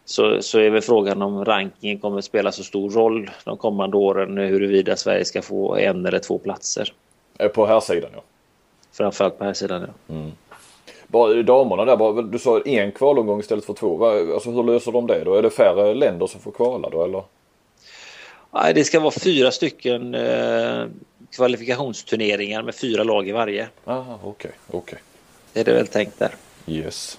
så, 0.04 0.42
så 0.42 0.58
är 0.58 0.70
väl 0.70 0.82
frågan 0.82 1.22
om 1.22 1.44
rankingen 1.44 1.98
kommer 1.98 2.18
att 2.18 2.24
spela 2.24 2.52
så 2.52 2.64
stor 2.64 2.90
roll 2.90 3.30
de 3.44 3.56
kommande 3.56 3.96
åren 3.96 4.38
huruvida 4.38 4.96
Sverige 4.96 5.24
ska 5.24 5.42
få 5.42 5.76
en 5.76 6.06
eller 6.06 6.18
två 6.18 6.38
platser. 6.38 6.92
Eh, 7.38 7.48
På 7.48 7.66
här 7.66 7.80
sidan 7.80 8.10
ja. 8.14 8.22
Framförallt 8.92 9.38
på 9.38 9.44
här 9.44 9.52
sidan. 9.52 9.90
Ja. 10.06 10.14
Bara 11.06 11.42
damerna 11.42 11.84
där, 11.84 11.96
bara, 11.96 12.22
du 12.22 12.38
sa 12.38 12.60
en 12.60 12.92
kvalomgång 12.92 13.40
istället 13.40 13.64
för 13.64 13.74
två. 13.74 14.06
Alltså 14.06 14.50
hur 14.50 14.62
löser 14.62 14.92
de 14.92 15.06
det 15.06 15.24
då? 15.24 15.34
Är 15.34 15.42
det 15.42 15.50
färre 15.50 15.94
länder 15.94 16.26
som 16.26 16.40
får 16.40 16.50
kvala 16.50 16.88
då 16.90 17.04
eller? 17.04 17.22
Nej, 18.50 18.74
det 18.74 18.84
ska 18.84 19.00
vara 19.00 19.14
fyra 19.24 19.50
stycken 19.50 20.14
eh, 20.14 20.84
kvalifikationsturneringar 21.36 22.62
med 22.62 22.74
fyra 22.74 23.04
lag 23.04 23.28
i 23.28 23.32
varje. 23.32 23.68
Aha, 23.84 24.18
okej, 24.22 24.50
okej. 24.70 24.98
Det 25.52 25.60
är 25.60 25.64
det 25.64 25.72
väl 25.72 25.86
tänkt 25.86 26.18
där. 26.18 26.34
Yes. 26.66 27.18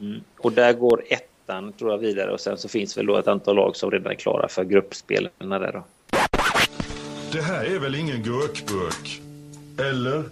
Mm. 0.00 0.20
Och 0.38 0.52
där 0.52 0.72
går 0.72 1.02
ettan 1.08 1.72
tror 1.72 1.90
jag 1.90 1.98
vidare 1.98 2.32
och 2.32 2.40
sen 2.40 2.58
så 2.58 2.68
finns 2.68 2.98
väl 2.98 3.06
då 3.06 3.16
ett 3.16 3.28
antal 3.28 3.56
lag 3.56 3.76
som 3.76 3.90
redan 3.90 4.12
är 4.12 4.16
klara 4.16 4.48
för 4.48 4.64
gruppspelen 4.64 5.30
där 5.38 5.72
då. 5.72 5.84
Det 7.32 7.40
här 7.42 7.64
är 7.64 7.78
väl 7.78 7.94
ingen 7.94 8.22
gurkburk? 8.22 9.20
Eller? 9.78 10.22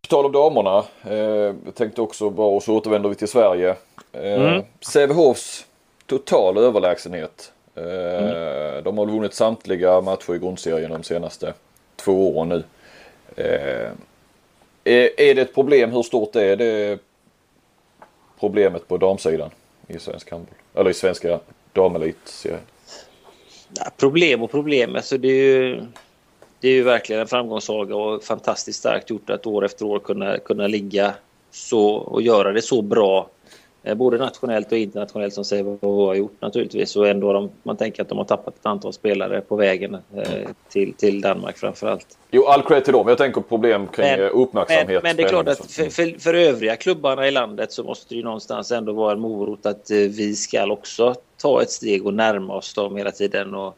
På 0.00 0.08
tal 0.08 0.26
om 0.26 0.32
damerna. 0.32 0.84
Eh, 1.04 1.16
jag 1.64 1.74
tänkte 1.74 2.00
också 2.00 2.30
bara, 2.30 2.46
och 2.46 2.62
så 2.62 2.74
återvänder 2.76 3.08
vi 3.08 3.14
till 3.14 3.28
Sverige. 3.28 3.76
Eh, 4.12 4.32
Mm. 4.42 4.62
Sävehofs 4.80 5.66
total 6.06 6.58
överlägsenhet. 6.58 7.52
Eh, 7.74 8.82
De 8.84 8.98
har 8.98 9.06
vunnit 9.06 9.34
samtliga 9.34 10.00
matcher 10.00 10.34
i 10.34 10.38
grundserien 10.38 10.90
de 10.90 11.02
senaste 11.02 11.54
två 12.04 12.38
år 12.38 12.44
nu. 12.44 12.64
Eh, 13.36 13.90
är, 14.84 15.20
är 15.20 15.34
det 15.34 15.42
ett 15.42 15.54
problem? 15.54 15.92
Hur 15.92 16.02
stort 16.02 16.36
är 16.36 16.56
det 16.56 16.98
problemet 18.40 18.88
på 18.88 18.96
damsidan 18.96 19.50
i 19.86 19.98
svensk 19.98 20.30
handboll? 20.30 20.54
Eller 20.74 20.90
i 20.90 20.94
svenska 20.94 21.40
damelitserien? 21.72 22.60
Ja, 23.76 23.90
problem 23.96 24.42
och 24.42 24.50
problem. 24.50 24.96
Alltså 24.96 25.18
det, 25.18 25.28
är 25.28 25.58
ju, 25.58 25.82
det 26.60 26.68
är 26.68 26.72
ju 26.72 26.82
verkligen 26.82 27.20
en 27.22 27.28
framgångssaga 27.28 27.96
och 27.96 28.24
fantastiskt 28.24 28.78
starkt 28.78 29.10
gjort 29.10 29.30
att 29.30 29.46
år 29.46 29.64
efter 29.64 29.84
år 29.86 29.98
kunna, 29.98 30.38
kunna 30.38 30.66
ligga 30.66 31.14
så 31.50 31.90
och 31.90 32.22
göra 32.22 32.52
det 32.52 32.62
så 32.62 32.82
bra. 32.82 33.28
Eh, 33.82 33.94
Både 33.94 34.18
nationellt 34.18 34.72
och 34.72 34.78
internationellt 34.78 35.34
som 35.34 35.44
Sävehof 35.44 35.80
har 35.82 36.14
gjort 36.14 36.36
naturligtvis. 36.40 36.96
Och 36.96 37.08
ändå 37.08 37.32
de, 37.32 37.50
man 37.62 37.76
tänker 37.76 38.02
att 38.02 38.08
de 38.08 38.18
har 38.18 38.24
tappat 38.24 38.54
ett 38.58 38.66
antal 38.66 38.92
spelare 38.92 39.40
på 39.40 39.56
vägen 39.56 39.94
eh, 39.94 40.48
till, 40.68 40.94
till 40.94 41.20
Danmark 41.20 41.56
framförallt. 41.58 42.18
Jo, 42.30 42.46
all 42.46 42.62
cred 42.62 42.84
till 42.84 42.92
dem. 42.92 43.08
Jag 43.08 43.18
tänker 43.18 43.40
problem 43.40 43.86
kring 43.86 44.06
Men- 44.06 44.20
eh, 44.20 44.30
uppmärksamhet. 44.32 44.88
Men, 44.88 45.00
men 45.02 45.16
det 45.16 45.22
är 45.22 45.28
klart 45.28 45.48
att 45.48 45.70
för, 45.72 45.84
för, 45.90 46.20
för 46.20 46.34
övriga 46.34 46.76
klubbarna 46.76 47.28
i 47.28 47.30
landet 47.30 47.72
så 47.72 47.84
måste 47.84 48.14
det 48.14 48.18
ju 48.18 48.24
någonstans 48.24 48.72
ändå 48.72 48.92
vara 48.92 49.12
en 49.12 49.20
morot 49.20 49.66
att 49.66 49.90
eh, 49.90 49.96
vi 49.96 50.34
ska 50.34 50.72
också 50.72 51.14
ta 51.42 51.62
ett 51.62 51.70
steg 51.70 52.06
och 52.06 52.14
närma 52.14 52.54
oss 52.54 52.74
dem 52.74 52.96
hela 52.96 53.10
tiden. 53.10 53.54
Och, 53.54 53.76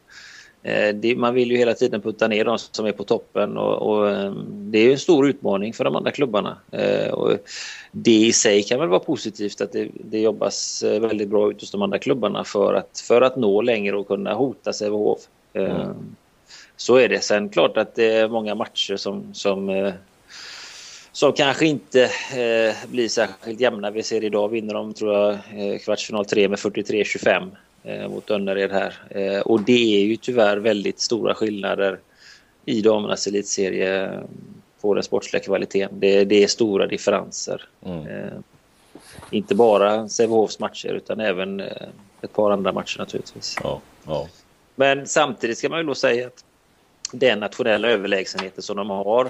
det, 0.93 1.15
man 1.15 1.33
vill 1.33 1.51
ju 1.51 1.57
hela 1.57 1.73
tiden 1.73 2.01
putta 2.01 2.27
ner 2.27 2.45
de 2.45 2.57
som 2.57 2.85
är 2.85 2.91
på 2.91 3.03
toppen 3.03 3.57
och, 3.57 3.89
och 3.89 4.09
eh, 4.09 4.33
det 4.47 4.79
är 4.79 4.91
en 4.91 4.99
stor 4.99 5.27
utmaning 5.27 5.73
för 5.73 5.83
de 5.83 5.95
andra 5.95 6.11
klubbarna. 6.11 6.57
Eh, 6.71 7.09
och 7.09 7.37
det 7.91 8.25
i 8.25 8.33
sig 8.33 8.63
kan 8.63 8.79
väl 8.79 8.89
vara 8.89 8.99
positivt 8.99 9.61
att 9.61 9.71
det, 9.71 9.87
det 9.93 10.19
jobbas 10.19 10.83
eh, 10.83 11.01
väldigt 11.01 11.29
bra 11.29 11.51
ut 11.51 11.61
hos 11.61 11.71
de 11.71 11.81
andra 11.81 11.99
klubbarna 11.99 12.43
för 12.43 12.73
att, 12.73 13.03
för 13.07 13.21
att 13.21 13.35
nå 13.35 13.61
längre 13.61 13.97
och 13.97 14.07
kunna 14.07 14.33
hota 14.33 14.73
Sävehof. 14.73 15.19
Eh, 15.53 15.89
Så 16.77 16.95
är 16.95 17.09
det. 17.09 17.19
Sen 17.19 17.49
klart 17.49 17.77
att 17.77 17.95
det 17.95 18.11
är 18.13 18.27
många 18.27 18.55
matcher 18.55 18.95
som, 18.95 19.33
som 19.33 19.69
eh, 19.69 19.93
som 21.11 21.33
kanske 21.33 21.65
inte 21.65 22.03
eh, 22.03 22.89
blir 22.89 23.09
särskilt 23.09 23.59
jämna. 23.59 23.91
Vi 23.91 24.03
ser 24.03 24.23
idag 24.23 24.49
vinner 24.49 24.73
de 24.73 24.93
tror 24.93 25.13
jag 25.13 25.33
eh, 25.33 25.79
kvartsfinal 25.79 26.25
3 26.25 26.49
med 26.49 26.59
43-25 26.59 27.29
eh, 27.29 27.47
mot 28.09 28.31
Önnered 28.31 28.71
här. 28.71 28.93
Eh, 29.09 29.39
och 29.39 29.61
det 29.61 30.01
är 30.01 30.05
ju 30.05 30.15
tyvärr 30.15 30.57
väldigt 30.57 30.99
stora 30.99 31.35
skillnader 31.35 31.99
i 32.65 32.81
damernas 32.81 33.27
elitserie 33.27 34.05
eh, 34.05 34.19
på 34.81 34.93
den 34.93 35.03
sportsliga 35.03 35.43
kvaliteten. 35.43 35.99
Det, 35.99 36.25
det 36.25 36.43
är 36.43 36.47
stora 36.47 36.87
differenser. 36.87 37.67
Mm. 37.85 38.07
Eh, 38.07 38.33
inte 39.31 39.55
bara 39.55 40.09
Sävehofs 40.09 40.59
matcher 40.59 40.89
utan 40.89 41.19
även 41.19 41.59
eh, 41.59 41.87
ett 42.21 42.33
par 42.33 42.51
andra 42.51 42.73
matcher 42.73 42.99
naturligtvis. 42.99 43.57
Ja, 43.63 43.81
ja. 44.05 44.27
Men 44.75 45.07
samtidigt 45.07 45.57
ska 45.57 45.69
man 45.69 45.79
ju 45.79 45.85
då 45.85 45.95
säga 45.95 46.27
att 46.27 46.45
den 47.11 47.39
nationella 47.39 47.87
överlägsenheten 47.87 48.63
som 48.63 48.77
de 48.77 48.89
har 48.89 49.29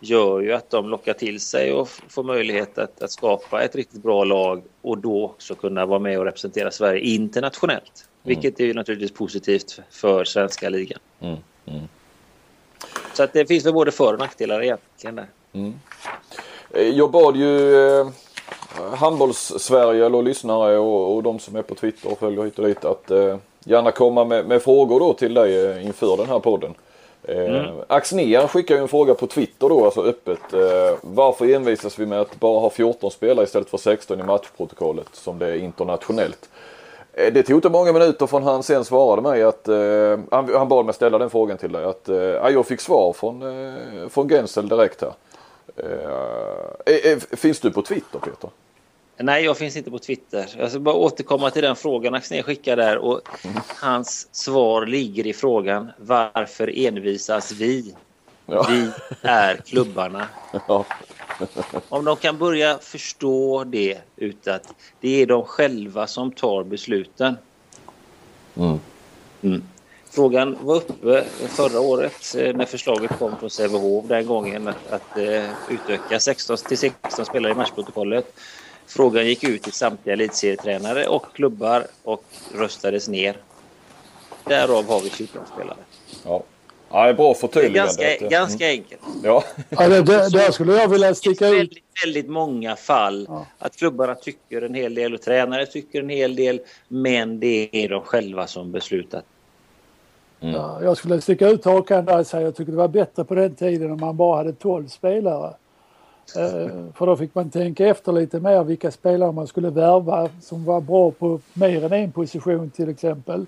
gör 0.00 0.40
ju 0.40 0.52
att 0.52 0.70
de 0.70 0.88
lockar 0.88 1.12
till 1.12 1.40
sig 1.40 1.72
och 1.72 1.88
får 1.88 2.22
möjlighet 2.22 2.78
att, 2.78 3.02
att 3.02 3.10
skapa 3.10 3.62
ett 3.62 3.76
riktigt 3.76 4.02
bra 4.02 4.24
lag 4.24 4.62
och 4.82 4.98
då 4.98 5.24
också 5.24 5.54
kunna 5.54 5.86
vara 5.86 5.98
med 5.98 6.18
och 6.18 6.24
representera 6.24 6.70
Sverige 6.70 7.00
internationellt. 7.00 8.08
Vilket 8.22 8.60
är 8.60 8.64
ju 8.64 8.74
naturligtvis 8.74 9.12
positivt 9.12 9.80
för 9.90 10.24
svenska 10.24 10.68
ligan. 10.68 10.98
Mm, 11.20 11.36
mm. 11.66 11.88
Så 13.14 13.22
att 13.22 13.32
det 13.32 13.46
finns 13.46 13.66
väl 13.66 13.72
både 13.72 13.90
för 13.90 14.12
och 14.12 14.18
nackdelar 14.18 14.62
egentligen 14.62 15.16
där. 15.16 15.26
Eh, 16.70 16.88
Jag 16.88 17.10
bad 17.10 17.36
ju 17.36 17.76
eh, 18.00 18.08
handbolls-Sverige 18.94 20.06
eller 20.06 20.22
lyssnare 20.22 20.78
och, 20.78 21.16
och 21.16 21.22
de 21.22 21.38
som 21.38 21.56
är 21.56 21.62
på 21.62 21.74
Twitter 21.74 22.12
och 22.12 22.18
följer 22.18 22.44
hit 22.44 22.58
och 22.58 22.66
dit 22.66 22.84
att 22.84 23.10
eh, 23.10 23.36
gärna 23.64 23.92
komma 23.92 24.24
med, 24.24 24.46
med 24.46 24.62
frågor 24.62 25.00
då 25.00 25.12
till 25.12 25.34
dig 25.34 25.66
eh, 25.66 25.86
inför 25.86 26.16
den 26.16 26.26
här 26.26 26.38
podden. 26.38 26.74
Eh, 27.28 27.70
Axnér 27.88 28.46
skickar 28.46 28.74
ju 28.74 28.80
en 28.80 28.88
fråga 28.88 29.14
på 29.14 29.26
Twitter 29.26 29.68
då, 29.68 29.84
alltså 29.84 30.02
öppet. 30.02 30.52
Eh, 30.52 30.98
varför 31.00 31.54
envisas 31.54 31.98
vi 31.98 32.06
med 32.06 32.20
att 32.20 32.40
bara 32.40 32.60
ha 32.60 32.70
14 32.70 33.10
spelare 33.10 33.44
istället 33.44 33.70
för 33.70 33.78
16 33.78 34.20
i 34.20 34.22
matchprotokollet 34.22 35.08
som 35.12 35.38
det 35.38 35.46
är 35.46 35.54
internationellt? 35.56 36.48
Eh, 37.12 37.32
Det 37.32 37.42
tog 37.42 37.56
inte 37.56 37.68
många 37.70 37.92
minuter 37.92 38.26
från 38.26 38.42
han 38.42 38.62
sen 38.62 38.84
svarade 38.84 39.22
mig 39.22 39.42
att 39.42 39.68
eh, 39.68 40.18
han, 40.30 40.54
han 40.54 40.68
bad 40.68 40.84
mig 40.84 40.94
ställa 40.94 41.18
den 41.18 41.30
frågan 41.30 41.58
till 41.58 41.72
dig. 41.72 41.84
Att 41.84 42.08
ja, 42.08 42.50
jag 42.50 42.66
fick 42.66 42.80
svar 42.80 43.12
från, 43.12 43.42
från 44.10 44.28
Gensel 44.28 44.68
direkt 44.68 45.02
här. 45.02 45.12
Finns 47.36 47.60
du 47.60 47.70
på 47.70 47.82
Twitter 47.82 48.18
Peter? 48.18 48.50
Nej, 49.20 49.44
jag 49.44 49.58
finns 49.58 49.76
inte 49.76 49.90
på 49.90 49.98
Twitter. 49.98 50.50
Jag 50.58 50.70
ska 50.70 50.80
bara 50.80 50.94
återkomma 50.94 51.50
till 51.50 51.62
den 51.62 51.76
frågan 51.76 52.14
Axnér 52.14 52.42
skickar 52.42 52.76
där 52.76 52.98
och 52.98 53.20
hans 53.80 54.28
svar 54.32 54.86
ligger 54.86 55.26
i 55.26 55.32
frågan 55.32 55.90
varför 55.98 56.86
envisas 56.86 57.52
vi? 57.52 57.94
Ja. 58.46 58.66
Vi 58.70 58.90
är 59.22 59.56
klubbarna. 59.56 60.26
Ja. 60.68 60.84
Om 61.88 62.04
de 62.04 62.16
kan 62.16 62.38
börja 62.38 62.78
förstå 62.78 63.64
det 63.64 63.98
ut 64.16 64.48
att 64.48 64.74
det 65.00 65.22
är 65.22 65.26
de 65.26 65.44
själva 65.44 66.06
som 66.06 66.32
tar 66.32 66.64
besluten. 66.64 67.36
Mm. 68.56 68.78
Mm. 69.42 69.62
Frågan 70.10 70.58
var 70.62 70.76
uppe 70.76 71.24
förra 71.48 71.80
året 71.80 72.34
eh, 72.38 72.56
när 72.56 72.64
förslaget 72.64 73.18
kom 73.18 73.36
från 73.36 73.50
Sävehof 73.50 74.04
den 74.08 74.26
gången 74.26 74.68
att, 74.68 74.92
att 74.92 75.18
eh, 75.18 75.44
utöka 75.68 76.20
16 76.20 76.56
till 76.56 76.78
16 76.78 77.26
spelare 77.26 77.52
i 77.52 77.54
matchprotokollet. 77.54 78.34
Frågan 78.88 79.26
gick 79.26 79.44
ut 79.44 79.62
till 79.62 79.72
samtliga 79.72 80.12
elitserietränare 80.12 81.06
och 81.06 81.26
klubbar 81.34 81.86
och 82.04 82.24
röstades 82.54 83.08
ner. 83.08 83.36
Därav 84.44 84.88
har 84.88 85.00
vi 85.00 85.10
14 85.10 85.42
spelare. 85.54 85.76
Ja. 86.24 86.42
Ja, 86.90 87.02
det 87.04 87.08
är 87.08 87.14
bra 87.14 87.24
Det 87.26 87.30
är 87.30 87.34
förtydligande. 87.34 87.78
ganska, 87.78 88.24
att, 88.24 88.30
ganska 88.30 88.66
enkelt. 88.68 89.00
mm. 89.06 89.20
Ja. 89.24 89.44
Ja, 89.68 89.88
det, 89.88 90.02
det, 90.02 90.28
där 90.30 90.50
skulle 90.50 90.72
jag 90.72 90.88
vilja 90.88 91.08
Det 91.08 91.14
sticka 91.14 91.48
ut. 91.48 91.58
väldigt, 91.58 91.84
väldigt 92.04 92.28
många 92.28 92.76
fall 92.76 93.26
Ja. 93.28 93.46
att 93.58 93.76
klubbarna 93.76 94.14
tycker 94.14 94.62
en 94.62 94.74
hel 94.74 94.94
del 94.94 95.14
och 95.14 95.22
tränare 95.22 95.66
tycker 95.66 96.00
en 96.02 96.08
hel 96.08 96.36
del. 96.36 96.60
Men 96.88 97.40
det 97.40 97.68
är 97.84 97.88
de 97.88 98.02
själva 98.02 98.46
som 98.46 98.72
beslutar. 98.72 99.22
Ja, 100.40 100.78
jag 100.82 100.96
skulle 100.96 101.20
sticka 101.20 101.48
ut 101.48 101.64
hakan 101.64 102.04
där 102.04 102.18
och 102.18 102.26
säga 102.26 102.42
jag 102.42 102.56
tycker 102.56 102.72
det 102.72 102.78
var 102.78 102.88
bättre 102.88 103.24
på 103.24 103.34
den 103.34 103.54
tiden 103.54 103.90
om 103.92 104.00
man 104.00 104.16
bara 104.16 104.36
hade 104.36 104.52
12 104.52 104.88
spelare. 104.88 105.54
Eh, 106.36 106.70
för 106.94 107.06
då 107.06 107.16
fick 107.16 107.34
man 107.34 107.50
tänka 107.50 107.86
efter 107.86 108.12
lite 108.12 108.40
mer 108.40 108.64
vilka 108.64 108.90
spelare 108.90 109.32
man 109.32 109.46
skulle 109.46 109.70
värva 109.70 110.28
som 110.40 110.64
var 110.64 110.80
bra 110.80 111.10
på 111.10 111.40
mer 111.54 111.84
än 111.84 111.92
en 111.92 112.12
position 112.12 112.70
till 112.70 112.88
exempel. 112.88 113.46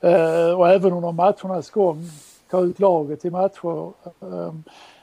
Eh, 0.00 0.50
och 0.58 0.68
även 0.68 0.92
under 0.92 1.12
matchernas 1.12 1.70
gång 1.70 2.04
ta 2.50 2.60
ut 2.60 2.80
laget 2.80 3.24
i 3.24 3.30
matcher. 3.30 3.92
Eh, 4.04 4.52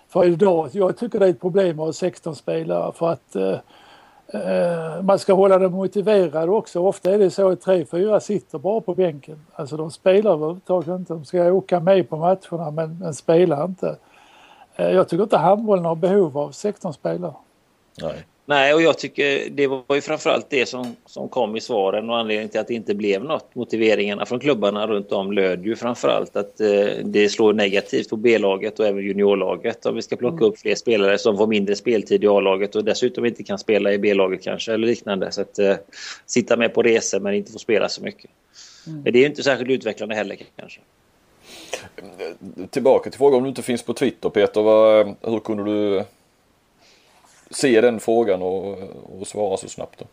för 0.08 0.26
idag, 0.26 0.70
jag 0.72 0.98
tycker 0.98 1.20
det 1.20 1.26
är 1.26 1.30
ett 1.30 1.42
problem 1.42 1.80
att 1.80 1.86
ha 1.86 1.94
16 1.94 2.36
spelare 2.36 2.92
för 2.92 3.10
att 3.10 3.36
man 5.04 5.20
ska 5.20 5.34
hålla 5.34 5.58
dem 5.58 5.72
motiverade 5.72 6.52
också. 6.52 6.80
Ofta 6.80 7.12
är 7.12 7.20
det 7.20 7.32
så 7.32 7.50
att 7.50 7.62
tre, 7.62 7.86
fyra 7.86 8.20
sitter 8.20 8.58
bara 8.58 8.82
på 8.82 8.96
bänken. 8.96 9.46
Alltså 9.54 9.78
de 9.78 9.92
spelar 9.92 10.32
överhuvudtaget 10.32 10.88
inte. 10.88 11.14
De 11.14 11.26
ska 11.26 11.52
åka 11.52 11.80
med 11.80 12.10
på 12.10 12.18
matcherna 12.18 12.72
men, 12.72 12.98
men 13.00 13.14
spelar 13.14 13.66
inte. 13.66 13.96
Eh, 14.76 14.90
jag 14.90 15.10
tycker 15.10 15.24
inte 15.24 15.38
handbollen 15.38 15.86
har 15.86 15.96
behov 15.96 16.38
av 16.38 16.52
16 16.52 16.94
spelare. 16.94 17.34
Nej. 18.02 18.26
Nej, 18.48 18.74
och 18.74 18.82
jag 18.82 18.98
tycker 18.98 19.50
det 19.50 19.68
var 19.68 19.96
ju 19.96 20.02
framförallt 20.02 20.50
det 20.50 20.66
som, 20.66 20.96
som 21.06 21.30
kom 21.30 21.56
i 21.56 21.62
svaren 21.62 22.10
och 22.10 22.18
anledningen 22.18 22.50
till 22.50 22.60
att 22.60 22.68
det 22.68 22.74
inte 22.74 22.96
blev 22.96 23.24
något. 23.24 23.56
Motiveringarna 23.56 24.26
från 24.26 24.40
klubbarna 24.40 24.88
runt 24.88 25.12
om 25.12 25.32
löd 25.32 25.66
ju 25.66 25.76
framförallt 25.76 26.36
att 26.36 26.62
eh, 26.62 26.88
det 27.04 27.30
slår 27.30 27.54
negativt 27.54 28.10
på 28.10 28.16
B-laget 28.16 28.80
och 28.80 28.86
även 28.86 29.04
juniorlaget 29.04 29.86
om 29.86 29.96
vi 29.96 30.02
ska 30.02 30.16
plocka 30.16 30.36
mm. 30.36 30.48
upp 30.48 30.60
fler 30.60 30.76
spelare 30.76 31.18
som 31.18 31.38
får 31.38 31.48
mindre 31.48 31.76
speltid 31.76 32.24
i 32.24 32.28
A-laget 32.28 32.76
och 32.76 32.84
dessutom 32.84 33.26
inte 33.26 33.44
kan 33.44 33.60
spela 33.60 33.94
i 33.94 33.98
B-laget 33.98 34.44
kanske 34.44 34.74
eller 34.74 34.88
liknande. 34.88 35.32
Så 35.32 35.42
att 35.42 35.60
eh, 35.60 35.76
sitta 36.26 36.58
med 36.58 36.74
på 36.74 36.82
resor 36.82 37.20
men 37.20 37.34
inte 37.34 37.52
få 37.52 37.60
spela 37.60 37.90
så 37.90 38.04
mycket. 38.04 38.32
Mm. 38.88 39.02
Men 39.02 39.14
det 39.14 39.20
är 39.20 39.26
inte 39.26 39.44
särskilt 39.44 39.72
utvecklande 39.72 40.16
heller 40.16 40.38
kanske. 40.56 40.82
Tillbaka 42.70 43.10
till 43.10 43.18
frågan 43.18 43.38
om 43.38 43.44
du 43.44 43.50
inte 43.50 43.62
finns 43.62 43.84
på 43.84 43.94
Twitter 43.94 44.30
Peter. 44.30 44.62
Vad, 44.62 45.16
hur 45.22 45.40
kunde 45.40 45.64
du 45.64 46.04
se 47.50 47.82
den 47.82 48.00
frågan 48.00 48.42
och, 48.42 48.78
och 49.20 49.28
svara 49.28 49.58
så 49.58 49.70
snabbt 49.70 50.00
då? 50.00 50.06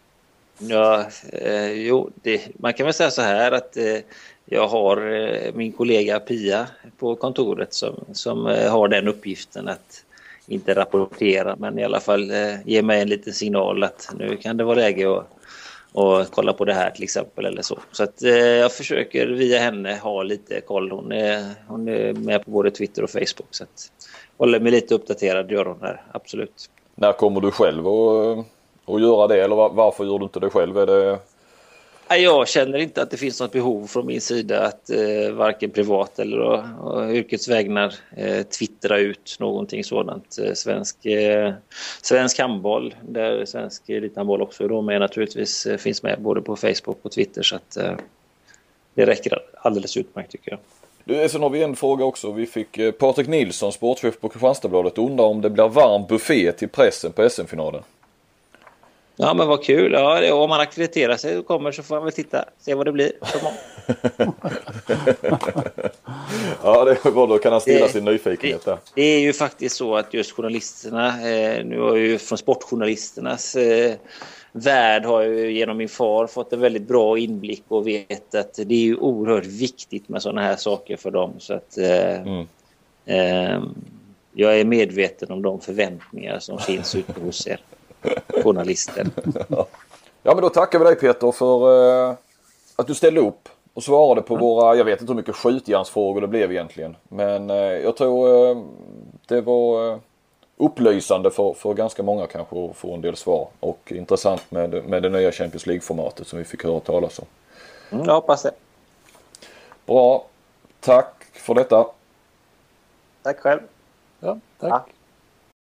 Ja, 0.58 1.06
eh, 1.32 1.72
jo, 1.72 2.10
det, 2.14 2.48
man 2.58 2.74
kan 2.74 2.86
väl 2.86 2.94
säga 2.94 3.10
så 3.10 3.22
här 3.22 3.52
att 3.52 3.76
eh, 3.76 3.98
jag 4.44 4.68
har 4.68 5.12
eh, 5.12 5.54
min 5.54 5.72
kollega 5.72 6.20
Pia 6.20 6.66
på 6.98 7.14
kontoret 7.14 7.74
som, 7.74 7.94
som 8.12 8.46
eh, 8.46 8.70
har 8.70 8.88
den 8.88 9.08
uppgiften 9.08 9.68
att 9.68 10.04
inte 10.46 10.74
rapportera 10.74 11.56
men 11.58 11.78
i 11.78 11.84
alla 11.84 12.00
fall 12.00 12.30
eh, 12.30 12.54
ge 12.64 12.82
mig 12.82 13.00
en 13.00 13.08
liten 13.08 13.32
signal 13.32 13.82
att 13.82 14.10
nu 14.18 14.36
kan 14.36 14.56
det 14.56 14.64
vara 14.64 14.74
läge 14.74 15.18
att 15.18 15.26
och 15.92 16.30
kolla 16.30 16.52
på 16.52 16.64
det 16.64 16.74
här 16.74 16.90
till 16.90 17.02
exempel 17.02 17.44
eller 17.44 17.62
så. 17.62 17.78
Så 17.92 18.02
att 18.02 18.22
eh, 18.22 18.30
jag 18.30 18.72
försöker 18.72 19.26
via 19.26 19.58
henne 19.58 19.94
ha 19.94 20.22
lite 20.22 20.60
koll. 20.60 20.90
Hon 20.90 21.12
är, 21.12 21.44
hon 21.68 21.88
är 21.88 22.12
med 22.12 22.44
på 22.44 22.50
både 22.50 22.70
Twitter 22.70 23.02
och 23.02 23.10
Facebook 23.10 23.48
så 23.50 23.64
att 23.64 23.92
håller 24.38 24.60
mig 24.60 24.72
lite 24.72 24.94
uppdaterad 24.94 25.50
gör 25.50 25.64
hon 25.64 25.78
här, 25.80 26.02
absolut. 26.12 26.70
När 26.94 27.12
kommer 27.12 27.40
du 27.40 27.50
själv 27.50 27.86
att, 27.88 28.38
att 28.86 29.00
göra 29.00 29.26
det 29.26 29.42
eller 29.42 29.56
varför 29.56 30.04
gör 30.04 30.18
du 30.18 30.24
inte 30.24 30.40
det 30.40 30.50
själv? 30.50 30.78
Är 30.78 30.86
det... 30.86 31.18
Jag 32.08 32.48
känner 32.48 32.78
inte 32.78 33.02
att 33.02 33.10
det 33.10 33.16
finns 33.16 33.40
något 33.40 33.52
behov 33.52 33.86
från 33.86 34.06
min 34.06 34.20
sida 34.20 34.66
att 34.66 34.90
eh, 34.90 35.32
varken 35.32 35.70
privat 35.70 36.18
eller 36.18 36.38
och, 36.38 36.64
och 36.80 37.10
yrkets 37.10 37.48
vägnar 37.48 37.94
eh, 38.16 38.42
twittra 38.42 38.98
ut 38.98 39.36
någonting 39.40 39.84
sådant. 39.84 40.38
Eh, 40.38 40.52
svensk, 40.52 41.06
eh, 41.06 41.52
svensk 42.02 42.38
handboll, 42.38 42.94
där 43.02 43.44
svensk 43.44 43.88
elithandboll 43.88 44.42
också 44.42 44.68
då 44.68 44.82
med 44.82 45.00
naturligtvis 45.00 45.66
eh, 45.66 45.76
finns 45.76 46.02
med 46.02 46.22
både 46.22 46.40
på 46.40 46.56
Facebook 46.56 46.98
och 47.02 47.12
Twitter 47.12 47.42
så 47.42 47.56
att 47.56 47.76
eh, 47.76 47.92
det 48.94 49.06
räcker 49.06 49.38
alldeles 49.56 49.96
utmärkt 49.96 50.30
tycker 50.30 50.50
jag. 50.50 50.60
Du, 51.04 51.28
sen 51.28 51.42
har 51.42 51.50
vi 51.50 51.62
en 51.62 51.76
fråga 51.76 52.04
också. 52.04 52.32
Vi 52.32 52.46
fick 52.46 52.78
eh, 52.78 52.92
Patrik 52.92 53.28
Nilsson, 53.28 53.72
sportchef 53.72 54.20
på 54.20 54.28
Kristianstadsbladet, 54.28 54.98
undra 54.98 55.24
om 55.24 55.40
det 55.40 55.50
blir 55.50 55.68
varm 55.68 56.06
buffé 56.08 56.52
till 56.52 56.68
pressen 56.68 57.12
på 57.12 57.30
SM-finalen. 57.30 57.82
Ja 59.22 59.34
men 59.34 59.48
vad 59.48 59.64
kul. 59.64 59.92
Ja, 59.92 60.20
det, 60.20 60.32
om 60.32 60.50
man 60.50 60.60
akkrediterar 60.60 61.16
sig 61.16 61.38
och 61.38 61.46
kommer 61.46 61.72
så 61.72 61.82
får 61.82 61.94
man 61.94 62.04
väl 62.04 62.12
titta, 62.12 62.44
se 62.58 62.74
vad 62.74 62.86
det 62.86 62.92
blir. 62.92 63.12
ja, 66.62 66.84
det 66.84 67.04
var 67.10 67.26
då 67.26 67.38
kan 67.38 67.52
han 67.52 67.60
stilla 67.60 67.88
sin 67.88 68.04
nyfikenhet 68.04 68.64
där. 68.64 68.72
Det, 68.72 68.80
det, 68.94 69.02
är 69.02 69.20
ju 69.20 69.32
faktiskt 69.32 69.76
så 69.76 69.96
att 69.96 70.14
just 70.14 70.32
journalisterna, 70.32 71.08
eh, 71.08 71.64
nu 71.64 71.80
har 71.80 71.96
ju 71.96 72.18
från 72.18 72.38
sportjournalisternas 72.38 73.56
eh, 73.56 73.94
värld 74.52 75.04
har 75.04 75.22
jag 75.22 75.50
genom 75.50 75.76
min 75.76 75.88
far 75.88 76.26
fått 76.26 76.52
en 76.52 76.60
väldigt 76.60 76.88
bra 76.88 77.18
inblick 77.18 77.64
och 77.68 77.86
vet 77.86 78.34
att 78.34 78.54
det 78.54 78.74
är 78.74 78.84
ju 78.84 78.96
oerhört 78.96 79.46
viktigt 79.46 80.08
med 80.08 80.22
sådana 80.22 80.42
här 80.42 80.56
saker 80.56 80.96
för 80.96 81.10
dem. 81.10 81.32
Så 81.38 81.54
att, 81.54 81.78
eh, 81.78 82.20
mm. 82.20 82.46
eh, 83.04 83.62
jag 84.32 84.60
är 84.60 84.64
medveten 84.64 85.30
om 85.30 85.42
de 85.42 85.60
förväntningar 85.60 86.38
som 86.38 86.58
finns 86.58 86.94
ute 86.94 87.20
hos 87.20 87.46
er 87.46 87.60
journalister. 88.44 89.06
ja 90.22 90.34
men 90.34 90.40
då 90.40 90.48
tackar 90.48 90.78
vi 90.78 90.84
dig 90.84 90.94
Peter 90.94 91.32
för 91.32 92.08
eh, 92.08 92.14
att 92.76 92.86
du 92.86 92.94
ställde 92.94 93.20
upp 93.20 93.48
och 93.74 93.82
svarade 93.82 94.22
på 94.22 94.34
mm. 94.34 94.46
våra, 94.46 94.76
jag 94.76 94.84
vet 94.84 95.00
inte 95.00 95.12
hur 95.12 95.16
mycket 95.16 95.36
skjutjärnsfrågor 95.36 96.20
det 96.20 96.28
blev 96.28 96.52
egentligen. 96.52 96.96
Men 97.08 97.50
eh, 97.50 97.56
jag 97.56 97.96
tror 97.96 98.50
eh, 98.50 98.62
det 99.26 99.40
var 99.40 99.98
upplysande 100.56 101.30
för, 101.30 101.52
för 101.52 101.74
ganska 101.74 102.02
många 102.02 102.26
kanske 102.26 102.64
att 102.64 102.76
få 102.76 102.94
en 102.94 103.00
del 103.00 103.16
svar. 103.16 103.48
Och 103.60 103.92
intressant 103.92 104.50
med, 104.50 104.88
med 104.88 105.02
det 105.02 105.08
nya 105.08 105.32
Champions 105.32 105.66
League-formatet 105.66 106.26
som 106.26 106.38
vi 106.38 106.44
fick 106.44 106.64
höra 106.64 106.80
talas 106.80 107.18
om. 107.18 107.24
Mm, 107.90 108.04
jag 108.06 108.14
hoppas 108.14 108.42
det. 108.42 108.52
Bra. 109.86 110.24
Tack 110.80 111.24
för 111.32 111.54
detta. 111.54 111.86
Tack 113.22 113.38
själv. 113.38 113.60
Ja, 114.20 114.38
tack. 114.58 114.70
Ja. 114.70 114.86